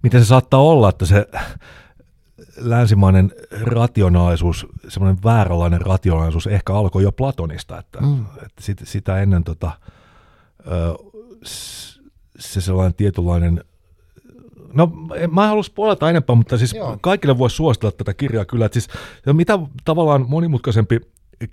miten 0.08 0.22
se 0.22 0.28
saattaa 0.28 0.60
olla, 0.62 0.90
että 0.90 1.06
se 1.06 1.28
länsimainen 2.58 3.32
rationaalisuus, 3.62 4.68
semmoinen 4.88 5.24
vääränlainen 5.24 5.82
rationaalisuus 5.82 6.48
ehkä 6.48 6.74
alkoi 6.74 7.04
jo 7.04 7.12
Platonista, 7.12 7.80
että, 7.80 8.02
Mm. 8.02 8.26
että 8.46 8.62
sit, 8.64 8.82
sitä 8.84 9.22
ennen 9.22 9.44
tota, 9.44 9.72
se 12.40 12.62
sellainen 12.62 12.94
tietynlainen 12.94 13.64
No 14.74 14.92
en- 15.16 15.34
mä 15.34 15.44
en 15.44 15.50
halua 15.50 15.64
spoilata 15.64 16.10
enempää, 16.10 16.36
mutta 16.36 16.58
siis 16.58 16.74
Joo. 16.74 16.98
Kaikille 17.02 17.38
voisi 17.38 17.56
suositella 17.56 17.92
tätä 17.92 18.14
kirjaa 18.14 18.46
kyllä. 18.46 18.66
Että 18.66 18.80
siis, 18.80 18.88
mitä 19.34 19.60
tavallaan 19.86 20.26
monimutkaisempi 20.30 21.00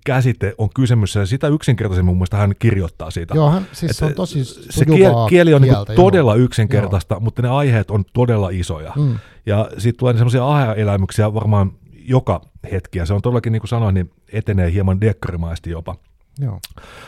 käsite 0.07 0.55
on 0.59 0.69
kysymys, 0.75 1.15
ja 1.15 1.27
sitä 1.27 1.49
yksinkertaisemmin 1.49 2.11
mun 2.11 2.17
mielestä 2.17 2.37
hän 2.37 2.55
kirjoittaa 2.59 3.11
siitä. 3.11 3.35
Joo, 3.35 3.51
hän, 3.51 3.67
siis 3.73 3.91
Et 3.91 3.97
se 3.97 4.05
on 4.05 4.15
tosi 4.15 4.45
se 4.45 4.85
sujuvaa 4.85 5.29
kieli, 5.29 5.55
on 5.55 5.63
niinku 5.63 5.75
kieltä, 5.75 5.93
joo. 5.93 6.05
todella 6.05 6.35
yksinkertaista, 6.35 7.21
mutta 7.21 7.43
ne 7.43 7.49
aiheet 7.49 7.91
on 7.91 8.05
todella 8.13 8.51
isoja. 8.51 8.93
Mm. 8.97 9.19
Ja 9.47 9.69
siitä 9.79 9.99
tulee 9.99 10.15
semmoisia 10.15 10.49
aha-elämyksiä 10.49 11.35
varmaan 11.35 11.73
joka 12.05 12.41
hetki, 12.73 12.99
ja 12.99 13.07
se 13.07 13.15
on 13.15 13.23
todellakin, 13.23 13.53
niin 13.53 13.61
kuin 13.61 13.69
sanoin, 13.69 13.95
niin 13.95 14.11
etenee 14.33 14.73
hieman 14.73 15.01
dekkarimaisesti 15.01 15.71
jopa. 15.71 15.97
Joo. 16.39 16.61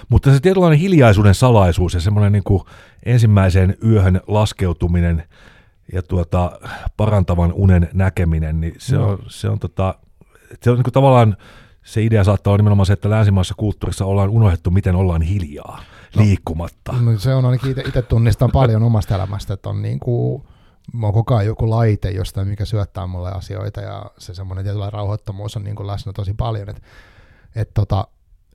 Mutta 0.08 0.32
se 0.32 0.40
tietynlainen 0.40 0.78
hiljaisuuden 0.78 1.34
salaisuus 1.34 1.94
ja 1.94 2.00
semmoinen 2.00 2.32
niin 2.32 2.44
kuin 2.44 2.62
ensimmäiseen 3.06 3.76
yöhön 3.84 4.20
laskeutuminen 4.26 5.22
ja 5.92 6.02
tuota, 6.02 6.60
parantavan 6.96 7.52
unen 7.52 7.88
näkeminen, 7.92 8.60
niin 8.60 8.74
se 8.78 8.96
Joo. 8.96 9.08
on, 9.08 9.18
se 9.28 9.48
on, 9.48 9.58
tota, 9.58 9.94
se 10.62 10.70
on 10.70 10.76
niin 10.76 10.84
kuin 10.84 10.92
tavallaan 10.92 11.36
se 11.86 12.02
idea 12.02 12.24
saattaa 12.24 12.50
olla 12.50 12.58
nimenomaan 12.58 12.86
se, 12.86 12.92
että 12.92 13.10
länsimaisessa 13.10 13.54
kulttuurissa 13.56 14.04
ollaan 14.04 14.28
unohdettu, 14.28 14.70
miten 14.70 14.96
ollaan 14.96 15.22
hiljaa, 15.22 15.82
No. 16.16 16.22
liikkumatta. 16.22 16.92
No, 16.92 17.18
se 17.18 17.34
on 17.34 17.44
ainakin 17.44 17.70
itse, 17.70 18.02
tunnistan 18.02 18.50
paljon 18.52 18.82
omasta 18.82 19.14
elämästä, 19.14 19.54
että 19.54 19.68
on 19.68 19.82
niin 19.82 20.00
kuin, 20.00 20.42
mä 20.92 21.06
oon 21.06 21.14
koko 21.14 21.34
ajan 21.34 21.46
joku 21.46 21.70
laite 21.70 22.10
jostain, 22.10 22.48
mikä 22.48 22.64
syöttää 22.64 23.06
mulle 23.06 23.32
asioita 23.32 23.80
ja 23.80 24.06
se 24.18 24.34
semmoinen 24.34 24.64
tietynlainen 24.64 24.92
rauhoittomuus 24.92 25.56
on 25.56 25.64
niin 25.64 25.76
kuin 25.76 25.86
läsnä 25.86 26.12
tosi 26.12 26.34
paljon. 26.34 26.68
Et, 26.70 26.82
et 27.56 27.70
tota, 27.74 28.08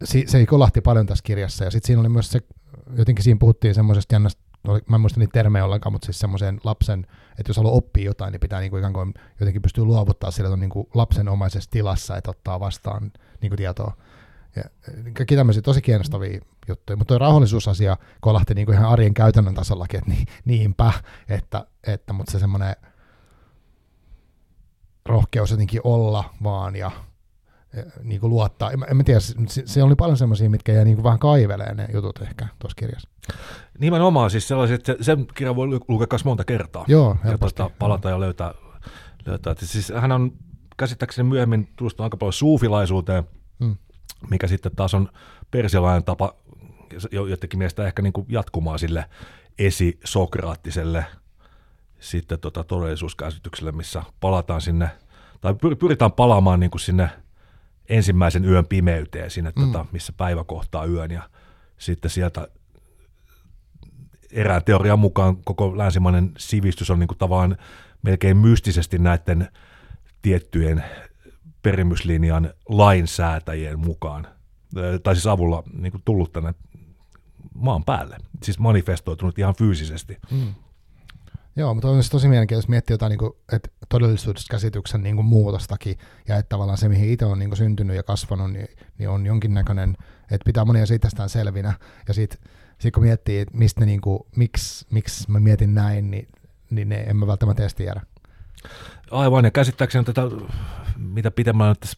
si, 0.04 0.24
se 0.28 0.46
kolahti 0.46 0.82
paljon 0.82 1.06
tässä 1.06 1.24
kirjassa 1.24 1.64
ja 1.64 1.72
sitten 1.72 1.88
siinä 1.88 2.00
oli 2.00 2.10
myös 2.10 2.32
se, 2.32 2.40
jotenkin 2.98 3.24
siinä 3.24 3.38
puhuttiin 3.40 3.76
semmoisesta 3.76 4.16
jännästä, 4.16 4.42
mä 4.90 4.96
en 4.96 5.02
muista 5.02 5.20
niitä 5.20 5.34
termejä 5.34 5.66
ollenkaan, 5.66 5.94
mutta 5.94 6.06
siis 6.06 6.20
semmoisen 6.20 6.60
lapsen, 6.64 7.08
että 7.40 7.50
jos 7.50 7.58
haluaa 7.58 7.76
oppia 7.76 8.06
jotain, 8.06 8.32
niin 8.32 8.40
pitää 8.40 8.60
niin 8.60 8.70
kuin 8.70 8.80
ikään 8.80 8.94
kuin 8.94 9.14
jotenkin 9.40 9.62
pystyä 9.62 9.84
luovuttaa 9.84 10.32
sillä, 10.32 10.56
niin 10.56 10.70
kuin 10.70 10.88
lapsenomaisessa 10.94 11.70
tilassa, 11.70 12.18
että 12.18 12.32
ottaa 12.32 12.60
vastaan 12.60 13.12
niin 13.42 13.50
kuin 13.50 13.58
tietoa. 13.58 13.98
Ja 14.56 14.64
kaikki 15.14 15.36
tämmöisiä 15.36 15.62
tosi 15.62 15.82
kiinnostavia 15.82 16.40
juttuja, 16.68 16.98
mutta 16.98 17.08
tuo 17.12 17.18
rauhallisuusasia 17.18 17.98
kolahti 18.22 18.54
niinku 18.54 18.72
ihan 18.72 18.90
arjen 18.90 19.14
käytännön 19.14 19.54
tasollakin, 19.54 19.98
että 19.98 20.12
ni, 20.12 20.26
niinpä, 20.46 20.94
että, 21.30 21.66
että 21.88 22.14
mutta 22.14 22.32
se 22.32 22.40
semmoinen 22.40 22.76
rohkeus 25.06 25.52
jotenkin 25.52 25.82
olla 25.84 26.34
vaan 26.44 26.76
ja 26.76 26.92
eh, 27.74 27.86
niinku 28.04 28.30
luottaa. 28.30 28.72
En, 28.72 28.86
en 28.90 28.98
mä 28.98 29.04
tiedä, 29.04 29.20
se, 29.20 29.64
se 29.66 29.84
oli 29.84 29.96
paljon 29.96 30.18
semmoisia, 30.18 30.50
mitkä 30.50 30.72
jäi 30.72 30.86
niinku 30.86 31.04
vähän 31.04 31.20
kaivelee 31.20 31.74
ne 31.74 31.88
jutut 31.94 32.22
ehkä 32.22 32.48
tuossa 32.60 32.76
kirjassa. 32.76 33.10
Nimenomaan 33.80 34.30
siis 34.30 34.48
sellaiset, 34.48 34.76
että 34.76 34.92
se- 34.92 35.04
sen 35.04 35.28
kirjan 35.36 35.56
voi 35.56 35.68
lu- 35.68 35.80
lukea 35.88 36.08
myös 36.12 36.26
monta 36.26 36.44
kertaa. 36.44 36.86
Joo, 36.88 37.10
ja 37.24 37.30
helposti. 37.30 37.58
tuota, 37.58 37.76
palata 37.80 38.10
ja 38.10 38.20
löytää. 38.20 38.54
löytää. 39.26 39.52
Että 39.52 39.66
Siis 39.66 39.94
hän 40.02 40.12
on 40.12 40.32
käsittääkseni 40.78 41.30
myöhemmin 41.30 41.68
tutustunut 41.76 42.06
aika 42.06 42.18
paljon 42.18 42.34
suufilaisuuteen, 42.34 43.24
Mm. 43.60 43.76
mikä 44.30 44.48
sitten 44.48 44.76
taas 44.76 44.94
on 44.94 45.10
persialainen 45.52 46.04
tapa 46.04 46.34
jo- 47.12 47.26
jotenkin 47.26 47.58
mielestä 47.58 47.88
ehkä 47.88 48.02
niin 48.02 48.14
kuin 48.14 48.26
jatkumaa 48.30 48.78
sille 48.78 49.06
esisokraattiselle 49.60 51.06
sitten 52.00 52.40
tota 52.40 52.64
todellisuuskäsitykselle, 52.64 53.72
missä 53.72 54.04
palataan 54.20 54.62
sinne, 54.62 54.90
tai 55.42 55.54
pyr- 55.54 55.76
pyritään 55.76 56.12
palaamaan 56.12 56.60
niin 56.60 56.72
kuin 56.72 56.82
sinne 56.82 57.10
ensimmäisen 57.90 58.46
yön 58.46 58.66
pimeyteen, 58.68 59.32
sinne 59.32 59.52
mm. 59.56 59.66
tota, 59.66 59.86
missä 59.92 60.14
päivä 60.18 60.44
kohtaa 60.44 60.86
yön, 60.86 61.12
ja 61.12 61.30
sitten 61.78 62.12
sieltä 62.12 62.48
erään 64.32 64.64
teorian 64.64 65.00
mukaan 65.00 65.38
koko 65.44 65.78
länsimainen 65.78 66.32
sivistys 66.38 66.90
on 66.90 67.00
niin 67.00 67.08
kuin 67.08 67.18
tavallaan 67.18 67.58
melkein 68.02 68.38
mystisesti 68.38 69.00
näiden 69.00 69.48
tiettyjen 70.22 70.84
perimyslinjan 71.62 72.54
lainsäätäjien 72.70 73.80
mukaan, 73.80 74.28
tai 75.04 75.16
siis 75.16 75.28
avulla 75.28 75.64
niin 75.74 75.92
kuin 75.92 76.02
tullut 76.06 76.34
tänne 76.34 76.54
maan 77.54 77.84
päälle, 77.84 78.18
siis 78.44 78.60
manifestoitunut 78.60 79.40
ihan 79.40 79.56
fyysisesti. 79.56 80.18
Mm. 80.32 80.54
Joo, 81.56 81.74
mutta 81.74 81.90
on 81.90 81.96
siis 81.96 82.10
tosi 82.10 82.28
mielenkiintoista 82.28 82.70
miettiä 82.70 82.94
jotain 82.94 83.10
niin 83.10 83.20
kuin, 83.20 83.32
että 83.54 83.70
todellisuuskäsityksen 83.90 85.04
niin 85.04 85.16
kuin 85.16 85.26
muutostakin, 85.26 85.98
ja 86.28 86.38
että 86.38 86.50
tavallaan 86.50 86.78
se, 86.78 86.90
mihin 86.90 87.10
itse 87.10 87.26
on 87.26 87.40
niin 87.40 87.50
kuin 87.50 87.58
syntynyt 87.58 87.96
ja 87.96 88.04
kasvanut, 88.04 88.52
niin, 88.52 88.68
niin 88.98 89.10
on 89.10 89.26
jonkinnäköinen, 89.26 89.98
että 90.22 90.46
pitää 90.46 90.66
monia 90.66 90.86
siitä 90.86 91.10
selvinä, 91.28 91.74
ja 92.08 92.14
sitten 92.82 92.90
sit 92.90 92.94
kun 92.94 93.04
miettii, 93.04 93.40
että 93.40 93.58
mistä 93.58 93.80
ne, 93.80 93.86
niin 93.86 94.02
kuin, 94.02 94.20
miksi, 94.36 94.86
miksi 94.92 95.32
mä 95.32 95.40
mietin 95.40 95.74
näin, 95.74 96.12
niin, 96.12 96.28
niin 96.70 96.90
ne 96.90 96.96
en 96.96 97.18
mä 97.18 97.28
välttämättä 97.28 97.64
edes 97.64 97.76
tiedä. 97.76 98.02
Aivan, 99.12 99.46
ja 99.46 99.52
käsittääkseni 99.52 100.06
tätä, 100.06 100.22
mitä 100.98 101.32
pitemmällä 101.32 101.72
nyt 101.72 101.98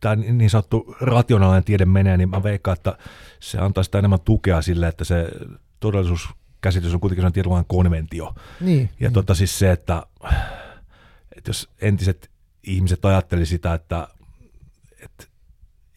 tämä 0.00 0.16
niin 0.16 0.50
sanottu 0.50 0.96
rationaalinen 1.00 1.64
tiede 1.64 1.84
menee, 1.84 2.16
niin 2.16 2.28
mä 2.28 2.42
veikkaan, 2.42 2.76
että 2.76 2.98
se 3.40 3.58
antaa 3.58 3.84
sitä 3.84 3.98
enemmän 3.98 4.20
tukea 4.20 4.62
sille, 4.62 4.88
että 4.88 5.04
se 5.04 5.28
todellisuuskäsitys 5.80 6.94
on 6.94 7.00
kuitenkin 7.00 7.20
sellainen 7.20 7.34
tietynlainen 7.34 7.68
konventio. 7.68 8.34
Niin, 8.60 8.90
Ja 9.00 9.08
niin. 9.08 9.12
tota 9.12 9.34
siis 9.34 9.58
se, 9.58 9.72
että, 9.72 10.02
että 11.36 11.50
jos 11.50 11.70
entiset 11.80 12.30
ihmiset 12.62 13.04
ajatteli 13.04 13.46
sitä, 13.46 13.74
että, 13.74 14.08
että 15.00 15.24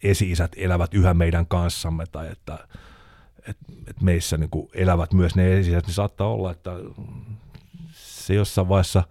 esi-isät 0.02 0.52
elävät 0.56 0.94
yhä 0.94 1.14
meidän 1.14 1.46
kanssamme 1.46 2.06
tai 2.06 2.28
että, 2.32 2.68
että, 3.48 3.72
että 3.86 4.04
meissä 4.04 4.36
niin 4.36 4.50
kuin 4.50 4.68
elävät 4.74 5.12
myös 5.12 5.34
ne 5.34 5.58
esi-isät, 5.58 5.86
niin 5.86 5.94
saattaa 5.94 6.28
olla, 6.28 6.50
että 6.50 6.70
se 7.92 8.34
jossain 8.34 8.68
vaiheessa, 8.68 9.04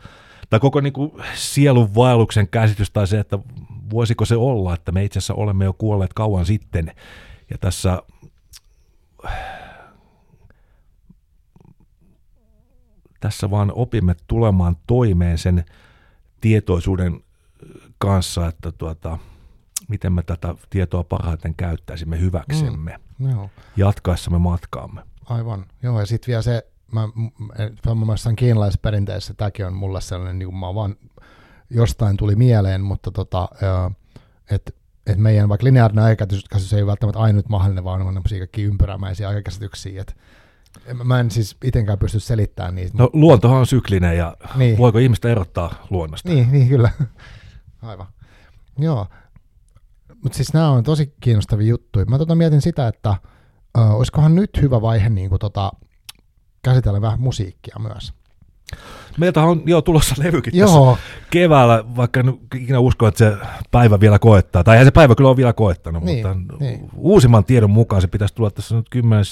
tai 0.50 0.60
koko 0.60 0.82
niin 0.82 0.94
kuin 0.94 1.12
sielun 1.36 1.96
vaelluksen 1.96 2.48
käsitys 2.48 2.92
tai 2.92 3.08
se, 3.08 3.20
että 3.20 3.40
voisiko 3.90 4.26
se 4.26 4.36
olla, 4.36 4.74
että 4.74 4.92
me 4.92 5.04
itse 5.04 5.20
asiassa 5.20 5.34
olemme 5.34 5.66
jo 5.66 5.74
kuolleet 5.74 6.14
kauan 6.14 6.46
sitten. 6.46 6.92
Ja 7.50 7.58
tässä 7.58 8.02
tässä 13.20 13.50
vaan 13.50 13.72
opimme 13.76 14.16
tulemaan 14.28 14.76
toimeen 14.88 15.38
sen 15.38 15.66
tietoisuuden 16.42 17.24
kanssa, 17.98 18.48
että 18.48 18.72
tuota, 18.72 19.18
miten 19.88 20.14
me 20.14 20.24
tätä 20.24 20.56
tietoa 20.70 21.04
parhaiten 21.04 21.56
käyttäisimme 21.56 22.20
hyväksemme 22.20 23.00
mm. 23.20 23.30
Joo. 23.32 23.50
jatkaessamme 23.78 24.40
matkaamme. 24.40 25.02
Aivan, 25.26 25.66
joo, 25.84 26.00
ja 26.00 26.06
sitten 26.06 26.28
vielä 26.28 26.42
se, 26.42 26.68
mä, 26.92 27.02
mä, 27.08 27.96
mä 27.96 28.06
mielestä 28.06 28.34
kiinalaisessa 28.34 28.80
perinteessä 28.82 29.34
tämäkin 29.34 29.66
on 29.66 29.74
mulle 29.74 30.02
sellainen, 30.02 30.40
niin 30.40 30.56
mä 30.56 30.76
vaan 30.76 30.96
jostain 31.70 32.18
tuli 32.18 32.36
mieleen, 32.36 32.82
mutta 32.82 33.12
tota, 33.12 33.50
että 34.52 34.72
et 35.08 35.18
meidän 35.18 35.50
vaikka 35.50 35.64
lineaarinen 35.66 36.06
aikakäsitys 36.06 36.74
ei 36.74 36.86
välttämättä 36.86 37.20
ainut 37.20 37.50
mahdollinen, 37.50 37.84
vaan 37.84 38.02
on 38.02 38.14
tämmöisiä 38.14 38.40
kaikki 38.40 38.64
ympyrämäisiä 38.64 39.28
aikakäsityksiä, 39.28 40.02
että 40.02 40.14
mä 41.04 41.20
en 41.20 41.32
siis 41.32 41.58
itsenkään 41.64 42.00
pysty 42.00 42.20
selittämään 42.20 42.76
niitä. 42.76 42.98
No 42.98 43.10
luontohan 43.14 43.58
on 43.60 43.66
syklinen 43.66 44.18
ja 44.18 44.38
Niin. 44.56 44.78
voiko 44.78 44.98
ihmistä 44.98 45.30
erottaa 45.30 45.86
luonnosta? 45.90 46.30
Niin, 46.30 46.52
niin 46.52 46.68
kyllä. 46.70 46.90
Aivan. 47.82 48.08
Joo. 48.80 49.08
Mutta 50.28 50.38
siis 50.38 50.54
nämä 50.54 50.70
on 50.72 50.84
tosi 50.84 51.14
kiinnostavia 51.22 51.68
juttuja. 51.68 52.06
Mä 52.06 52.18
tota 52.18 52.36
mietin 52.36 52.62
sitä, 52.62 52.88
että 52.88 53.16
ö, 53.78 53.82
olisikohan 53.82 54.36
nyt 54.36 54.50
hyvä 54.62 54.82
vaihe 54.82 55.10
niin 55.10 55.30
kuin 55.30 55.40
tota, 55.40 55.72
käsitellä 56.64 57.02
vähän 57.02 57.20
musiikkia 57.22 57.76
myös. 57.80 58.14
Meiltä 59.18 59.44
on 59.44 59.62
jo 59.66 59.82
tulossa 59.82 60.16
levykin 60.24 60.54
tässä 60.54 60.76
Joo, 60.76 60.98
keväällä, 61.30 61.84
vaikka 61.96 62.20
en 62.20 62.40
ikinä 62.56 62.80
usko, 62.80 63.08
että 63.08 63.18
se 63.18 63.38
päivä 63.72 64.00
vielä 64.00 64.20
koettaa. 64.20 64.64
Tai 64.64 64.86
se 64.86 64.92
päivä 64.92 65.16
kyllä 65.16 65.30
ole 65.30 65.38
vielä 65.38 65.54
koettanut, 65.54 66.04
Niin, 66.04 66.28
mutta 66.28 66.56
niin. 66.64 66.90
uusimman 66.96 67.46
tiedon 67.46 67.70
mukaan 67.72 68.02
se 68.02 68.08
pitäisi 68.08 68.36
tulla 68.36 68.52
tässä 68.52 68.76
nyt 68.76 68.90
10. 68.90 69.24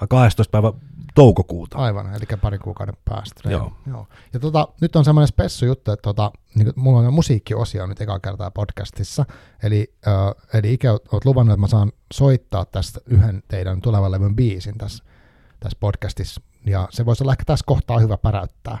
vai 0.00 0.06
12. 0.08 0.50
päivä 0.50 0.72
toukokuuta. 1.14 1.78
aivan, 1.78 2.14
eli 2.14 2.38
parin 2.40 2.60
kuukauden 2.60 2.96
päästä. 3.04 3.50
Joo. 3.50 3.72
Joo. 3.86 4.06
Ja 4.32 4.40
tota, 4.40 4.68
nyt 4.80 4.96
on 4.96 5.04
semmoinen 5.04 5.28
spessu 5.28 5.66
juttu, 5.66 5.90
että 5.90 6.02
tota, 6.02 6.32
niin 6.54 6.72
mulla 6.76 6.98
on 6.98 7.14
musiikkiosio 7.14 7.86
nyt 7.86 8.00
eka 8.00 8.20
kertaa 8.20 8.50
podcastissa, 8.50 9.24
eli, 9.62 9.94
äh, 10.06 10.58
eli 10.58 10.72
Ike, 10.72 10.90
oot 10.90 11.24
luvannut, 11.24 11.52
että 11.52 11.60
mä 11.60 11.68
saan 11.68 11.92
soittaa 12.12 12.64
tästä 12.64 13.00
yhden 13.06 13.42
teidän 13.48 13.80
tulevan 13.80 14.12
levyn 14.12 14.36
biisin 14.36 14.78
tässä, 14.78 15.04
tässä 15.60 15.78
podcastissa, 15.80 16.40
ja 16.66 16.88
se 16.90 17.06
voisi 17.06 17.24
olla 17.24 17.32
ehkä 17.32 17.44
tässä 17.44 17.64
kohtaa 17.66 17.98
hyvä 17.98 18.16
päräyttää. 18.16 18.78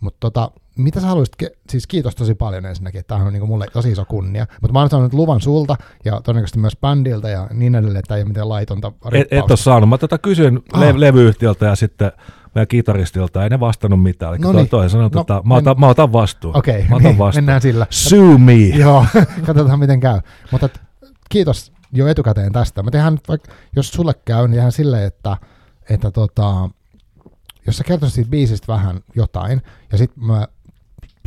Mutta 0.00 0.16
tota, 0.20 0.50
mitä 0.78 1.00
sä 1.00 1.06
haluaisit, 1.06 1.34
ke- 1.42 1.56
siis 1.70 1.86
kiitos 1.86 2.14
tosi 2.14 2.34
paljon 2.34 2.66
ensinnäkin, 2.66 2.98
että 2.98 3.08
tämähän 3.08 3.26
on 3.26 3.32
niinku 3.32 3.46
mulle 3.46 3.66
tosi 3.72 3.90
iso 3.90 4.04
kunnia, 4.04 4.46
mutta 4.62 4.72
mä 4.72 4.80
oon 4.80 4.90
saanut 4.90 5.12
luvan 5.12 5.40
sulta 5.40 5.76
ja 6.04 6.20
todennäköisesti 6.20 6.58
myös 6.58 6.76
bändiltä 6.80 7.28
ja 7.28 7.46
niin 7.52 7.74
edelleen, 7.74 7.96
että 7.96 8.16
ei 8.16 8.22
ole 8.22 8.28
mitään 8.28 8.48
laitonta 8.48 8.88
Et, 8.88 8.94
et 9.04 9.12
rippausta. 9.12 9.52
ole 9.52 9.56
saanut. 9.56 9.88
Mä 9.88 9.98
tätä 9.98 10.18
kysyin 10.18 10.60
Ah. 10.72 10.80
le- 10.80 11.00
levyyhtiöltä 11.00 11.66
ja 11.66 11.74
sitten 11.76 12.12
meidän 12.54 12.68
kitaristilta, 12.68 13.44
ei 13.44 13.50
ne 13.50 13.60
vastannut 13.60 14.02
mitään. 14.02 14.32
Eli 14.34 14.38
No 14.42 14.52
niin. 14.52 14.68
toinen 14.68 14.90
sanoi, 14.90 15.10
No, 15.14 15.20
että 15.20 15.40
mä, 15.44 15.54
otan, 15.54 15.80
mä 15.80 15.88
otan 15.88 16.12
vastuun. 16.12 16.56
Okei, 16.56 16.80
mä 16.88 16.96
otan 16.96 17.02
niin, 17.02 17.18
vastuun. 17.18 17.44
mennään 17.44 17.60
sillä. 17.60 17.86
Sue 17.90 18.38
me. 18.38 18.54
Joo, 18.54 19.04
katsotaan 19.46 19.78
miten 19.78 20.00
käy. 20.00 20.20
Mutta 20.50 20.66
et, 20.66 20.80
kiitos 21.28 21.72
jo 21.92 22.08
etukäteen 22.08 22.52
tästä. 22.52 22.82
Mä 22.82 22.90
tehdään 22.90 23.18
vaikka, 23.28 23.52
jos 23.76 23.90
sulle 23.90 24.12
käy, 24.24 24.42
niin 24.42 24.50
tehdään 24.54 24.72
silleen, 24.72 25.04
että, 25.04 25.36
että 25.90 26.10
tota, 26.10 26.70
jos 27.66 27.76
sä 27.76 27.84
kertoisit 27.84 28.14
siitä 28.14 28.30
biisistä 28.30 28.72
vähän 28.72 29.00
jotain, 29.16 29.62
ja 29.92 29.98
sitten 29.98 30.24
mä, 30.24 30.46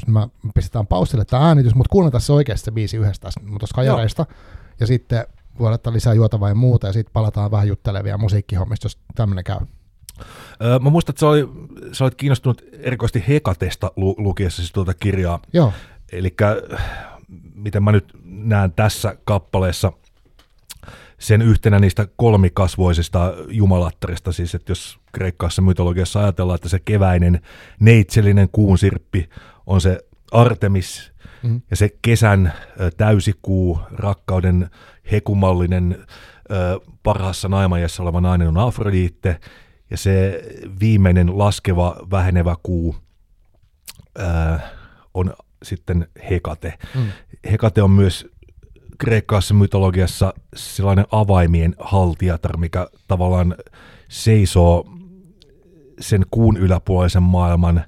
mä 0.07 0.27
pistetään 0.55 0.87
pausille 0.87 1.25
tämä 1.25 1.47
äänitys, 1.47 1.75
mutta 1.75 1.91
kuunnellaan 1.91 2.21
se 2.21 2.33
oikeasti 2.33 2.65
se 2.65 2.71
biisi 2.71 2.97
yhdestä 2.97 3.29
tuosta 3.59 3.75
kajareista, 3.75 4.25
ja 4.79 4.87
sitten 4.87 5.25
voi 5.59 5.69
laittaa 5.69 5.93
lisää 5.93 6.13
juotavaa 6.13 6.49
ja 6.49 6.55
muuta, 6.55 6.87
ja 6.87 6.93
sitten 6.93 7.13
palataan 7.13 7.51
vähän 7.51 7.67
juttelevia 7.67 8.17
musiikkihommista, 8.17 8.85
jos 8.85 8.97
tämmöinen 9.15 9.43
käy. 9.43 9.59
Öö, 10.61 10.79
Mä 10.79 10.89
muistan, 10.89 11.13
että 11.13 11.19
sä, 11.19 11.27
oli, 11.27 11.49
sä 11.91 12.03
olit 12.03 12.15
kiinnostunut 12.15 12.61
erikoisesti 12.79 13.23
Hekatesta 13.27 13.91
lu- 13.95 14.15
lukiessa 14.17 14.57
siis 14.61 14.71
tuota 14.71 14.93
kirjaa. 14.93 15.39
Joo, 15.53 15.73
Eli 16.11 16.35
miten 17.55 17.83
mä 17.83 17.91
nyt 17.91 18.13
näen 18.23 18.71
tässä 18.71 19.15
kappaleessa 19.25 19.91
sen 21.19 21.41
yhtenä 21.41 21.79
niistä 21.79 22.07
kolmikasvoisista 22.15 23.33
jumalattarista, 23.47 24.31
siis 24.31 24.55
että 24.55 24.71
jos 24.71 24.99
kreikkaassa 25.11 25.61
mytologiassa 25.61 26.19
ajatellaan, 26.19 26.55
että 26.55 26.69
se 26.69 26.79
keväinen 26.79 27.41
neitsellinen 27.79 28.49
kuunsirppi 28.51 29.29
on 29.67 29.81
se 29.81 29.99
Artemis, 30.31 31.11
Mhm. 31.43 31.57
ja 31.69 31.75
se 31.75 31.89
kesän 32.01 32.53
täysikuu, 32.97 33.79
rakkauden 33.91 34.69
hekumallinen 35.11 36.05
ö, 36.51 36.79
parhaassa 37.03 37.47
naimajassa 37.49 38.03
oleva 38.03 38.21
nainen 38.21 38.47
on 38.47 38.57
Afrodite, 38.57 39.39
ja 39.89 39.97
se 39.97 40.43
viimeinen 40.79 41.38
laskeva, 41.38 41.95
vähenevä 42.11 42.55
kuu 42.63 42.95
on 45.13 45.33
sitten 45.63 46.07
Hekate. 46.29 46.73
mm. 46.95 47.05
Hekate 47.51 47.81
on 47.81 47.91
myös 47.91 48.27
kreikkaassa 48.97 49.53
mytologiassa 49.53 50.33
sellainen 50.55 51.05
avaimien 51.11 51.75
haltijatar, 51.79 52.57
mikä 52.57 52.88
tavallaan 53.07 53.55
seisoo 54.09 54.89
sen 55.99 56.25
kuun 56.31 56.57
yläpuolisen 56.57 57.23
maailman 57.23 57.83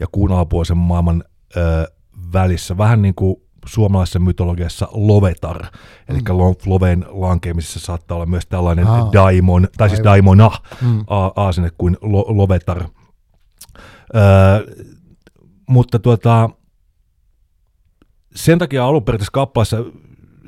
ja 0.00 0.06
kuun 0.12 0.32
alapuolisen 0.32 0.76
maailman 0.76 1.24
ö, 1.56 1.92
välissä. 2.32 2.78
Vähän 2.78 3.02
niin 3.02 3.14
kuin 3.14 3.36
suomalaisessa 3.66 4.18
mytologiassa 4.18 4.88
lovetar, 4.92 5.64
eli 6.08 6.18
Mm. 6.18 6.38
lo- 6.38 6.54
loven 6.66 7.04
lankeamisessa 7.08 7.80
saattaa 7.80 8.14
olla 8.16 8.26
myös 8.26 8.46
tällainen 8.46 8.86
Aa. 8.86 9.10
daimon, 9.12 9.68
tai 9.76 9.88
siis 9.88 9.98
Aivan. 10.00 10.12
daimona, 10.12 10.50
Mm. 10.82 11.00
a- 11.06 11.32
aasenne 11.36 11.70
kuin 11.78 11.96
lo- 12.00 12.24
lovetar. 12.36 12.84
Öö, 14.16 14.74
mutta 15.68 15.98
tuota, 15.98 16.50
sen 18.34 18.58
takia 18.58 18.86
alun 18.86 19.04
perin 19.04 19.18
tässä 19.18 19.32
kappaleessa 19.32 19.76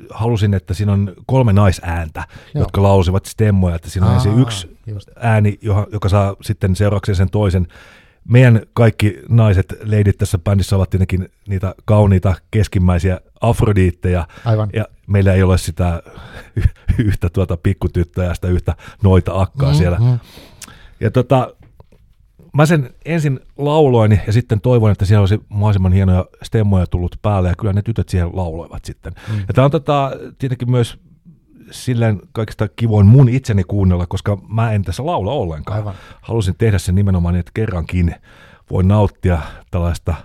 halusin, 0.09 0.53
että 0.53 0.73
siinä 0.73 0.91
on 0.93 1.13
kolme 1.25 1.53
naisääntä, 1.53 2.23
Joo. 2.55 2.61
Jotka 2.61 2.83
lausivat 2.83 3.25
stemmoja, 3.25 3.75
että 3.75 3.89
siinä 3.89 4.07
on 4.07 4.13
ensin 4.13 4.31
Aa, 4.31 4.39
yksi 4.39 4.77
just. 4.87 5.09
ääni, 5.19 5.57
joka, 5.61 5.87
joka 5.91 6.09
saa 6.09 6.35
sitten 6.41 6.75
seurakseen 6.75 7.15
sen 7.15 7.29
toisen 7.29 7.67
meidän 8.27 8.61
kaikki 8.73 9.19
naiset, 9.29 9.73
leidit 9.83 10.17
tässä 10.17 10.37
bändissä 10.37 10.75
ovat 10.75 10.89
tietenkin 10.89 11.29
niitä 11.47 11.75
kauniita 11.85 12.35
keskimmäisiä 12.51 13.21
afrodiitteja, 13.41 14.27
Aivan. 14.45 14.69
ja 14.73 14.85
meillä 15.07 15.33
ei 15.33 15.43
ole 15.43 15.57
sitä 15.57 16.03
yhtä 16.97 17.29
tuota 17.29 17.57
pikkutyttöä 17.57 18.25
ja 18.25 18.33
sitä 18.33 18.47
yhtä 18.47 18.75
noita 19.03 19.41
akkaa 19.41 19.71
mm, 19.71 19.77
siellä. 19.77 19.99
Ja 20.99 21.11
tota, 21.11 21.55
mä 22.53 22.65
sen 22.65 22.89
ensin 23.05 23.39
lauloin 23.57 24.21
ja 24.27 24.33
sitten 24.33 24.61
toivoin, 24.61 24.91
että 24.91 25.05
siellä 25.05 25.19
olisi 25.19 25.39
mahdollisimman 25.49 25.93
hienoja 25.93 26.25
stemmoja 26.43 26.87
tullut 26.87 27.15
päälle 27.21 27.49
ja 27.49 27.55
kyllä 27.55 27.73
ne 27.73 27.81
tytöt 27.81 28.09
siihen 28.09 28.29
lauloivat 28.33 28.85
sitten. 28.85 29.13
Mm. 29.29 29.39
Ja 29.47 29.53
tämä 29.53 29.65
on 29.65 29.71
tota, 29.71 30.11
tietenkin 30.37 30.71
myös 30.71 30.99
silleen 31.71 32.21
kaikista 32.31 32.67
kivoin 32.67 33.05
mun 33.05 33.29
itseni 33.29 33.63
kuunnella, 33.63 34.05
koska 34.05 34.37
mä 34.47 34.71
en 34.71 34.83
tässä 34.83 35.05
laula 35.05 35.31
ollenkaan. 35.31 35.79
Aivan. 35.79 35.95
Halusin 36.21 36.55
tehdä 36.57 36.77
sen 36.77 36.95
nimenomaan, 36.95 37.33
niin, 37.33 37.39
että 37.39 37.51
kerrankin 37.53 38.15
voi 38.71 38.83
nauttia 38.83 39.41
tällaista 39.71 40.15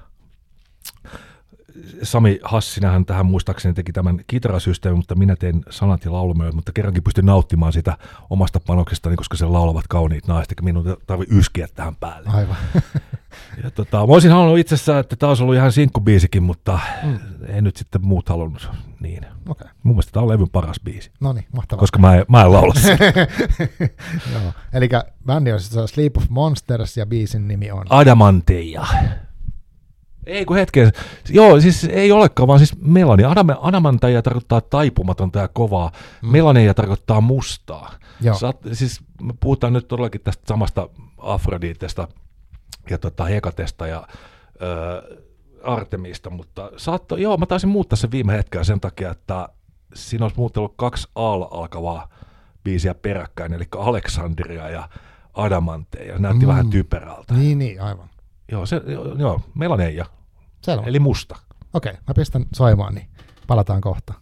Sami 2.03 2.39
Hassinähän 2.43 3.05
tähän 3.05 3.27
muistaakseni 3.27 3.75
teki 3.75 3.93
tämän 3.93 4.21
kitarasysteemin, 4.27 4.99
mutta 4.99 5.15
minä 5.15 5.37
tein 5.37 5.63
sanat 5.71 6.05
ja 6.05 6.13
laulumelot, 6.13 6.55
mutta 6.55 6.73
kerrankin 6.73 7.03
pystyn 7.03 7.27
nauttimaan 7.27 7.73
sitä 7.73 7.99
omasta 8.31 8.61
panoksestani, 8.61 9.17
koska 9.17 9.37
se 9.37 9.47
laulavat 9.47 9.87
kauniit 9.89 10.27
naiset, 10.27 10.53
eikä 10.53 10.63
minun 10.63 10.97
tarvitse 11.07 11.35
yskiä 11.35 11.69
tähän 11.75 11.97
päälle. 11.97 12.31
Aivan. 12.31 12.57
Ja 13.65 13.71
tota, 13.71 13.97
mä 13.97 14.13
olisin 14.13 14.31
halunnut 14.31 14.59
itse 14.59 14.75
asiassa, 14.75 14.99
että 14.99 15.17
tämä 15.17 15.31
olisi 15.31 15.43
ollut 15.43 15.57
ihan 15.57 15.73
sinkkubiisikin, 15.73 16.43
mutta 16.43 16.79
mm. 17.03 17.19
ei 17.49 17.63
nyt 17.63 17.77
sitten 17.77 18.07
muut 18.07 18.29
halunnut 18.29 18.71
niin. 19.01 19.27
Okei. 19.49 19.69
Mun 19.83 19.95
mielestä 19.95 20.13
tämä 20.13 20.23
on 20.23 20.29
levyn 20.29 20.51
paras 20.51 20.81
biisi, 20.85 21.11
No 21.21 21.33
niin, 21.33 21.47
mahtavaa. 21.53 21.81
koska 21.81 21.99
mä 21.99 22.15
en, 22.15 22.25
mä 22.29 22.43
en 22.43 22.53
laula. 22.53 22.75
Joo. 24.33 24.53
Eli 24.73 24.89
bändi 25.27 25.53
on 25.53 25.61
siis 25.61 25.91
Sleep 25.91 26.17
of 26.17 26.25
Monsters 26.29 26.97
ja 26.97 27.07
biisin 27.07 27.49
nimi 27.49 27.71
on. 27.71 27.85
Adamanteja. 27.91 28.87
Ei 30.27 30.45
kun 30.45 30.57
hetken. 30.57 30.93
Joo, 31.29 31.61
siis 31.61 31.85
ei 31.85 32.13
olekaan, 32.13 32.47
vaan 32.47 32.59
siis 32.59 32.81
melani. 32.81 33.25
Adame, 33.25 33.57
adamanteja 33.61 34.23
tarkoittaa 34.23 34.61
taipumatonta 34.61 35.39
ja 35.39 35.49
kovaa. 35.49 35.93
Mm. 36.23 36.29
Melaneja 36.29 36.75
tarkoittaa 36.75 37.21
mustaa. 37.21 37.93
Joo. 38.21 38.39
Saat, 38.39 38.57
siis 38.73 39.01
me 39.23 39.35
puhutaan 39.41 39.73
nyt 39.73 39.89
todellakin 39.89 40.21
tästä 40.21 40.43
samasta 40.47 40.89
Afroditesta 41.19 42.09
ja 42.91 42.99
tota 42.99 43.25
Hekatesta 43.25 43.87
ja 43.87 44.07
ö, 44.63 45.23
Artemista, 45.63 46.31
mutta 46.31 46.71
saatto, 46.77 47.17
joo, 47.17 47.37
mä 47.37 47.47
taisin 47.47 47.69
muuttaa 47.71 47.97
sen 47.97 48.11
viime 48.11 48.33
hetkellä 48.33 48.65
sen 48.65 48.81
takia, 48.81 49.11
että 49.11 49.49
siinä 49.95 50.25
olisi 50.25 50.37
muuten 50.39 50.61
ollut 50.61 50.75
kaksi 50.77 51.09
al 51.15 51.47
alkavaa 51.51 52.09
biisiä 52.65 52.95
peräkkäin, 52.95 53.53
eli 53.53 53.65
Aleksandria 53.79 54.69
ja 54.69 54.89
Adamanteja. 55.35 56.19
Näytti 56.19 56.45
Mm. 56.47 56.49
vähän 56.49 56.71
typerältä. 56.71 57.35
Niin, 57.35 57.59
niin, 57.59 57.81
aivan. 57.83 58.09
Joo, 58.53 58.67
se, 58.67 58.81
joo, 59.19 59.41
melaneja, 59.55 60.07
Selvä. 60.63 60.83
eli 60.87 60.99
musta. 60.99 61.37
Okei, 61.75 61.93
mä 61.93 62.15
pistän 62.17 62.45
soimaan, 62.55 62.95
niin 62.95 63.07
palataan 63.47 63.81
kohta. 63.81 64.15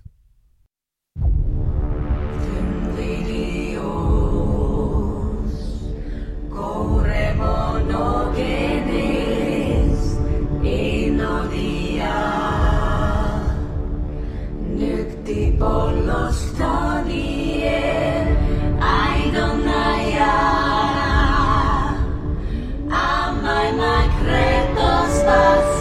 Retos 24.25 25.23
pasos. 25.27 25.74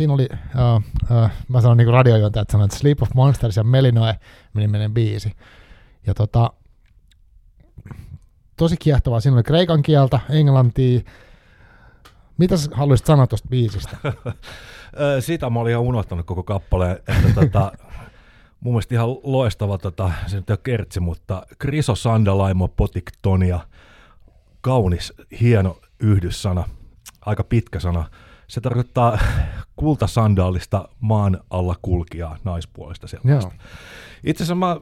Siinä 0.00 0.14
oli, 0.14 0.28
uh, 0.32 0.82
uh, 1.10 1.30
mä 1.48 1.60
sanon 1.60 1.76
niin 1.76 1.88
radiojuontaja, 1.88 2.42
että 2.42 2.52
sanon, 2.52 2.64
että 2.64 2.76
Sleep 2.76 3.02
of 3.02 3.14
Monsters 3.14 3.56
ja 3.56 3.64
Melinoe 3.64 4.18
niminen 4.54 4.94
biisi. 4.94 5.32
Ja 6.06 6.14
tota, 6.14 6.52
tosi 8.56 8.76
kiehtovaa, 8.76 9.20
siinä 9.20 9.34
oli 9.36 9.42
kreikan 9.42 9.82
kieltä, 9.82 10.20
englantia. 10.30 11.00
Mitä 12.38 12.56
sä 12.56 12.70
haluaisit 12.74 13.06
sanoa 13.06 13.26
tuosta 13.26 13.48
biisistä? 13.48 13.96
Siitä 15.20 15.50
mä 15.50 15.60
olin 15.60 15.70
ihan 15.70 15.82
unohtanut 15.82 16.26
koko 16.26 16.42
kappaleen, 16.42 16.96
että 16.96 17.34
tota, 17.34 17.72
mun 18.60 18.72
mielestä 18.74 18.94
ihan 18.94 19.08
loistava, 19.22 19.78
tota, 19.78 20.12
se 20.26 20.36
nyt 20.36 20.50
ei 20.50 20.54
ole 20.54 20.60
kertsi, 20.62 21.00
mutta 21.00 21.42
Kriso 21.58 21.94
Sandalaimo 21.94 22.68
Potiktonia, 22.68 23.60
kaunis, 24.60 25.12
hieno 25.40 25.80
yhdyssana, 25.98 26.64
aika 27.20 27.44
pitkä 27.44 27.80
sana. 27.80 28.10
Se 28.48 28.60
tarkoittaa 28.60 29.18
kultasandaalista 29.76 30.88
maan 31.00 31.40
alla 31.50 31.74
kulkijaa 31.82 32.36
naispuolista 32.44 33.06
sellaista. 33.06 33.52
Itse 34.24 34.42
asiassa 34.42 34.54
mä 34.54 34.76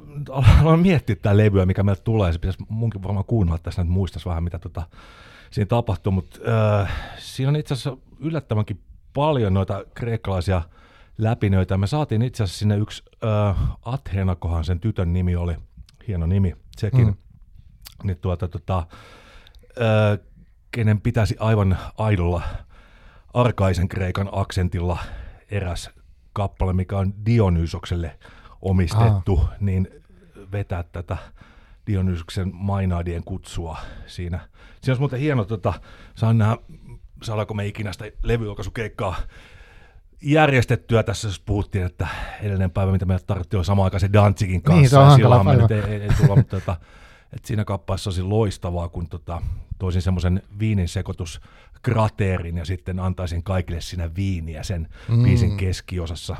aloin 0.60 0.80
miettiä 0.80 1.16
tätä 1.16 1.36
levyä, 1.36 1.66
mikä 1.66 1.82
meiltä 1.82 2.02
tulee. 2.02 2.32
Se 2.32 2.38
pitäisi 2.38 2.64
munkin 2.68 3.02
varmaan 3.02 3.24
kuunnella 3.24 3.58
tässä, 3.58 3.82
että 3.82 3.92
muistaisi 3.92 4.28
vähän, 4.28 4.44
mitä 4.44 4.58
tota, 4.58 4.82
siinä 5.50 5.66
tapahtuu. 5.66 6.12
Mutta 6.12 6.38
äh, 6.80 6.92
siinä 7.18 7.48
on 7.48 7.56
itse 7.56 7.74
asiassa 7.74 7.96
yllättävänkin 8.20 8.80
paljon 9.14 9.54
noita 9.54 9.84
kreikkalaisia 9.94 10.62
läpinöitä. 11.18 11.78
Me 11.78 11.86
saatiin 11.86 12.22
itse 12.22 12.42
asiassa 12.42 12.58
sinne 12.58 12.76
yksi 12.76 13.02
äh, 13.24 13.56
Athenakohan 13.84 14.64
sen 14.64 14.80
tytön 14.80 15.12
nimi 15.12 15.36
oli, 15.36 15.56
hieno 16.08 16.26
nimi 16.26 16.56
sekin. 16.76 17.06
Mm. 17.06 17.14
Niin 18.04 18.18
tuota, 18.18 18.48
tota, 18.48 18.78
äh, 18.78 20.18
kenen 20.70 21.00
pitäisi 21.00 21.36
aivan 21.40 21.78
aidolla 21.98 22.42
arkaisen 23.34 23.88
kreikan 23.88 24.28
aksentilla 24.32 24.98
eräs 25.50 25.90
kappale, 26.32 26.72
mikä 26.72 26.98
on 26.98 27.14
Dionysokselle 27.26 28.18
omistettu, 28.62 29.38
Aha. 29.38 29.52
niin 29.60 29.88
vetää 30.52 30.82
tätä 30.82 31.16
Dionysoksen 31.86 32.50
mainaadien 32.54 33.24
kutsua 33.24 33.78
siinä. 34.06 34.38
Siinä 34.38 34.92
olisi 34.92 35.00
muuten 35.00 35.20
hieno, 35.20 35.44
tota, 35.44 35.74
saan 36.14 36.38
nähdä, 36.38 36.56
saadaanko 37.22 37.54
me 37.54 37.66
ikinä 37.66 37.92
sitä 37.92 38.04
levyjulkaisukeikkaa 38.22 39.16
järjestettyä 40.22 41.02
tässä, 41.02 41.28
jos 41.28 41.40
puhuttiin, 41.40 41.84
että 41.84 42.08
edellinen 42.42 42.70
päivä, 42.70 42.92
mitä 42.92 43.06
meillä 43.06 43.24
tarvittiin, 43.26 43.58
on 43.58 43.64
samaan 43.64 43.84
aikaan 43.84 44.00
se 44.00 44.12
Danzigin 44.12 44.62
kanssa. 44.62 44.80
Niin, 44.80 44.90
se 44.90 44.98
on 44.98 45.06
hankala 45.06 45.44
ei, 45.70 45.92
ei, 45.92 46.02
ei, 46.02 46.08
tulla, 46.08 46.36
mutta 46.36 46.60
tota, 46.60 46.76
että 47.32 47.48
siinä 47.48 47.64
kappaleessa 47.64 48.10
olisi 48.10 48.22
loistavaa, 48.22 48.88
kun 48.88 49.08
tota, 49.08 49.42
toisin 49.78 50.02
semmoisen 50.02 50.42
viinin 50.58 50.88
sekoitus 50.88 51.40
krateerin 51.82 52.56
ja 52.56 52.64
sitten 52.64 53.00
antaisin 53.00 53.42
kaikille 53.42 53.80
siinä 53.80 54.14
viiniä 54.14 54.62
sen 54.62 54.88
mm. 55.08 55.22
biisin 55.22 55.56
keskiosassa. 55.56 56.36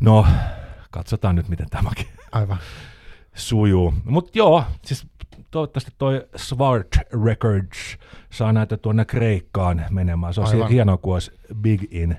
No, 0.00 0.26
katsotaan 0.90 1.36
nyt, 1.36 1.48
miten 1.48 1.70
tämäkin 1.70 2.06
Aivan. 2.32 2.58
sujuu. 3.34 3.94
Mutta 4.04 4.30
joo, 4.34 4.64
siis 4.84 5.06
toivottavasti 5.50 5.90
toi 5.98 6.26
Svart 6.36 6.88
Records 7.24 7.98
saa 8.30 8.52
näitä 8.52 8.76
tuonne 8.76 9.04
Kreikkaan 9.04 9.86
menemään. 9.90 10.34
Se 10.34 10.40
on 10.40 10.68
hienoa, 10.68 10.96
kun 10.96 11.14
olisi 11.14 11.32
Big 11.60 11.82
in 11.90 12.16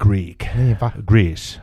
Greek. 0.00 0.44
Niinpä. 0.54 0.90
Greece. 1.06 1.60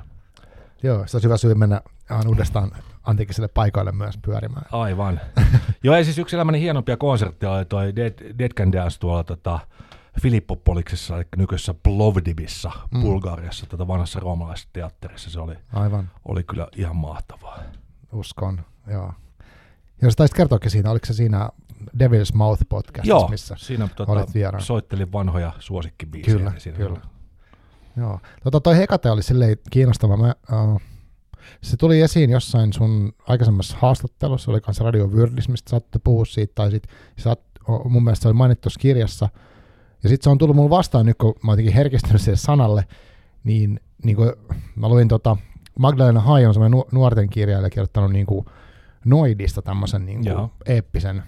Joo, 0.83 1.07
se 1.07 1.17
on 1.17 1.23
hyvä 1.23 1.37
syy 1.37 1.55
mennä 1.55 1.81
uudestaan 2.27 2.71
antiikiselle 3.03 3.47
paikoille 3.47 3.91
myös 3.91 4.17
pyörimään. 4.17 4.65
Aivan. 4.71 5.21
Joo, 5.83 5.95
ei 5.95 6.05
siis 6.05 6.17
yksi 6.17 6.35
elämäni 6.35 6.59
hienompia 6.59 6.97
konsertteja 6.97 7.51
oli 7.51 7.65
toi 7.65 7.95
Dead, 7.95 8.37
Dead 8.39 8.53
Can 8.53 8.71
Dance 8.71 8.99
tuolla 8.99 9.23
tota, 9.23 9.59
Filippopoliksessa, 10.21 11.15
eli 11.15 11.25
nykyisessä 11.37 11.73
Plovdivissa, 11.73 12.71
mm. 12.91 13.01
Bulgariassa, 13.01 13.65
tätä 13.65 13.71
tota 13.71 13.87
vanhassa 13.87 14.19
roomalaisessa 14.19 14.69
teatterissa. 14.73 15.29
Se 15.29 15.39
oli, 15.39 15.55
Aivan. 15.73 16.09
oli 16.25 16.43
kyllä 16.43 16.67
ihan 16.75 16.95
mahtavaa. 16.95 17.59
Uskon, 18.11 18.61
joo. 18.87 19.13
Jos 20.01 20.15
taisit 20.15 20.37
kertoakin 20.37 20.71
siinä, 20.71 20.91
oliko 20.91 21.05
se 21.05 21.13
siinä 21.13 21.49
Devil's 21.99 22.33
Mouth 22.33 22.63
podcastissa, 22.69 23.09
Joo, 23.09 23.27
missä 23.27 23.55
siinä 23.57 23.87
tota, 23.95 24.11
olit 24.11 24.33
vieraana? 24.33 24.65
soittelin 24.65 25.11
vanhoja 25.11 25.53
suosikkibiisejä. 25.59 26.37
Kyllä, 26.37 26.49
niin 26.49 26.61
siinä 26.61 26.77
kyllä. 26.77 26.99
Joo. 27.97 28.19
Tota, 28.43 28.59
toi 28.59 28.77
Hekate 28.77 29.11
oli 29.11 29.23
silleen 29.23 29.57
kiinnostava. 29.71 30.17
Mä, 30.17 30.35
uh, 30.51 30.81
se 31.61 31.77
tuli 31.77 32.01
esiin 32.01 32.29
jossain 32.29 32.73
sun 32.73 33.13
aikaisemmassa 33.27 33.77
haastattelussa, 33.79 34.51
oli 34.51 34.61
kanssa 34.61 34.83
Radio 34.83 35.11
Vyrdis, 35.11 35.49
mistä 35.49 35.69
saatte 35.69 35.99
puhua 36.03 36.25
siitä, 36.25 36.51
tai 36.55 36.71
sit, 36.71 36.83
sä, 37.17 37.35
mun 37.83 38.03
mielestä 38.03 38.23
se 38.23 38.27
oli 38.27 38.37
mainittu 38.37 38.61
tuossa 38.61 38.79
kirjassa, 38.79 39.29
ja 40.03 40.09
sitten 40.09 40.23
se 40.23 40.29
on 40.29 40.37
tullut 40.37 40.55
mulle 40.55 40.69
vastaan 40.69 41.05
nyt, 41.05 41.17
kun 41.17 41.33
mä 41.43 41.51
oon 41.51 41.53
jotenkin 41.53 41.73
herkistynyt 41.73 42.21
sille 42.21 42.37
sanalle, 42.37 42.85
niin, 43.43 43.79
niin 44.03 44.15
kuin 44.15 44.31
mä 44.75 44.89
luin 44.89 45.07
tota, 45.07 45.37
Magdalena 45.79 46.19
Hai 46.19 46.45
on 46.45 46.53
semmoinen 46.53 46.83
nuorten 46.91 47.29
kirjailija 47.29 47.69
kirjoittanut 47.69 48.11
niin 48.11 48.25
kuin 48.25 48.45
Noidista 49.05 49.61
tämmöisen 49.61 50.05
niin 50.05 50.23
kuin 50.23 50.51
eeppisen, 50.65 51.23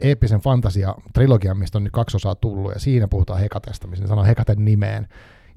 eeppisen 0.00 0.40
fantasia-trilogian, 0.40 1.58
mistä 1.58 1.78
on 1.78 1.84
nyt 1.84 1.92
kaksi 1.92 2.16
osaa 2.16 2.34
tullut, 2.34 2.72
ja 2.72 2.80
siinä 2.80 3.08
puhutaan 3.08 3.40
Hekatesta, 3.40 3.86
missä 3.86 4.04
ne 4.04 4.08
sanoo 4.08 4.24
Hekaten 4.24 4.64
nimeen. 4.64 5.08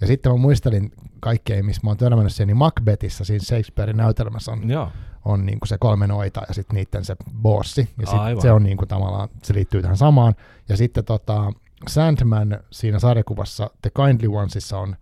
Ja 0.01 0.07
sitten 0.07 0.31
mä 0.31 0.37
muistelin 0.37 0.91
kaikkea, 1.19 1.63
missä 1.63 1.81
mä 1.83 1.89
oon 1.89 1.97
törmännyt 1.97 2.33
siihen, 2.33 2.47
niin 2.47 2.57
Macbethissa, 2.57 3.25
siinä 3.25 3.45
Shakespearein 3.45 3.97
näytelmässä 3.97 4.51
on, 4.51 4.69
Joo. 4.69 4.91
on 5.25 5.45
niin 5.45 5.59
kuin 5.59 5.67
se 5.67 5.77
kolme 5.77 6.07
noita 6.07 6.41
ja 6.47 6.53
sitten 6.53 6.75
niiden 6.75 7.05
se 7.05 7.15
bossi. 7.41 7.89
Ja 7.99 8.07
sit 8.07 8.41
se 8.41 8.51
on 8.51 8.63
niin 8.63 8.77
kuin 8.77 8.87
tavallaan, 8.87 9.29
se 9.43 9.53
liittyy 9.53 9.81
tähän 9.81 9.97
samaan. 9.97 10.35
Ja 10.69 10.77
sitten 10.77 11.05
tota, 11.05 11.53
Sandman 11.87 12.59
siinä 12.71 12.99
sarjakuvassa 12.99 13.69
The 13.81 13.91
Kindly 13.95 14.37
Onesissa 14.37 14.77
on 14.77 14.95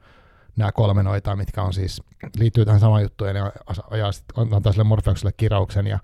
nämä 0.55 0.71
kolme 0.71 1.03
noita, 1.03 1.35
mitkä 1.35 1.63
on 1.63 1.73
siis, 1.73 2.01
liittyy 2.39 2.65
tähän 2.65 2.79
samaan 2.79 3.01
juttuun, 3.01 3.27
ja 3.27 3.33
ne 3.33 3.51
ajaa 3.89 4.11
sit, 4.11 4.25
antaa 4.53 4.71
sille 4.71 4.83
Morpheukselle 4.83 5.33
kirauksen, 5.37 5.87
ja, 5.87 5.99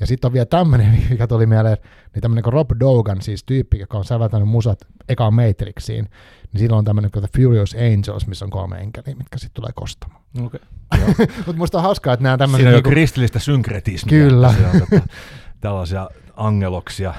ja 0.00 0.06
sitten 0.06 0.28
on 0.28 0.32
vielä 0.32 0.46
tämmöinen, 0.46 1.02
mikä 1.10 1.26
tuli 1.26 1.46
mieleen, 1.46 1.76
niin 2.14 2.22
tämmöinen 2.22 2.42
kuin 2.44 2.52
Rob 2.52 2.70
Dogan, 2.80 3.22
siis 3.22 3.44
tyyppi, 3.44 3.78
joka 3.78 3.98
on 3.98 4.04
säveltänyt 4.04 4.48
musat 4.48 4.78
ekaan 5.08 5.34
Matrixiin, 5.34 6.08
niin 6.54 6.58
siinä 6.58 6.76
on 6.76 6.84
tämmöinen 6.84 7.10
kuin 7.10 7.24
The 7.28 7.42
Furious 7.42 7.74
Angels, 7.74 8.26
missä 8.26 8.44
on 8.44 8.50
kolme 8.50 8.76
enkeliä, 8.76 9.14
mitkä 9.14 9.38
sitten 9.38 9.54
tulee 9.54 9.70
kostamaan. 9.74 10.22
Okay. 10.42 10.60
Mutta 11.46 11.52
musta 11.56 11.78
on 11.78 11.84
hauskaa, 11.84 12.14
että 12.14 12.22
nämä 12.22 12.38
tämmöiset... 12.38 12.64
Siinä 12.64 12.70
on 12.70 12.74
niinku... 12.74 12.90
kristillistä 12.90 13.38
synkretismia. 13.38 14.10
Kyllä. 14.10 14.52
Se 14.52 14.66
on, 14.66 14.80
tota, 14.80 15.08
tällaisia 15.60 16.10
angeloksia. 16.36 17.14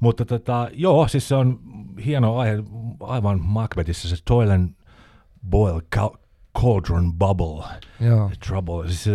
Mutta 0.00 0.24
tota, 0.24 0.68
joo, 0.72 1.08
siis 1.08 1.28
se 1.28 1.34
on 1.34 1.60
hieno 2.04 2.38
aihe, 2.38 2.56
aivan 3.00 3.40
Macbethissa 3.42 4.08
se 4.08 4.16
Toil 4.24 4.50
and 4.50 4.70
Boil 5.50 5.80
Cauldron 6.58 7.12
Bubble. 7.12 7.64
Joo. 8.00 8.30
Trouble. 8.46 8.88
Siis, 8.88 9.08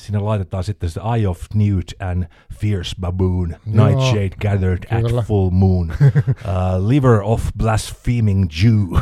sinne 0.00 0.18
laitetaan 0.18 0.64
sitten 0.64 0.90
se 0.90 1.00
Eye 1.16 1.28
of 1.28 1.40
Newt 1.54 1.94
and 2.00 2.24
Fierce 2.54 2.96
Baboon, 3.00 3.50
Joo. 3.50 3.86
Nightshade 3.86 4.30
Gathered 4.40 5.00
Kyllä. 5.00 5.20
at 5.20 5.26
Full 5.26 5.50
Moon, 5.50 5.90
uh, 5.92 6.88
Liver 6.88 7.20
of 7.22 7.48
Blaspheming 7.58 8.48
Jew. 8.62 9.00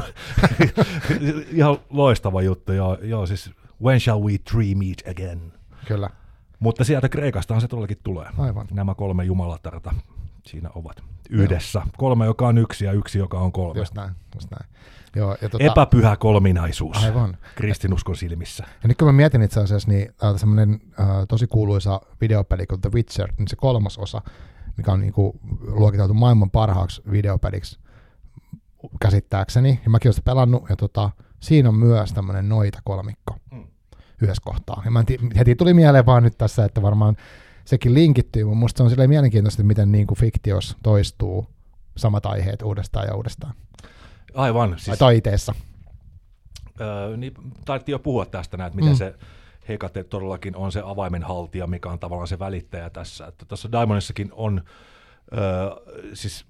Ihan 1.53 1.79
loistava 1.91 2.43
juttu, 2.43 2.73
joo, 2.73 2.99
joo, 3.03 3.27
siis 3.27 3.51
When 3.83 4.01
shall 4.01 4.23
we 4.23 4.39
three 4.39 4.75
meet 4.75 5.03
again? 5.11 5.53
Kyllä. 5.87 6.11
Mutta 6.61 6.85
sieltä 6.85 7.09
Kreikastahan 7.09 7.61
se 7.61 7.69
todellakin 7.69 7.99
tulee. 8.05 8.27
Aivan. 8.39 8.66
Nämä 8.70 8.95
kolme 8.95 9.25
jumalatarta 9.25 9.95
siinä 10.47 10.70
ovat 10.75 11.03
yhdessä. 11.31 11.79
Joo. 11.79 11.91
Kolme, 11.99 12.25
joka 12.27 12.49
on 12.49 12.59
yksi 12.59 12.85
ja 12.85 12.93
yksi, 12.93 13.19
joka 13.19 13.39
on 13.39 13.53
kolme. 13.53 13.81
Just 13.81 13.95
näin, 13.95 14.11
just 14.35 14.51
näin. 14.51 14.70
Joo, 15.16 15.36
ja 15.43 15.48
tota, 15.48 15.64
Epäpyhä 15.64 16.16
kolminaisuus 16.16 17.05
aivan. 17.05 17.36
kristinuskon 17.55 18.16
silmissä. 18.16 18.64
Ja 18.82 18.89
nyt 18.89 18.98
kun 18.98 19.09
mä 19.09 19.12
mietin 19.12 19.43
itse 19.43 19.60
asiassa, 19.60 19.89
niin 19.90 20.09
äh, 20.24 20.36
semmoinen 20.36 20.80
äh, 21.01 21.06
tosi 21.28 21.47
kuuluisa 21.47 22.01
videopeli 22.20 22.66
kuin 22.66 22.80
The 22.80 22.90
Witcher, 22.94 23.32
niin 23.39 23.48
se 23.48 23.56
kolmas 23.56 23.98
osa, 23.98 24.22
mikä 24.76 24.93
on 24.93 25.01
niinku 25.01 25.40
luokiteltu 25.66 26.14
maailman 26.14 26.51
parhaaksi 26.51 27.02
videopeliksi 27.10 27.78
käsittääkseni, 29.01 29.80
ja 29.85 29.90
mäkin 29.90 30.09
olen 30.09 30.14
sitä 30.14 30.24
pelannut, 30.24 30.68
ja 30.68 30.76
tota, 30.76 31.10
siinä 31.40 31.68
on 31.68 31.74
myös 31.74 32.12
tämmöinen 32.12 32.48
noita 32.48 32.78
kolmikko 32.85 33.36
hmm. 33.51 33.66
yhdessä 34.22 34.43
kohtaa. 34.44 34.82
Ja 34.85 34.90
mä 34.90 35.05
tii, 35.05 35.18
heti 35.39 35.55
tuli 35.55 35.74
mieleen 35.74 36.06
vaan 36.06 36.22
nyt 36.22 36.39
tässä, 36.39 36.64
että 36.64 36.82
varmaan 36.82 37.16
sekin 37.64 37.94
linkittyy, 37.94 38.44
mutta 38.44 38.59
musta 38.59 38.78
se 38.78 38.82
on 38.82 38.90
silleen 38.90 39.10
mielenkiintoista, 39.10 39.62
miten 39.62 39.93
niin 39.93 40.06
kuin 40.06 40.18
fiktios 40.18 40.76
toistuu 40.82 41.47
samat 41.97 42.26
aiheet 42.26 42.62
uudestaan 42.62 43.06
ja 43.06 43.14
uudestaan. 43.14 43.55
Aivan. 44.39 44.74
Siis, 44.78 44.98
taiteessa. 44.98 45.55
Öö, 46.81 47.16
niin, 47.16 47.35
taidettiin 47.65 47.93
jo 47.93 47.98
puhua 47.98 48.27
tästä, 48.27 48.56
näin, 48.56 48.66
että 48.66 48.77
miten 48.77 48.93
mm. 48.93 48.97
se 48.97 49.15
Hekate 49.69 50.05
todellakin 50.05 50.56
on 50.56 50.73
se 50.73 50.82
avaimen 50.85 51.23
haltija, 51.23 51.66
mikä 51.66 51.89
on 51.89 51.98
tavallaan 51.98 52.28
se 52.28 52.39
välittäjä 52.39 52.90
tässä. 52.90 53.27
Että 53.27 53.44
tuossa 53.44 53.73
Daimonissakin 53.73 54.31
on, 54.32 54.62
öö, 55.32 55.70
siis 56.15 56.47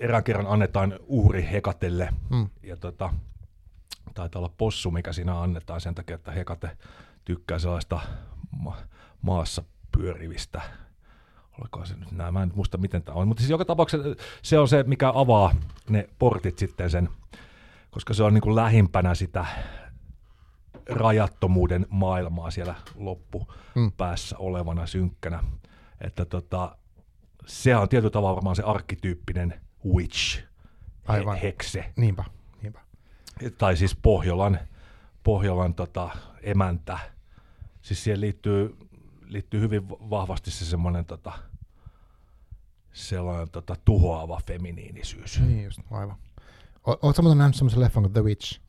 erään 0.00 0.24
kerran 0.24 0.46
annetaan 0.46 0.94
uhri 1.06 1.48
Hekatelle, 1.52 2.08
mm. 2.30 2.48
ja 2.62 2.76
tota, 2.76 3.14
taitaa 4.14 4.40
olla 4.40 4.52
possu, 4.58 4.90
mikä 4.90 5.12
siinä 5.12 5.40
annetaan 5.40 5.80
sen 5.80 5.94
takia, 5.94 6.14
että 6.14 6.32
Hekate 6.32 6.76
tykkää 7.24 7.58
sellaista 7.58 8.00
ma- 8.50 8.82
maassa 9.22 9.62
pyörivistä 9.98 10.62
olikohan 11.60 11.86
se 11.86 11.96
nyt 11.96 12.12
nämä, 12.12 12.32
mä 12.32 12.42
en 12.42 12.52
muista 12.54 12.78
miten 12.78 13.02
tämä 13.02 13.16
on, 13.16 13.28
mutta 13.28 13.40
siis 13.40 13.50
joka 13.50 13.64
tapauksessa 13.64 14.08
se 14.42 14.58
on 14.58 14.68
se, 14.68 14.82
mikä 14.82 15.12
avaa 15.14 15.54
ne 15.90 16.08
portit 16.18 16.58
sitten 16.58 16.90
sen 16.90 17.08
koska 17.92 18.14
se 18.14 18.22
on 18.22 18.34
niin 18.34 18.42
kuin 18.42 18.56
lähimpänä 18.56 19.14
sitä 19.14 19.46
rajattomuuden 20.88 21.86
maailmaa 21.90 22.50
siellä 22.50 22.74
loppupäässä 22.94 24.36
mm. 24.36 24.44
olevana 24.44 24.86
synkkänä. 24.86 25.44
Että 26.00 26.24
tota, 26.24 26.76
se 27.46 27.76
on 27.76 27.88
tietyllä 27.88 28.10
tavalla 28.10 28.36
varmaan 28.36 28.56
se 28.56 28.62
arkkityyppinen 28.62 29.60
witch, 29.94 30.44
Aivan. 31.06 31.36
hekse. 31.36 31.92
Niinpä, 31.96 32.24
niinpä. 32.62 32.80
Tai 33.58 33.76
siis 33.76 33.96
Pohjolan, 33.96 34.58
Pohjolan 35.22 35.74
tota, 35.74 36.10
emäntä. 36.42 36.98
Siis 37.82 38.04
siihen 38.04 38.20
liittyy, 38.20 38.76
liittyy 39.32 39.60
hyvin 39.60 39.88
vahvasti 39.88 40.50
se 40.50 40.64
semmoinen 40.64 41.04
tota, 41.04 41.32
sellainen 42.92 43.50
tota, 43.50 43.76
tuhoava 43.84 44.40
feminiinisyys. 44.46 45.40
Niin 45.40 45.64
just, 45.64 45.80
aivan. 45.90 46.16
Oletko 46.84 47.22
muuten 47.22 47.38
nähnyt 47.38 47.56
semmoisen 47.56 47.80
leffan 47.80 48.02
kuin 48.02 48.12
The 48.12 48.22
Witch? 48.22 48.60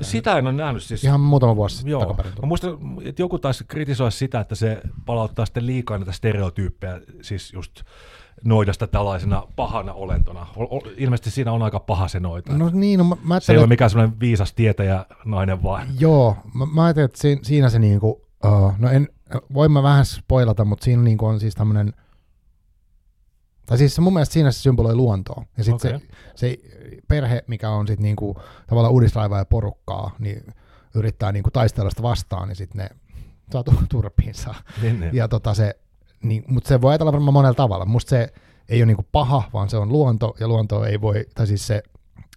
Sitä 0.00 0.38
en 0.38 0.46
ole 0.46 0.52
nähnyt. 0.52 0.82
Siis, 0.82 1.04
Ihan 1.04 1.20
muutama 1.20 1.56
vuosi 1.56 1.76
sitten 1.76 1.90
joo. 1.90 2.16
Mä 2.42 2.46
muistan, 2.46 2.78
että 3.04 3.22
joku 3.22 3.38
taisi 3.38 3.64
kritisoida 3.64 4.10
sitä, 4.10 4.40
että 4.40 4.54
se 4.54 4.80
palauttaa 5.06 5.46
sitten 5.46 5.66
liikaa 5.66 5.98
näitä 5.98 6.12
stereotyyppejä, 6.12 7.00
siis 7.22 7.52
just 7.52 7.82
noidasta 8.44 8.86
tällaisena 8.86 9.42
pahana 9.56 9.92
olentona. 9.92 10.46
Ilmeisesti 10.96 11.30
siinä 11.30 11.52
on 11.52 11.62
aika 11.62 11.80
paha 11.80 12.08
se 12.08 12.20
noita. 12.20 12.52
No 12.52 12.70
niin, 12.72 12.98
no 12.98 13.04
mä, 13.04 13.16
mä 13.24 13.40
se 13.40 13.52
ei 13.52 13.58
ole 13.58 13.66
mikään 13.66 13.90
semmoinen 13.90 14.20
viisas 14.20 14.52
tietäjä 14.52 15.06
nainen 15.24 15.62
vaan. 15.62 15.88
Joo, 15.98 16.36
mä, 16.54 16.66
mä 16.66 16.84
ajattelin, 16.84 17.04
että 17.04 17.18
siinä, 17.18 17.40
siinä 17.44 17.68
se 17.68 17.78
niinku, 17.78 18.10
uh, 18.44 18.72
no 18.78 18.90
en, 18.90 19.08
voin 19.54 19.72
mä 19.72 19.82
vähän 19.82 20.06
spoilata, 20.06 20.64
mutta 20.64 20.84
siinä 20.84 21.02
niinku 21.02 21.26
on 21.26 21.40
siis 21.40 21.54
tämmöinen– 21.54 21.92
tai 23.66 23.78
siis 23.78 23.94
se 23.94 24.00
mun 24.00 24.12
mielestä 24.12 24.32
siinä 24.32 24.50
se 24.50 24.60
symboloi 24.60 24.94
luontoa. 24.94 25.44
Ja 25.56 25.64
sitten 25.64 25.96
okay. 25.96 26.08
se, 26.34 26.56
se 26.56 26.58
perhe, 27.08 27.44
mikä 27.46 27.70
on 27.70 27.86
sitten 27.86 28.02
niinku, 28.02 28.36
tavallaan 28.66 28.92
uudisraivaa 28.92 29.38
ja 29.38 29.44
porukkaa, 29.44 30.16
niin 30.18 30.54
yrittää 30.94 31.32
niinku 31.32 31.50
taistella 31.50 31.90
sitä 31.90 32.02
vastaan, 32.02 32.48
niin 32.48 32.56
sitten 32.56 32.78
ne 32.78 32.88
saa 33.52 33.64
turpiinsa. 33.88 34.54
Niin, 34.82 35.00
niin. 35.00 35.14
Ja 35.14 35.28
tota 35.28 35.54
se, 35.54 35.78
niin, 36.22 36.44
mutta 36.46 36.68
se 36.68 36.80
voi 36.80 36.90
ajatella 36.92 37.12
varmaan 37.12 37.32
monella 37.32 37.54
tavalla. 37.54 37.84
Musta 37.84 38.10
se 38.10 38.32
ei 38.68 38.80
ole 38.80 38.86
niinku 38.86 39.06
paha, 39.12 39.42
vaan 39.52 39.70
se 39.70 39.76
on 39.76 39.88
luonto, 39.88 40.36
ja 40.40 40.48
luonto 40.48 40.84
ei 40.84 41.00
voi, 41.00 41.26
tai 41.34 41.46
siis 41.46 41.66
se, 41.66 41.82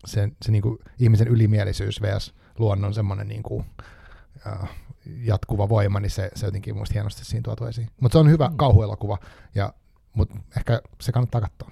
se, 0.05 0.29
se 0.41 0.51
niinku 0.51 0.79
ihmisen 0.99 1.27
ylimielisyys 1.27 2.01
vs. 2.01 2.33
luonnon 2.57 2.93
semmoinen 2.93 3.27
niinku, 3.27 3.55
uh, 3.55 4.69
jatkuva 5.17 5.69
voima, 5.69 5.99
niin 5.99 6.09
se, 6.09 6.31
se 6.35 6.45
jotenkin 6.45 6.77
musta 6.77 6.93
hienosti 6.93 7.25
siinä 7.25 7.43
tuotu 7.43 7.65
esiin. 7.65 7.89
Mutta 8.01 8.13
se 8.13 8.19
on 8.19 8.29
hyvä 8.29 8.47
mm. 8.47 8.57
kauhuelokuva, 8.57 9.17
ja 9.55 9.73
mutta 10.13 10.35
ehkä 10.57 10.81
se 11.01 11.11
kannattaa 11.11 11.41
katsoa. 11.41 11.71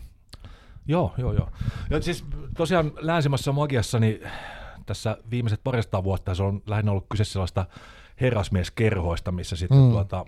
Joo, 0.88 1.14
joo, 1.18 1.34
joo. 1.34 1.50
Ja 1.90 2.02
siis 2.02 2.26
tosiaan 2.58 2.92
länsimässä 3.00 3.52
magiassa, 3.52 4.00
niin 4.00 4.22
tässä 4.86 5.18
viimeiset 5.32 5.64
parista 5.64 6.04
vuotta 6.04 6.36
se 6.36 6.44
on 6.44 6.62
lähinnä 6.68 6.92
ollut 6.92 7.06
kyse 7.10 7.24
sellaista 7.24 7.66
herrasmieskerhoista, 8.22 9.32
missä 9.32 9.56
sitten 9.56 9.78
mm. 9.78 9.92
tuota, 9.92 10.26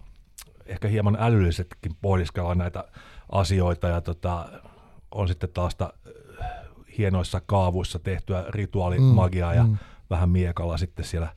ehkä 0.65 0.88
hieman 0.88 1.18
älyllisetkin 1.19 1.95
pohdiskellaan 2.02 2.57
näitä 2.57 2.84
asioita 3.31 3.88
ja 3.88 4.02
tota, 4.02 4.49
on 5.11 5.27
sitten 5.27 5.49
taas 5.53 5.77
äh, 5.81 5.90
hienoissa 6.98 7.41
kaavuissa 7.45 7.99
tehtyä 7.99 8.45
rituaalimagiaa 8.49 9.52
mm. 9.52 9.57
ja 9.57 9.64
mm. 9.64 9.77
vähän 10.10 10.30
miekalla 10.30 10.77
sitten 10.77 11.06
siellä 11.06 11.36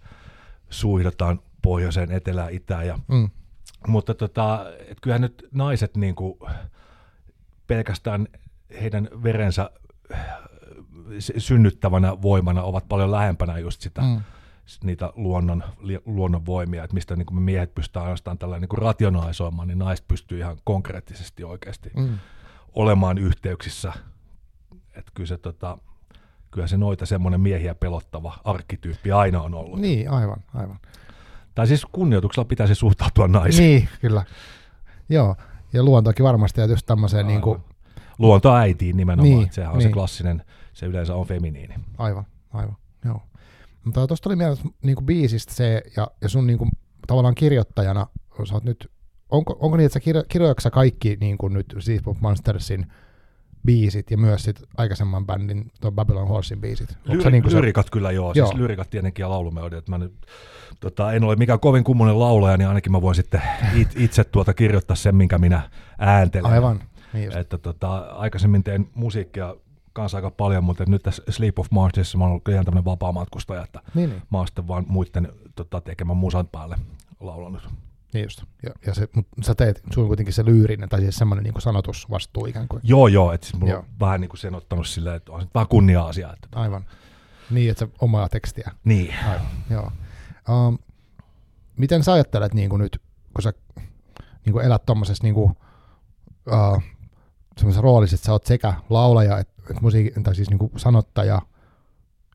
suihdotaan 0.70 1.40
pohjoiseen, 1.62 2.12
etelään, 2.12 2.52
itään 2.52 2.86
ja 2.86 2.98
mm. 3.08 3.30
Mutta 3.86 4.14
tota, 4.14 4.66
et 4.88 5.00
kyllähän 5.00 5.20
nyt 5.20 5.48
naiset 5.52 5.96
niin 5.96 6.14
kuin, 6.14 6.38
pelkästään 7.66 8.28
heidän 8.80 9.08
verensä 9.22 9.70
synnyttävänä 11.18 12.22
voimana 12.22 12.62
ovat 12.62 12.88
paljon 12.88 13.10
lähempänä 13.10 13.58
just 13.58 13.80
sitä, 13.80 14.02
mm. 14.02 14.20
niitä 14.84 15.12
luonnon, 15.16 15.64
luonnon 16.06 16.46
voimia, 16.46 16.84
että 16.84 16.94
mistä 16.94 17.16
niin 17.16 17.26
kuin 17.26 17.34
me 17.34 17.40
miehet 17.40 17.74
pystytään 17.74 18.04
ainoastaan 18.04 18.38
tällä 18.38 18.58
niin 18.58 18.68
kuin 18.68 18.82
rationalisoimaan, 18.82 19.68
niin 19.68 19.78
naiset 19.78 20.08
pystyy 20.08 20.38
ihan 20.38 20.56
konkreettisesti 20.64 21.44
oikeasti 21.44 21.90
mm. 21.96 22.18
olemaan 22.72 23.18
yhteyksissä. 23.18 23.92
Että 24.94 25.12
kyllä 25.14 25.28
se, 25.28 25.38
tota, 25.38 25.78
kyllä 26.50 26.66
se 26.66 26.76
noita 26.76 27.06
semmoinen 27.06 27.40
miehiä 27.40 27.74
pelottava 27.74 28.38
arkkityyppi 28.44 29.12
aina 29.12 29.42
on 29.42 29.54
ollut. 29.54 29.80
Niin, 29.80 30.10
aivan, 30.10 30.44
aivan. 30.54 30.78
Tai 31.54 31.66
siis 31.66 31.86
kunnioituksella 31.92 32.44
pitäisi 32.44 32.74
suhtautua 32.74 33.28
naisiin. 33.28 33.66
Niin, 33.66 33.88
kyllä. 34.00 34.24
Joo, 35.08 35.36
ja 35.72 35.82
luontokin 35.82 36.24
varmasti, 36.24 36.60
ja 36.60 36.66
just 36.66 36.86
tämmöiseen 36.86 37.26
niin 37.26 37.40
kuin... 37.40 37.58
Luonto 38.18 38.54
äitiin 38.54 38.96
nimenomaan, 38.96 39.38
niin, 39.38 39.52
sehän 39.52 39.72
on 39.72 39.78
niin. 39.78 39.88
se 39.88 39.92
klassinen, 39.92 40.44
se 40.72 40.86
yleensä 40.86 41.14
on 41.14 41.26
feminiini. 41.26 41.74
Aivan, 41.98 42.24
aivan, 42.52 42.76
joo. 43.04 43.22
Mutta 43.84 44.06
tuosta 44.06 44.28
oli 44.28 44.36
mielessä 44.36 44.64
niin 44.82 44.96
kuin 44.96 45.06
biisistä 45.06 45.54
se, 45.54 45.82
ja, 45.96 46.10
ja 46.20 46.28
sun 46.28 46.46
niin 46.46 46.58
kuin, 46.58 46.70
tavallaan 47.06 47.34
kirjoittajana, 47.34 48.06
sä 48.48 48.54
oot 48.54 48.64
nyt, 48.64 48.90
onko, 49.30 49.56
onko 49.60 49.76
niin, 49.76 49.86
että 49.86 49.94
sä 49.94 50.00
kirjo, 50.00 50.24
kirjoitatko 50.28 50.70
kaikki 50.70 51.16
niin 51.20 51.38
kuin 51.38 51.52
nyt 51.52 51.74
Seas 51.78 52.02
Monstersin 52.20 52.92
biisit 53.66 54.10
ja 54.10 54.18
myös 54.18 54.42
sit 54.42 54.62
aikaisemman 54.76 55.26
bändin, 55.26 55.70
tuon 55.80 55.94
Babylon 55.94 56.28
Horsein 56.28 56.60
biisit. 56.60 56.98
Lyri, 57.04 57.30
niin 57.30 57.50
se... 57.50 57.56
Lyrikat 57.56 57.90
kyllä 57.90 58.10
joo, 58.10 58.32
joo. 58.34 58.46
siis 58.46 58.60
lyrikat 58.60 58.90
tietenkin 58.90 59.22
ja 59.22 59.30
laulumelodiat. 59.30 59.88
Mä 59.88 59.98
nyt, 59.98 60.12
tota, 60.80 61.12
en 61.12 61.24
ole 61.24 61.36
mikään 61.36 61.60
kovin 61.60 61.84
kummonen 61.84 62.18
laulaja, 62.18 62.56
niin 62.56 62.68
ainakin 62.68 62.92
mä 62.92 63.02
voin 63.02 63.14
sitten 63.14 63.42
it, 63.74 63.88
itse 63.96 64.24
tuota 64.24 64.54
kirjoittaa 64.54 64.96
sen, 64.96 65.16
minkä 65.16 65.38
minä 65.38 65.70
ääntelen. 65.98 66.52
Aivan. 66.52 66.80
Niin 67.12 67.38
että 67.38 67.58
tota, 67.58 67.98
aikaisemmin 67.98 68.64
tein 68.64 68.90
musiikkia 68.94 69.56
kanssa 69.92 70.18
aika 70.18 70.30
paljon, 70.30 70.64
mutta 70.64 70.84
nyt 70.88 71.02
tässä 71.02 71.22
Sleep 71.28 71.58
of 71.58 71.66
Marsissa 71.70 72.18
mä 72.18 72.24
oon 72.24 72.30
ollut 72.30 72.48
ihan 72.48 72.64
tämmöinen 72.64 72.84
vapaa 72.84 73.12
matkustaja, 73.12 73.64
että 73.64 73.80
niin, 73.94 74.10
niin. 74.10 74.22
mä 74.30 74.38
oon 74.38 74.46
sitten 74.46 74.68
vaan 74.68 74.84
muiden 74.88 75.28
tota, 75.54 75.80
tekemän 75.80 76.16
musan 76.16 76.46
päälle 76.46 76.76
laulanut. 77.20 77.68
Niin 78.14 78.22
just. 78.22 78.42
Ja, 78.62 78.70
ja 78.86 78.94
se, 78.94 79.08
mutta 79.16 79.42
sä 79.42 79.54
teet, 79.54 79.82
sun 79.92 80.02
on 80.02 80.08
kuitenkin 80.08 80.34
se 80.34 80.44
lyyrinen, 80.44 80.88
tai 80.88 81.00
siis 81.00 81.16
semmoinen 81.16 81.44
niin 81.44 81.60
sanotusvastuu 81.60 82.46
ikään 82.46 82.68
kuin. 82.68 82.80
Joo, 82.84 83.08
joo, 83.08 83.32
että 83.32 83.46
siis 83.46 83.60
mulla 83.60 83.72
joo. 83.72 83.80
on 83.80 83.86
vähän 84.00 84.20
niin 84.20 84.28
kuin 84.28 84.38
sen 84.38 84.54
ottanut 84.54 84.86
silleen, 84.86 85.16
että 85.16 85.32
on 85.32 85.40
se 85.40 85.46
vähän 85.54 85.68
kunnia-asia. 85.68 86.32
Että... 86.32 86.48
Aivan. 86.54 86.84
Niin, 87.50 87.70
että 87.70 87.86
se 87.86 87.92
omaa 88.00 88.28
tekstiä. 88.28 88.70
Niin. 88.84 89.14
Aivan, 89.24 89.46
joo. 89.70 89.90
Um, 90.48 90.78
miten 91.76 92.04
sä 92.04 92.12
ajattelet 92.12 92.54
niin 92.54 92.70
kuin 92.70 92.80
nyt, 92.80 93.02
kun 93.34 93.42
sä 93.42 93.52
niin 94.44 94.52
kuin 94.52 94.64
elät 94.64 94.86
tuommoisessa 94.86 95.24
niin 95.24 95.34
kuin, 95.34 95.50
uh, 96.46 96.82
semmoisessa 97.56 97.82
roolissa, 97.82 98.14
että 98.14 98.26
sä 98.26 98.32
oot 98.32 98.46
sekä 98.46 98.74
laulaja, 98.90 99.38
että 99.38 99.62
et 99.70 99.80
musiikin, 99.80 100.22
tai 100.22 100.34
siis 100.34 100.50
niin 100.50 100.58
kuin 100.58 100.72
sanottaja, 100.76 101.42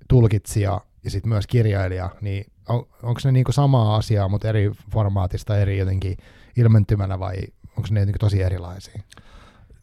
tulkitsija 0.07 0.81
ja 1.07 1.11
sitten 1.11 1.29
myös 1.29 1.47
kirjailija, 1.47 2.09
niin 2.21 2.45
on, 2.69 2.87
onko 3.03 3.21
ne 3.23 3.31
niinku 3.31 3.51
samaa 3.51 3.95
asiaa, 3.95 4.27
mutta 4.27 4.47
eri 4.49 4.71
formaatista, 4.91 5.57
eri 5.57 5.77
jotenkin 5.77 6.17
ilmentymänä 6.57 7.19
vai 7.19 7.35
onko 7.77 7.87
ne 7.91 7.99
jotenkin 7.99 8.19
tosi 8.19 8.41
erilaisia? 8.41 9.01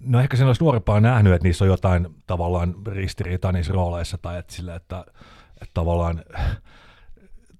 No 0.01 0.21
ehkä 0.21 0.37
sen 0.37 0.47
olisi 0.47 0.63
nuorempaa 0.63 1.01
nähnyt, 1.01 1.33
että 1.33 1.49
niissä 1.49 1.65
on 1.65 1.71
jotain 1.71 2.09
tavallaan 2.27 2.75
ristiriitaa 2.87 3.53
niissä 3.53 3.73
rooleissa 3.73 4.19
tai 4.19 4.39
että, 4.39 4.55
sillä, 4.55 4.75
että, 4.75 5.05
että 5.63 5.75
tavallaan 5.75 6.23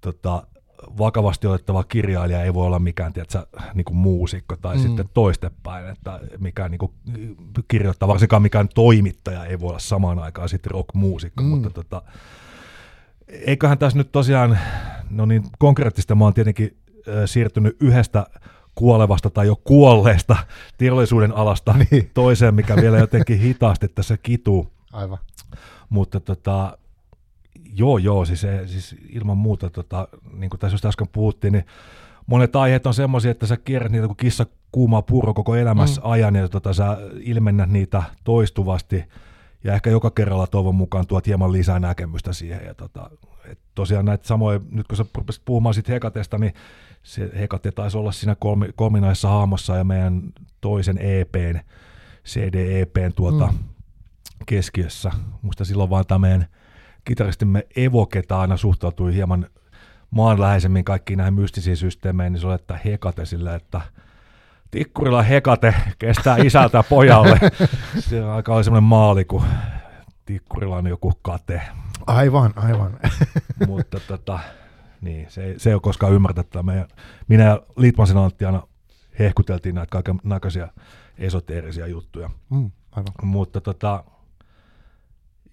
tota, 0.01 0.47
vakavasti 0.99 1.47
otettava 1.47 1.85
kirjailija 1.85 2.43
ei 2.43 2.55
voi 2.55 2.67
olla 2.67 2.79
mikään 2.79 3.13
tiedätkö, 3.13 3.47
niin 3.75 3.85
kuin 3.85 3.97
muusikko 3.97 4.57
tai 4.57 4.77
mm. 4.77 4.83
sitten 4.83 5.09
toistepäin, 5.15 5.87
että 5.87 6.21
mikään 6.39 6.71
niin 6.71 6.79
kuin, 6.79 6.93
kirjoittaa, 7.69 8.09
varsinkaan 8.09 8.43
mikään 8.43 8.69
toimittaja 8.75 9.45
ei 9.45 9.61
voi 9.61 9.69
olla 9.69 9.79
samaan 9.79 10.19
aikaan 10.19 10.49
sitten 10.49 10.71
rock-muusikko, 10.71 11.43
mm. 11.43 11.49
mutta 11.49 11.71
tota, 11.71 12.03
eiköhän 13.29 13.79
tässä 13.79 13.99
nyt 13.99 14.13
tosiaan, 14.13 14.59
no 15.11 15.27
niin 15.27 15.43
konkreettista 15.59 16.15
mä 16.15 16.25
oon 16.25 16.35
tietenkin 16.35 16.77
äh, 17.09 17.15
siirtynyt 17.27 17.77
yhdestä 17.81 18.27
kuolevasta 18.75 19.31
tai 19.31 19.47
jo 19.47 19.57
kuolleesta 19.57 20.37
teollisuuden 20.79 21.33
alasta 21.33 21.75
niin. 21.91 22.11
toiseen, 22.15 22.55
mikä 22.55 22.77
vielä 22.77 22.99
jotenkin 22.99 23.39
hitaasti 23.39 23.89
tässä 23.89 24.17
kituu. 24.17 24.73
Aivan. 24.93 25.19
Mutta 25.89 26.21
tota, 26.21 26.79
joo, 27.75 27.99
joo, 27.99 28.25
siis, 28.25 28.47
siis 28.67 28.97
ilman 29.09 29.39
muuta, 29.39 29.71
tota, 29.71 30.09
niin 30.33 30.51
kuin 30.51 30.61
tässä 30.61 30.89
äsken 30.89 31.09
puhuttiin, 31.13 31.53
niin 31.53 31.65
monet 32.27 32.57
aiheet 32.57 32.87
on 32.87 32.95
semmoisia, 32.95 33.31
että 33.31 33.47
sä 33.47 33.57
kierrät 33.57 33.93
niitä 33.93 34.07
kuin 34.07 34.17
kissa 34.17 34.47
kuumaa 34.73 35.03
purro 35.03 35.35
koko 35.35 35.57
elämässä 35.57 36.01
mm. 36.01 36.11
ajan 36.11 36.35
ja 36.35 36.49
tota, 36.49 36.73
sä 36.73 36.99
ilmennät 37.21 37.71
niitä 37.71 38.03
toistuvasti– 38.25 39.05
ja 39.65 39.75
ehkä 39.75 39.91
joka 39.91 40.11
kerralla 40.11 40.47
toivon 40.47 40.75
mukaan 40.75 41.07
tuot 41.07 41.27
hieman 41.27 41.53
lisää 41.53 41.79
näkemystä 41.79 42.33
siihen. 42.33 42.67
Ja 42.67 42.75
tota, 42.75 43.11
et 43.45 43.59
tosiaan 43.75 44.05
näitä 44.05 44.27
samoja, 44.27 44.61
nyt 44.71 44.89
kun 44.89 44.97
sä 44.97 45.05
rupesit 45.15 45.43
puhumaan 45.45 45.75
siitä 45.75 45.93
Hekatesta, 45.93 46.39
niin 46.39 46.55
se 47.03 47.31
Hekate 47.39 47.73
taisi 47.73 47.99
olla 47.99 48.13
siinä 48.13 48.35
kolmi, 48.35 48.69
kolminaisessa 48.77 49.29
haamossa 49.29 49.77
ja 49.77 49.85
meidän 49.85 50.23
toisen 50.61 50.99
EPn, 50.99 51.59
CD-EPn 52.27 53.13
tuota 53.17 53.47
mm. 53.47 53.59
keskiössä. 54.47 55.11
Musta 55.43 55.65
silloin 55.65 55.91
vaan 55.91 56.07
tämä 56.07 56.19
meidän 56.19 56.47
kitaristimme 57.05 57.67
Evoketa 57.77 58.41
aina 58.41 58.57
suhtautui 58.57 59.15
hieman 59.15 59.47
maanläheisemmin 60.11 60.85
kaikkiin 60.85 61.17
näihin 61.17 61.35
mystisiin 61.35 61.77
systeemeihin, 61.77 62.33
niin 62.33 62.41
se 62.41 62.47
oli, 62.47 62.55
että 62.55 62.81
Hekate 62.85 63.25
sillä, 63.25 63.55
että– 63.55 63.81
Tikkurilla 64.75 65.23
hekate 65.23 65.75
kestää 65.99 66.37
isältä 66.37 66.83
pojalle. 66.83 67.41
Se 68.09 68.25
aika 68.25 68.55
oli 68.55 68.65
semmoinen 68.65 68.89
maali, 68.89 69.25
kun 69.25 69.43
Tikkurilla 70.27 70.77
on 70.77 70.87
joku 70.87 71.13
kate. 71.23 71.63
Aivan, 72.07 72.53
aivan. 72.57 72.99
mutta 73.69 74.01
tota, 74.09 74.39
niin, 75.01 75.27
se, 75.31 75.45
ei, 75.45 75.59
se 75.59 75.71
ei 75.71 75.75
ole 75.75 75.81
koskaan. 75.81 76.13
Meidän, 76.63 76.89
minä 77.29 77.45
ja 77.45 77.63
Litmasen 77.77 78.17
Antti 78.17 78.45
aina 78.45 78.63
hehkuteltiin 79.19 79.75
näitä 79.75 79.91
kaiken 79.91 80.21
näköisiä 80.25 80.69
esoteerisia 81.19 81.87
juttuja. 81.87 82.31
Mm, 82.51 82.71
aivan. 82.93 83.13
Mutta 83.23 83.61
tota, 83.61 84.05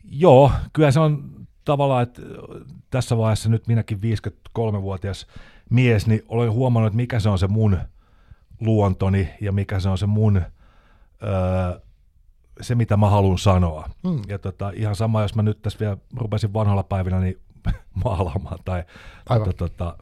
joo, 0.04 0.52
kyllä 0.74 0.92
se 0.92 1.00
on 1.00 1.30
tavallaan, 1.66 2.04
että 2.04 2.22
tässä 2.90 3.18
vaiheessa 3.18 3.50
nyt 3.50 3.68
minäkin 3.68 4.00
53-vuotias 4.00 5.28
mies, 5.70 6.08
niin 6.08 6.22
olen 6.28 6.52
huomannut, 6.52 6.88
että 6.88 6.98
mikä 6.98 7.20
se 7.20 7.30
on 7.30 7.40
se 7.40 7.48
mun 7.48 7.78
luontoni 8.62 9.30
ja 9.42 9.52
mikä 9.52 9.80
se 9.80 9.90
on 9.90 9.98
se 9.98 10.06
mun, 10.06 10.38
öö, 10.38 11.80
se 12.62 12.76
mitä 12.76 12.98
mä 12.98 13.10
haluan 13.10 13.38
sanoa. 13.38 13.90
Mm. 14.04 14.22
Ja 14.28 14.40
tota, 14.40 14.72
ihan 14.76 14.96
sama, 14.96 15.22
jos 15.22 15.36
mä 15.36 15.42
nyt 15.42 15.62
tässä 15.62 15.80
vielä 15.80 15.98
rupesin 16.18 16.54
vanhalla 16.54 16.84
päivinä 16.84 17.20
niin 17.20 17.40
maalaamaan 18.06 18.60
tai 18.66 18.84
tota, 19.28 19.54
tota, 19.54 19.96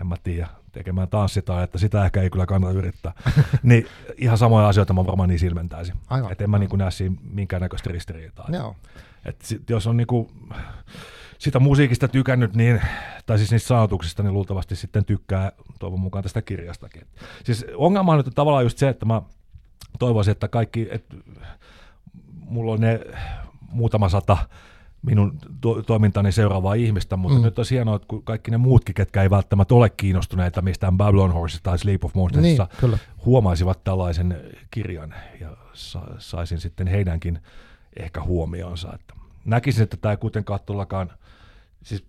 en 0.00 0.06
mä 0.06 0.16
tiedä, 0.22 0.48
tekemään 0.72 1.08
tanssitaan, 1.08 1.64
että 1.64 1.78
sitä 1.78 2.04
ehkä 2.04 2.22
ei 2.22 2.30
kyllä 2.30 2.46
kannata 2.46 2.78
yrittää. 2.78 3.12
niin 3.62 3.86
ihan 4.16 4.38
samoja 4.38 4.68
asioita 4.68 4.92
mä 4.92 5.06
varmaan 5.06 5.28
niin 5.28 5.38
silmentäisin. 5.38 5.94
Aivan. 6.10 6.32
Että 6.32 6.44
en 6.44 6.50
mä 6.50 6.58
niin 6.58 6.70
näe 6.78 6.90
siinä 6.90 7.16
minkäännäköistä 7.30 7.90
ristiriitaa. 7.92 8.48
Joo. 8.52 8.76
Et 9.24 9.42
sit, 9.42 9.70
jos 9.70 9.86
on 9.86 9.96
niinku 9.96 10.30
sitä 11.38 11.58
musiikista 11.58 12.08
tykännyt, 12.08 12.54
niin, 12.54 12.80
tai 13.26 13.38
siis 13.38 13.50
niistä 13.50 13.66
sanotuksista, 13.68 14.22
niin 14.22 14.32
luultavasti 14.34 14.76
sitten 14.76 15.04
tykkää 15.04 15.52
toivon 15.78 16.00
mukaan 16.00 16.22
tästä 16.22 16.42
kirjastakin. 16.42 17.06
Siis 17.44 17.66
ongelma 17.76 18.12
on 18.12 18.18
nyt 18.18 18.34
tavallaan 18.34 18.64
just 18.64 18.78
se, 18.78 18.88
että 18.88 19.06
mä 19.06 19.22
toivoisin, 19.98 20.32
että 20.32 20.48
kaikki, 20.48 20.88
että 20.90 21.16
mulla 22.40 22.72
on 22.72 22.80
ne 22.80 23.00
muutama 23.60 24.08
sata 24.08 24.38
minun 25.02 25.38
to- 25.60 25.82
toimintani 25.82 26.32
seuraavaa 26.32 26.74
ihmistä, 26.74 27.16
mutta 27.16 27.38
mm. 27.38 27.44
nyt 27.44 27.58
on 27.58 27.64
hienoa, 27.70 27.96
että 27.96 28.08
kun 28.08 28.22
kaikki 28.22 28.50
ne 28.50 28.56
muutkin, 28.56 28.94
ketkä 28.94 29.22
ei 29.22 29.30
välttämättä 29.30 29.74
ole 29.74 29.90
kiinnostuneita 29.90 30.62
mistään 30.62 30.96
Babylon 30.96 31.32
Horse 31.32 31.58
tai 31.62 31.78
Sleep 31.78 32.04
of 32.04 32.14
Monstersista, 32.14 32.64
Niin, 32.70 32.80
kyllä. 32.80 32.98
huomaisivat 33.24 33.84
tällaisen 33.84 34.40
kirjan 34.70 35.14
ja 35.40 35.56
sa- 35.72 36.14
saisin 36.18 36.60
sitten 36.60 36.86
heidänkin 36.86 37.38
ehkä 37.96 38.22
huomionsa. 38.22 38.92
Että 38.94 39.14
näkisin, 39.44 39.82
että 39.82 39.96
tämä 39.96 40.12
ei 40.12 40.16
kuitenkaan 40.16 40.60
tuollakaan, 40.66 41.12
siis 41.86 42.04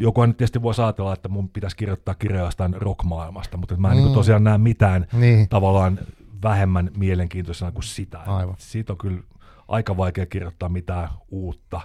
joku 0.00 0.26
nyt 0.26 0.36
tietysti 0.36 0.62
voisi 0.62 0.82
ajatella, 0.82 1.12
että 1.12 1.28
mun 1.28 1.48
pitäisi 1.48 1.76
kirjoittaa 1.76 2.14
kirjaa 2.14 2.44
jostain 2.44 2.74
rockmaailmasta, 2.82 3.56
mutta 3.56 3.76
mä 3.76 3.90
en 3.92 3.96
mm. 3.96 4.02
niin 4.04 4.14
tosiaan 4.14 4.44
näe 4.44 4.58
mitään 4.58 5.06
Niin. 5.12 5.48
tavallaan 5.48 5.98
vähemmän 6.42 6.90
mielenkiintoisena 6.96 7.72
kuin 7.72 7.82
sitä. 7.82 8.18
Aivan. 8.18 8.54
Siitä 8.58 8.92
on 8.92 8.98
kyllä 8.98 9.22
aika 9.68 9.96
vaikea 9.96 10.26
kirjoittaa 10.26 10.68
mitään 10.68 11.08
uutta 11.30 11.80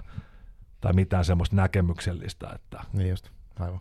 tai 0.81 0.93
mitään 0.93 1.25
semmoista 1.25 1.55
näkemyksellistä, 1.55 2.49
että 2.55 2.79
Niin 2.93 3.09
just. 3.09 3.29
Aivan. 3.59 3.79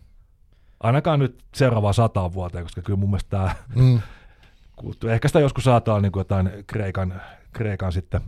ainakaan 0.80 1.18
nyt 1.18 1.44
seuraavaan 1.54 1.94
sataan 1.94 2.32
vuoteen, 2.32 2.64
koska 2.64 2.82
kyllä 2.82 2.98
mun 2.98 3.10
mielestä 3.10 3.30
tämä 3.30 3.54
Mm. 3.74 4.00
kulttuuri. 4.76 5.14
Ehkä 5.14 5.28
sitä 5.28 5.40
joskus 5.40 5.64
saattaa 5.64 6.00
niin 6.00 6.12
jotain 6.16 6.50
Kreikan, 6.66 7.22
Kreikan 7.52 7.92
sitten 7.92 8.20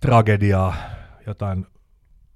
tragediaa, 0.00 0.74
jotain 1.26 1.66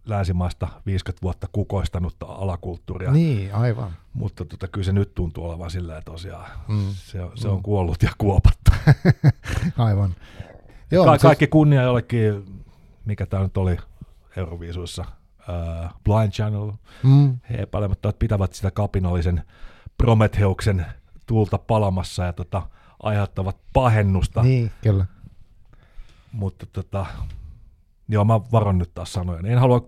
länsimaista 0.05 0.69
50 0.87 1.23
vuotta 1.23 1.47
kukoistanutta 1.53 2.27
alakulttuuria, 2.27 3.11
niin. 3.12 3.55
Aivan. 3.55 3.93
mutta 4.15 4.45
tota, 4.45 4.69
kyllä 4.69 4.85
se 4.85 4.93
nyt 4.93 5.15
tuntuu 5.15 5.45
olevan 5.45 5.70
silleen 5.70 6.03
tosiaan, 6.05 6.51
Mm. 6.69 6.74
mm. 6.77 6.85
se, 6.95 7.23
on, 7.23 7.33
se 7.35 7.49
on 7.49 7.62
kuollut 7.62 8.03
ja 8.03 8.11
kuopattu. 8.19 8.70
Aivan. 9.79 10.15
Joo, 10.91 11.05
Ka- 11.05 11.12
siis- 11.12 11.23
kaikki 11.23 11.47
kunnia 11.47 11.83
jollekin, 11.83 12.45
mikä 13.05 13.27
tämä 13.27 13.43
nyt 13.43 13.57
oli 13.57 13.77
Euroviisuissa, 14.37 15.05
uh, 15.39 15.91
Blind 16.05 16.33
Channel, 16.33 16.73
Mm. 17.03 17.39
he 17.51 17.57
epäilemättä 17.62 18.09
että 18.09 18.19
pitävät 18.19 18.53
sitä 18.53 18.70
kapinallisen 18.70 19.43
Prometheuksen 19.99 20.87
tuulta 21.27 21.59
palamassa 21.59 22.24
ja 22.24 22.33
tota, 22.33 22.62
aiheuttavat 23.03 23.57
pahennusta. 23.73 24.43
Niin, 24.43 24.70
kyllä. 24.83 25.07
Mutta 26.33 26.66
tota, 26.66 27.07
joo, 28.09 28.24
mä 28.24 28.41
varon 28.53 28.79
nyt 28.79 28.91
taas 28.95 29.12
sanoja. 29.12 29.41
En 29.45 29.59
halua 29.59 29.85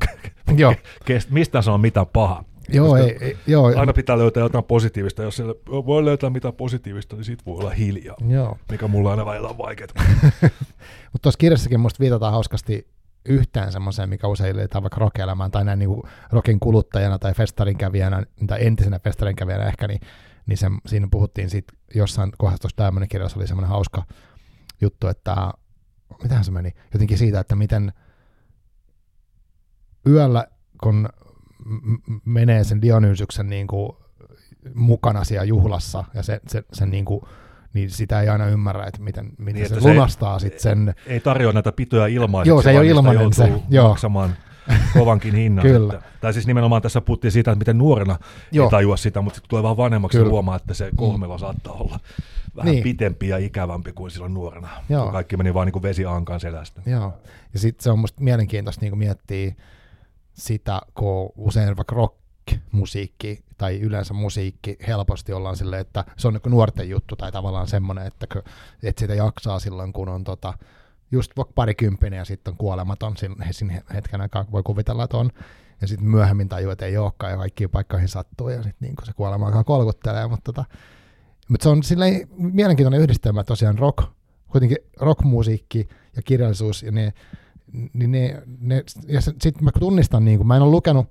Joo, 0.56 0.74
kest- 1.04 1.30
mistään 1.30 1.64
sanoa 1.64 1.78
mitään 1.78 2.06
pahaa. 2.06 2.44
joo, 2.68 2.88
Koska 2.88 3.04
ei, 3.06 3.16
ei, 3.20 3.36
joo, 3.46 3.66
Aina 3.76 3.92
pitää 3.92 4.18
löytää 4.18 4.40
jotain 4.42 4.64
positiivista. 4.64 5.22
Jos 5.22 5.36
siellä 5.36 5.54
voi 5.68 6.04
löytää 6.04 6.30
mitään 6.30 6.54
positiivista, 6.54 7.16
niin 7.16 7.24
sit 7.24 7.46
voi 7.46 7.58
olla 7.58 7.70
hiljaa. 7.70 8.16
joo. 8.28 8.58
Mikä 8.70 8.88
mulla 8.88 9.10
aina 9.10 9.26
välillä 9.26 9.48
on 9.48 9.58
vaikeaa. 9.58 9.88
Mutta 11.12 11.22
tuossa 11.22 11.38
kirjassakin 11.38 11.80
musta 11.80 12.00
viitataan 12.00 12.32
hauskasti 12.32 12.88
yhteen 13.28 13.72
semmoiseen, 13.72 14.08
mikä 14.08 14.26
usein 14.28 14.56
liitetään 14.56 14.82
vaikka 14.82 15.00
rock-elämään 15.00 15.50
tai 15.50 15.64
näin 15.64 15.78
niin 15.78 16.02
rockin 16.32 16.60
kuluttajana 16.60 17.18
tai 17.18 17.34
festarin 17.34 17.78
kävijänä, 17.78 18.22
tai 18.46 18.66
entisenä 18.66 18.98
festarin 18.98 19.36
kävijänä 19.36 19.64
ehkä, 19.64 19.88
niin, 19.88 20.00
niin 20.46 20.56
se, 20.56 20.66
siinä 20.86 21.08
puhuttiin 21.10 21.50
siitä 21.50 21.72
jossain 21.94 22.32
kohdassa 22.38 22.60
tuossa 22.62 22.82
Diamondin 22.82 23.08
kirjassa 23.08 23.38
oli 23.38 23.46
semmoinen 23.46 23.70
hauska 23.70 24.02
juttu, 24.80 25.08
että 25.08 25.36
mitähän 26.22 26.44
se 26.44 26.50
meni, 26.50 26.72
jotenkin 26.92 27.18
siitä, 27.18 27.40
että 27.40 27.56
miten 27.56 27.92
yöllä, 30.06 30.46
kun 30.82 31.08
menee 32.24 32.64
sen 32.64 32.82
Dionysyksen 32.82 33.46
niin 33.50 33.66
kuin 33.66 33.92
mukana 34.74 35.24
siellä 35.24 35.44
juhlassa 35.44 36.04
ja 36.14 36.22
se, 36.22 36.40
se, 36.46 36.62
sen 36.72 36.90
niin 36.90 37.04
kuin, 37.04 37.20
niin 37.74 37.90
sitä 37.90 38.20
ei 38.20 38.28
aina 38.28 38.46
ymmärrä, 38.46 38.86
että 38.86 39.02
miten, 39.02 39.32
miten 39.38 39.54
Niin, 39.54 39.68
se 39.68 39.74
että 39.74 39.80
se 39.82 39.88
ei- 39.88 39.94
lunastaa 39.94 40.38
sitten 40.38 40.60
sen, 40.60 40.94
Ei 41.06 41.20
tarjoa 41.20 41.52
näitä 41.52 41.72
pitoja 41.72 42.06
ilmaiseksi. 42.06 42.48
Joo, 42.48 42.62
se 42.62 42.70
ei 42.70 42.78
ole 42.78 42.86
ilmainen 42.86 43.32
se, 43.32 43.42
joutuu 43.48 43.66
joo. 43.70 43.88
maksamaan 43.88 44.36
kovankin 44.98 45.34
hinnan. 45.34 45.62
Kyllä. 45.62 45.94
Että, 45.94 46.06
tai 46.20 46.32
siis 46.32 46.46
nimenomaan 46.46 46.82
tässä 46.82 47.00
puhuttiin 47.00 47.32
siitä, 47.32 47.50
että 47.50 47.58
miten 47.58 47.78
nuorena 47.78 48.18
Joo. 48.52 48.66
ei 48.66 48.70
tajua 48.70 48.96
sitä, 48.96 49.20
mutta 49.20 49.36
sitten 49.36 49.48
tulee 49.48 49.62
vaan 49.62 49.76
vanhemmaksi, 49.76 50.18
Kyllä. 50.18 50.30
huomaa, 50.30 50.56
että 50.56 50.74
se 50.74 50.90
kohmelo 50.96 51.38
saattaa 51.38 51.72
olla 51.72 52.00
vähän 52.56 52.72
Niin. 52.72 52.82
pitempi 52.82 53.28
ja 53.28 53.38
ikävämpi 53.38 53.92
kuin 53.92 54.10
silloin 54.10 54.34
nuorena. 54.34 54.68
Joo. 54.88 55.02
Kun 55.04 55.12
kaikki 55.12 55.36
meni 55.36 55.54
vaan 55.54 55.66
niin 55.66 55.72
kuin 55.72 55.82
vesi 55.82 56.04
ankan 56.06 56.40
selästä. 56.40 56.82
Joo. 56.86 57.14
Ja 57.52 57.58
sitten 57.58 57.82
se 57.82 57.90
on 57.90 57.98
musta 57.98 58.22
mielenkiintoista 58.24 58.80
niin 58.84 58.98
miettiä 58.98 59.52
sitä, 60.34 60.80
kun 60.94 61.32
usein 61.36 61.76
vaikka 61.76 61.94
rock-musiikki 61.94 63.44
tai 63.58 63.80
yleensä 63.80 64.14
musiikki 64.14 64.76
helposti 64.86 65.32
ollaan 65.32 65.56
silleen, 65.56 65.80
että 65.80 66.04
se 66.16 66.28
on 66.28 66.34
niin 66.34 66.50
nuorten 66.50 66.88
juttu 66.88 67.16
tai 67.16 67.32
tavallaan 67.32 67.66
semmoinen, 67.66 68.06
että, 68.06 68.26
että 68.82 69.00
sitä 69.00 69.14
jaksaa 69.14 69.58
silloin, 69.58 69.92
kun 69.92 70.08
on 70.08 70.24
tota, 70.24 70.54
just 71.12 71.32
vaikka 71.36 71.52
parikymppinen 71.54 72.18
ja 72.18 72.24
sitten 72.24 72.52
on 72.52 72.58
kuolematon, 72.58 73.14
siinä 73.50 73.82
hetken 73.94 74.20
aikaa 74.20 74.44
voi 74.52 74.62
kuvitella, 74.62 75.04
että 75.04 75.16
on. 75.16 75.30
Ja 75.80 75.88
sitten 75.88 76.08
myöhemmin 76.08 76.48
tajuu, 76.48 76.70
että 76.70 76.86
ei 76.86 76.96
olekaan 76.96 77.32
ja 77.32 77.38
kaikkiin 77.38 77.70
paikkoihin 77.70 78.08
sattuu 78.08 78.48
ja 78.48 78.62
sitten 78.62 78.88
niin 78.88 78.94
se 79.02 79.12
kuolema 79.12 79.46
alkaa 79.46 79.64
kolkuttelee. 79.64 80.28
Mutta 80.28 80.52
tota, 80.52 80.64
mut 81.48 81.60
se 81.60 81.68
on 81.68 81.82
silleen 81.82 82.28
mielenkiintoinen 82.36 83.00
yhdistelmä 83.00 83.44
tosiaan 83.44 83.78
rock, 83.78 84.08
kuitenkin 84.48 84.78
rockmusiikki 85.00 85.88
ja 86.16 86.22
kirjallisuus 86.22 86.82
ja 86.82 86.92
ne, 86.92 87.00
niin 87.00 87.14
ne, 87.94 88.42
ne 88.60 88.84
ja 89.08 89.20
sitten 89.20 89.64
mä 89.64 89.70
tunnistan, 89.78 90.24
niin 90.24 90.38
kun 90.38 90.46
mä 90.46 90.56
en 90.56 90.62
ole 90.62 90.70
lukenut 90.70 91.06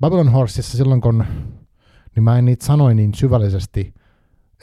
Babylon 0.00 0.32
Horseissa 0.32 0.76
silloin, 0.76 1.00
kun 1.00 1.24
niin 2.16 2.24
mä 2.24 2.38
en 2.38 2.44
niitä 2.44 2.66
sanoin 2.66 2.96
niin 2.96 3.14
syvällisesti 3.14 3.94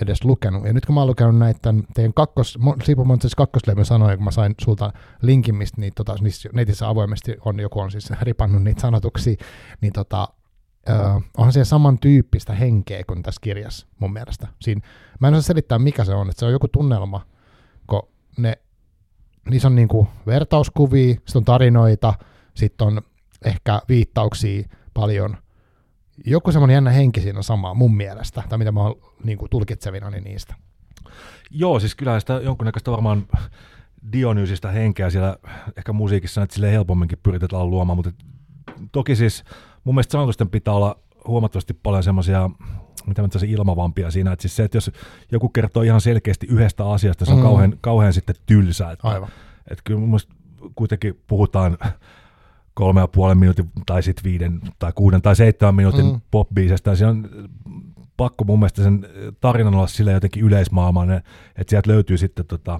edes 0.01 0.23
lukenut. 0.23 0.65
Ja 0.65 0.73
nyt 0.73 0.85
kun 0.85 0.95
mä 0.95 1.01
oon 1.01 1.09
lukenut 1.09 1.37
näitä 1.37 1.73
teidän 1.93 2.13
kakkos, 2.13 2.59
of 2.97 3.05
Monsters 3.05 3.35
kakkoslevyn 3.35 3.85
sanoja, 3.85 4.17
kun 4.17 4.23
mä 4.23 4.31
sain 4.31 4.55
sulta 4.61 4.93
linkin, 5.21 5.55
mistä 5.55 5.81
niitä, 5.81 5.95
tota, 5.95 6.15
niissä 6.21 6.49
netissä 6.53 6.89
avoimesti 6.89 7.37
on, 7.45 7.59
joku 7.59 7.79
on 7.79 7.91
siis 7.91 8.11
ripannut 8.21 8.63
niitä 8.63 8.81
sanotuksia, 8.81 9.35
niin 9.81 9.93
tota, 9.93 10.27
ö, 10.89 10.93
onhan 11.37 11.53
siellä 11.53 11.65
samantyyppistä 11.65 12.53
henkeä 12.53 13.03
kuin 13.07 13.23
tässä 13.23 13.41
kirjassa 13.43 13.87
mun 13.99 14.13
mielestä. 14.13 14.47
Siinä, 14.61 14.81
mä 15.19 15.27
en 15.27 15.33
osaa 15.33 15.41
selittää, 15.41 15.79
mikä 15.79 16.03
se 16.03 16.13
on, 16.13 16.29
että 16.29 16.39
se 16.39 16.45
on 16.45 16.51
joku 16.51 16.67
tunnelma, 16.67 17.25
kun 17.87 18.01
ne, 18.37 18.57
niissä 19.49 19.67
on 19.67 19.75
niinku 19.75 20.07
vertauskuvia, 20.25 21.13
sitten 21.13 21.35
on 21.35 21.45
tarinoita, 21.45 22.13
sitten 22.53 22.87
on 22.87 23.01
ehkä 23.45 23.81
viittauksia 23.89 24.63
paljon. 24.93 25.37
Joku 26.25 26.51
semmoinen 26.51 26.73
jännä 26.73 26.89
henki 26.89 27.21
siinä 27.21 27.39
on 27.39 27.43
sama 27.43 27.73
mun 27.73 27.95
mielestä, 27.95 28.43
tai 28.49 28.57
mitä 28.57 28.71
mä 28.71 28.81
oon 28.81 28.95
niinku 29.23 29.47
tulkitsevinani 29.47 30.21
niistä. 30.21 30.55
Joo, 31.51 31.79
siis 31.79 31.95
kyllähän 31.95 32.21
sitä 32.21 32.33
jonkunnäköistä 32.33 32.91
varmaan 32.91 33.27
Dionysista 34.13 34.71
henkeä 34.71 35.09
siellä 35.09 35.37
ehkä 35.77 35.93
musiikissa, 35.93 36.43
että 36.43 36.53
sille 36.53 36.71
helpomminkin 36.71 37.19
pyritetään 37.23 37.69
luomaan, 37.69 37.97
mutta 37.97 38.11
toki 38.91 39.15
siis 39.15 39.43
mun 39.83 39.95
mielestä 39.95 40.11
sanotusten 40.11 40.49
pitää 40.49 40.73
olla 40.73 40.99
huomattavasti 41.29 41.73
paljon 41.73 42.03
semmoisia 42.03 42.49
mitä 43.07 43.21
mä 43.21 43.27
ilmavampia 43.47 44.11
siinä, 44.11 44.31
että 44.31 44.41
siis 44.41 44.55
se, 44.55 44.63
että 44.63 44.77
jos 44.77 44.91
joku 45.31 45.49
kertoo 45.49 45.83
ihan 45.83 46.01
selkeästi 46.01 46.47
yhdestä 46.49 46.89
asiasta, 46.89 47.25
se 47.25 47.31
on 47.31 47.37
Mm. 47.37 47.43
kauhean, 47.43 47.73
kauhean 47.81 48.13
sitten 48.13 48.35
tylsää. 48.45 48.91
Että, 48.91 49.07
Aivan. 49.07 49.29
että 49.67 49.81
kyllä 49.83 49.99
mun 49.99 50.19
kuitenkin 50.75 51.19
puhutaan 51.27 51.77
kolme 52.73 53.01
ja 53.01 53.07
puolen 53.07 53.37
minuutin 53.37 53.71
tai 53.85 54.03
sitten 54.03 54.23
viiden 54.23 54.61
tai 54.79 54.91
kuuden 54.95 55.21
tai 55.21 55.35
seitsemän 55.35 55.75
minuutin 55.75 56.05
Mm. 56.05 56.21
popbiisestä. 56.31 56.95
Siinä 56.95 57.09
on 57.09 57.29
pakko 58.17 58.43
mun 58.43 58.59
mielestä 58.59 58.83
sen 58.83 59.07
tarinan 59.41 59.75
olla 59.75 59.87
sille 59.87 60.11
jotenkin 60.11 60.43
yleismaailmainen, 60.43 61.17
että 61.55 61.69
sieltä 61.69 61.91
löytyy 61.91 62.17
sitten 62.17 62.45
tota, 62.45 62.79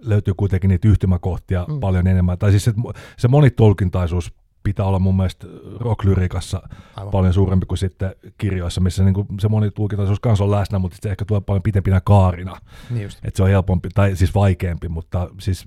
löytyy 0.00 0.34
kuitenkin 0.36 0.68
niitä 0.68 0.88
yhtymäkohtia 0.88 1.66
Mm. 1.68 1.80
paljon 1.80 2.06
enemmän. 2.06 2.38
Tai 2.38 2.50
siis 2.50 2.64
se, 2.64 2.72
se 3.16 3.28
monitolkintaisuus 3.28 4.32
pitää 4.68 4.86
olla 4.86 4.98
mun 4.98 5.16
mielestä 5.16 5.46
rocklyrikassa 5.80 6.62
Aivan. 6.96 7.10
paljon 7.10 7.32
suurempi 7.32 7.66
kuin 7.66 7.78
sitten 7.78 8.14
kirjoissa, 8.38 8.80
missä 8.80 9.04
niin 9.04 9.14
kuin 9.14 9.26
se 9.40 9.48
monitulkintaisuus 9.48 10.20
kanssa 10.20 10.44
on 10.44 10.50
läsnä, 10.50 10.78
mutta 10.78 10.96
se 11.00 11.10
ehkä 11.10 11.24
tulee 11.24 11.40
paljon 11.40 11.62
pitempinä 11.62 12.00
kaarina. 12.00 12.56
Niin 12.90 13.02
just. 13.02 13.18
Että 13.24 13.36
se 13.36 13.42
on 13.42 13.48
helpompi, 13.48 13.88
tai 13.94 14.16
siis 14.16 14.34
vaikeampi, 14.34 14.88
mutta 14.88 15.28
siis 15.40 15.66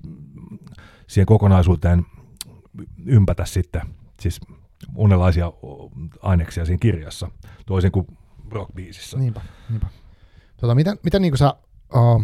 siihen 1.07 1.25
kokonaisuuteen 1.25 2.05
ympätä 3.05 3.45
sitten 3.45 3.81
siis 4.19 4.41
monenlaisia 4.91 5.53
aineksia 6.21 6.65
siinä 6.65 6.79
kirjassa, 6.79 7.31
toisin 7.65 7.91
kuin 7.91 8.07
rockbiisissä. 8.49 9.17
Niinpä, 9.17 9.41
niinpä. 9.69 9.87
Tota, 10.57 10.75
miten, 10.75 10.99
miten 11.03 11.21
niin 11.21 11.37
sä 11.37 11.53
uh, 11.95 12.23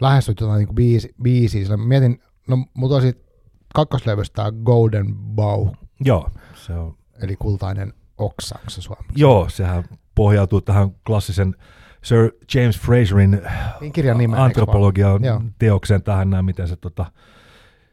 lähestyt 0.00 0.36
tota 0.36 0.56
niin 0.56 0.74
biisi, 0.74 1.14
biisiä? 1.22 1.62
Sillä 1.64 1.76
mietin, 1.76 2.22
no 2.48 2.66
mulla 2.74 2.96
on 2.96 3.02
siitä 3.02 3.30
kakkoslevystä 3.74 4.52
Golden 4.64 5.14
Bow, 5.14 5.68
Joo, 6.00 6.30
se 6.54 6.72
on, 6.72 6.94
eli 7.22 7.36
kultainen 7.36 7.92
oksa, 8.18 8.58
onko 8.58 8.70
se 8.70 8.82
suomeksi? 8.82 9.12
joo, 9.16 9.48
sehän 9.48 9.84
pohjautuu 10.14 10.60
tähän 10.60 10.90
klassisen 11.06 11.56
Sir 12.02 12.30
James 12.54 12.80
Fraserin 12.80 13.42
Niin 13.80 13.92
kirjan 13.92 14.18
nimen, 14.18 14.40
antropologian 14.40 15.22
teokseen 15.58 16.02
tähän 16.02 16.30
näin, 16.30 16.44
miten 16.44 16.68
se 16.68 16.76
tota, 16.76 17.12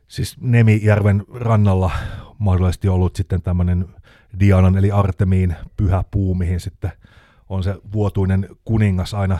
siis 0.07 0.37
Nemijärven 0.41 1.23
rannalla 1.33 1.91
mahdollisesti 2.39 2.87
ollut 2.87 3.15
sitten 3.15 3.41
tämmöinen 3.41 3.85
Dianan 4.39 4.77
eli 4.77 4.91
Artemiin 4.91 5.55
pyhä 5.77 6.03
puu, 6.11 6.35
mihin 6.35 6.59
sitten 6.59 6.91
on 7.49 7.63
se 7.63 7.75
vuotuinen 7.93 8.49
kuningas 8.65 9.13
aina 9.13 9.39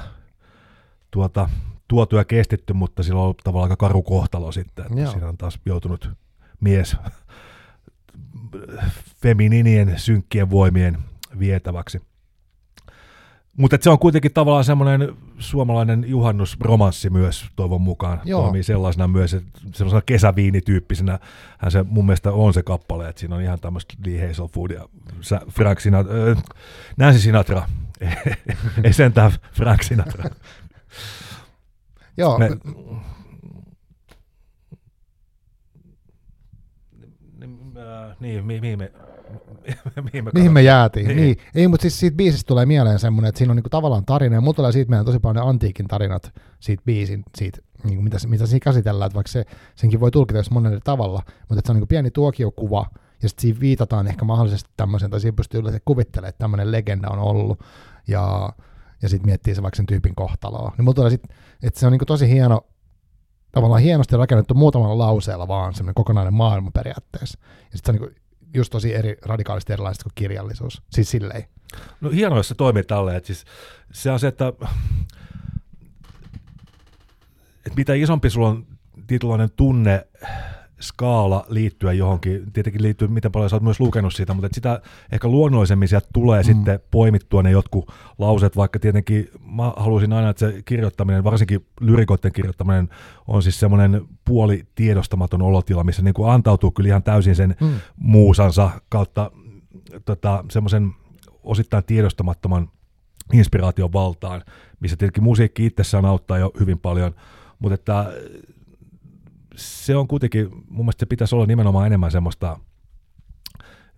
tuota, 1.11 1.49
tuotu 1.87 2.15
ja 2.15 2.25
kestetty, 2.25 2.73
mutta 2.73 3.03
sillä 3.03 3.19
on 3.19 3.23
ollut 3.23 3.41
tavallaan 3.43 3.71
aika 3.71 3.75
karu 3.87 4.03
kohtalo 4.03 4.51
sitten, 4.51 4.85
että 4.85 5.01
Joo. 5.01 5.11
siinä 5.11 5.27
on 5.27 5.37
taas 5.37 5.59
joutunut 5.65 6.09
mies 6.59 6.97
feminiinien 9.21 9.93
synkkien 9.97 10.49
voimien 10.49 10.97
vietäväksi. 11.39 12.01
Mutta 13.57 13.77
se 13.81 13.89
on 13.89 13.99
kuitenkin 13.99 14.33
tavallaan 14.33 14.63
semmoinen 14.63 15.13
suomalainen 15.39 16.05
juhannusromanssi 16.07 17.09
myös 17.09 17.45
toivon 17.55 17.81
mukaan. 17.81 18.21
Joo. 18.25 18.41
Toimii 18.41 18.63
sellaisena 18.63 19.07
myös, 19.07 19.33
että 19.33 19.59
sellaisena 19.73 20.01
kesäviinityyppisenä 20.01 21.19
hän 21.57 21.71
se 21.71 21.83
mun 21.83 22.05
mielestä 22.05 22.31
on 22.31 22.53
se 22.53 22.63
kappale, 22.63 23.09
että 23.09 23.19
siinä 23.19 23.35
on 23.35 23.41
ihan 23.41 23.59
tämmöistä 23.59 23.93
Lee 24.05 24.27
Hazelwood 24.27 24.71
ja 24.71 24.87
Frank 25.49 25.79
Sinatra, 25.79 26.13
äh, 26.31 26.43
Nancy 26.97 27.19
Sinatra, 27.19 27.69
ei 28.83 28.93
sentään 28.93 29.31
Frank 29.53 29.83
Sinatra. 29.83 30.23
Joo, 32.17 32.37
Me, 32.37 32.49
niin, 38.19 38.45
mi- 38.45 38.61
mihin 38.61 38.79
me, 38.79 38.91
mihin 40.11 40.23
me, 40.25 40.31
mihin 40.33 40.51
me 40.51 40.61
jäätiin. 40.61 41.07
Niin. 41.07 41.17
Niin. 41.17 41.37
niin. 41.37 41.47
Ei, 41.55 41.67
mutta 41.67 41.81
siis 41.81 41.99
siitä 41.99 42.17
biisistä 42.17 42.47
tulee 42.47 42.65
mieleen 42.65 42.99
semmoinen, 42.99 43.29
että 43.29 43.37
siinä 43.37 43.51
on 43.51 43.55
niinku 43.55 43.69
tavallaan 43.69 44.05
tarina, 44.05 44.35
ja 44.35 44.41
mulla 44.41 44.53
tulee 44.53 44.71
siitä 44.71 44.89
mieleen 44.89 45.05
tosi 45.05 45.19
paljon 45.19 45.45
ne 45.45 45.49
antiikin 45.49 45.87
tarinat 45.87 46.33
siitä 46.59 46.83
biisin, 46.85 47.23
siitä, 47.37 47.57
niinku 47.83 48.01
mitä, 48.01 48.17
mitä 48.27 48.45
siinä 48.45 48.63
käsitellään, 48.63 49.07
että 49.07 49.15
vaikka 49.15 49.31
se, 49.31 49.45
senkin 49.75 49.99
voi 49.99 50.11
tulkita 50.11 50.39
jos 50.39 50.51
monella 50.51 50.79
tavalla, 50.83 51.21
mutta 51.39 51.59
että 51.59 51.67
se 51.67 51.71
on 51.71 51.75
niinku 51.75 51.87
pieni 51.87 52.11
tuokiokuva, 52.11 52.85
ja 53.23 53.29
sitten 53.29 53.41
siinä 53.41 53.59
viitataan 53.59 54.07
ehkä 54.07 54.25
mahdollisesti 54.25 54.69
tämmöisen, 54.77 55.09
tai 55.09 55.19
siinä 55.19 55.35
pystyy 55.35 55.59
yleensä 55.59 55.79
kuvittelemaan, 55.85 56.29
että 56.29 56.39
tämmöinen 56.39 56.71
legenda 56.71 57.09
on 57.09 57.19
ollut, 57.19 57.59
ja, 58.07 58.53
ja 59.01 59.09
sitten 59.09 59.25
miettii 59.25 59.55
se 59.55 59.61
vaikka 59.61 59.75
sen 59.75 59.85
tyypin 59.85 60.15
kohtaloa. 60.15 60.73
Niin 60.77 60.85
mulla 60.85 60.95
tulee 60.95 61.09
sit, 61.09 61.23
että 61.63 61.79
se 61.79 61.85
on 61.85 61.91
niinku 61.91 62.05
tosi 62.05 62.29
hieno, 62.29 62.61
tavallaan 63.51 63.81
hienosti 63.81 64.17
rakennettu 64.17 64.53
muutamalla 64.53 64.97
lauseella 64.97 65.47
vaan 65.47 65.73
semmoinen 65.73 65.95
kokonainen 65.95 66.33
maailma 66.33 66.71
periaatteessa. 66.71 67.39
Ja 67.71 67.77
sitten 67.77 67.95
se 67.95 68.01
on 68.01 68.09
niinku 68.09 68.21
just 68.53 68.71
tosi 68.71 68.95
eri, 68.95 69.17
radikaalisti 69.25 69.73
erilaista 69.73 70.03
kuin 70.03 70.13
kirjallisuus. 70.15 70.81
Siis 70.91 71.11
silleen. 71.11 71.43
No 72.01 72.09
hienoa, 72.09 72.39
jos 72.39 72.47
se 72.47 72.55
toimii 72.55 72.83
tälleen. 72.83 73.17
Että 73.17 73.27
siis, 73.27 73.45
se 73.91 74.11
on 74.11 74.19
se, 74.19 74.27
että, 74.27 74.47
että 77.57 77.75
mitä 77.77 77.93
isompi 77.93 78.29
sulla 78.29 78.47
on 78.47 78.65
tietynlainen 79.07 79.49
tunne 79.55 80.07
skaala 80.81 81.45
liittyä 81.49 81.93
johonkin, 81.93 82.51
tietenkin 82.53 82.81
liittyy, 82.81 83.07
miten 83.07 83.31
paljon 83.31 83.49
sä 83.49 83.55
oot 83.55 83.63
myös 83.63 83.79
lukenut 83.79 84.13
siitä, 84.13 84.33
mutta 84.33 84.49
sitä 84.53 84.81
ehkä 85.11 85.27
luonnollisemmin 85.27 85.87
sieltä 85.87 86.07
tulee 86.13 86.41
mm. 86.41 86.45
sitten 86.45 86.79
poimittua 86.91 87.43
ne 87.43 87.51
jotkut 87.51 87.91
lauseet, 88.17 88.55
vaikka 88.55 88.79
tietenkin 88.79 89.29
mä 89.55 89.73
haluaisin 89.77 90.13
aina, 90.13 90.29
että 90.29 90.39
se 90.39 90.61
kirjoittaminen, 90.65 91.23
varsinkin 91.23 91.65
lyrikoiden 91.81 92.31
kirjoittaminen, 92.31 92.89
on 93.27 93.43
siis 93.43 93.59
semmoinen 93.59 94.01
puoli 94.25 94.67
tiedostamaton 94.75 95.41
olotila, 95.41 95.83
missä 95.83 96.01
niin 96.01 96.13
kuin 96.13 96.29
antautuu 96.29 96.71
kyllä 96.71 96.87
ihan 96.87 97.03
täysin 97.03 97.35
sen 97.35 97.55
Mm. 97.61 97.73
muusansa 97.95 98.69
kautta 98.89 99.31
tota, 100.05 100.45
semmoisen 100.51 100.93
osittain 101.43 101.83
tiedostamattoman 101.83 102.69
inspiraation 103.33 103.93
valtaan, 103.93 104.41
missä 104.79 104.97
tietenkin 104.97 105.23
musiikki 105.23 105.65
itsessään 105.65 106.05
auttaa 106.05 106.37
jo 106.37 106.51
hyvin 106.59 106.79
paljon, 106.79 107.15
mutta 107.59 107.73
että 107.73 108.05
se 109.57 109.95
on 109.95 110.07
kuitenkin, 110.07 110.49
mun 110.69 110.85
mielestä 110.85 110.99
se 110.99 111.05
pitäisi 111.05 111.35
olla 111.35 111.45
nimenomaan 111.45 111.87
enemmän 111.87 112.11
semmoista 112.11 112.59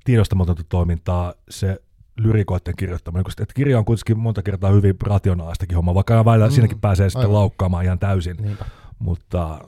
tiedostamatonta 0.04 0.64
toimintaa, 0.70 1.34
se 1.50 1.82
lyrikoiden 2.18 2.74
kirjoittaminen, 2.78 3.24
koska 3.24 3.44
että 3.44 3.54
kirja 3.54 3.78
on 3.80 3.86
kuitenkin 3.86 4.20
monta 4.20 4.44
kertaa 4.44 4.72
hyvin 4.72 4.96
rationaalistakin 5.04 5.76
hommaa, 5.76 5.96
vaikka 5.96 6.14
aina 6.14 6.26
välillä 6.26 6.48
Mm, 6.48 6.52
siinäkin 6.52 6.80
pääsee 6.80 7.10
sitten 7.10 7.22
aivan. 7.22 7.34
laukkaamaan 7.34 7.86
ihan 7.86 8.00
täysin, 8.00 8.38
Niinpä. 8.38 8.66
mutta 9.00 9.60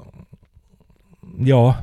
joo, 1.40 1.74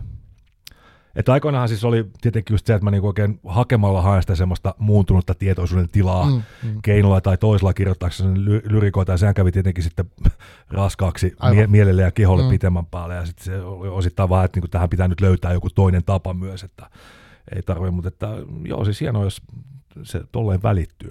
että 1.16 1.32
aikoinaanhan 1.32 1.68
siis 1.68 1.84
oli 1.84 2.06
tietenkin 2.20 2.54
just 2.54 2.66
se, 2.66 2.74
että 2.74 2.84
mä 2.84 2.90
niinku 2.90 3.06
oikein 3.06 3.40
hakemalla 3.46 4.02
haen 4.02 4.22
sitä 4.22 4.34
semmoista 4.34 4.74
muuntunutta 4.78 5.34
tietoisuuden 5.34 5.88
tilaa 5.88 6.26
mm. 6.26 6.42
mm. 6.62 6.78
keinolla 6.82 7.20
tai 7.20 7.38
toisella 7.38 7.72
kirjoittaakseni 7.74 8.44
ly- 8.44 8.62
lyrikoita, 8.64 9.12
ja 9.12 9.18
sehän 9.18 9.34
kävi 9.34 9.52
tietenkin 9.52 9.84
sitten 9.84 10.10
raskaaksi 10.70 11.34
Aivan. 11.38 11.56
mie- 11.56 11.66
mielelle 11.66 12.02
ja 12.02 12.10
keholle 12.10 12.42
Mm. 12.42 12.46
mm. 12.46 12.50
pitemmän 12.50 12.86
päälle, 12.86 13.14
ja 13.14 13.26
sitten 13.26 13.44
se 13.44 13.60
oli 13.62 13.88
osittain 13.88 14.28
vaan, 14.28 14.44
että 14.44 14.56
niinku 14.56 14.68
tähän 14.68 14.88
pitää 14.88 15.08
nyt 15.08 15.20
löytää 15.20 15.52
joku 15.52 15.70
toinen 15.70 16.04
tapa 16.04 16.34
myös, 16.34 16.62
että 16.62 16.90
ei 17.56 17.62
tarvitse, 17.62 17.90
mutta 17.90 18.08
että 18.08 18.28
joo, 18.64 18.84
siis 18.84 19.00
hienoa, 19.00 19.24
jos 19.24 19.42
se 20.02 20.20
tolleen 20.32 20.62
välittyy. 20.62 21.10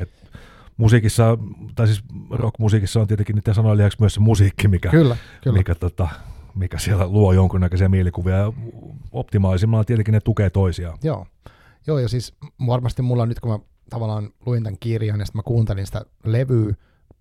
Et 0.00 0.10
musiikissa, 0.76 1.38
tai 1.74 1.86
siis 1.86 2.02
rockmusiikissa 2.30 3.00
on 3.00 3.06
tietenkin 3.06 3.36
niiden 3.36 3.54
sanojen 3.54 3.78
lisäksi 3.78 4.00
myös 4.00 4.14
se 4.14 4.20
musiikki, 4.20 4.68
mikä, 4.68 4.90
Kyllä, 4.90 5.16
kyllä. 5.42 5.58
mikä, 5.58 5.74
tota, 5.74 6.08
mikä 6.58 6.78
siellä 6.78 7.08
luo 7.08 7.32
jonkunnäköisiä 7.32 7.88
mielikuvia, 7.88 8.36
ja 8.36 8.52
optimaalisimmalla 9.12 9.84
tietenkin 9.84 10.12
ne 10.12 10.20
tukee 10.20 10.50
toisiaan. 10.50 10.98
Joo. 11.02 11.26
Joo, 11.86 11.98
ja 11.98 12.08
siis 12.08 12.34
varmasti 12.66 13.02
mulla 13.02 13.26
nyt, 13.26 13.40
kun 13.40 13.50
mä 13.50 13.58
tavallaan 13.90 14.30
luin 14.46 14.62
tämän 14.62 14.78
kirjan 14.80 15.20
ja 15.20 15.26
sitten 15.26 15.38
mä 15.38 15.42
kuuntelin 15.42 15.86
sitä 15.86 16.04
levyä 16.24 16.74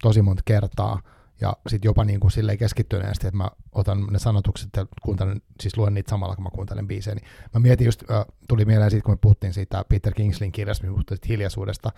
tosi 0.04 0.22
monta 0.22 0.42
kertaa, 0.46 1.02
ja 1.42 1.54
sitten 1.68 1.90
jopa 1.90 2.06
niin 2.06 2.20
kuin 2.20 2.32
silleen 2.32 2.58
keskittyneesti, 2.58 3.28
että 3.28 3.38
mä 3.38 3.50
otan 3.72 4.08
ne 4.12 4.20
sanotukset 4.20 4.70
ja 4.78 4.86
kuuntelen, 5.02 5.42
siis 5.62 5.78
luen 5.78 5.94
niitä 5.94 6.10
samalla, 6.10 6.36
kun 6.36 6.44
mä 6.44 6.50
kuuntelen 6.50 6.88
biisejä, 6.88 7.16
niin 7.16 7.26
mä 7.54 7.60
mietin 7.60 7.86
just, 7.86 8.12
äh, 8.12 8.26
tuli 8.48 8.66
mieleen 8.66 8.92
siitä, 8.92 9.06
kun 9.06 9.14
me 9.14 9.18
puhuttiin 9.22 9.54
siitä 9.54 9.86
Peter 9.90 10.14
Kingslin 10.14 10.52
kirjasta, 10.52 10.88
me 10.88 10.92
puhuttiin 10.92 11.20
hiljaisuudesta, 11.28 11.92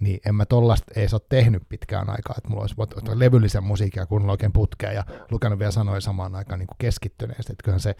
niin 0.00 0.20
en 0.26 0.34
mä 0.34 0.46
tollasta 0.46 0.92
edes 0.96 1.14
ole 1.14 1.22
tehnyt 1.28 1.62
pitkään 1.68 2.10
aikaa, 2.10 2.34
että 2.38 2.48
mulla 2.48 2.62
olisi 2.62 2.76
voinut 2.76 2.98
ottaa 2.98 3.18
levyllisen 3.18 3.64
musiikkia 3.64 4.06
kuunnella 4.06 4.32
oikein 4.32 4.52
putkeen 4.52 4.94
ja 4.94 5.04
lukenut 5.30 5.58
vielä 5.58 5.70
sanoja 5.70 6.00
samaan 6.00 6.34
aikaan 6.34 6.58
niin 6.58 6.66
kuin 6.66 6.76
keskittyneesti, 6.78 7.52
että 7.52 7.78
se 7.78 7.96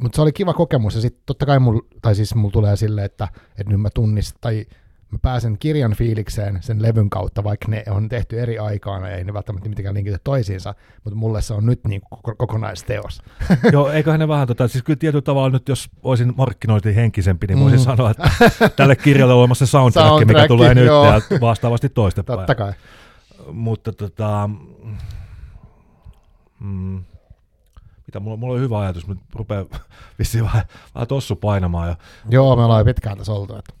mutta 0.00 0.16
se 0.16 0.22
oli 0.22 0.32
kiva 0.32 0.54
kokemus 0.54 0.94
ja 0.94 1.00
sitten 1.00 1.22
totta 1.26 1.46
kai 1.46 1.58
mulla, 1.58 1.80
tai 2.02 2.14
siis 2.14 2.34
mulla 2.34 2.52
tulee 2.52 2.76
silleen, 2.76 3.04
että, 3.04 3.28
että 3.58 3.72
nyt 3.72 3.80
mä 3.80 3.90
tunnistan, 3.90 4.38
tai 4.40 4.66
mä 5.10 5.18
pääsen 5.22 5.56
kirjan 5.58 5.94
fiilikseen 5.94 6.58
sen 6.62 6.82
levyn 6.82 7.10
kautta, 7.10 7.44
vaikka 7.44 7.68
ne 7.68 7.84
on 7.90 8.08
tehty 8.08 8.40
eri 8.40 8.58
aikaan 8.58 9.02
ja 9.02 9.08
ei 9.16 9.24
ne 9.24 9.34
välttämättä 9.34 9.68
mitenkään 9.68 9.94
linkitä 9.94 10.18
toisiinsa, 10.24 10.74
mutta 11.04 11.16
mulle 11.16 11.42
se 11.42 11.54
on 11.54 11.66
nyt 11.66 11.80
niin 11.86 12.00
koko, 12.10 12.34
kokonaisteos. 12.34 13.22
Joo, 13.72 13.90
eiköhän 13.90 14.20
ne 14.20 14.28
vähän 14.28 14.46
tota, 14.46 14.68
siis 14.68 14.84
kyllä 14.84 14.96
tietyllä 14.96 15.22
tavalla 15.22 15.50
nyt, 15.50 15.68
jos 15.68 15.90
olisin 16.02 16.32
markkinointi 16.36 16.96
henkisempi, 16.96 17.46
niin 17.46 17.60
voisin 17.60 17.78
Mm. 17.80 17.84
sanoa, 17.84 18.10
että 18.10 18.30
tälle 18.76 18.96
kirjalle 18.96 19.34
on 19.34 19.40
olemassa 19.40 19.66
soundtrack, 19.66 20.06
mikä 20.06 20.18
Soundtrack, 20.22 20.48
tulee 20.48 20.74
nyt 20.74 20.86
joo. 20.86 21.06
ja 21.06 21.20
vastaavasti 21.40 21.88
toistepäin. 21.88 22.38
Totta 22.38 22.54
kai. 22.54 22.72
Mutta 23.52 23.92
tota, 23.92 24.50
mm, 26.60 27.04
mitä, 28.06 28.20
mulla, 28.20 28.36
mulla 28.36 28.52
oli 28.54 28.60
hyvä 28.60 28.78
ajatus, 28.80 29.06
mutta 29.06 29.24
rupeaa 29.34 29.64
vissiin 30.18 30.44
vähän, 30.44 30.62
vähän 30.94 31.08
tossu 31.08 31.36
painamaan. 31.36 31.88
Ja, 31.88 31.96
Joo, 32.28 32.56
me 32.56 32.64
ollaan 32.64 32.80
jo 32.80 32.84
pitkään 32.84 33.18
tässä 33.18 33.32
oltu. 33.32 33.56
Että. 33.56 33.79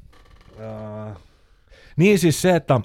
Ää, 0.60 1.16
niin 1.96 2.18
siis 2.18 2.42
se, 2.42 2.56
että, 2.56 2.80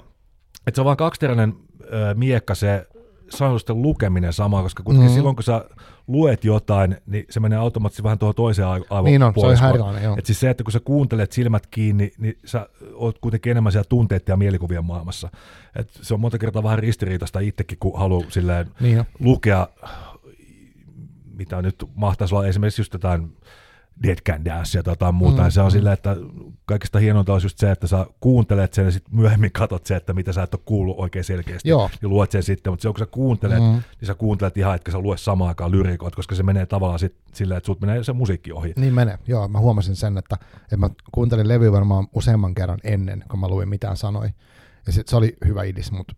että 0.66 0.74
se 0.76 0.80
on 0.80 0.84
vaan 0.84 0.96
kaksiteräinen 0.96 1.54
ää, 1.92 2.14
miekka 2.14 2.54
se 2.54 2.86
sanotusten 3.30 3.82
lukeminen 3.82 4.32
sama, 4.32 4.62
koska 4.62 4.82
kuitenkin 4.82 5.06
mm-hmm. 5.06 5.16
silloin 5.16 5.36
kun 5.36 5.42
sä 5.42 5.64
luet 6.06 6.44
jotain, 6.44 6.96
niin 7.06 7.24
se 7.30 7.40
menee 7.40 7.58
automaattisesti 7.58 8.02
vähän 8.02 8.18
tuohon 8.18 8.34
toiseen 8.34 8.68
aivo- 8.68 8.86
aivopuoliskoon. 8.90 9.04
Niin 9.04 9.22
on, 9.22 9.34
se 9.40 9.46
on 9.46 9.52
ihan 9.52 9.70
erilainen, 9.70 10.02
joo. 10.02 10.16
Et 10.18 10.26
siis 10.26 10.40
se, 10.40 10.50
että 10.50 10.64
kun 10.64 10.72
sä 10.72 10.80
kuuntelet 10.80 11.32
silmät 11.32 11.66
kiinni, 11.66 12.12
niin 12.18 12.38
sä 12.44 12.68
oot 12.94 13.18
kuitenkin 13.18 13.50
enemmän 13.50 13.72
siellä 13.72 13.86
tunteiden 13.88 14.32
ja 14.32 14.36
mielikuvien 14.36 14.84
maailmassa. 14.84 15.28
Et 15.76 15.90
se 16.02 16.14
on 16.14 16.20
monta 16.20 16.38
kertaa 16.38 16.62
vähän 16.62 16.78
ristiriitaista 16.78 17.40
itsekin, 17.40 17.78
kun 17.78 17.98
haluaa 17.98 18.30
silleen 18.30 18.66
Niin 18.80 18.98
on. 18.98 19.04
lukea, 19.20 19.68
mitä 21.34 21.62
nyt 21.62 21.84
mahtaisi 21.94 22.34
olla 22.34 22.46
esimerkiksi 22.46 22.80
just 22.80 22.92
jotain 22.92 23.36
Dead 24.02 24.18
Can 24.28 24.44
Dance 24.44 24.78
ja 24.78 24.82
tota 24.82 25.12
muuta. 25.12 25.36
Mm, 25.38 25.44
Ja 25.44 25.50
se 25.50 25.60
on 25.60 25.66
mm. 25.66 25.70
silleen, 25.70 25.92
että 25.92 26.16
kaikista 26.66 26.98
hienointa 26.98 27.32
olisi 27.32 27.44
just 27.44 27.58
se, 27.58 27.70
että 27.70 27.86
sä 27.86 28.06
kuuntelet 28.20 28.74
sen 28.74 28.84
ja 28.84 28.90
sitten 28.90 29.16
myöhemmin 29.16 29.52
katot 29.52 29.86
se, 29.86 29.96
että 29.96 30.12
mitä 30.12 30.32
sä 30.32 30.42
et 30.42 30.54
ole 30.54 30.62
kuullut 30.64 30.96
oikein 30.98 31.24
selkeästi. 31.24 31.68
Joo. 31.68 31.90
Ja 32.02 32.08
luet 32.08 32.30
sen 32.30 32.42
sitten, 32.42 32.72
mutta 32.72 32.82
se 32.82 32.88
on 32.88 32.94
kun 32.94 32.98
sä 32.98 33.06
kuuntelet, 33.06 33.58
Mm. 33.58 33.64
niin 34.00 34.06
sä 34.06 34.14
kuuntelet 34.14 34.56
ihan, 34.56 34.74
etkä 34.74 34.92
sä 34.92 34.98
lue 34.98 35.16
samaan 35.16 35.48
aikaan 35.48 35.70
lyrikoit, 35.70 36.14
koska 36.14 36.34
se 36.34 36.42
menee 36.42 36.66
tavallaan 36.66 36.98
sit 36.98 37.16
silleen, 37.34 37.56
että 37.58 37.66
sut 37.66 37.80
menee 37.80 38.04
se 38.04 38.12
musiikki 38.12 38.52
ohi. 38.52 38.72
Niin 38.76 38.94
menee, 38.94 39.18
joo. 39.26 39.48
Mä 39.48 39.58
huomasin 39.58 39.96
sen, 39.96 40.18
että, 40.18 40.36
että 40.62 40.76
mä 40.76 40.90
kuuntelin 41.12 41.48
levyä 41.48 41.72
varmaan 41.72 42.06
useamman 42.14 42.54
kerran 42.54 42.78
ennen, 42.84 43.24
kun 43.30 43.40
mä 43.40 43.48
luin 43.48 43.68
mitään 43.68 43.96
sanoi. 43.96 44.28
Ja 44.86 44.92
sit, 44.92 45.08
se 45.08 45.16
oli 45.16 45.36
hyvä 45.44 45.62
idis, 45.62 45.92
mutta 45.92 46.14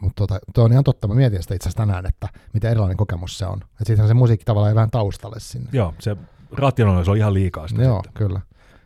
mut 0.00 0.12
tota, 0.16 0.38
toi 0.54 0.64
on 0.64 0.72
ihan 0.72 0.84
totta. 0.84 1.08
Mä 1.08 1.14
mietin 1.14 1.42
sitä 1.42 1.54
itse 1.54 1.68
asiassa 1.68 1.82
tänään, 1.86 2.06
että 2.06 2.28
mitä 2.52 2.70
erilainen 2.70 2.96
kokemus 2.96 3.38
se 3.38 3.46
on. 3.46 3.58
Että 3.62 3.84
siitähän 3.84 4.08
se 4.08 4.14
musiikki 4.14 4.44
tavallaan 4.44 4.70
ei 4.70 4.74
vähän 4.74 4.90
taustalle 4.90 5.40
sinne. 5.40 5.68
Joo, 5.72 5.94
se 5.98 6.16
rationaalinen 6.52 7.10
on 7.10 7.16
ihan 7.16 7.34
liikaa 7.34 7.68
sitä 7.68 7.82
Joo, 7.82 7.96
sitten. 7.96 8.12
kyllä. 8.12 8.40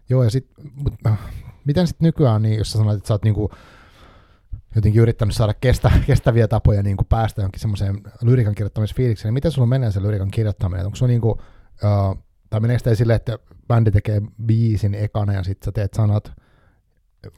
Joo, 0.09 0.23
ja 0.25 0.31
sit, 0.31 0.47
mut, 0.75 0.95
äh, 1.07 1.19
miten 1.65 1.87
sitten 1.87 2.07
nykyään, 2.07 2.43
niin 2.43 2.59
jos 2.59 2.73
sä 2.73 2.79
sanoit, 2.79 2.97
että 2.97 3.09
sä 3.09 3.15
oot 3.15 3.25
niinku 3.25 3.51
jotenkin 4.75 5.03
yrittänyt 5.03 5.35
saada 5.35 5.55
kestä, 5.55 5.91
kestäviä 6.07 6.49
tapoja 6.49 6.83
niinku 6.83 7.05
päästä 7.05 7.41
johonkin 7.41 7.61
semmoiseen 7.61 8.01
lyrikan 8.23 8.55
kirjoittamisfiilikseen, 8.55 9.29
niin 9.29 9.35
miten 9.35 9.51
sulla 9.51 9.67
menee 9.67 9.93
se 9.93 10.03
lyrikan 10.03 10.31
kirjoittaminen? 10.31 10.87
Onko 10.87 10.97
sulla 10.97 11.11
niinku, 11.11 11.41
äh, 11.85 12.23
tai 12.51 12.61
meneekö 12.61 12.79
sitä 12.79 12.95
silleen, 12.95 13.17
että 13.17 13.39
bändi 13.69 13.91
tekee 13.91 14.23
biisin 14.47 14.95
ekana 14.95 15.33
ja 15.33 15.43
sitten 15.43 15.65
sä 15.65 15.73
teet 15.73 15.95
sanat, 15.95 16.33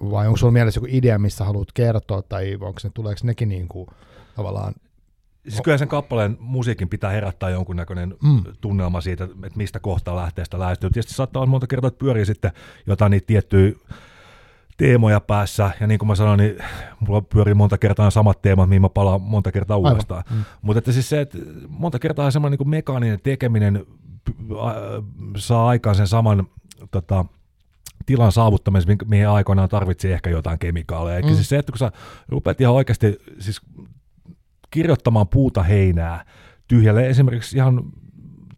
vai 0.01 0.27
onko 0.27 0.37
sulla 0.37 0.53
mielessä 0.53 0.79
joku 0.79 0.89
idea, 0.91 1.19
missä 1.19 1.45
haluat 1.45 1.73
kertoa, 1.75 2.23
tai 2.23 2.55
onko 2.55 2.81
ne, 2.85 2.91
tuleeko 2.95 3.21
nekin 3.25 3.49
niinku 3.49 3.87
tavallaan, 4.37 4.75
Siis 5.49 5.61
kyllä 5.65 5.79
sen 5.79 5.89
kappaleen 5.89 6.37
musiikin 6.41 6.89
pitää 6.89 7.11
herättää 7.11 7.51
jonkunnäköinen 7.51 8.15
Mm. 8.23 8.43
tunnelma 8.61 9.01
siitä, 9.01 9.25
että 9.25 9.57
mistä 9.59 9.81
kohtaa 9.81 10.17
lähtee 10.17 10.45
sitä 10.45 10.59
lähestyä. 10.59 10.91
Tietysti 10.91 11.15
saattaa 11.15 11.41
olla 11.41 11.51
monta 11.51 11.67
kertaa, 11.67 11.89
että 11.89 11.99
pyörii 11.99 12.27
sitten 12.27 12.53
jotain 12.87 13.11
niitä 13.11 13.27
tiettyjä 13.27 13.73
teemoja 14.77 15.21
päässä, 15.21 15.71
ja 15.81 15.87
niin 15.87 15.99
kuin 15.99 16.07
mä 16.09 16.15
sanoin, 16.15 16.39
niin 16.39 16.57
mulla 17.01 17.21
pyörii 17.21 17.55
monta 17.55 17.79
kertaa 17.79 18.11
samat 18.11 18.43
teemat, 18.43 18.69
mihin 18.69 18.83
mä 18.83 18.89
palaan 18.89 19.21
monta 19.23 19.53
kertaa 19.53 19.77
Aivan. 19.77 19.93
uudestaan. 19.93 20.23
Mm. 20.31 20.45
Mutta 20.63 20.79
että 20.79 20.93
siis 20.93 21.09
se, 21.09 21.21
että 21.21 21.39
monta 21.69 21.99
kertaa 21.99 22.31
semmoinen 22.31 22.59
niin 22.59 22.69
mekaaninen 22.69 23.21
tekeminen 23.23 23.87
saa 25.37 25.69
aikaan 25.69 25.97
sen 25.97 26.07
saman 26.07 26.47
tota, 26.91 27.25
tilan 28.07 28.33
saavuttamisen, 28.33 28.97
mihin 29.07 29.29
aikoinaan 29.29 29.69
tarvitsi 29.69 30.13
ehkä 30.13 30.31
jotain 30.31 30.59
kemikaaleja. 30.59 31.17
Eikä 31.17 31.29
Mm. 31.29 31.35
siis 31.35 31.49
se, 31.49 31.59
että 31.59 31.73
kun 31.73 31.79
sä 31.79 31.93
rupeat 32.29 32.61
ihan 32.61 32.75
oikeasti 32.75 33.19
siis 33.39 33.61
kirjoittamaan 34.75 35.29
puuta 35.29 35.63
heinää 35.63 36.25
tyhjälle, 36.69 37.09
esimerkiksi 37.09 37.57
ihan 37.57 37.83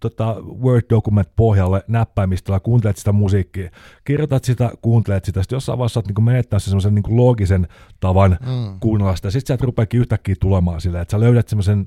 tota, 0.00 0.36
Word-document-pohjalle 0.62 1.82
näppäimistöllä, 1.88 2.60
kuuntelet 2.60 2.96
sitä 2.96 3.12
musiikkia, 3.12 3.70
kirjoitat 4.04 4.44
sitä, 4.44 4.70
kuuntelet 4.82 5.24
sitä, 5.24 5.42
sitten 5.42 5.56
jossain 5.56 5.78
vaiheessa 5.78 5.94
saat 5.94 6.06
niin 6.06 6.24
menettää 6.24 6.58
se 6.58 6.64
semmoisen 6.64 6.94
niin 6.94 7.16
loogisen 7.16 7.68
tavan 8.00 8.38
Mm. 8.40 8.80
kuunnella 8.80 9.16
sitä, 9.16 9.30
sitten 9.30 9.46
sieltä 9.46 9.64
rupeakin 9.64 10.00
yhtäkkiä 10.00 10.34
tulemaan 10.40 10.80
silleen, 10.80 11.02
että 11.02 11.12
sä 11.12 11.20
löydät 11.20 11.48
semmoisen, 11.48 11.86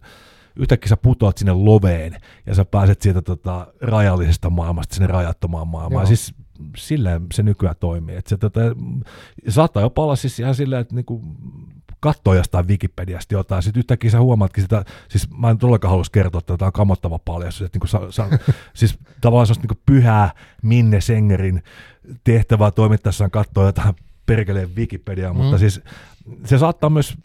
yhtäkkiä 0.55 0.89
sä 0.89 0.97
putoat 0.97 1.37
sinne 1.37 1.53
loveen, 1.53 2.17
ja 2.45 2.55
sä 2.55 2.65
pääset 2.65 3.01
siitä 3.01 3.21
tota, 3.21 3.67
rajallisesta 3.81 4.49
maailmasta 4.49 4.95
sinne 4.95 5.07
rajattomaan 5.07 5.67
maailmaan. 5.67 6.03
Joo. 6.03 6.07
Siis 6.07 6.33
silleen 6.77 7.25
se 7.33 7.43
nykyään 7.43 7.75
toimii. 7.79 8.15
Et 8.15 8.27
se, 8.27 8.37
tota, 8.37 8.59
saattaa 9.47 9.83
jopa 9.83 10.03
olla 10.03 10.15
siis 10.15 10.39
ihan 10.39 10.55
silleen, 10.55 10.81
että 10.81 10.95
niinku, 10.95 11.21
katsoo 11.99 12.33
jostain 12.33 12.67
Wikipediasta 12.67 13.33
jotain, 13.33 13.63
sitten 13.63 13.79
yhtäkkiä 13.79 14.11
sä 14.11 14.21
huomaatkin 14.21 14.63
sitä, 14.63 14.85
siis 15.09 15.27
mä 15.37 15.49
en 15.49 15.57
todellakaan 15.57 15.91
halus 15.91 16.09
kertoa, 16.09 16.39
että 16.39 16.57
tämä 16.57 16.67
on 16.67 16.73
kammottava 16.73 17.19
paljastus, 17.19 17.65
että 17.65 17.75
niinku 17.75 17.87
sa, 17.87 18.11
sa, 18.11 18.27
siis 18.73 18.99
tavallaan 19.21 19.47
semmoista 19.47 19.67
niinku 19.67 19.81
pyhää 19.85 20.31
Minne 20.61 21.01
Sengerin 21.01 21.63
tehtävää 22.23 22.71
toimittaessaan 22.71 23.31
katsoa 23.31 23.65
jotain 23.65 23.95
perkeleen 24.25 24.75
Wikipediaa, 24.75 25.33
mm. 25.33 25.39
mutta 25.39 25.57
siis 25.57 25.81
se 26.45 26.57
saattaa 26.57 26.89
myös 26.89 27.17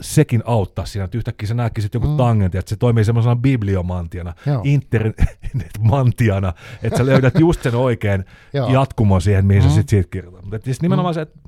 sekin 0.00 0.42
auttaa 0.44 0.86
siinä, 0.86 1.04
että 1.04 1.18
yhtäkkiä 1.18 1.46
sä 1.46 1.54
näkisit 1.54 1.94
joku 1.94 2.06
Mm. 2.06 2.16
tangentti, 2.16 2.58
että 2.58 2.68
se 2.68 2.76
toimii 2.76 3.04
semmoisena 3.04 3.36
bibliomantiana, 3.36 4.34
Joo. 4.46 4.60
internetmantiana, 4.64 6.52
että 6.82 6.98
sä 6.98 7.06
löydät 7.06 7.34
just 7.38 7.62
sen 7.62 7.74
oikein 7.74 8.24
Joo. 8.54 8.72
jatkumon 8.72 9.22
siihen, 9.22 9.46
mihin 9.46 9.62
mm. 9.62 9.66
Mm. 9.66 9.70
sä 9.70 9.74
sit 9.74 9.88
siitä 9.88 10.08
kirjoitat. 10.10 10.42
Mutta 10.42 10.64
siis 10.64 10.82
nimenomaan 10.82 11.12
mm. 11.12 11.14
se, 11.14 11.20
että 11.20 11.38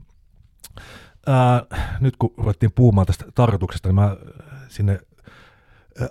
ää, 1.26 1.62
nyt 2.00 2.16
kun 2.16 2.34
ruvettiin 2.36 2.72
puhumaan 2.74 3.06
tästä 3.06 3.24
tarkoituksesta, 3.34 3.88
niin 3.88 3.94
mä 3.94 4.16
sinne 4.68 5.00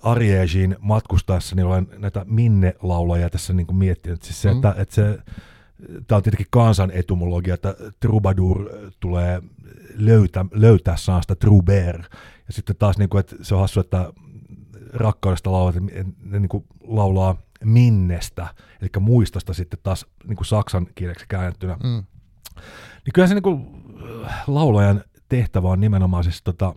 Ariesiin 0.01 0.75
matkustaessa, 0.79 1.55
niin 1.55 1.65
olen 1.65 1.88
näitä 1.97 2.25
Minne-laulajia 2.25 3.29
tässä 3.29 3.53
niin 3.53 3.67
kuin 3.67 3.77
miettinyt. 3.77 4.23
Siis 4.23 4.41
se, 4.41 4.49
Mm. 4.51 4.55
että, 4.55 4.75
että 4.77 4.95
se, 4.95 5.19
tämä 6.07 6.17
on 6.17 6.23
tietenkin 6.23 6.47
kansan 6.49 6.91
etymologia, 6.91 7.53
että 7.53 7.75
troubadour 7.99 8.69
tulee 8.99 9.41
löytää, 9.95 10.45
löytää 10.51 10.97
sanasta 10.97 11.35
troubaire. 11.35 12.03
Ja 12.47 12.53
sitten 12.53 12.75
taas, 12.75 12.97
niin 12.97 13.09
kuin, 13.09 13.19
että 13.19 13.35
se 13.41 13.55
on 13.55 13.61
hassu, 13.61 13.79
että 13.79 14.13
rakkaudesta 14.93 15.51
laulat, 15.51 15.75
ne 16.23 16.39
niin 16.39 16.49
kuin 16.49 16.65
laulaa 16.83 17.35
minnestä, 17.63 18.47
eli 18.81 18.89
muistosta 18.99 19.53
sitten 19.53 19.79
taas 19.83 20.05
niin 20.27 20.35
kuin 20.35 20.47
saksan 20.47 20.88
kieleksi 20.95 21.25
käännettynä. 21.29 21.77
Mm. 21.83 22.03
Niin 23.05 23.13
kyllä 23.13 23.27
se 23.27 23.33
niin 23.33 23.43
kuin, 23.43 23.80
laulajan 24.47 25.03
tehtävä 25.29 25.67
on 25.67 25.79
nimenomaan 25.79 26.23
siis 26.23 26.41
tota, 26.41 26.75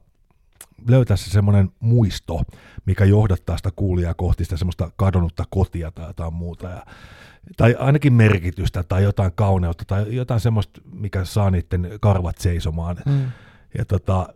löytää 0.89 1.17
se 1.17 1.31
semmoinen 1.31 1.71
muisto, 1.81 2.43
mikä 2.87 3.05
johdattaa 3.05 3.57
sitä 3.57 3.71
kuulijaa 3.77 4.15
kohti 4.15 4.45
sitä 4.45 4.57
semmoista 4.57 4.91
kadonnutta 4.97 5.45
kotia 5.51 5.91
tai 5.91 6.07
jotain 6.07 6.35
muuta. 6.35 6.69
Ja, 6.69 6.87
tai 7.57 7.75
ainakin 7.79 8.13
merkitystä 8.13 8.83
tai 8.83 9.03
jotain 9.03 9.33
kauneutta 9.35 9.85
tai 9.85 10.17
jotain 10.17 10.41
semmoista, 10.41 10.81
mikä 10.93 11.25
saa 11.25 11.51
niiden 11.51 11.91
karvat 12.01 12.39
seisomaan. 12.39 12.97
Mm. 13.07 13.25
Ja 13.79 13.85
tota, 13.85 14.29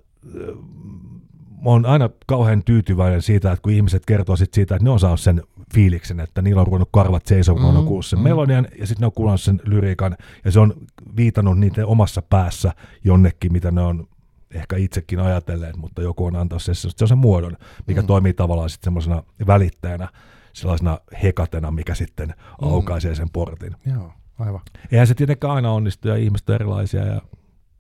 mä 1.63 1.71
oon 1.71 1.87
aina 1.87 2.11
kauhean 2.27 2.63
tyytyväinen 2.65 3.23
siitä, 3.23 3.53
että 3.53 3.63
kun 3.63 3.73
ihmiset 3.73 4.07
kertoo 4.07 4.37
sit 4.37 4.55
siitä, 4.55 4.75
että 4.75 4.85
ne 4.85 4.91
on 4.91 5.01
saanut 5.01 5.21
sen 5.21 5.43
fiiliksen, 5.75 6.21
että 6.21 6.43
niillä 6.43 6.61
on 6.61 6.67
ruvennut 6.67 6.89
karvat 6.93 7.27
seisomaan, 7.27 7.65
kun 7.65 7.75
mm, 7.75 7.79
on 7.81 7.87
kuullut 7.87 8.07
sen 8.07 8.19
mm. 8.19 8.23
melodian, 8.23 8.69
ja 8.79 8.87
sitten 8.87 9.01
ne 9.01 9.07
on 9.07 9.13
kuullut 9.13 9.41
sen 9.41 9.61
lyriikan, 9.65 10.17
ja 10.45 10.51
se 10.51 10.61
on 10.61 10.75
viitannut 11.17 11.59
niiden 11.59 11.87
omassa 11.87 12.23
päässä 12.23 12.73
jonnekin, 13.05 13.53
mitä 13.53 13.71
ne 13.71 13.81
on 13.81 14.09
ehkä 14.51 14.77
itsekin 14.77 15.21
ajatelleet, 15.21 15.77
mutta 15.77 16.03
joku 16.03 16.25
on 16.25 16.37
antanut 16.37 16.63
se, 16.63 16.75
se 16.75 16.89
on 17.03 17.09
se 17.09 17.15
muodon, 17.15 17.57
mikä 17.87 18.01
Mm. 18.01 18.05
mm. 18.05 18.07
toimii 18.07 18.35
tavallaan 18.35 18.71
sitten 18.71 18.85
semmoisena 18.87 19.23
välittäjänä, 19.47 20.09
sellaisena 20.53 20.99
hekatena, 21.23 21.71
mikä 21.71 21.95
sitten 21.95 22.29
Mm. 22.29 22.69
aukaisee 22.69 23.15
sen 23.15 23.31
portin. 23.31 23.77
Joo, 23.87 24.13
aivan. 24.39 24.61
Eihän 24.93 25.07
se 25.07 25.15
tietenkään 25.15 25.53
aina 25.55 25.73
onnistu, 25.73 26.09
ja 26.09 26.17
ihmiset 26.17 26.49
on 26.49 26.55
erilaisia, 26.55 27.07
ja 27.07 27.23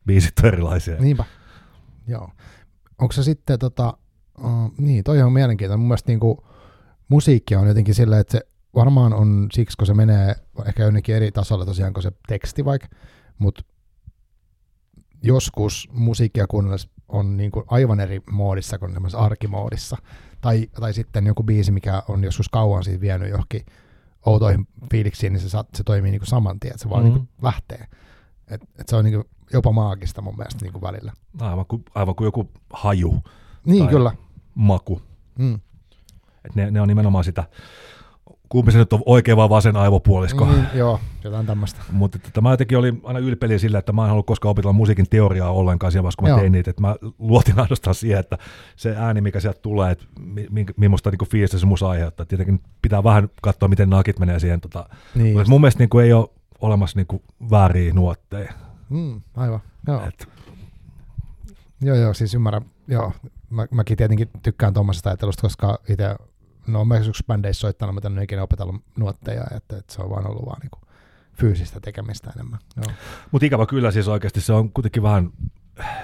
biisit 0.06 0.32
on 0.38 0.46
erilaisia. 0.48 0.96
Niinpä. 0.96 1.24
Joo. 2.06 2.30
Onko 2.98 3.12
se 3.12 3.22
sitten, 3.22 3.58
tota, 3.58 3.98
uh, 4.44 4.72
niin, 4.78 5.04
toi 5.04 5.22
on 5.22 5.32
mielenkiintoinen. 5.32 5.80
Mun 5.80 5.88
mielestä 5.88 6.12
niinku, 6.12 6.44
musiikki 7.08 7.56
on 7.56 7.68
jotenkin 7.68 7.94
silleen, 7.94 8.20
että 8.20 8.32
se 8.32 8.46
varmaan 8.74 9.14
on 9.14 9.48
siksi, 9.52 9.76
kun 9.76 9.86
se 9.86 9.94
menee 9.94 10.34
ehkä 10.66 10.82
jonnekin 10.82 11.14
eri 11.14 11.32
tasolle 11.32 11.66
tosiaan 11.66 11.92
kuin 11.92 12.02
se 12.02 12.12
teksti 12.28 12.64
vaikka, 12.64 12.88
mutta 13.38 13.62
joskus 15.22 15.88
musiikkia 15.92 16.46
kuunnellessa 16.46 16.88
on 17.08 17.36
niinku 17.36 17.64
aivan 17.66 18.00
eri 18.00 18.20
moodissa 18.30 18.78
kuin 18.78 18.92
semmoisessa 18.92 19.24
arkimoodissa. 19.24 19.96
Tai, 20.40 20.66
tai 20.80 20.94
sitten 20.94 21.26
joku 21.26 21.42
biisi, 21.42 21.72
mikä 21.72 22.02
on 22.08 22.24
joskus 22.24 22.48
kauan 22.48 22.84
siitä 22.84 23.00
vienyt 23.00 23.30
johonkin 23.30 23.66
outoihin 24.26 24.68
fiiliksiin, 24.90 25.32
niin 25.32 25.40
se, 25.40 25.58
se 25.74 25.84
toimii 25.84 26.10
niinku 26.10 26.26
saman 26.26 26.60
tien, 26.60 26.70
että 26.70 26.82
se 26.82 26.90
vaan 26.90 27.04
niinku 27.04 27.28
lähtee. 27.42 27.86
Et, 28.50 28.62
et 28.78 28.88
se 28.88 28.96
on 28.96 29.04
niinku 29.04 29.24
jopa 29.52 29.72
maagista 29.72 30.22
mun 30.22 30.36
mielestä 30.36 30.64
niinku 30.64 30.82
välillä. 30.82 31.12
Aivan 31.40 31.66
kuin, 31.66 31.84
aivan 31.94 32.14
kuin 32.14 32.24
joku 32.26 32.50
haju, 32.72 33.22
Niin, 33.66 33.84
Tai- 33.84 33.92
kyllä. 33.92 34.12
maku. 34.54 35.02
Mm. 35.38 35.54
Et 36.44 36.54
ne, 36.54 36.70
ne 36.70 36.80
on 36.80 36.88
nimenomaan 36.88 37.24
sitä, 37.24 37.44
kumpi 38.48 38.72
se 38.72 38.78
nyt 38.78 38.92
on 38.92 39.02
oikea 39.06 39.36
vai 39.36 39.48
vasen 39.48 39.76
aivopuolisko. 39.76 40.44
Mm. 40.44 40.66
Joo, 40.74 41.00
jotain 41.24 41.46
tämmöistä. 41.46 41.80
Mutta 41.92 42.18
että 42.26 42.40
mä 42.40 42.50
jotenkin 42.50 42.78
olin 42.78 43.00
aina 43.04 43.18
ylpeliä 43.18 43.58
sillä, 43.58 43.78
että 43.78 43.92
mä 43.92 44.02
en 44.02 44.08
halua 44.08 44.22
koskaan 44.22 44.50
opetella 44.50 44.72
musiikin 44.72 45.06
teoriaa 45.10 45.50
ollenkaan 45.50 45.92
siinä 45.92 46.02
vaiheessa, 46.02 46.18
kun 46.18 46.24
mä 46.28 46.30
Joo. 46.30 46.40
tein 46.40 46.52
niitä. 46.52 46.70
Että 46.70 46.82
mä 46.82 46.96
luotin 47.18 47.58
ainoastaan 47.60 47.94
siihen, 47.94 48.20
että 48.20 48.38
se 48.76 48.96
ääni, 48.96 49.20
mikä 49.20 49.40
sieltä 49.40 49.60
tulee, 49.60 49.90
että 49.92 50.04
mi, 50.20 50.46
mi, 50.50 50.66
millaista 50.76 51.10
niin 51.10 51.28
fiilistä 51.30 51.58
se 51.58 51.66
musa 51.66 51.88
aiheuttaa. 51.88 52.26
Tietenkin 52.26 52.60
pitää 52.82 53.04
vähän 53.04 53.28
katsoa, 53.42 53.68
miten 53.68 53.90
nakit 53.90 54.18
menee 54.18 54.38
siihen. 54.38 54.60
Tota. 54.60 54.88
Niin, 55.14 55.36
Mutta 55.36 55.50
mun 55.50 55.60
mielestä 55.60 55.78
niin 55.78 55.88
kuin 55.88 56.04
ei 56.04 56.12
ole 56.12 56.28
olemassa 56.60 56.98
niin 56.98 57.06
kuin 57.06 57.22
vääriä 57.50 57.92
nuotteja. 57.92 58.52
mm, 58.90 59.22
aivan. 59.36 59.60
Joo. 59.86 60.02
Et, 60.08 60.28
joo, 61.80 61.96
joo, 61.96 62.14
siis 62.14 62.34
ymmärrän. 62.34 62.64
Joo, 62.88 63.12
mä, 63.50 63.66
mäkin 63.70 63.96
tietenkin 63.96 64.30
tykkään 64.42 64.74
tuommoisesta 64.74 65.10
ajattelusta, 65.10 65.42
koska 65.42 65.78
itse, 65.88 66.16
no 66.66 66.84
mä 66.84 66.98
yksi 66.98 67.24
bändeissä 67.26 67.60
soittanut, 67.60 67.94
mutta 67.94 68.08
en 68.08 68.22
ikinä 68.22 68.42
opetellut 68.42 68.82
nuotteja, 68.96 69.44
että, 69.56 69.76
että 69.76 69.94
se 69.94 70.02
on 70.02 70.10
vaan 70.10 70.26
ollut 70.26 70.46
vaan 70.46 70.60
niin 70.60 70.88
fyysistä 71.32 71.80
tekemistä 71.80 72.30
enemmän. 72.36 72.58
Mutta 73.30 73.46
ikävä 73.46 73.66
kyllä 73.66 73.90
siis 73.90 74.08
oikeasti 74.08 74.40
se 74.40 74.52
on 74.52 74.72
kuitenkin 74.72 75.02
vähän 75.02 75.30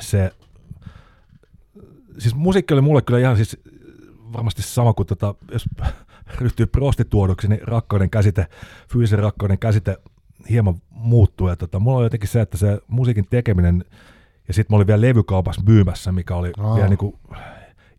se, 0.01 0.33
siis 2.19 2.35
musiikki 2.35 2.75
oli 2.75 2.81
mulle 2.81 3.03
kyllä 3.03 3.19
ihan 3.19 3.37
siis 3.37 3.61
varmasti 4.33 4.63
sama 4.63 4.93
kuin 4.93 5.07
tota, 5.07 5.35
jos 5.53 5.65
ryhtyy 6.41 6.67
prostituoduksi, 6.67 7.49
niin 7.49 7.61
rakkauden 7.63 8.11
käsite, 8.11 8.47
fyysisen 8.89 9.19
rakkauden 9.19 9.59
käsite 9.59 9.97
hieman 10.51 10.75
muuttuu. 10.91 11.49
Ja 11.49 11.57
tota, 11.57 11.81
mulla 11.81 11.99
on 11.99 12.05
jotenkin 12.05 12.29
se, 12.29 12.41
että 12.41 12.57
se 12.57 12.79
musiikin 12.89 13.27
tekeminen, 13.31 13.85
ja 14.49 14.55
sitten 14.55 14.75
mä 14.75 14.77
olin 14.77 14.87
vielä 14.87 15.01
levykaupassa 15.01 15.63
myymässä, 15.67 16.13
mikä 16.13 16.37
oli 16.37 16.53
Aa. 16.59 16.75
vielä 16.75 16.89
niin 16.89 16.99
kuin 16.99 17.17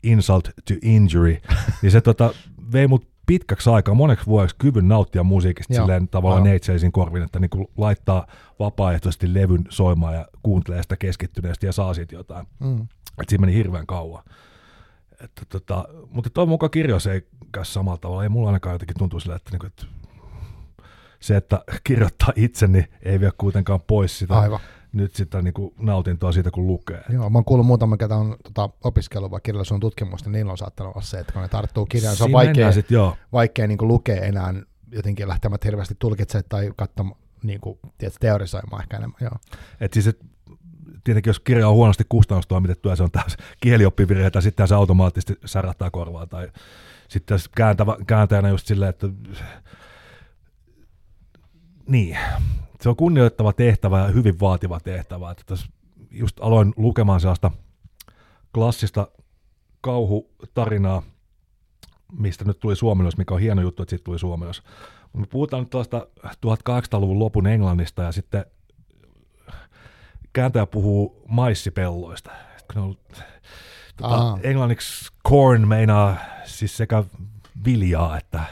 insult 0.04 0.50
to 0.68 0.74
injury, 0.82 1.38
niin 1.82 1.92
se 1.92 2.02
tota, 2.02 2.34
vei 2.72 2.88
mut 2.88 3.08
pitkäksi 3.26 3.70
aikaa, 3.70 3.94
moneksi 3.94 4.26
vuodeksi 4.26 4.56
kyvyn 4.60 4.88
nauttia 4.88 5.24
musiikista 5.24 5.74
Joo. 5.74 5.84
silleen 5.84 6.08
tavallaan 6.08 6.46
Joo. 6.46 6.52
neitseisin 6.52 6.92
korvin, 6.92 7.24
että 7.24 7.40
niin 7.40 7.50
kuin 7.50 7.68
laittaa 7.78 8.28
vapaaehtoisesti 8.60 9.34
levyn 9.34 9.64
soimaan 9.70 10.14
ja 10.14 10.28
kuuntelee 10.44 10.82
sitä 10.82 10.98
keskittyneesti 10.98 11.66
ja 11.66 11.72
saa 11.72 11.94
siitä 11.94 12.16
jotain. 12.16 12.48
Mm. 12.60 12.88
Et 13.22 13.30
siinä 13.30 13.42
meni 13.42 13.54
hirveän 13.54 13.88
kauan. 13.88 14.24
Että 15.24 15.42
tota, 15.50 15.86
mutta 16.10 16.30
toivon 16.30 16.50
mukaan 16.50 16.72
kirjoissa 16.72 17.14
ei 17.14 17.28
käy 17.52 17.66
samalla 17.66 17.98
tavalla. 17.98 18.24
Ei 18.24 18.30
mulla 18.30 18.48
ainakaan 18.48 18.76
jotenkin 18.76 18.98
tuntuu 19.00 19.20
sillä, 19.20 19.36
että, 19.36 19.52
niinku, 19.52 19.68
että 19.68 19.86
se, 21.26 21.36
että 21.36 21.62
kirjoittaa 21.84 22.34
itse, 22.36 22.68
niin 22.68 22.88
ei 23.04 23.20
vie 23.20 23.32
kuitenkaan 23.38 23.82
pois 23.82 24.20
sitä, 24.20 24.40
Aivan. 24.40 24.60
nyt 24.94 25.16
sitä 25.16 25.42
niinku 25.42 25.74
nautintoa 25.80 26.32
siitä, 26.32 26.52
kun 26.52 26.68
lukee. 26.68 27.04
Joo, 27.10 27.30
mä 27.30 27.38
oon 27.38 27.46
kuullut 27.46 27.68
muutama, 27.68 27.98
ketä 27.98 28.16
on 28.16 28.36
tota, 28.44 28.70
opiskellut 28.84 29.32
vai 29.32 29.40
kirjallisuuden 29.44 29.82
tutkimusta, 29.82 30.30
niin 30.30 30.34
niillä 30.34 30.52
on 30.52 30.58
saattanut 30.58 30.96
olla 30.96 31.06
se, 31.06 31.20
että 31.20 31.34
kun 31.34 31.42
ne 31.42 31.48
tarttuu 31.48 31.86
kirjaan, 31.86 32.16
se 32.16 32.24
on 32.24 32.32
vaikea, 32.32 32.72
Sit, 32.72 32.92
joo. 32.92 33.18
vaikea 33.34 33.68
niin 33.68 33.78
lukea 33.82 34.24
enää 34.24 34.54
jotenkin 34.92 35.28
lähtemättä 35.28 35.68
hirveästi 35.68 35.96
tulkitsemaan 36.00 36.46
tai 36.50 36.72
katsomaan, 36.76 37.20
niin 37.44 37.62
kuin, 37.62 37.80
tiedätkö, 37.98 38.20
teorisoimaan 38.20 38.82
ehkä 38.82 38.98
enemmän. 38.98 39.18
Joo. 39.22 39.36
Et 39.80 39.94
siis, 39.94 40.08
et, 40.08 40.20
tietenkin 41.04 41.30
jos 41.30 41.40
kirja 41.40 41.70
on 41.70 41.76
huonosti 41.76 42.04
kustannustoimitettu 42.10 42.90
ja 42.90 42.96
se 42.96 43.04
on 43.04 43.12
taas 43.12 43.38
kielioppivirheitä, 43.64 44.42
sitten 44.42 44.68
se 44.68 44.76
automaattisesti 44.76 45.40
särähtää 45.46 45.90
korvaa. 45.90 46.28
Tai 46.28 46.52
sitten 47.08 47.40
kääntävä, 47.56 47.98
kääntäjänä 48.08 48.50
just 48.50 48.68
silleen, 48.68 48.90
että 48.90 49.08
niin, 51.88 52.18
se 52.82 52.90
on 52.90 52.96
kunnioittava 52.96 53.54
tehtävä 53.54 54.00
ja 54.00 54.08
hyvin 54.08 54.40
vaativa 54.40 54.80
tehtävä. 54.80 55.32
Että 55.32 55.44
tässä 55.48 55.68
just 56.12 56.40
aloin 56.40 56.74
lukemaan 56.78 57.20
sellaista 57.20 57.52
klassista 58.54 59.08
kauhutarinaa, 59.82 61.04
mistä 62.20 62.46
nyt 62.46 62.60
tuli 62.60 62.76
suomennos, 62.76 63.18
mikä 63.18 63.34
on 63.34 63.40
hieno 63.40 63.62
juttu, 63.62 63.84
että 63.84 63.90
siitä 63.90 64.04
tuli 64.04 64.20
suomennos. 64.20 64.64
Me 65.14 65.26
puhutaan 65.26 65.64
nyt 65.64 65.70
tuosta 65.70 66.08
1800-luvun 66.28 67.20
lopun 67.20 67.48
Englannista 67.48 68.04
ja 68.04 68.12
sitten 68.12 68.46
kääntäjä 70.34 70.66
puhuu 70.66 71.24
maissipelloista. 71.28 72.32
Kun 72.74 72.82
on, 72.82 72.98
tota, 73.98 74.16
Aa. 74.16 74.40
englanniksi 74.44 75.12
corn 75.28 75.68
meinaa 75.68 76.18
siis 76.46 76.78
sekä 76.78 77.04
viljaa 77.66 78.18
että 78.18 78.44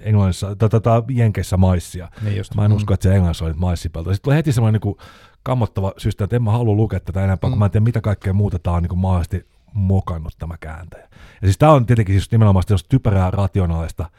Englannissa, 0.00 0.56
tota, 0.56 1.02
Jenkeissä 1.08 1.56
maissia. 1.56 2.08
Niin 2.22 2.36
just. 2.36 2.54
Mä 2.54 2.64
en 2.64 2.72
usko, 2.72 2.94
että 2.94 3.08
se 3.08 3.14
Englannissa 3.14 3.44
oli 3.44 3.52
maissipelto. 3.52 4.10
Sitten 4.10 4.24
tulee 4.24 4.36
heti 4.36 4.52
semmoinen 4.52 4.80
niin 4.84 4.96
kammottava 5.42 5.92
systeemi, 5.96 6.26
että 6.26 6.36
en 6.36 6.42
mä 6.42 6.52
halua 6.52 6.74
lukea 6.74 7.00
tätä 7.00 7.24
enempää, 7.24 7.48
mm. 7.48 7.52
kun 7.52 7.58
mä 7.58 7.64
en 7.64 7.70
tiedä, 7.70 7.84
mitä 7.84 8.00
kaikkea 8.00 8.32
muuta 8.32 8.58
tämä 8.58 8.76
on 8.76 8.82
niin 8.82 8.98
mahdollisesti 8.98 9.46
mokannut 9.72 10.32
tämä 10.38 10.54
kääntäjä. 10.60 11.02
Ja 11.42 11.46
siis 11.46 11.58
tämä 11.58 11.72
on 11.72 11.86
tietenkin 11.86 12.14
siis 12.14 12.30
nimenomaan 12.32 12.62
sitä 12.62 12.74
jos 12.74 12.84
typerää 12.84 13.30
rationaalista, 13.30 14.10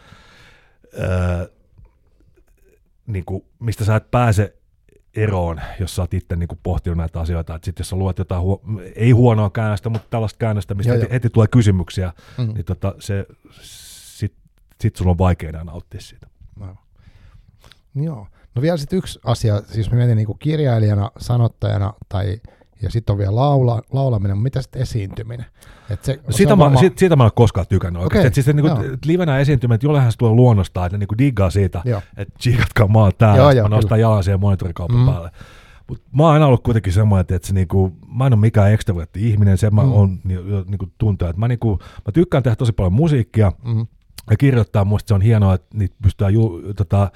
öö, 0.99 1.47
niin 3.07 3.25
kuin, 3.25 3.45
mistä 3.59 3.85
sä 3.85 3.95
et 3.95 4.11
pääse 4.11 4.55
eroon, 5.15 5.61
jos 5.79 5.95
sä 5.95 6.01
oot 6.01 6.13
itse 6.13 6.35
niin 6.35 6.47
kuin 6.47 6.59
pohtinut 6.63 6.97
näitä 6.97 7.19
asioita. 7.19 7.55
Että 7.55 7.65
sit 7.65 7.79
jos 7.79 7.89
sä 7.89 7.95
luet 7.95 8.17
jotain, 8.17 8.41
huo- 8.41 8.61
ei 8.95 9.11
huonoa 9.11 9.49
käännöstä, 9.49 9.89
mutta 9.89 10.07
tällaista 10.09 10.37
käännöstä, 10.37 10.73
mistä 10.73 10.91
Joo, 10.91 10.95
heti, 10.95 11.05
joo. 11.05 11.13
heti 11.13 11.29
tulee 11.29 11.47
kysymyksiä, 11.51 12.13
Mm. 12.37 12.53
niin 12.53 12.65
tota, 12.65 12.95
se, 12.99 13.25
sit, 14.81 14.81
sit 14.81 14.95
sulla 14.95 15.11
on 15.11 15.17
vaikea 15.17 15.49
enää 15.49 15.63
nauttia 15.63 16.01
siitä. 16.01 16.27
Aivan. 16.61 16.77
Joo. 17.95 18.27
No 18.55 18.61
vielä 18.61 18.77
sitten 18.77 18.97
yksi 18.99 19.19
asia, 19.25 19.61
siis 19.61 19.91
mä 19.91 19.97
mietin 19.97 20.17
niinku 20.17 20.33
kirjailijana, 20.33 21.11
sanottajana 21.17 21.93
tai 22.09 22.41
ja 22.81 22.89
sitten 22.89 23.13
on 23.13 23.17
vielä 23.17 23.35
laula, 23.35 23.81
laulaminen, 23.91 24.37
mutta 24.37 24.43
mitä 24.43 24.61
sitten 24.61 24.81
esiintyminen? 24.81 25.45
Et 25.89 26.03
se, 26.03 26.13
se 26.29 26.37
Siitä 26.37 26.53
on 26.53 26.59
mä, 26.59 26.63
varmaan- 26.63 26.79
siitä, 26.79 26.99
siitä 26.99 27.15
mä 27.15 27.23
en 27.23 27.25
ole 27.25 27.31
koskaan 27.35 27.67
tykännyt 27.69 28.01
oikeasti. 28.03 28.27
Okay, 28.27 28.33
siis 28.33 28.45
se, 28.45 28.53
niin 28.53 28.65
joo. 28.65 28.75
kuin, 28.75 28.97
livenä 29.05 29.37
esiintymät, 29.39 29.75
että 29.75 29.85
jollehan 29.87 30.11
se 30.11 30.17
tulee 30.17 30.33
luonnostaan, 30.33 30.85
että 30.85 30.97
ne 30.97 31.05
niin 31.09 31.17
diggaa 31.17 31.49
siitä, 31.49 31.81
että 32.17 32.33
tsiikatkaa 32.39 32.87
mä 32.87 32.99
oon 32.99 33.11
täällä, 33.17 33.37
Joo, 33.37 33.51
joo, 33.51 33.67
mä 33.69 33.75
nostan 33.75 33.99
jalan 33.99 34.23
siihen 34.23 34.39
monitorikaupan 34.39 34.95
Mm. 34.97 35.01
mm. 35.03 35.11
päälle. 35.11 35.31
Mutta 35.87 36.03
mä 36.11 36.23
oon 36.23 36.33
aina 36.33 36.45
ollut 36.45 36.63
kuitenkin 36.63 36.93
semmoinen, 36.93 37.25
että 37.35 37.47
se 37.47 37.53
niinku, 37.53 37.93
mä 38.07 38.27
en 38.27 38.33
ole 38.33 38.39
mikään 38.41 38.71
ekstrovertti 38.73 39.29
ihminen, 39.29 39.57
se 39.57 39.69
mä 39.69 39.81
Mm. 39.83 39.87
mm. 39.87 39.93
on 39.93 40.19
jo, 40.25 40.41
jo, 40.41 40.63
niinku 40.67 40.87
tuntuu, 40.97 41.27
että 41.27 41.39
mä, 41.39 41.47
niinku, 41.47 41.79
mä 41.81 42.11
tykkään 42.13 42.43
tehdä 42.43 42.55
tosi 42.55 42.71
paljon 42.71 42.93
musiikkia 42.93 43.51
Mm. 43.65 43.87
Ja 44.29 44.37
kirjoittaa, 44.37 44.85
musta 44.85 45.07
se 45.07 45.13
on 45.13 45.21
hienoa, 45.21 45.53
että 45.53 45.77
niitä 45.77 45.95
pystytään, 46.03 46.33
jul, 46.33 46.73
tota, 46.73 47.11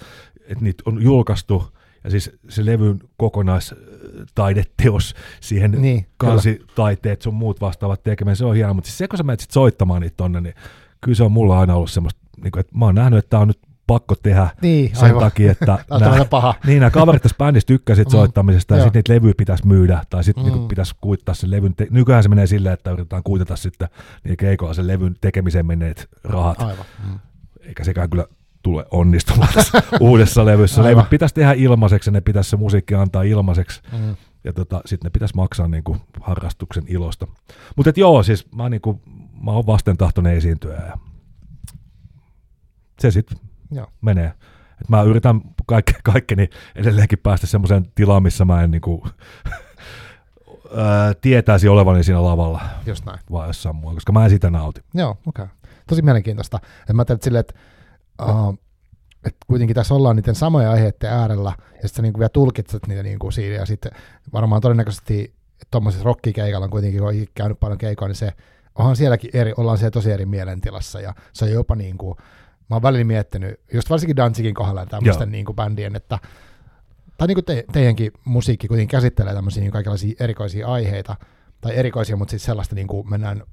että 0.47 0.63
niitä 0.63 0.83
on 0.85 1.03
julkaistu 1.03 1.73
ja 2.03 2.09
siis 2.09 2.31
se 2.49 2.65
levyn 2.65 2.99
kokonaistaideteos 3.17 5.15
siihen 5.41 5.71
Niin, 5.71 6.05
kansitaiteet, 6.17 7.21
sun 7.21 7.33
muut 7.33 7.61
vastaavat 7.61 8.03
tekemään, 8.03 8.35
se 8.35 8.45
on 8.45 8.55
hienoa, 8.55 8.73
mutta 8.73 8.87
siis 8.87 8.97
se 8.97 9.07
kun 9.07 9.17
sä 9.17 9.23
menet 9.23 9.39
sit 9.39 9.51
soittamaan 9.51 10.01
niitä 10.01 10.17
tonne, 10.17 10.41
niin 10.41 10.55
kyllä 11.01 11.15
se 11.15 11.23
on 11.23 11.31
mulla 11.31 11.59
aina 11.59 11.75
ollut 11.75 11.91
semmoista, 11.91 12.21
niin 12.43 12.51
kuin, 12.51 12.59
että 12.59 12.77
mä 12.77 12.85
oon 12.85 12.95
nähnyt, 12.95 13.19
että 13.19 13.29
tää 13.29 13.39
on 13.39 13.47
nyt 13.47 13.59
pakko 13.87 14.15
tehdä 14.23 14.47
Niin, 14.61 14.95
sen 14.95 15.03
aivan. 15.03 15.19
takia, 15.19 15.51
että 15.51 15.85
tämmöinen 15.99 16.27
paha. 16.29 16.53
niin, 16.67 16.79
nämä 16.79 16.89
kaverit 16.91 17.21
tässä 17.21 17.37
bändissä 17.37 17.67
tykkäsit 17.67 18.07
Mm, 18.07 18.11
soittamisesta 18.11 18.75
ja 18.75 18.83
sitten 18.83 18.99
niitä 18.99 19.13
levyjä 19.13 19.33
pitäisi 19.37 19.67
myydä 19.67 20.03
tai 20.09 20.23
sitten 20.23 20.43
Mm. 20.45 20.51
niinku 20.51 20.67
pitäisi 20.67 20.95
kuittaa 21.01 21.35
sen 21.35 21.51
levyn. 21.51 21.75
Te- 21.75 21.87
Nykyään 21.89 22.23
se 22.23 22.29
menee 22.29 22.47
silleen, 22.47 22.73
että 22.73 22.91
yritetään 22.91 23.23
kuitata 23.23 23.55
sitten 23.55 23.87
niin 24.23 24.37
keikolla 24.37 24.73
sen 24.73 24.87
levyn 24.87 25.15
tekemiseen 25.21 25.65
menneet 25.65 26.09
rahat, 26.23 26.61
Aivan. 26.61 26.85
Mm. 27.07 27.19
eikä 27.61 27.83
sekään 27.83 28.09
kyllä 28.09 28.25
tule 28.63 28.85
onnistumaan 28.91 29.53
tässä 29.53 29.83
uudessa 29.99 30.45
levyssä. 30.45 30.81
Aivan. 30.81 30.97
Levyt 30.97 31.09
pitäisi 31.09 31.35
tehdä 31.35 31.53
ilmaiseksi 31.53 32.09
ja 32.09 32.11
ne 32.11 32.21
pitäisi 32.21 32.49
se 32.49 32.57
musiikki 32.57 32.95
antaa 32.95 33.23
ilmaiseksi 33.23 33.81
Mm. 33.91 34.15
ja 34.43 34.53
tota, 34.53 34.81
sitten 34.85 35.05
ne 35.05 35.09
pitäisi 35.09 35.35
maksaa 35.35 35.67
niinku 35.67 35.97
harrastuksen 36.21 36.83
ilosta. 36.87 37.27
Mutta 37.75 37.91
joo, 37.95 38.23
siis 38.23 38.51
mä, 38.51 38.69
niinku, 38.69 39.01
mä 39.45 39.51
oon 39.51 39.65
vastentahtoinen 39.65 40.33
esiintyjä 40.33 40.75
ja 40.85 40.97
se 42.99 43.11
sitten 43.11 43.37
Joo. 43.73 43.87
menee. 44.01 44.33
Et 44.81 44.89
mä 44.89 45.01
yritän 45.01 45.41
kaikke, 45.65 45.93
kaikkeni 46.03 46.49
edelleenkin 46.75 47.19
päästä 47.19 47.47
semmoiseen 47.47 47.85
tilaan, 47.95 48.23
missä 48.23 48.45
mä 48.45 48.63
en 48.63 48.71
niinku, 48.71 49.07
ää, 50.77 51.13
tietäisi 51.21 51.67
olevani 51.67 52.03
siinä 52.03 52.23
lavalla 52.23 52.61
Just 52.85 53.05
näin. 53.05 53.19
vai 53.31 53.49
jossain 53.49 53.75
muualla, 53.75 53.95
koska 53.95 54.11
mä 54.11 54.23
en 54.23 54.29
sitä 54.29 54.49
nauti. 54.49 54.81
Joo, 54.93 55.09
okei. 55.09 55.43
Okay. 55.43 55.47
Tosi 55.87 56.01
mielenkiintoista. 56.01 56.59
Et 56.89 56.95
mä 56.95 56.99
ajattelen 56.99 57.15
että 57.15 57.25
silleen, 57.25 57.39
että 57.39 57.53
uh, 58.21 58.57
et 59.25 59.35
kuitenkin 59.47 59.75
tässä 59.75 59.93
ollaan 59.93 60.15
niiden 60.15 60.35
samojen 60.35 60.69
aiheiden 60.69 61.09
äärellä, 61.09 61.53
ja 61.57 61.73
sitten 61.73 61.89
sä 61.89 62.01
niinku 62.01 62.19
vielä 62.19 62.29
tulkitset 62.29 62.87
niitä 62.87 63.03
niinku 63.03 63.31
siinä, 63.31 63.55
ja 63.55 63.65
sitten 63.65 63.91
varmaan 64.33 64.61
todennäköisesti 64.61 65.33
tuommoisessa 65.71 66.05
rockikeikalla 66.05 66.63
on 66.63 66.69
kuitenkin, 66.69 66.99
kun 66.99 67.09
on 67.09 67.15
käynyt 67.35 67.59
paljon 67.59 67.77
keikoa, 67.77 68.07
niin 68.07 68.15
se 68.15 68.33
onhan 68.75 68.95
sielläkin 68.95 69.29
eri, 69.33 69.53
ollaan 69.57 69.77
siellä 69.77 69.91
tosi 69.91 70.11
eri 70.11 70.25
mielentilassa, 70.25 71.01
ja 71.01 71.13
se 71.33 71.45
on 71.45 71.51
jopa 71.51 71.75
niinku, 71.75 72.17
mä 72.73 72.75
oon 72.75 72.81
välillä 72.81 73.03
miettinyt, 73.03 73.59
just 73.73 73.89
varsinkin 73.89 74.15
Danzigin 74.15 74.53
kohdalla 74.53 74.85
tämmöisten 74.85 75.27
Joo. 75.27 75.31
niinku 75.31 75.53
bändien, 75.53 75.95
että 75.95 76.19
tai 77.17 77.27
niin 77.27 77.35
kuin 77.35 77.45
te, 77.45 77.63
teidänkin 77.71 78.11
musiikki 78.25 78.67
kuitenkin 78.67 78.91
käsittelee 78.91 79.33
tämmöisiä 79.33 79.61
niin 79.61 79.71
kaikenlaisia 79.71 80.15
erikoisia 80.19 80.67
aiheita, 80.67 81.15
tai 81.61 81.75
erikoisia, 81.75 82.15
mutta 82.15 82.29
siis 82.29 82.43
sellaista 82.43 82.75
niin 82.75 82.87
kuin 82.87 83.09
mennään 83.09 83.43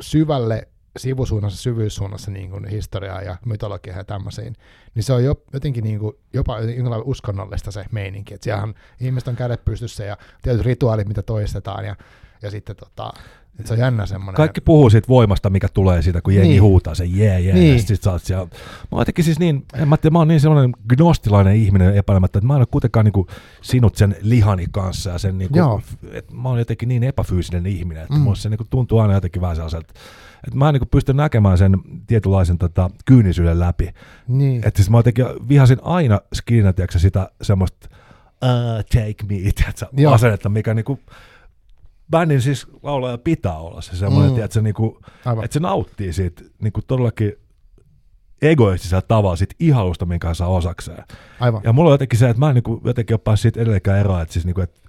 syvälle 0.00 0.68
sivusuunnassa, 0.96 1.62
syvyyssuunnassa 1.62 2.30
niin 2.30 2.50
kuin 2.50 2.68
historiaa 2.68 3.22
ja 3.22 3.36
mytologiaa 3.46 3.96
ja 3.96 4.04
tämmöisiin, 4.04 4.56
niin 4.94 5.02
se 5.02 5.12
on 5.12 5.24
jo, 5.24 5.42
jotenkin 5.52 5.84
niin 5.84 5.98
kuin, 5.98 6.16
jopa 6.32 6.60
jonkinlainen 6.60 7.06
uskonnollista 7.06 7.70
se 7.70 7.84
meininki, 7.90 8.34
että 8.34 8.44
siellähän 8.44 8.74
ihmiset 9.00 9.28
on 9.28 9.36
kädet 9.36 9.64
pystyssä 9.64 10.04
ja 10.04 10.16
tietyt 10.42 10.66
rituaalit, 10.66 11.08
mitä 11.08 11.22
toistetaan 11.22 11.84
ja, 11.84 11.96
ja 12.42 12.50
sitten 12.50 12.76
tota, 12.76 13.12
että 13.58 13.68
se 13.68 13.72
on 13.74 13.78
jännä 13.80 14.06
semmoinen. 14.06 14.34
Kaikki 14.36 14.60
puhuu 14.60 14.90
siitä 14.90 15.08
voimasta, 15.08 15.50
mikä 15.50 15.68
tulee 15.74 16.02
siitä, 16.02 16.20
kun 16.20 16.34
jengi 16.34 16.48
Niin. 16.48 16.52
niin. 16.52 16.62
huutaa 16.62 16.94
sen 16.94 17.16
jee, 17.16 17.40
jee, 17.40 17.54
Niin. 17.54 17.64
niin. 17.64 17.76
ja 17.76 17.82
sit 17.82 18.02
sä 18.02 18.12
oot 18.12 18.22
siellä. 18.22 18.44
Mä 18.92 18.98
oon 18.98 19.04
siis 19.20 19.38
niin, 19.38 19.64
en 19.74 19.88
mä, 19.88 19.96
tiedä, 19.96 20.12
mä 20.12 20.18
oon 20.18 20.28
niin 20.28 20.40
sellainen 20.40 20.72
gnostilainen 20.88 21.56
ihminen 21.56 21.94
epäilemättä, 21.96 22.38
että 22.38 22.46
mä 22.46 22.54
en 22.54 22.58
ole 22.60 22.66
kuitenkaan 22.70 23.04
niinku 23.04 23.26
sinut 23.62 23.96
sen 23.96 24.16
lihani 24.22 24.66
kanssa 24.70 25.10
ja 25.10 25.18
sen 25.18 25.38
niinku, 25.38 25.58
Joo. 25.58 25.82
että 26.12 26.34
mä 26.34 26.48
oon 26.48 26.58
jotenkin 26.58 26.88
niin 26.88 27.02
epäfyysinen 27.02 27.66
ihminen, 27.66 28.02
että 28.02 28.14
Mm. 28.14 28.20
mulla 28.20 28.36
se 28.36 28.48
niinku 28.48 28.66
tuntuu 28.70 28.98
aina 28.98 29.14
jotenkin 29.14 29.42
vähän 29.42 29.56
sellaiselta, 29.56 29.92
että 30.46 30.58
mä 30.58 30.68
en 30.68 30.72
niinku 30.74 30.86
pysty 30.90 31.12
näkemään 31.14 31.58
sen 31.58 31.76
tietynlaisen 32.06 32.58
tota, 32.58 32.90
kyynisyyden 33.04 33.60
läpi. 33.60 33.90
niin. 34.28 34.62
Että 34.66 34.78
siis 34.78 34.90
mä 34.90 34.98
jotenkin 34.98 35.24
vihasin 35.48 35.78
aina 35.82 36.20
tiedätkö, 36.46 36.98
sitä 36.98 37.30
semmoista 37.42 37.88
uh, 38.44 38.84
take 38.84 39.14
me, 39.28 39.34
tiedätkö, 39.56 39.86
asennetta, 40.10 40.48
mikä 40.48 40.74
niinku 40.74 40.98
bändin 42.10 42.42
siis 42.42 42.66
laulaja 42.82 43.18
pitää 43.18 43.58
olla 43.58 43.80
se 43.80 43.96
semmoinen, 43.96 44.26
Mm. 44.30 44.32
mm. 44.32 44.34
tiedätkö, 44.34 44.62
niinku, 44.62 45.00
että 45.44 45.54
se 45.54 45.60
nauttii 45.60 46.12
siitä 46.12 46.42
niinku 46.62 46.80
todellakin 46.86 47.32
egoistisella 48.42 49.02
tavalla 49.02 49.36
siitä 49.36 49.54
ihalusta, 49.58 50.06
minkä 50.06 50.26
hän 50.26 50.34
saa 50.34 50.48
osakseen. 50.48 51.04
Aivan. 51.40 51.60
Ja 51.64 51.72
mulla 51.72 51.90
on 51.90 51.94
jotenkin 51.94 52.18
se, 52.18 52.28
että 52.30 52.40
mä 52.40 52.48
en 52.48 52.54
niinku 52.54 52.80
jotenkin 52.84 53.14
ole 53.14 53.20
päässyt 53.24 53.42
siitä 53.42 53.60
edelleenkään 53.60 53.98
eroon, 53.98 54.22
että 54.22 54.32
siis 54.32 54.44
niinku, 54.44 54.60
että 54.60 54.80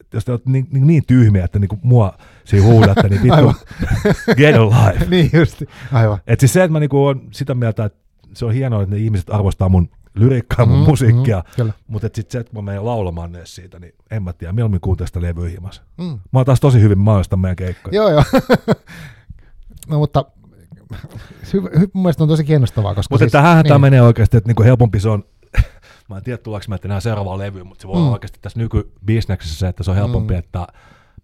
että 0.00 0.16
jos 0.16 0.24
te 0.24 0.32
olette 0.32 0.50
niin, 0.50 0.66
niin, 0.70 0.86
niin 0.86 1.06
tyhmiä, 1.06 1.44
että 1.44 1.58
niinku 1.58 1.78
mua 1.82 2.12
siinä 2.44 2.66
huudatte, 2.66 3.08
niin 3.08 3.22
vittu, 3.22 3.54
get 4.36 4.56
alive. 4.56 5.06
niin 5.10 5.30
justi. 5.32 5.66
Aivan. 5.92 6.18
Et 6.26 6.40
siis 6.40 6.52
se, 6.52 6.64
että 6.64 6.72
mä 6.72 6.80
niinku 6.80 7.06
on 7.06 7.28
sitä 7.30 7.54
mieltä, 7.54 7.84
että 7.84 7.98
se 8.34 8.44
on 8.44 8.52
hienoa, 8.54 8.82
että 8.82 8.94
ne 8.94 9.00
ihmiset 9.02 9.30
arvostaa 9.30 9.68
mun 9.68 9.88
lyriikkaa, 10.14 10.66
mun 10.66 10.78
Mm, 10.78 10.84
musiikkia, 10.84 11.44
mm, 11.64 11.72
mutta 11.88 12.08
sitten 12.14 12.32
se, 12.32 12.38
että 12.38 12.52
mä 12.56 12.62
menen 12.62 12.84
laulamaan 12.84 13.36
edes 13.36 13.54
siitä, 13.54 13.78
niin 13.78 13.94
en 14.10 14.22
mä 14.22 14.32
tiedä, 14.32 14.52
mieluummin 14.52 14.80
kuuntelen 14.80 15.06
sitä 15.08 15.22
levyä. 15.22 15.50
Mm. 15.98 16.04
Mä 16.04 16.18
oon 16.38 16.46
taas 16.46 16.60
tosi 16.60 16.80
hyvin 16.80 16.98
mainostaa 16.98 17.36
meidän 17.36 17.56
keikkoja. 17.56 17.94
Joo, 17.96 18.08
joo. 18.10 18.24
no 19.88 19.98
mutta 19.98 20.24
hy, 21.52 21.60
hy, 21.78 21.88
mun 21.92 22.02
mielestä 22.02 22.22
on 22.24 22.28
tosi 22.28 22.44
kiinnostavaa, 22.44 22.94
koska 22.94 23.12
Mutta 23.14 23.22
siis, 23.24 23.32
tähän 23.32 23.56
niin. 23.56 23.68
tämä 23.68 23.78
menee 23.78 24.02
oikeasti, 24.02 24.36
että 24.36 24.48
niinku 24.48 24.62
helpompi 24.62 25.00
se 25.00 25.08
on, 25.08 25.24
mä 26.08 26.16
en 26.16 26.22
tiedä 26.22 26.38
tuleeko 26.38 26.64
mä 26.68 26.76
enää 26.84 27.00
seuraavaan 27.00 27.38
levyyn, 27.38 27.66
mutta 27.66 27.82
se 27.82 27.88
voi. 27.88 27.96
Mm. 27.96 28.02
olla 28.02 28.12
oikeasti 28.12 28.38
tässä 28.42 28.58
nykybisneksessä 28.58 29.58
se, 29.58 29.68
että 29.68 29.82
se 29.82 29.90
on 29.90 29.96
helpompi, 29.96 30.34
Mm. 30.34 30.38
että 30.38 30.66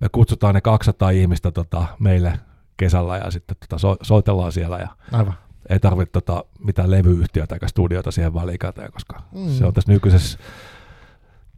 me 0.01 0.09
kutsutaan 0.13 0.55
ne 0.55 0.61
200 0.61 1.11
ihmistä 1.11 1.51
tota, 1.51 1.87
meille 1.99 2.41
kesällä 2.77 3.17
ja 3.17 3.31
sitten 3.31 3.57
tota, 3.61 3.79
so, 3.79 3.97
soitellaan 4.03 4.53
siellä 4.53 4.79
ja 4.79 4.89
Aivan. 5.13 5.35
Ei 5.69 5.81
tarvitse 5.81 6.13
tota, 6.13 6.45
mitään 6.59 6.91
levyyhtiötä 6.91 7.55
eikä 7.55 7.69
studiota 7.69 8.11
siihen 8.11 8.35
väliin 8.35 8.59
käteen, 8.59 8.93
koska 8.93 9.23
Mm. 9.33 9.49
se 9.49 9.67
on 9.67 9.75
tässä 9.75 9.93
nykyisessä 9.93 10.39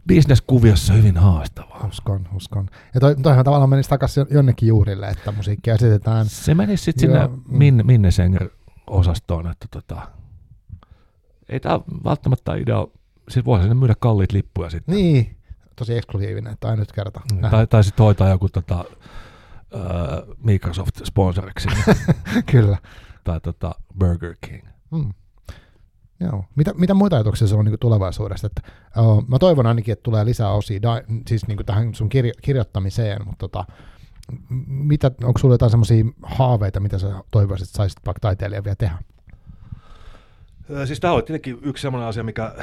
bisneskuviossa 0.08 0.92
hyvin 0.92 1.16
haastavaa. 1.16 1.86
Uskon, 1.88 2.28
uskon. 2.34 2.68
Ja 2.94 3.00
toi, 3.00 3.16
toihan 3.16 3.44
tavallaan 3.44 3.70
menisi 3.70 3.90
takaisin 3.90 4.26
jonnekin 4.30 4.68
juurille, 4.68 5.08
että 5.08 5.32
musiikkia 5.32 5.74
esitetään. 5.74 6.26
Se 6.26 6.54
menisi 6.54 6.84
sitten 6.84 7.00
sinne 7.00 7.26
mm. 7.26 7.42
min, 7.48 7.82
minne 7.84 8.08
osastoon 8.86 9.50
että 9.50 9.66
tota, 9.70 10.02
ei 11.48 11.60
tämä 11.60 11.80
välttämättä 12.04 12.54
idea, 12.54 12.86
siis 13.28 13.44
voihan 13.44 13.64
sinne 13.64 13.74
myydä 13.74 13.94
kalliit 13.98 14.32
lippuja 14.32 14.70
sitten. 14.70 14.94
Niin, 14.94 15.36
tosi 15.76 15.96
eksklusiivinen, 15.96 16.52
että 16.52 16.68
ainut 16.68 16.92
kerta. 16.92 17.20
Mm. 17.32 17.50
Tai, 17.50 17.66
tai 17.66 17.84
sitten 17.84 18.04
hoitaa 18.04 18.28
joku 18.28 18.48
tota, 18.48 18.84
uh, 19.74 20.36
Microsoft 20.42 21.04
sponsoriksi 21.04 21.68
Kyllä. 22.52 22.78
Tai 23.24 23.40
tota 23.40 23.74
Burger 23.98 24.34
King. 24.40 24.66
Mm. 24.90 25.12
Joo. 26.20 26.44
Mitä, 26.54 26.74
mitä 26.74 26.94
muita 26.94 27.16
ajatuksia 27.16 27.48
sulla 27.48 27.60
on 27.60 27.64
niin 27.64 27.78
tulevaisuudesta? 27.80 28.46
Että, 28.46 28.62
uh, 28.98 29.28
mä 29.28 29.38
toivon 29.38 29.66
ainakin, 29.66 29.92
että 29.92 30.02
tulee 30.02 30.24
lisää 30.24 30.50
osia 30.50 30.82
da, 30.82 31.02
siis 31.26 31.46
niin 31.46 31.66
tähän 31.66 31.94
sun 31.94 32.08
kirjo, 32.08 32.32
kirjoittamiseen, 32.42 33.26
mutta 33.26 33.48
tota, 33.48 33.64
mitä, 34.66 35.10
onko 35.24 35.38
sulla 35.38 35.54
jotain 35.54 35.70
semmoisia 35.70 36.04
haaveita, 36.22 36.80
mitä 36.80 36.98
sä 36.98 37.22
toivoisit, 37.30 37.68
että 37.68 37.76
saisit 37.76 37.98
vaikka 38.06 38.20
taiteilija 38.20 38.64
vielä 38.64 38.76
tehdä? 38.76 38.98
Siis 40.84 41.00
tämä 41.00 41.12
oli 41.12 41.22
tietenkin 41.22 41.58
yksi 41.62 41.82
sellainen 41.82 42.08
asia, 42.08 42.22
mikä 42.22 42.54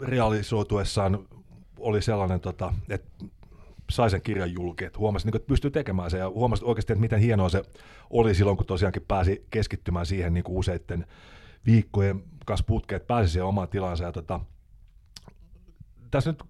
realisoituessaan 0.00 1.18
oli 1.78 2.02
sellainen, 2.02 2.40
tota, 2.40 2.74
että 2.88 3.24
sai 3.90 4.10
sen 4.10 4.22
kirjan 4.22 4.52
julki, 4.52 4.84
että 4.84 4.98
huomasin, 4.98 5.26
niin 5.26 5.32
kuin, 5.32 5.40
että 5.40 5.48
pystyy 5.48 5.70
tekemään 5.70 6.10
sen 6.10 6.20
ja 6.20 6.30
huomasin 6.30 6.66
oikeasti, 6.66 6.92
että 6.92 7.00
miten 7.00 7.20
hienoa 7.20 7.48
se 7.48 7.62
oli 8.10 8.34
silloin, 8.34 8.56
kun 8.56 8.66
tosiaankin 8.66 9.04
pääsi 9.08 9.46
keskittymään 9.50 10.06
siihen 10.06 10.34
niin 10.34 10.44
kuin 10.44 10.56
useiden 10.56 11.06
viikkojen 11.66 12.24
kanssa 12.46 12.66
putkeen, 12.66 12.96
että 12.96 13.06
pääsi 13.06 13.32
siihen 13.32 13.46
omaan 13.46 13.68
tilansa. 13.68 14.04
Ja 14.04 14.12
tota, 14.12 14.40
tässä 16.10 16.30
nyt 16.30 16.42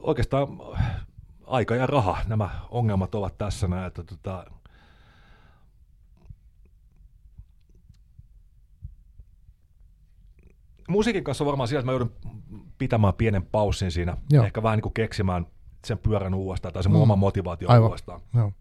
oikeastaan 0.00 0.48
aika 1.46 1.76
ja 1.76 1.86
raha, 1.86 2.18
nämä 2.26 2.50
ongelmat 2.70 3.14
ovat 3.14 3.38
tässä 3.38 3.68
näin, 3.68 3.86
että 3.86 4.02
tota, 4.02 4.46
musiikin 10.88 11.24
kanssa 11.24 11.44
on 11.44 11.46
varmaan 11.46 11.68
siellä, 11.68 11.80
että 11.80 11.86
mä 11.86 11.92
joudun 11.92 12.12
pitämään 12.78 13.14
pienen 13.14 13.46
paussin 13.46 13.90
siinä. 13.90 14.16
Joo. 14.30 14.44
ehkä 14.44 14.62
vähän 14.62 14.76
niin 14.76 14.82
kuin 14.82 14.94
keksimään 14.94 15.46
sen 15.84 15.98
pyörän 15.98 16.34
uudestaan 16.34 16.74
tai 16.74 16.82
se 16.82 16.88
mun 16.88 16.98
Mm. 16.98 17.02
oma 17.02 17.16
motivaatio 17.16 17.68
Aivan. 17.70 17.88
uudestaan. 17.88 18.20
Joo. 18.34 18.52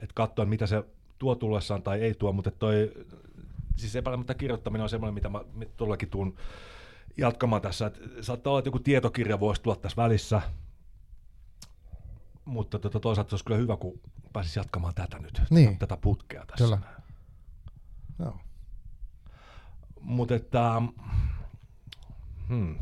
Että 0.00 0.14
katsoa, 0.14 0.44
mitä 0.44 0.66
se 0.66 0.84
tuo 1.18 1.34
tullessaan 1.34 1.82
tai 1.82 2.00
ei 2.02 2.14
tuo, 2.14 2.32
mutta 2.32 2.50
toi, 2.50 2.92
siis 3.76 3.96
epäilemättä 3.96 4.34
kirjoittaminen 4.34 4.82
on 4.82 4.88
semmoinen, 4.88 5.14
mitä 5.14 5.28
mä 5.28 5.40
todellakin 5.76 6.10
tuun 6.10 6.34
jatkamaan 7.16 7.62
tässä. 7.62 7.86
Et 7.86 8.00
saattaa 8.20 8.50
olla, 8.50 8.58
että 8.58 8.68
joku 8.68 8.78
tietokirja 8.78 9.40
voisi 9.40 9.62
tulla 9.62 9.76
tässä 9.76 10.02
välissä, 10.02 10.42
mutta 12.44 12.78
tota, 12.78 13.00
toisaalta 13.00 13.30
se 13.30 13.34
olisi 13.34 13.44
kyllä 13.44 13.58
hyvä, 13.60 13.76
kun 13.76 14.00
pääsisi 14.32 14.58
jatkamaan 14.58 14.94
tätä 14.94 15.18
nyt, 15.18 15.42
Niin. 15.50 15.78
tätä 15.78 15.96
putkea 15.96 16.46
tässä. 16.46 16.64
Kyllä. 16.64 16.78
Joo. 18.18 18.36
Mutta 20.00 20.34
että, 20.34 20.82
hmm. 22.48 22.78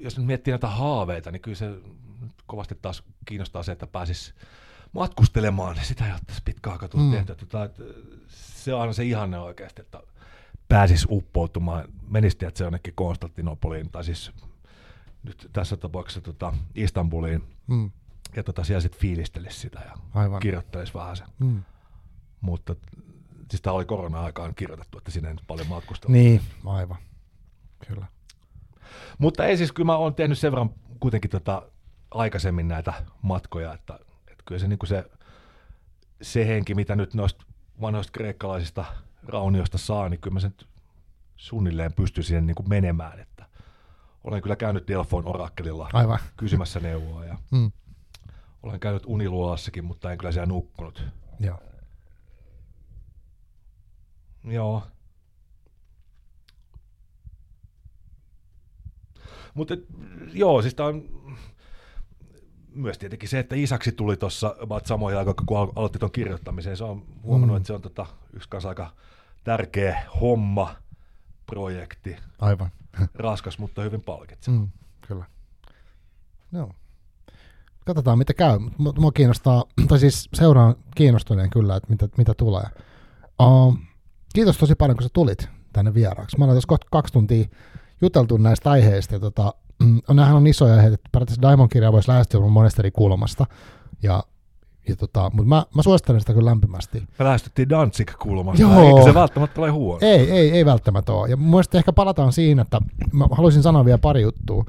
Jos 0.00 0.18
nyt 0.18 0.26
miettii 0.26 0.52
näitä 0.52 0.68
haaveita, 0.68 1.30
niin 1.30 1.42
kyllä 1.42 1.56
se 1.56 1.68
nyt 2.20 2.32
kovasti 2.46 2.74
taas 2.82 3.02
kiinnostaa 3.24 3.62
se, 3.62 3.72
että 3.72 3.86
pääsis 3.86 4.34
matkustelemaan, 4.92 5.76
niin 5.76 5.84
sitä 5.86 6.06
ei 6.06 6.12
ole 6.12 6.20
tässä 6.26 6.42
pitkä 6.44 6.70
aika 6.72 6.88
tullut 6.88 7.08
Mm. 7.08 7.14
tehtyä. 7.14 7.34
Tota, 7.34 7.64
että 7.64 7.82
se 8.28 8.74
on 8.74 8.80
aina 8.80 8.92
se 8.92 9.04
ihanne 9.04 9.38
oikeasti, 9.38 9.80
että 9.82 10.02
pääsis 10.68 11.06
uppoutumaan, 11.10 11.84
menisi 12.08 12.36
se 12.54 12.64
jonnekin 12.64 12.94
Konstantinopoliin, 12.94 13.90
tai 13.90 14.04
siis 14.04 14.32
nyt 15.22 15.50
tässä 15.52 15.76
tapauksessa 15.76 16.20
tota 16.20 16.54
Istanbuliin, 16.74 17.42
Mm. 17.66 17.90
ja 18.36 18.42
tota 18.44 18.64
siellä 18.64 18.80
sitten 18.80 19.00
fiilistelisi 19.00 19.58
sitä 19.60 19.80
ja 19.80 19.92
Aivan. 20.14 20.40
kirjoittelisi 20.40 20.94
vähän 20.94 21.16
sen. 21.16 21.26
Mm. 21.38 21.62
Mutta 22.40 22.74
siis 23.50 23.62
tämä 23.62 23.74
oli 23.74 23.84
korona-aikaan 23.84 24.54
kirjoitettu, 24.54 24.98
että 24.98 25.10
siinä 25.10 25.28
ei 25.28 25.34
nyt 25.34 25.44
paljon 25.46 25.66
matkustella. 25.68 26.12
Niin, 26.12 26.40
aivan. 26.66 26.98
Kyllä. 27.88 28.06
Mutta 29.18 29.44
ei 29.46 29.56
siis, 29.56 29.72
kyllä 29.72 29.86
mä 29.86 29.96
oon 29.96 30.14
tehnyt 30.14 30.38
sen 30.38 30.52
verran 30.52 30.70
kuitenkin 31.00 31.30
tota 31.30 31.62
aikaisemmin 32.10 32.68
näitä 32.68 32.92
matkoja, 33.22 33.74
että, 33.74 33.94
että 34.28 34.42
kyllä 34.44 34.58
se, 34.58 34.68
niin 34.68 34.78
se, 34.84 35.04
se 36.22 36.46
henki, 36.46 36.74
mitä 36.74 36.96
nyt 36.96 37.14
noista 37.14 37.44
vanhoista 37.80 38.12
kreikkalaisista 38.12 38.84
raunioista 39.26 39.78
saa, 39.78 40.08
niin 40.08 40.20
kyllä 40.20 40.34
mä 40.34 40.40
sen 40.40 40.54
suunnilleen 41.36 41.92
pystyn 41.92 42.24
siihen 42.24 42.46
niin 42.46 42.56
menemään, 42.68 43.20
että 43.20 43.46
olen 44.24 44.42
kyllä 44.42 44.56
käynyt 44.56 44.88
Delfon 44.88 45.26
orakkelilla 45.26 45.90
Aivan. 45.92 46.18
kysymässä 46.36 46.80
neuvoa 46.80 47.24
ja 47.24 47.38
Mm. 47.50 47.72
olen 48.62 48.80
käynyt 48.80 49.02
uniluolassakin, 49.06 49.84
mutta 49.84 50.12
en 50.12 50.18
kyllä 50.18 50.32
siellä 50.32 50.46
nukkunut. 50.46 51.04
Joo. 51.40 51.58
Joo. 54.44 54.82
Mutta 59.54 59.74
joo, 60.32 60.62
siis 60.62 60.74
tää 60.74 60.86
on 60.86 61.02
myös 62.74 62.98
tietenkin 62.98 63.28
se, 63.28 63.38
että 63.38 63.54
isäksi 63.56 63.92
tuli 63.92 64.16
tuossa 64.16 64.56
samoihin 64.84 65.18
aikoihin, 65.18 65.46
kun 65.46 65.58
al- 65.58 65.72
aloitti 65.76 65.98
tuon 65.98 66.12
kirjoittamisen. 66.12 66.76
Se 66.76 66.84
on 66.84 67.02
huomannut, 67.22 67.54
Mm. 67.54 67.56
että 67.56 67.66
se 67.66 67.72
on 67.72 67.82
tota, 67.82 68.06
yksi 68.32 68.48
kanssa 68.48 68.68
aika 68.68 68.90
tärkeä 69.44 70.02
homma, 70.20 70.74
projekti, 71.46 72.16
Aivan. 72.38 72.70
raskas, 73.14 73.58
mutta 73.58 73.82
hyvin 73.82 74.02
palkitseva. 74.02 74.56
Mm. 74.56 74.68
Kyllä. 75.08 75.24
Joo. 76.52 76.72
Katsotaan, 77.86 78.18
mitä 78.18 78.34
käy. 78.34 78.58
Mua 78.98 79.12
kiinnostaa, 79.12 79.64
tai 79.88 79.98
siis 79.98 80.28
seuraan 80.34 80.74
kiinnostuneen 80.94 81.50
kyllä, 81.50 81.76
että 81.76 81.90
mitä, 81.90 82.08
mitä 82.18 82.34
tulee. 82.34 82.64
Uh, 83.42 83.78
kiitos 84.34 84.58
tosi 84.58 84.74
paljon, 84.74 84.96
kun 84.96 85.02
sä 85.02 85.08
tulit 85.12 85.48
tänne 85.72 85.94
vieraaksi. 85.94 86.38
Mä 86.38 86.44
ollaan 86.44 86.56
tässä 86.56 86.68
kohta 86.68 86.86
kaksi 86.90 87.12
tuntia 87.12 87.44
juteltu 88.00 88.36
näistä 88.36 88.70
aiheista. 88.70 89.14
Ja 89.14 89.20
tota, 89.20 89.54
mm, 89.82 90.00
nämähän 90.08 90.36
on 90.36 90.46
isoja 90.46 90.74
aiheita, 90.74 90.94
että 90.94 91.08
periaatteessa 91.12 91.42
Diamond-kirjaa 91.42 91.92
voisi 91.92 92.08
lähestyä 92.08 92.40
monesta 92.40 92.82
eri 92.82 92.90
kulmasta. 92.90 93.46
Ja, 94.02 94.22
ja 94.88 94.96
tota, 94.96 95.30
mutta 95.34 95.48
mä, 95.48 95.64
mä 95.74 95.82
suosittelen 95.82 96.20
sitä 96.20 96.32
kyllä 96.32 96.50
lämpimästi. 96.50 97.02
Me 97.18 97.24
lähestyttiin 97.24 97.68
Danzig-kulmasta, 97.68 98.62
Joo. 98.62 98.88
eikä 98.88 99.04
se 99.04 99.14
välttämättä 99.14 99.60
ole 99.60 99.70
huono. 99.70 99.98
Ei, 100.02 100.30
ei, 100.30 100.50
ei 100.50 100.64
välttämättä 100.64 101.12
ole. 101.12 101.28
Ja 101.28 101.36
mun 101.36 101.50
mielestä 101.50 101.78
ehkä 101.78 101.92
palataan 101.92 102.32
siinä, 102.32 102.62
että 102.62 102.80
mä 103.12 103.28
haluaisin 103.30 103.62
sanoa 103.62 103.84
vielä 103.84 103.98
pari 103.98 104.22
juttua. 104.22 104.64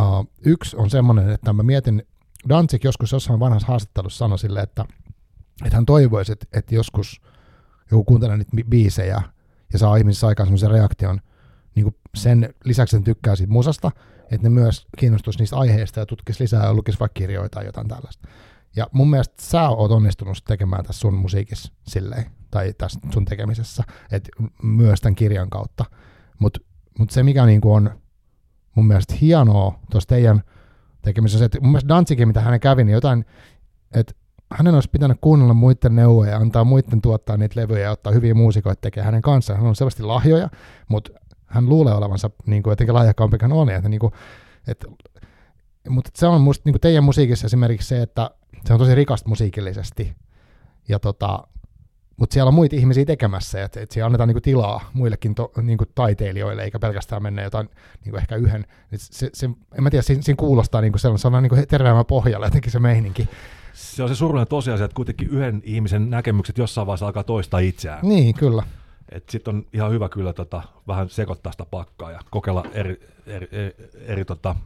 Uh, 0.00 0.26
yksi 0.44 0.76
on 0.76 0.90
semmoinen, 0.90 1.30
että 1.30 1.52
mä 1.52 1.62
mietin, 1.62 2.02
Danzig 2.48 2.84
joskus 2.84 3.12
jossain 3.12 3.40
vanhassa 3.40 3.68
haastattelussa 3.68 4.18
sanoi 4.18 4.38
sille, 4.38 4.60
että, 4.60 4.84
että 5.64 5.76
hän 5.76 5.86
toivoisi, 5.86 6.32
että, 6.32 6.46
että 6.52 6.74
joskus 6.74 7.20
joku 7.90 8.04
kuuntelee 8.04 8.36
niitä 8.36 8.56
bi- 8.56 8.68
biisejä 8.68 9.22
ja 9.72 9.78
saa 9.78 9.96
ihmisissä 9.96 10.26
aikaan 10.26 10.46
semmoisen 10.46 10.70
reaktion, 10.70 11.20
niin 11.76 11.96
sen 12.14 12.54
lisäksi 12.64 12.90
sen 12.90 13.04
tykkää 13.04 13.36
siitä 13.36 13.52
musasta, 13.52 13.90
että 14.30 14.42
ne 14.42 14.48
myös 14.48 14.86
kiinnostuisi 14.98 15.38
niistä 15.38 15.56
aiheista 15.56 16.00
ja 16.00 16.06
tutkisi 16.06 16.42
lisää 16.42 16.64
ja 16.64 16.74
lukisi 16.74 17.00
vaikka 17.00 17.18
kirjoja 17.18 17.48
tai 17.48 17.66
jotain 17.66 17.88
tällaista. 17.88 18.28
Ja 18.76 18.86
mun 18.92 19.10
mielestä 19.10 19.34
sä 19.42 19.68
oot 19.68 19.90
onnistunut 19.90 20.38
tekemään 20.46 20.84
tässä 20.84 21.00
sun 21.00 21.14
musiikissa 21.14 21.72
silleen, 21.86 22.26
tai 22.50 22.74
tässä 22.78 23.00
sun 23.12 23.24
tekemisessä, 23.24 23.84
että 24.12 24.30
myös 24.62 25.00
tämän 25.00 25.14
kirjan 25.14 25.50
kautta. 25.50 25.84
Mutta 26.38 26.60
mut 26.98 27.10
se, 27.10 27.22
mikä 27.22 27.46
niinku 27.46 27.72
on 27.72 27.90
mun 28.74 28.86
mielestä 28.86 29.14
hienoa 29.20 29.78
tuossa 29.90 30.08
teidän 30.08 30.42
tekemisessä, 31.02 31.44
että 31.44 31.60
mun 31.60 31.70
mielestä 31.70 31.88
Danzigin, 31.88 32.28
mitä 32.28 32.40
hänen 32.40 32.60
kävi, 32.60 32.84
niin 32.84 32.94
jotain, 32.94 33.24
että 33.94 34.14
hänen 34.52 34.74
olisi 34.74 34.90
pitänyt 34.90 35.18
kuunnella 35.20 35.54
muiden 35.54 35.96
neuvoja 35.96 36.30
ja 36.30 36.36
antaa 36.36 36.64
muiden 36.64 37.02
tuottaa 37.02 37.36
niitä 37.36 37.60
levyjä 37.60 37.84
ja 37.84 37.90
ottaa 37.90 38.12
hyviä 38.12 38.34
muusikoita 38.34 38.80
tekemään 38.80 39.04
hänen 39.04 39.22
kanssaan. 39.22 39.58
Hän 39.58 39.68
on 39.68 39.76
selvästi 39.76 40.02
lahjoja, 40.02 40.48
mutta 40.88 41.12
hän 41.46 41.68
luulee 41.68 41.94
olevansa 41.94 42.30
niin 42.46 42.62
kuin, 42.62 42.72
jotenkin 42.72 42.94
lahjakkaampi 42.94 43.38
kuin 43.38 43.52
on. 43.52 43.70
Että, 43.70 43.88
niin 43.88 44.00
kuin, 44.00 44.12
että, 44.68 44.86
mutta 45.88 46.10
se 46.14 46.26
on 46.26 46.40
musta 46.40 46.62
niin 46.64 46.72
kuin 46.72 46.80
teidän 46.80 47.04
musiikissa 47.04 47.46
esimerkiksi 47.46 47.88
se, 47.88 48.02
että 48.02 48.30
se 48.64 48.72
on 48.72 48.78
tosi 48.78 48.94
rikasta 48.94 49.28
musiikillisesti. 49.28 50.16
Ja 50.88 50.98
tota, 50.98 51.46
mutta 52.16 52.34
siellä 52.34 52.48
on 52.48 52.54
muita 52.54 52.76
ihmisiä 52.76 53.04
tekemässä, 53.04 53.64
että 53.64 53.80
et 53.80 53.90
siellä 53.90 54.06
annetaan 54.06 54.28
niinku 54.28 54.40
tilaa 54.40 54.90
muillekin 54.92 55.34
to, 55.34 55.52
niinku 55.62 55.84
taiteilijoille, 55.94 56.62
eikä 56.62 56.78
pelkästään 56.78 57.22
mennä 57.22 57.42
jotain 57.42 57.68
niinku 58.04 58.16
ehkä 58.16 58.36
yhden. 58.36 58.66
Se, 58.96 59.30
se, 59.32 59.46
en 59.46 59.82
mä 59.82 59.90
tiedä, 59.90 60.02
siinä, 60.02 60.22
siinä 60.22 60.36
kuulostaa 60.36 60.80
niinku 60.80 60.98
sellainen, 60.98 61.18
se 61.18 61.28
on 61.28 61.42
niinku 61.42 61.56
terveemmän 61.68 62.06
pohjalla 62.06 62.46
jotenkin 62.46 62.72
se 62.72 62.78
meininki. 62.78 63.28
Se 63.72 64.02
on 64.02 64.08
se 64.08 64.14
surullinen 64.14 64.48
tosiasia, 64.48 64.84
että 64.84 64.94
kuitenkin 64.94 65.28
yhden 65.28 65.62
ihmisen 65.64 66.10
näkemykset 66.10 66.58
jossain 66.58 66.86
vaiheessa 66.86 67.06
alkaa 67.06 67.24
toistaa 67.24 67.60
itseään. 67.60 68.08
Niin, 68.08 68.34
kyllä. 68.34 68.62
Sitten 69.28 69.54
on 69.54 69.66
ihan 69.72 69.90
hyvä 69.90 70.08
kyllä 70.08 70.32
tota, 70.32 70.62
vähän 70.86 71.08
sekoittaa 71.08 71.52
sitä 71.52 71.64
pakkaa 71.70 72.10
ja 72.10 72.20
kokeilla 72.30 72.64
eri, 72.72 73.00
eri, 73.26 73.48
eri, 73.52 73.74
eri, 73.94 74.24
tota, 74.24 74.56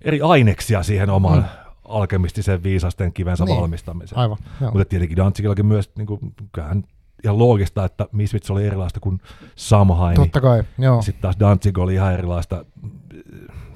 eri 0.00 0.20
aineksia 0.20 0.82
siihen 0.82 1.10
omaan 1.10 1.38
mm. 1.38 1.44
alkemistiseen 1.84 2.62
viisasten 2.62 3.12
kivensä 3.12 3.44
niin. 3.44 3.56
valmistamiseen. 3.56 4.18
Aivan, 4.18 4.38
Mutta 4.60 4.84
tietenkin 4.84 5.16
Danzigillakin 5.16 5.66
myös, 5.66 5.90
niin 5.96 6.06
kuin, 6.06 6.20
kyllähän 6.52 6.84
ihan 7.24 7.38
loogista, 7.38 7.84
että 7.84 8.06
Misfits 8.12 8.50
oli 8.50 8.66
erilaista 8.66 9.00
kuin 9.00 9.20
Samhain. 9.56 10.16
Totta 10.16 10.40
kai, 10.40 10.64
joo. 10.78 11.02
Sitten 11.02 11.22
taas 11.22 11.36
Danzig 11.40 11.78
oli 11.78 11.94
ihan 11.94 12.14
erilaista 12.14 12.64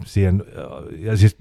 siihen, 0.04 0.44
ja 0.98 1.16
siis 1.16 1.36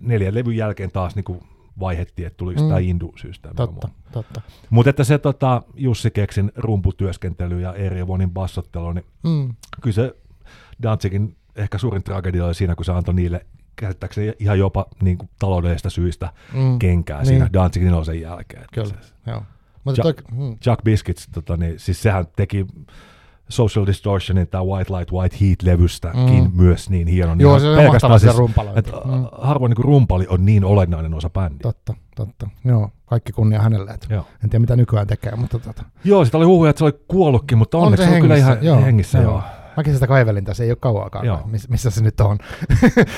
neljän 0.00 0.34
levyn 0.34 0.56
jälkeen 0.56 0.90
taas 0.90 1.16
niin 1.16 1.24
kuin 1.24 1.40
vaihettiin, 1.80 2.26
että 2.26 2.36
tuliko 2.36 2.62
mm. 2.62 2.68
tämä 2.68 2.80
Indu-systeemi. 2.80 3.56
Totta, 3.56 3.88
totta. 4.12 4.40
Mutta 4.70 4.90
että 4.90 5.04
se 5.04 5.18
tota, 5.18 5.62
Jussi 5.74 6.10
Keksin 6.10 6.52
rumputyöskentely 6.56 7.60
ja 7.60 7.74
Eri 7.74 8.06
Vonin 8.06 8.30
bassottelu, 8.30 8.92
niin 8.92 9.06
mm. 9.22 9.54
kyllä 9.80 9.94
se 9.94 10.16
Danzigin 10.82 11.36
ehkä 11.56 11.78
suurin 11.78 12.02
tragedia 12.02 12.46
oli 12.46 12.54
siinä, 12.54 12.74
kun 12.74 12.84
se 12.84 12.92
antoi 12.92 13.14
niille 13.14 13.46
käsittääkseni 13.76 14.32
ihan 14.38 14.58
jopa 14.58 14.86
niin 15.02 15.18
kuin 15.18 15.30
taloudellisista 15.38 15.90
syistä 15.90 16.32
mm. 16.54 16.78
kenkää 16.78 17.18
niin. 17.18 17.26
siinä 17.26 17.50
Danzigin 17.52 18.04
sen 18.04 18.20
jälkeen. 18.20 18.64
Kyllä, 18.72 18.88
se, 18.88 19.14
joo. 19.26 19.42
Mutta 19.84 20.08
Jack, 20.08 20.22
toi, 20.22 20.38
mm. 20.38 20.56
Jack 20.66 20.84
Biscuits, 20.84 21.28
tota, 21.32 21.56
niin, 21.56 21.78
siis 21.78 22.02
sehän 22.02 22.26
teki 22.36 22.66
Social 23.52 23.86
Distortionin 23.86 24.48
tai 24.48 24.64
White 24.64 24.92
Light, 24.98 25.12
White 25.12 25.36
Heat-levystäkin 25.40 26.44
mm. 26.44 26.50
myös 26.54 26.90
niin 26.90 27.08
hieno. 27.08 27.36
Joo, 27.38 27.58
se 27.58 27.68
on 27.68 27.84
mahtava 27.84 28.18
siis, 28.18 28.36
rumpalo. 28.36 28.72
Että, 28.76 28.92
mm. 29.04 29.26
Harvoin 29.32 29.70
niin 29.70 29.84
rumpali 29.84 30.26
on 30.28 30.44
niin 30.44 30.64
olennainen 30.64 31.14
osa 31.14 31.30
bändiä. 31.30 31.62
Totta, 31.62 31.94
totta. 32.16 32.48
Joo, 32.64 32.90
kaikki 33.06 33.32
kunnia 33.32 33.62
hänelle. 33.62 33.90
Että 33.90 34.14
Joo. 34.14 34.26
En 34.44 34.50
tiedä, 34.50 34.60
mitä 34.60 34.76
nykyään 34.76 35.06
tekee, 35.06 35.36
mutta 35.36 35.58
tota. 35.58 35.84
Joo, 36.04 36.24
sitä 36.24 36.36
oli 36.36 36.46
huhuja, 36.46 36.70
että 36.70 36.78
se 36.78 36.84
oli 36.84 37.04
kuollutkin, 37.08 37.58
mutta 37.58 37.78
on 37.78 37.84
onneksi 37.84 38.06
se, 38.06 38.14
on 38.14 38.20
kyllä 38.20 38.36
ihan 38.36 38.58
joo, 38.62 38.82
hengissä. 38.82 39.18
Joo. 39.18 39.32
joo. 39.32 39.42
Mäkin 39.76 39.94
sitä 39.94 40.06
kaivelin 40.06 40.44
tässä, 40.44 40.64
ei 40.64 40.70
ole 40.70 40.76
kauaakaan, 40.80 41.26
joo. 41.26 41.40
missä 41.68 41.90
se 41.90 42.02
nyt 42.02 42.20
on. 42.20 42.38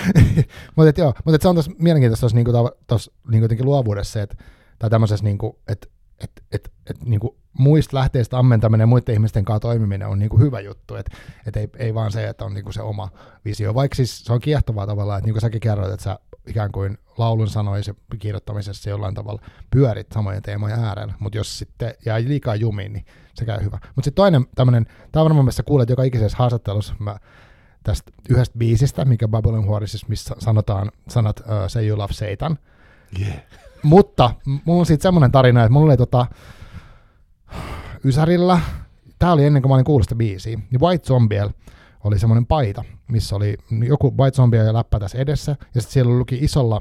mutta 0.77 1.01
joo, 1.01 1.15
mutta 1.25 1.43
se 1.43 1.49
on 1.49 1.55
tuossa 1.55 1.73
mielenkiintoista 1.79 2.21
tuossa 2.21 2.37
niinku, 2.37 2.53
tos, 2.87 3.11
niinku 3.29 3.65
luovuudessa, 3.65 4.23
että, 4.23 4.37
tai 4.79 4.91
tämmöisessä, 4.91 5.25
niinku, 5.25 5.59
että 5.69 5.89
et, 6.25 6.31
et, 6.53 6.73
et, 6.91 7.05
niinku, 7.05 7.37
muista 7.59 7.97
lähteistä 7.97 8.39
ammentaminen 8.39 8.83
ja 8.83 8.87
muiden 8.87 9.13
ihmisten 9.15 9.45
kanssa 9.45 9.61
toimiminen 9.61 10.09
on 10.09 10.19
niinku 10.19 10.39
hyvä 10.39 10.61
juttu, 10.61 10.95
että 10.95 11.17
et 11.47 11.57
ei, 11.57 11.69
ei 11.79 11.95
vaan 11.95 12.13
se, 12.13 12.29
että 12.29 12.45
on 12.45 12.55
niinku 12.55 12.73
se 12.73 12.83
oma 12.83 13.09
visio, 13.45 13.75
vaikka 13.75 13.95
siis 13.95 14.25
se 14.25 14.33
on 14.33 14.41
kiehtovaa 14.41 14.87
tavallaan, 14.87 15.19
että 15.19 15.27
niin 15.27 15.35
kuin 15.35 15.41
säkin 15.41 15.61
kerroit, 15.61 15.93
että 15.93 16.05
sä 16.05 16.19
ikään 16.47 16.73
kuin 16.73 16.99
laulun 17.19 17.49
sanoisi 17.49 17.97
kirjoittamisessa 18.19 18.91
jollain 18.91 19.15
tavalla 19.15 19.43
pyörit 19.71 20.13
samojen 20.13 20.43
teemojen 20.43 20.79
äärellä, 20.79 21.15
mutta 21.19 21.39
jos 21.39 21.59
sitten 21.59 21.95
jää 22.07 22.21
liikaa 22.21 22.55
jumiin, 22.55 22.93
niin 22.93 23.05
se 23.35 23.45
käy 23.45 23.65
hyvä. 23.65 23.79
Mutta 23.83 24.05
sitten 24.05 24.23
toinen 24.23 24.47
tämmöinen, 24.55 24.87
tämä 25.13 25.21
on 25.23 25.25
varmaan 25.25 25.45
missä 25.45 25.63
kuulet 25.63 25.91
joka 25.91 26.03
ikisessä 26.03 26.39
haastattelussa, 26.39 26.95
mä 26.99 27.17
tästä 27.83 28.13
yhdestä 28.31 28.59
biisistä, 28.59 29.05
mikä 29.05 29.29
Babylon 29.29 29.67
Horses, 29.67 30.09
missä 30.09 30.35
sanotaan 30.39 30.93
sanat 31.09 31.41
uh, 31.41 31.47
Say 31.67 31.87
You 31.87 31.99
Love 31.99 32.13
Satan. 32.13 32.59
Yeah. 33.21 33.37
Mutta 33.83 34.31
mulla 34.65 34.81
on 34.81 34.87
siitä 34.87 35.03
semmoinen 35.03 35.33
tarina, 35.33 35.63
että 35.63 35.73
mulla 35.73 35.87
oli 35.87 35.97
tota, 35.97 36.27
Ysärillä, 38.05 38.61
tämä 39.19 39.33
oli 39.33 39.45
ennen 39.45 39.63
kuin 39.63 39.71
mä 39.71 39.75
olin 39.75 39.85
kuullut 39.85 40.05
sitä 40.05 40.15
biisiä, 40.15 40.59
niin 40.71 40.81
White 40.81 41.07
Zombie 41.07 41.51
oli 42.05 42.19
semmoinen 42.19 42.47
paita, 42.47 42.85
missä 43.09 43.37
oli 43.37 43.57
joku 43.89 44.15
White 44.19 44.37
Zombie 44.37 44.65
ja 44.65 44.73
läppä 44.75 45.01
tässä 45.01 45.19
edessä, 45.19 45.57
ja 45.75 45.81
sitten 45.81 45.93
siellä 45.93 46.19
luki 46.19 46.39
isolla 46.41 46.81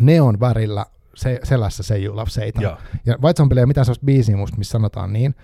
neon 0.00 0.40
värillä 0.40 0.86
se, 1.14 1.40
selässä 1.42 1.82
Say 1.82 2.04
You 2.04 2.16
Love 2.16 2.30
Satan. 2.30 2.62
Ja, 2.62 2.78
ja 3.06 3.18
White 3.22 3.36
Zombie 3.36 3.58
ei 3.58 3.62
ole 3.62 3.66
mitään 3.66 3.84
sellaista 3.84 4.06
biisiä 4.06 4.36
musta, 4.36 4.58
missä 4.58 4.72
sanotaan 4.72 5.12
niin. 5.12 5.34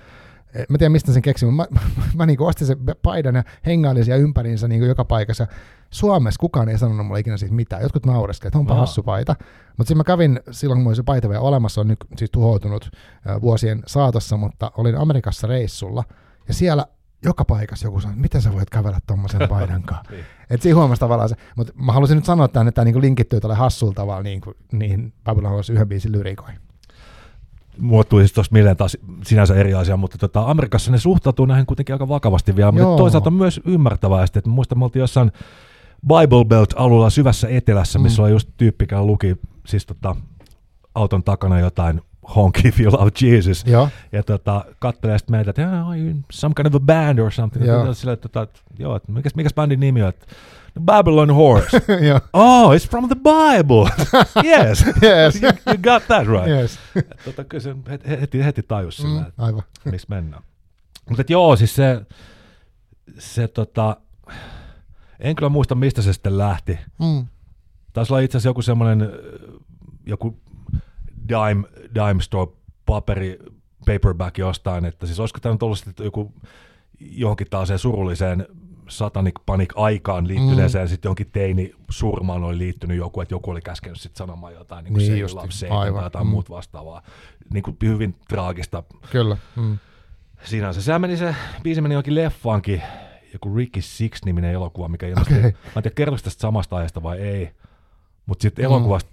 Eh, 0.54 0.66
mä 0.68 0.78
tiedän, 0.78 0.92
mistä 0.92 1.12
sen 1.12 1.22
keksin, 1.22 1.52
mutta 1.52 1.74
mä, 1.74 1.80
mä, 1.96 2.02
mä 2.14 2.26
niin 2.26 2.40
ostin 2.40 2.66
sen 2.66 2.78
paidan 3.02 3.34
ja 3.34 3.44
hengailin 3.66 4.04
siellä 4.04 4.22
ympäriinsä 4.22 4.68
niin 4.68 4.82
joka 4.82 5.04
paikassa. 5.04 5.46
Suomessa 5.90 6.38
kukaan 6.40 6.68
ei 6.68 6.78
sanonut 6.78 7.06
mulle 7.06 7.20
ikinä 7.20 7.36
siitä 7.36 7.54
mitään. 7.54 7.82
Jotkut 7.82 8.06
naureskelivat, 8.06 8.50
että 8.50 8.58
onpa 8.58 8.74
hassu 8.74 9.02
paita. 9.02 9.36
Mutta 9.76 9.88
sitten 9.88 9.96
mä 9.96 10.04
kävin 10.04 10.40
silloin, 10.50 10.84
kun 10.84 10.96
se 10.96 11.02
paita 11.02 11.28
vielä 11.28 11.40
olemassa, 11.40 11.80
on 11.80 11.88
nyt 11.88 11.98
siis 12.16 12.30
tuhoutunut 12.30 12.90
vuosien 13.42 13.82
saatossa, 13.86 14.36
mutta 14.36 14.72
olin 14.76 14.96
Amerikassa 14.96 15.46
reissulla. 15.46 16.04
Ja 16.48 16.54
siellä 16.54 16.86
joka 17.24 17.44
paikassa 17.44 17.86
joku 17.86 18.00
sanoi, 18.00 18.16
miten 18.16 18.42
sä 18.42 18.52
voit 18.52 18.70
kävellä 18.70 18.98
tuommoisen 19.06 19.48
paidan 19.48 19.82
kanssa. 19.82 20.12
niin. 20.12 20.24
Et 20.50 20.62
siinä 20.62 20.76
huomasi 20.76 21.00
tavallaan 21.00 21.28
se. 21.28 21.36
Mutta 21.56 21.72
mä 21.76 21.92
haluaisin 21.92 22.16
nyt 22.16 22.24
sanoa 22.24 22.48
tämän, 22.48 22.68
että 22.68 22.74
tämä 22.76 22.84
niinku 22.84 23.00
linkittyy 23.00 23.40
tälle 23.40 23.54
hassulla 23.54 23.92
tavalla 23.92 24.22
niin 24.22 24.40
kuin, 24.40 24.56
niihin 24.72 25.12
Babylon 25.24 25.62
yhden 25.70 25.88
biisin 25.88 26.12
lyrikoihin 26.12 26.69
muottui 27.78 28.20
siis 28.20 28.32
tuossa 28.32 28.52
mieleen 28.52 28.76
taas 28.76 28.96
sinänsä 29.24 29.54
eri 29.54 29.74
asia, 29.74 29.96
mutta 29.96 30.18
tota, 30.18 30.40
Amerikassa 30.40 30.92
ne 30.92 30.98
suhtautuu 30.98 31.46
näihin 31.46 31.66
kuitenkin 31.66 31.94
aika 31.94 32.08
vakavasti 32.08 32.56
vielä, 32.56 32.72
mutta 32.72 32.96
toisaalta 32.96 33.30
myös 33.30 33.60
ymmärtävästi, 33.64 34.38
että 34.38 34.50
muistan, 34.50 34.78
me 34.78 34.84
oltiin 34.84 35.00
jossain 35.00 35.32
Bible 36.06 36.44
Belt-alueella 36.44 37.10
syvässä 37.10 37.48
etelässä, 37.48 37.98
missä 37.98 38.22
mm. 38.22 38.24
oli 38.24 38.32
just 38.32 38.48
tyyppikään 38.56 39.06
luki 39.06 39.36
siis 39.66 39.86
tota, 39.86 40.16
auton 40.94 41.24
takana 41.24 41.60
jotain 41.60 42.00
honky 42.36 42.68
if 42.68 42.80
you 42.80 42.92
love 42.92 43.10
Jesus. 43.20 43.66
Joo. 43.66 43.88
Ja 44.12 44.22
tota, 44.22 44.64
kattelee 44.78 45.18
sitten 45.18 45.36
meitä, 45.36 45.50
että 45.50 45.62
you 45.62 46.14
some 46.32 46.54
kind 46.54 46.66
of 46.66 46.74
a 46.74 46.80
band 46.80 47.18
or 47.18 47.32
something. 47.32 47.66
Joo. 47.66 47.94
Sille, 47.94 48.12
että, 48.12 48.28
tota, 48.28 48.60
joo, 48.78 48.96
että 48.96 49.12
mikäs, 49.12 49.34
mikäs 49.34 49.54
bändin 49.54 49.80
nimi 49.80 50.02
on? 50.02 50.08
Että, 50.08 50.26
The 50.74 50.80
Babylon 50.80 51.30
Horse. 51.30 51.80
yeah. 52.02 52.20
Oh, 52.32 52.72
it's 52.72 52.88
from 52.90 53.08
the 53.08 53.16
Bible. 53.16 53.88
yes. 54.44 54.84
yes. 55.02 55.34
you, 55.42 55.50
you, 55.66 55.76
got 55.76 56.06
that 56.08 56.26
right. 56.26 56.48
Yes. 56.48 56.78
tota, 57.24 57.44
kyllä 57.44 57.62
se 57.62 57.74
heti, 58.20 58.44
heti 58.44 58.62
tajus 58.62 58.96
sillä, 58.96 59.20
mm, 59.20 59.32
aivan. 59.38 59.62
missä 59.84 60.06
mennään. 60.10 60.42
Mutta 61.08 61.24
joo, 61.28 61.56
siis 61.56 61.74
se, 61.74 62.00
se 63.18 63.48
tota, 63.48 63.96
en 65.20 65.36
kyllä 65.36 65.48
muista, 65.48 65.74
mistä 65.74 66.02
se 66.02 66.12
sitten 66.12 66.38
lähti. 66.38 66.78
Mm. 66.98 67.26
Taisi 67.92 68.12
olla 68.12 68.20
itse 68.20 68.36
asiassa 68.36 68.48
joku 68.48 68.62
semmoinen, 68.62 69.12
joku 70.06 70.38
dime, 71.28 71.68
dime 71.94 72.22
store 72.22 72.52
paperi, 72.86 73.38
paperback 73.86 74.38
jostain, 74.38 74.84
että 74.84 75.06
siis 75.06 75.20
olisiko 75.20 75.40
tämä 75.40 75.54
nyt 75.54 75.62
ollut 75.62 75.78
sitten 75.78 76.04
joku 76.04 76.32
johonkin 77.00 77.46
taas 77.50 77.68
surulliseen 77.76 78.46
Satanic 78.90 79.34
Panic 79.46 79.72
aikaan 79.76 80.28
liittyneeseen, 80.28 80.84
mm. 80.84 80.88
sitten 80.88 81.08
johonkin 81.08 81.30
teini 81.30 81.74
surmaan 81.90 82.44
oli 82.44 82.58
liittynyt 82.58 82.96
joku, 82.96 83.20
että 83.20 83.34
joku 83.34 83.50
oli 83.50 83.60
käskenyt 83.60 84.00
sitten 84.00 84.18
sanomaan 84.18 84.52
jotain, 84.52 84.84
niin 84.84 84.94
kuin 84.94 85.12
niin 85.12 85.28
se 85.28 85.34
lapsi 85.34 85.66
tai 85.68 85.88
jotain 85.88 86.26
mm. 86.26 86.30
muut 86.30 86.50
vastaavaa. 86.50 87.02
Niin 87.52 87.62
kuin 87.62 87.76
hyvin 87.82 88.14
traagista. 88.28 88.82
Kyllä. 89.10 89.36
Mm. 89.56 89.78
Siinä 90.44 90.72
se, 90.72 90.82
sehän 90.82 91.00
meni 91.00 91.16
se, 91.16 91.34
biisi 91.62 91.80
meni 91.80 91.94
jokin 91.94 92.14
leffaankin, 92.14 92.82
joku 93.32 93.56
Ricky 93.56 93.80
Six-niminen 93.80 94.52
elokuva, 94.52 94.88
mikä 94.88 95.06
ilmestyi. 95.06 95.38
Okay. 95.38 95.50
Mä 95.52 95.72
en 95.76 95.82
tiedä, 95.82 95.94
kertoiko 95.94 96.22
tästä 96.24 96.40
samasta 96.40 96.76
ajasta 96.76 97.02
vai 97.02 97.18
ei, 97.18 97.50
mutta 98.26 98.42
sitten 98.42 98.64
mm. 98.64 98.66
elokuvasta, 98.66 99.10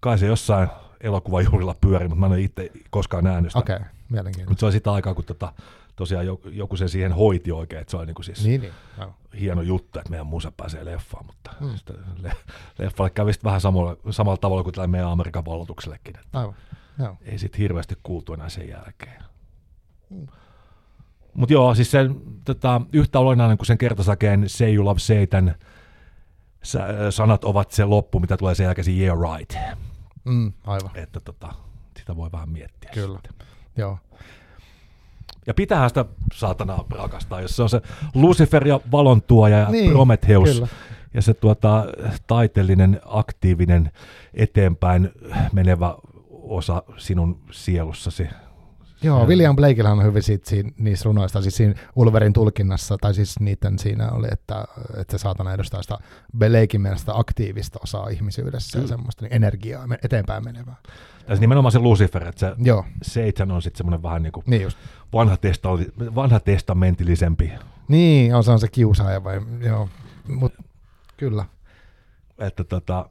kai 0.00 0.18
se 0.18 0.26
jossain 0.26 0.68
elokuvajuhlilla 1.00 1.74
pyöri, 1.80 2.08
mutta 2.08 2.20
mä 2.20 2.26
en 2.26 2.32
ole 2.32 2.40
itse 2.40 2.70
koskaan 2.90 3.24
nähnyt 3.24 3.50
sitä. 3.50 3.58
Okei, 3.58 3.76
okay. 3.76 3.88
mielenkiintoista. 4.08 4.50
Mutta 4.50 4.60
se 4.60 4.66
oli 4.66 4.72
sitä 4.72 4.92
aikaa, 4.92 5.14
kun 5.14 5.24
tota, 5.24 5.52
tosiaan 5.98 6.26
joku, 6.26 6.48
joku 6.48 6.76
sen 6.76 6.88
siihen 6.88 7.12
hoiti 7.12 7.52
oikein, 7.52 7.80
että 7.80 7.90
se 7.90 7.96
oli 7.96 8.06
niin 8.06 8.14
kuin 8.14 8.24
siis 8.24 8.44
niin, 8.44 8.60
niin. 8.60 8.72
No. 8.96 9.14
hieno 9.40 9.62
juttu, 9.62 9.98
että 9.98 10.10
meidän 10.10 10.26
musa 10.26 10.52
pääsee 10.56 10.84
leffaan, 10.84 11.26
mutta 11.26 11.54
hmm. 11.60 11.74
le, 12.22 12.32
leffalle 12.78 13.10
kävi 13.10 13.32
vähän 13.44 13.60
samalla, 13.60 13.96
samalla 14.10 14.36
tavalla 14.36 14.62
kuin 14.62 14.74
tällä 14.74 14.86
meidän 14.86 15.08
Amerikan 15.08 15.44
vallotuksellekin. 15.44 16.14
Aivan. 16.32 16.54
Joo. 16.98 17.16
Ei 17.22 17.38
sitten 17.38 17.58
hirveästi 17.58 17.94
kuultu 18.02 18.34
enää 18.34 18.48
sen 18.48 18.68
jälkeen. 18.68 19.22
Hmm. 20.10 20.26
Mutta 21.34 21.52
joo, 21.52 21.74
siis 21.74 21.90
se 21.90 21.98
tota, 22.44 22.80
yhtä 22.92 23.18
olennainen 23.18 23.58
kuin 23.58 23.66
sen 23.66 23.78
kertosäkeen 23.78 24.48
Say 24.48 24.74
You 24.74 24.84
Love 24.84 24.98
Satan, 24.98 25.54
sanat 27.10 27.44
ovat 27.44 27.70
se 27.70 27.84
loppu, 27.84 28.20
mitä 28.20 28.36
tulee 28.36 28.54
sen 28.54 28.64
jälkeen 28.64 28.98
Yeah 28.98 29.18
Right. 29.20 29.56
Mm, 30.24 30.52
aivan. 30.66 30.90
Että 30.94 31.20
tota, 31.20 31.54
sitä 31.98 32.16
voi 32.16 32.32
vähän 32.32 32.48
miettiä. 32.48 32.90
Kyllä, 32.94 33.18
sitten. 33.26 33.46
joo. 33.76 33.98
Ja 35.46 35.54
pitää 35.54 35.88
sitä 35.88 36.04
saatana 36.34 36.84
rakastaa, 36.90 37.40
jos 37.40 37.56
se 37.56 37.62
on 37.62 37.68
se 37.68 37.80
Lucifer 38.14 38.68
ja 38.68 38.80
valontuoja 38.92 39.58
ja 39.58 39.68
niin, 39.68 39.90
Prometheus. 39.90 40.50
Kyllä. 40.50 40.68
Ja 41.14 41.22
se 41.22 41.34
tuota, 41.34 41.84
taiteellinen, 42.26 43.00
aktiivinen, 43.06 43.90
eteenpäin 44.34 45.10
menevä 45.52 45.94
osa 46.30 46.82
sinun 46.96 47.40
sielussasi. 47.50 48.28
Joo, 49.02 49.20
Ja- 49.20 49.26
William 49.26 49.56
Blakella 49.56 49.90
on 49.90 50.04
hyvin 50.04 50.22
siitä, 50.22 50.48
siinä, 50.50 50.70
niissä 50.78 51.04
runoista, 51.04 51.42
siis 51.42 51.56
siinä 51.56 51.74
Ulverin 51.96 52.32
tulkinnassa, 52.32 52.96
tai 53.00 53.14
siis 53.14 53.40
niiden 53.40 53.78
siinä 53.78 54.10
oli, 54.10 54.26
että, 54.32 54.64
että 54.96 55.18
se 55.18 55.22
saatana 55.22 55.52
edustaa 55.52 55.82
sitä 55.82 55.98
Blakein 56.38 56.80
mielestä 56.80 57.12
aktiivista 57.14 57.78
osaa 57.82 58.08
ihmisyydessä 58.08 58.78
ja 58.78 58.80
Kyllä. 58.82 58.88
semmoista 58.88 59.24
niin 59.24 59.32
energiaa 59.34 59.84
eteenpäin 60.04 60.44
menevää. 60.44 60.76
Tässä 61.26 61.40
nimenomaan 61.40 61.72
se 61.72 61.78
Lucifer, 61.78 62.28
että 62.28 62.40
se 62.40 62.54
Joo, 62.58 62.84
Satan 63.02 63.50
on 63.50 63.62
sitten 63.62 63.78
semmoinen 63.78 64.02
vähän 64.02 64.22
niin 64.22 64.32
kuin 64.32 64.44
niin 64.46 64.62
just. 64.62 64.78
vanha, 65.12 65.36
testali, 65.36 65.86
vanha 66.14 66.40
testamentillisempi. 66.40 67.52
Niin, 67.88 68.34
on 68.34 68.44
se 68.44 68.50
on 68.50 68.60
se 68.60 68.68
kiusaaja 68.68 69.24
vai, 69.24 69.40
joo, 69.60 69.88
mut 70.28 70.52
kyllä. 71.16 71.44
Että 72.38 72.64
tota, 72.64 73.10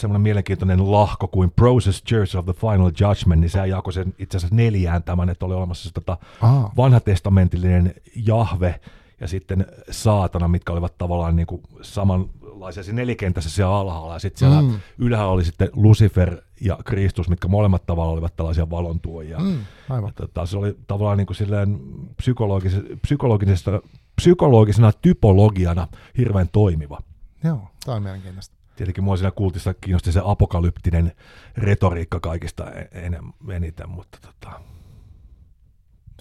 semmoinen 0.00 0.22
mielenkiintoinen 0.22 0.92
lahko 0.92 1.28
kuin 1.28 1.50
Process 1.56 2.02
Church 2.04 2.36
of 2.36 2.44
the 2.44 2.52
Final 2.54 2.90
Judgment, 3.00 3.40
niin 3.40 3.50
se 3.50 3.66
jakoi 3.66 3.92
sen 3.92 4.14
itse 4.18 4.36
asiassa 4.36 4.56
neljään 4.56 5.02
tämän, 5.02 5.28
että 5.28 5.46
oli 5.46 5.54
olemassa 5.54 5.88
se 5.88 5.94
tota, 5.94 6.16
Aa, 6.40 6.72
vanhatestamentillinen 6.76 7.94
Jahve 8.26 8.80
ja 9.20 9.28
sitten 9.28 9.66
saatana, 9.90 10.48
mitkä 10.48 10.72
olivat 10.72 10.98
tavallaan 10.98 11.36
niin 11.36 11.46
kuin 11.46 11.62
samanlaisia 11.82 12.82
siinä 12.82 12.96
nelikentässä 12.96 13.50
siellä 13.50 13.76
alhaalla. 13.78 14.12
Ja 14.12 14.18
sitten 14.18 14.38
siellä 14.38 14.62
Mm. 14.62 14.78
ylhäällä 14.98 15.32
oli 15.32 15.44
sitten 15.44 15.68
Lucifer 15.72 16.36
ja 16.60 16.78
Kristus, 16.84 17.28
mitkä 17.28 17.48
molemmat 17.48 17.86
tavalla 17.86 18.12
olivat 18.12 18.36
tällaisia 18.36 18.70
valontuojia. 18.70 19.38
Mm. 19.38 19.58
aivan. 19.90 20.12
Tota, 20.14 20.46
se 20.46 20.58
oli 20.58 20.76
tavallaan 20.86 21.18
niin 21.18 21.26
kuin 21.26 21.36
silleen 21.36 21.80
psykologis- 22.22 22.96
psykologisesta, 23.02 23.80
psykologisena 24.16 24.92
typologiana 25.02 25.88
hirveän 26.18 26.48
toimiva. 26.52 26.98
Joo, 27.44 27.60
tämä 27.84 27.96
on 27.96 28.02
mielenkiintoista. 28.02 28.55
Tietenkin 28.76 29.04
mua 29.04 29.16
siinä 29.16 29.30
kultissa 29.30 29.74
kiinnosti 29.74 30.12
se 30.12 30.20
apokalyptinen 30.24 31.12
retoriikka 31.56 32.20
kaikista 32.20 32.70
e- 32.70 32.88
enem, 32.92 33.32
eniten, 33.50 33.88
mutta 33.88 34.18
tota, 34.20 34.60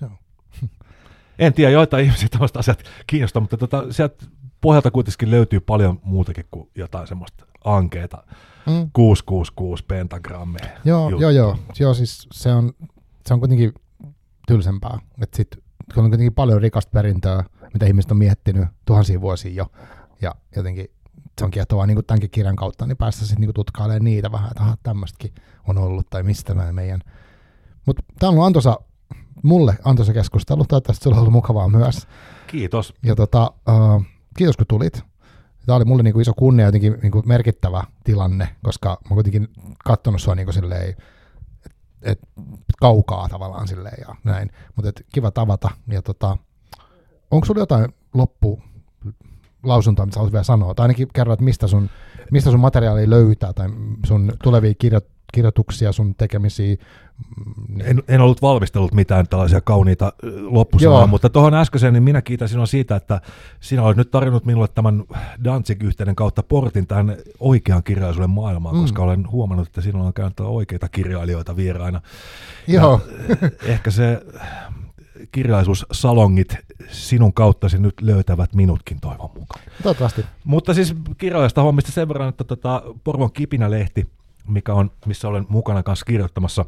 Joo. 0.01 0.11
en 1.39 1.53
tiedä, 1.53 1.71
joitain 1.71 2.05
ihmisiä 2.05 2.29
tämmöiset 2.31 2.57
asiat 2.57 2.83
kiinnostaa, 3.07 3.41
mutta 3.41 3.57
tota, 3.57 3.93
sieltä 3.93 4.25
pohjalta 4.61 4.91
kuitenkin 4.91 5.31
löytyy 5.31 5.59
paljon 5.59 5.99
muutakin 6.03 6.45
kuin 6.51 6.69
jotain 6.75 7.07
semmoista 7.07 7.45
ankeeta 7.63 8.23
Mm. 8.67 8.89
666 8.93 9.83
pentagrammeja. 9.87 10.69
Joo, 10.85 11.09
juttu. 11.09 11.21
joo, 11.21 11.31
joo, 11.31 11.57
joo, 11.79 11.93
siis 11.93 12.27
se 12.31 12.53
on, 12.53 12.73
se 13.27 13.33
on 13.33 13.39
kuitenkin 13.39 13.73
tylsempää. 14.47 14.99
Että 15.21 15.37
sit, 15.37 15.47
kun 15.93 16.03
on 16.03 16.09
kuitenkin 16.09 16.33
paljon 16.33 16.61
rikasta 16.61 16.91
perintöä, 16.91 17.43
mitä 17.73 17.85
ihmiset 17.85 18.11
on 18.11 18.17
miettinyt 18.17 18.67
tuhansia 18.85 19.21
vuosia 19.21 19.51
jo, 19.53 19.67
ja 20.21 20.35
jotenkin 20.55 20.87
se 21.39 21.45
on 21.45 21.51
kiehtovaa 21.51 21.85
niin 21.85 21.95
kuin 21.95 22.05
tämänkin 22.05 22.29
kirjan 22.29 22.55
kautta, 22.55 22.85
niin 22.85 22.97
päästä 22.97 23.25
sitten 23.25 23.41
niin 23.41 23.53
tutkailemaan 23.53 24.03
niitä 24.03 24.31
vähän, 24.31 24.51
että 24.51 24.63
aha, 24.63 24.77
tämmöistäkin 24.83 25.33
on 25.67 25.77
ollut, 25.77 26.09
tai 26.09 26.23
mistä 26.23 26.53
mä 26.53 26.73
meidän. 26.73 27.01
Mutta 27.85 28.03
tämä 28.19 28.29
on 28.29 28.33
ollut 28.33 28.45
antoisa, 28.45 28.79
mulle 29.43 29.77
antoisa 29.83 30.13
keskustelu, 30.13 30.65
toivottavasti 30.65 31.03
sulla 31.03 31.15
on 31.15 31.19
ollut 31.19 31.33
mukavaa 31.33 31.69
myös. 31.69 32.07
Kiitos. 32.47 32.93
Ja 33.03 33.15
tota, 33.15 33.51
uh, 33.69 34.03
kiitos 34.37 34.57
kun 34.57 34.65
tulit. 34.67 35.03
Tämä 35.65 35.75
oli 35.75 35.85
mulle 35.85 36.03
niinku 36.03 36.19
iso 36.19 36.33
kunnia 36.33 36.65
jotenkin 36.65 36.97
niinku 37.01 37.23
merkittävä 37.25 37.83
tilanne, 38.03 38.55
koska 38.63 38.89
mä 38.89 38.95
oon 39.09 39.15
kuitenkin 39.15 39.47
katsonut 39.85 40.21
sua 40.21 40.35
niinku 40.35 40.51
silleen, 40.51 40.89
et, 40.89 41.75
et, 42.01 42.19
kaukaa 42.79 43.29
tavallaan 43.29 43.67
silleen 43.67 43.97
ja 44.07 44.15
näin. 44.23 44.51
Mutta 44.75 44.91
kiva 45.13 45.31
tavata. 45.31 45.69
Ja 45.87 46.01
tota, 46.01 46.37
onko 47.31 47.45
sulla 47.45 47.61
jotain 47.61 47.93
loppu 48.13 48.61
lausuntoa, 49.65 50.05
mitä 50.05 50.19
haluat 50.19 50.33
vielä 50.33 50.43
sanoa? 50.43 50.73
Tai 50.73 50.83
ainakin 50.83 51.07
kerro, 51.13 51.33
että 51.33 51.45
mistä 51.45 51.67
sun, 51.67 51.89
mistä 52.31 52.51
sun 52.51 52.59
materiaalia 52.59 53.09
löytää 53.09 53.53
tai 53.53 53.69
sun 54.05 54.31
tulevia 54.43 54.73
kirjo, 54.73 55.01
kirjoituksia, 55.33 55.91
sun 55.91 56.15
tekemisiä. 56.15 56.75
En, 57.83 58.03
en 58.07 58.21
ollut 58.21 58.41
valmistellut 58.41 58.93
mitään 58.93 59.27
tällaisia 59.27 59.61
kauniita 59.61 60.13
loppusanoja, 60.41 61.07
mutta 61.07 61.29
tuohon 61.29 61.53
äskeiseen, 61.53 61.93
niin 61.93 62.03
minä 62.03 62.21
kiitän 62.21 62.49
sinua 62.49 62.65
siitä, 62.65 62.95
että 62.95 63.21
sinä 63.59 63.83
olet 63.83 63.97
nyt 63.97 64.11
tarjonnut 64.11 64.45
minulle 64.45 64.67
tämän 64.67 65.03
Danzig-yhteyden 65.43 66.15
kautta 66.15 66.43
portin 66.43 66.87
tähän 66.87 67.17
oikean 67.39 67.83
kirjallisuuden 67.83 68.29
maailmaan, 68.29 68.75
Mm. 68.75 68.81
koska 68.81 69.01
olen 69.03 69.31
huomannut, 69.31 69.67
että 69.67 69.81
sinulla 69.81 70.05
on 70.07 70.13
käynyt 70.13 70.39
oikeita 70.39 70.89
kirjailijoita 70.89 71.55
vieraina. 71.55 72.01
Joo, 72.67 73.01
Ehkä 73.65 73.91
se 73.91 74.21
kirjallisuussalongit 75.31 76.57
sinun 76.91 77.33
kauttasi 77.33 77.79
nyt 77.79 77.93
löytävät 78.01 78.53
minutkin 78.55 78.99
toivon 78.99 79.29
mukaan. 79.39 79.63
toivottavasti. 79.83 80.25
Mutta 80.43 80.73
siis 80.73 80.95
kirjallisesta 81.17 81.61
hommista 81.61 81.91
sen 81.91 82.07
verran, 82.07 82.29
että 82.29 82.43
tota, 82.43 82.83
Porvon 83.03 83.31
Kipinä-lehti, 83.31 84.07
mikä 84.47 84.73
on, 84.73 84.91
missä 85.05 85.27
olen 85.27 85.45
mukana 85.49 85.83
kanssa 85.83 86.05
kirjoittamassa, 86.05 86.65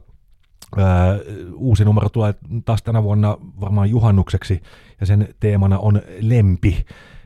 ää, 0.78 1.18
uusi 1.56 1.86
numero 1.86 2.10
tulee 2.10 2.34
taas 2.66 2.84
tänä 2.84 3.04
vuonna 3.04 3.38
varmaan 3.62 3.90
juhannukseksi, 3.90 4.62
ja 5.00 5.06
sen 5.06 5.36
teemana 5.40 5.80
on 5.80 6.02
lempi. 6.22 6.86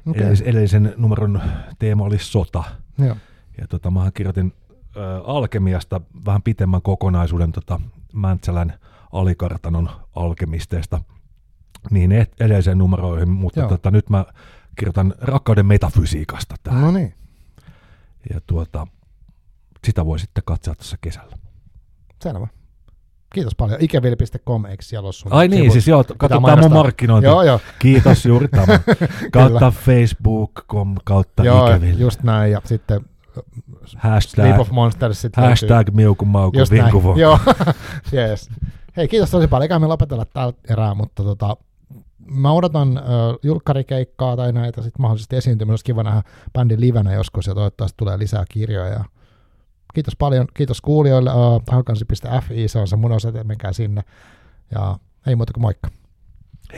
Okay. 0.10 0.36
Edellisen 0.44 0.94
numeron 0.98 1.42
teema 1.80 2.04
oli 2.04 2.20
sota. 2.20 2.64
Joo. 2.98 3.16
Ja 3.62 3.68
tota, 3.68 3.92
mä 3.92 4.12
kirjoitin 4.14 4.54
ää, 4.98 5.22
Alkemiasta 5.26 6.02
vähän 6.26 6.42
pitemmän 6.42 6.82
kokonaisuuden 6.82 7.52
tota, 7.52 7.80
Mäntsälän 8.14 8.74
alikartanon 9.12 9.90
alkemisteista 10.16 11.02
niin 11.92 12.12
edelliseen 12.40 12.78
numeroihin, 12.78 13.30
mutta 13.30 13.60
Joo. 13.60 13.70
tota, 13.70 13.92
nyt 13.92 14.10
mä 14.10 14.26
kirjoitan 14.78 15.14
rakkauden 15.22 15.66
metafysiikasta 15.66 16.56
tähän. 16.64 16.82
No 16.82 16.92
niin, 16.92 17.14
Ja 18.34 18.42
tuota, 18.48 18.88
sitä 19.86 20.06
voi 20.06 20.20
sitten 20.20 20.44
katsoa 20.46 20.76
tässä 20.76 20.98
kesällä. 21.02 21.38
selvä. 22.24 22.48
Kiitos 23.34 23.56
paljon. 23.56 23.78
Ikevili.com, 23.82 24.66
eikö 24.66 24.84
siellä 24.84 25.08
ole 25.08 25.14
sun 25.14 25.34
Ai 25.34 25.48
niin, 25.48 25.72
siis 25.72 25.88
joo, 25.88 26.04
katsotaan 26.18 26.60
mun 26.60 26.74
markkinointi. 26.74 27.26
Joo, 27.28 27.44
joo. 27.44 27.60
Kiitos 27.80 28.26
juuri 28.26 28.48
tämä. 28.48 28.66
kautta 29.32 29.72
Facebook.com 29.72 30.96
kautta 31.04 31.44
Joo, 31.46 31.68
ikäville. 31.68 32.00
just 32.00 32.24
näin. 32.24 32.52
Ja 32.52 32.62
sitten 32.66 33.06
Hashtag, 33.98 34.46
Sleep 34.46 34.60
of 34.60 34.70
Monsters 34.72 35.22
sit 35.22 35.36
hashtag 35.36 35.90
miuku 35.92 36.26
mauku 36.26 36.60
Just 36.60 36.72
näin. 36.72 36.84
vinkuvo. 36.84 37.16
Joo, 37.16 37.40
yes. 38.14 38.50
Hei, 38.98 39.08
kiitos 39.08 39.32
tosi 39.32 39.48
paljon. 39.48 39.64
Eikä 39.64 39.80
me 39.80 39.88
lopetella 39.88 40.26
tällä 40.26 40.54
erää, 40.70 40.94
mutta 40.94 41.24
tota, 41.24 41.58
mä 42.36 42.52
odotan 42.52 42.98
äh, 42.98 43.04
julkkarikeikkaa 43.44 44.36
tai 44.36 44.52
näitä 44.52 44.82
sitten 44.82 45.02
mahdollisesti 45.02 45.36
esiintymistä. 45.36 45.72
Olisi 45.72 45.86
kiva 45.86 46.04
nähdä 46.04 46.22
bändin 46.54 46.82
livenä 46.82 47.14
joskus 47.14 47.48
ja 47.48 47.54
toivottavasti 47.54 47.98
tulee 47.98 48.20
lisää 48.20 48.46
kirjoja. 48.50 48.94
Ja 48.94 49.06
kiitos 49.94 50.16
paljon. 50.16 50.48
Kiitos 50.54 50.82
kuulijoille. 50.82 51.34
Uh, 51.34 51.62
haukansi.fi, 51.72 52.68
se 52.68 52.80
on 52.80 52.88
se 52.88 52.96
mun 52.96 53.12
osoite, 53.12 53.44
menkää 53.44 53.74
sinne. 53.74 54.02
Ja 54.72 54.98
ei 55.28 55.36
muuta 55.36 55.54
kuin 55.54 55.62
moikka. 55.62 55.90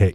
Hei. 0.00 0.14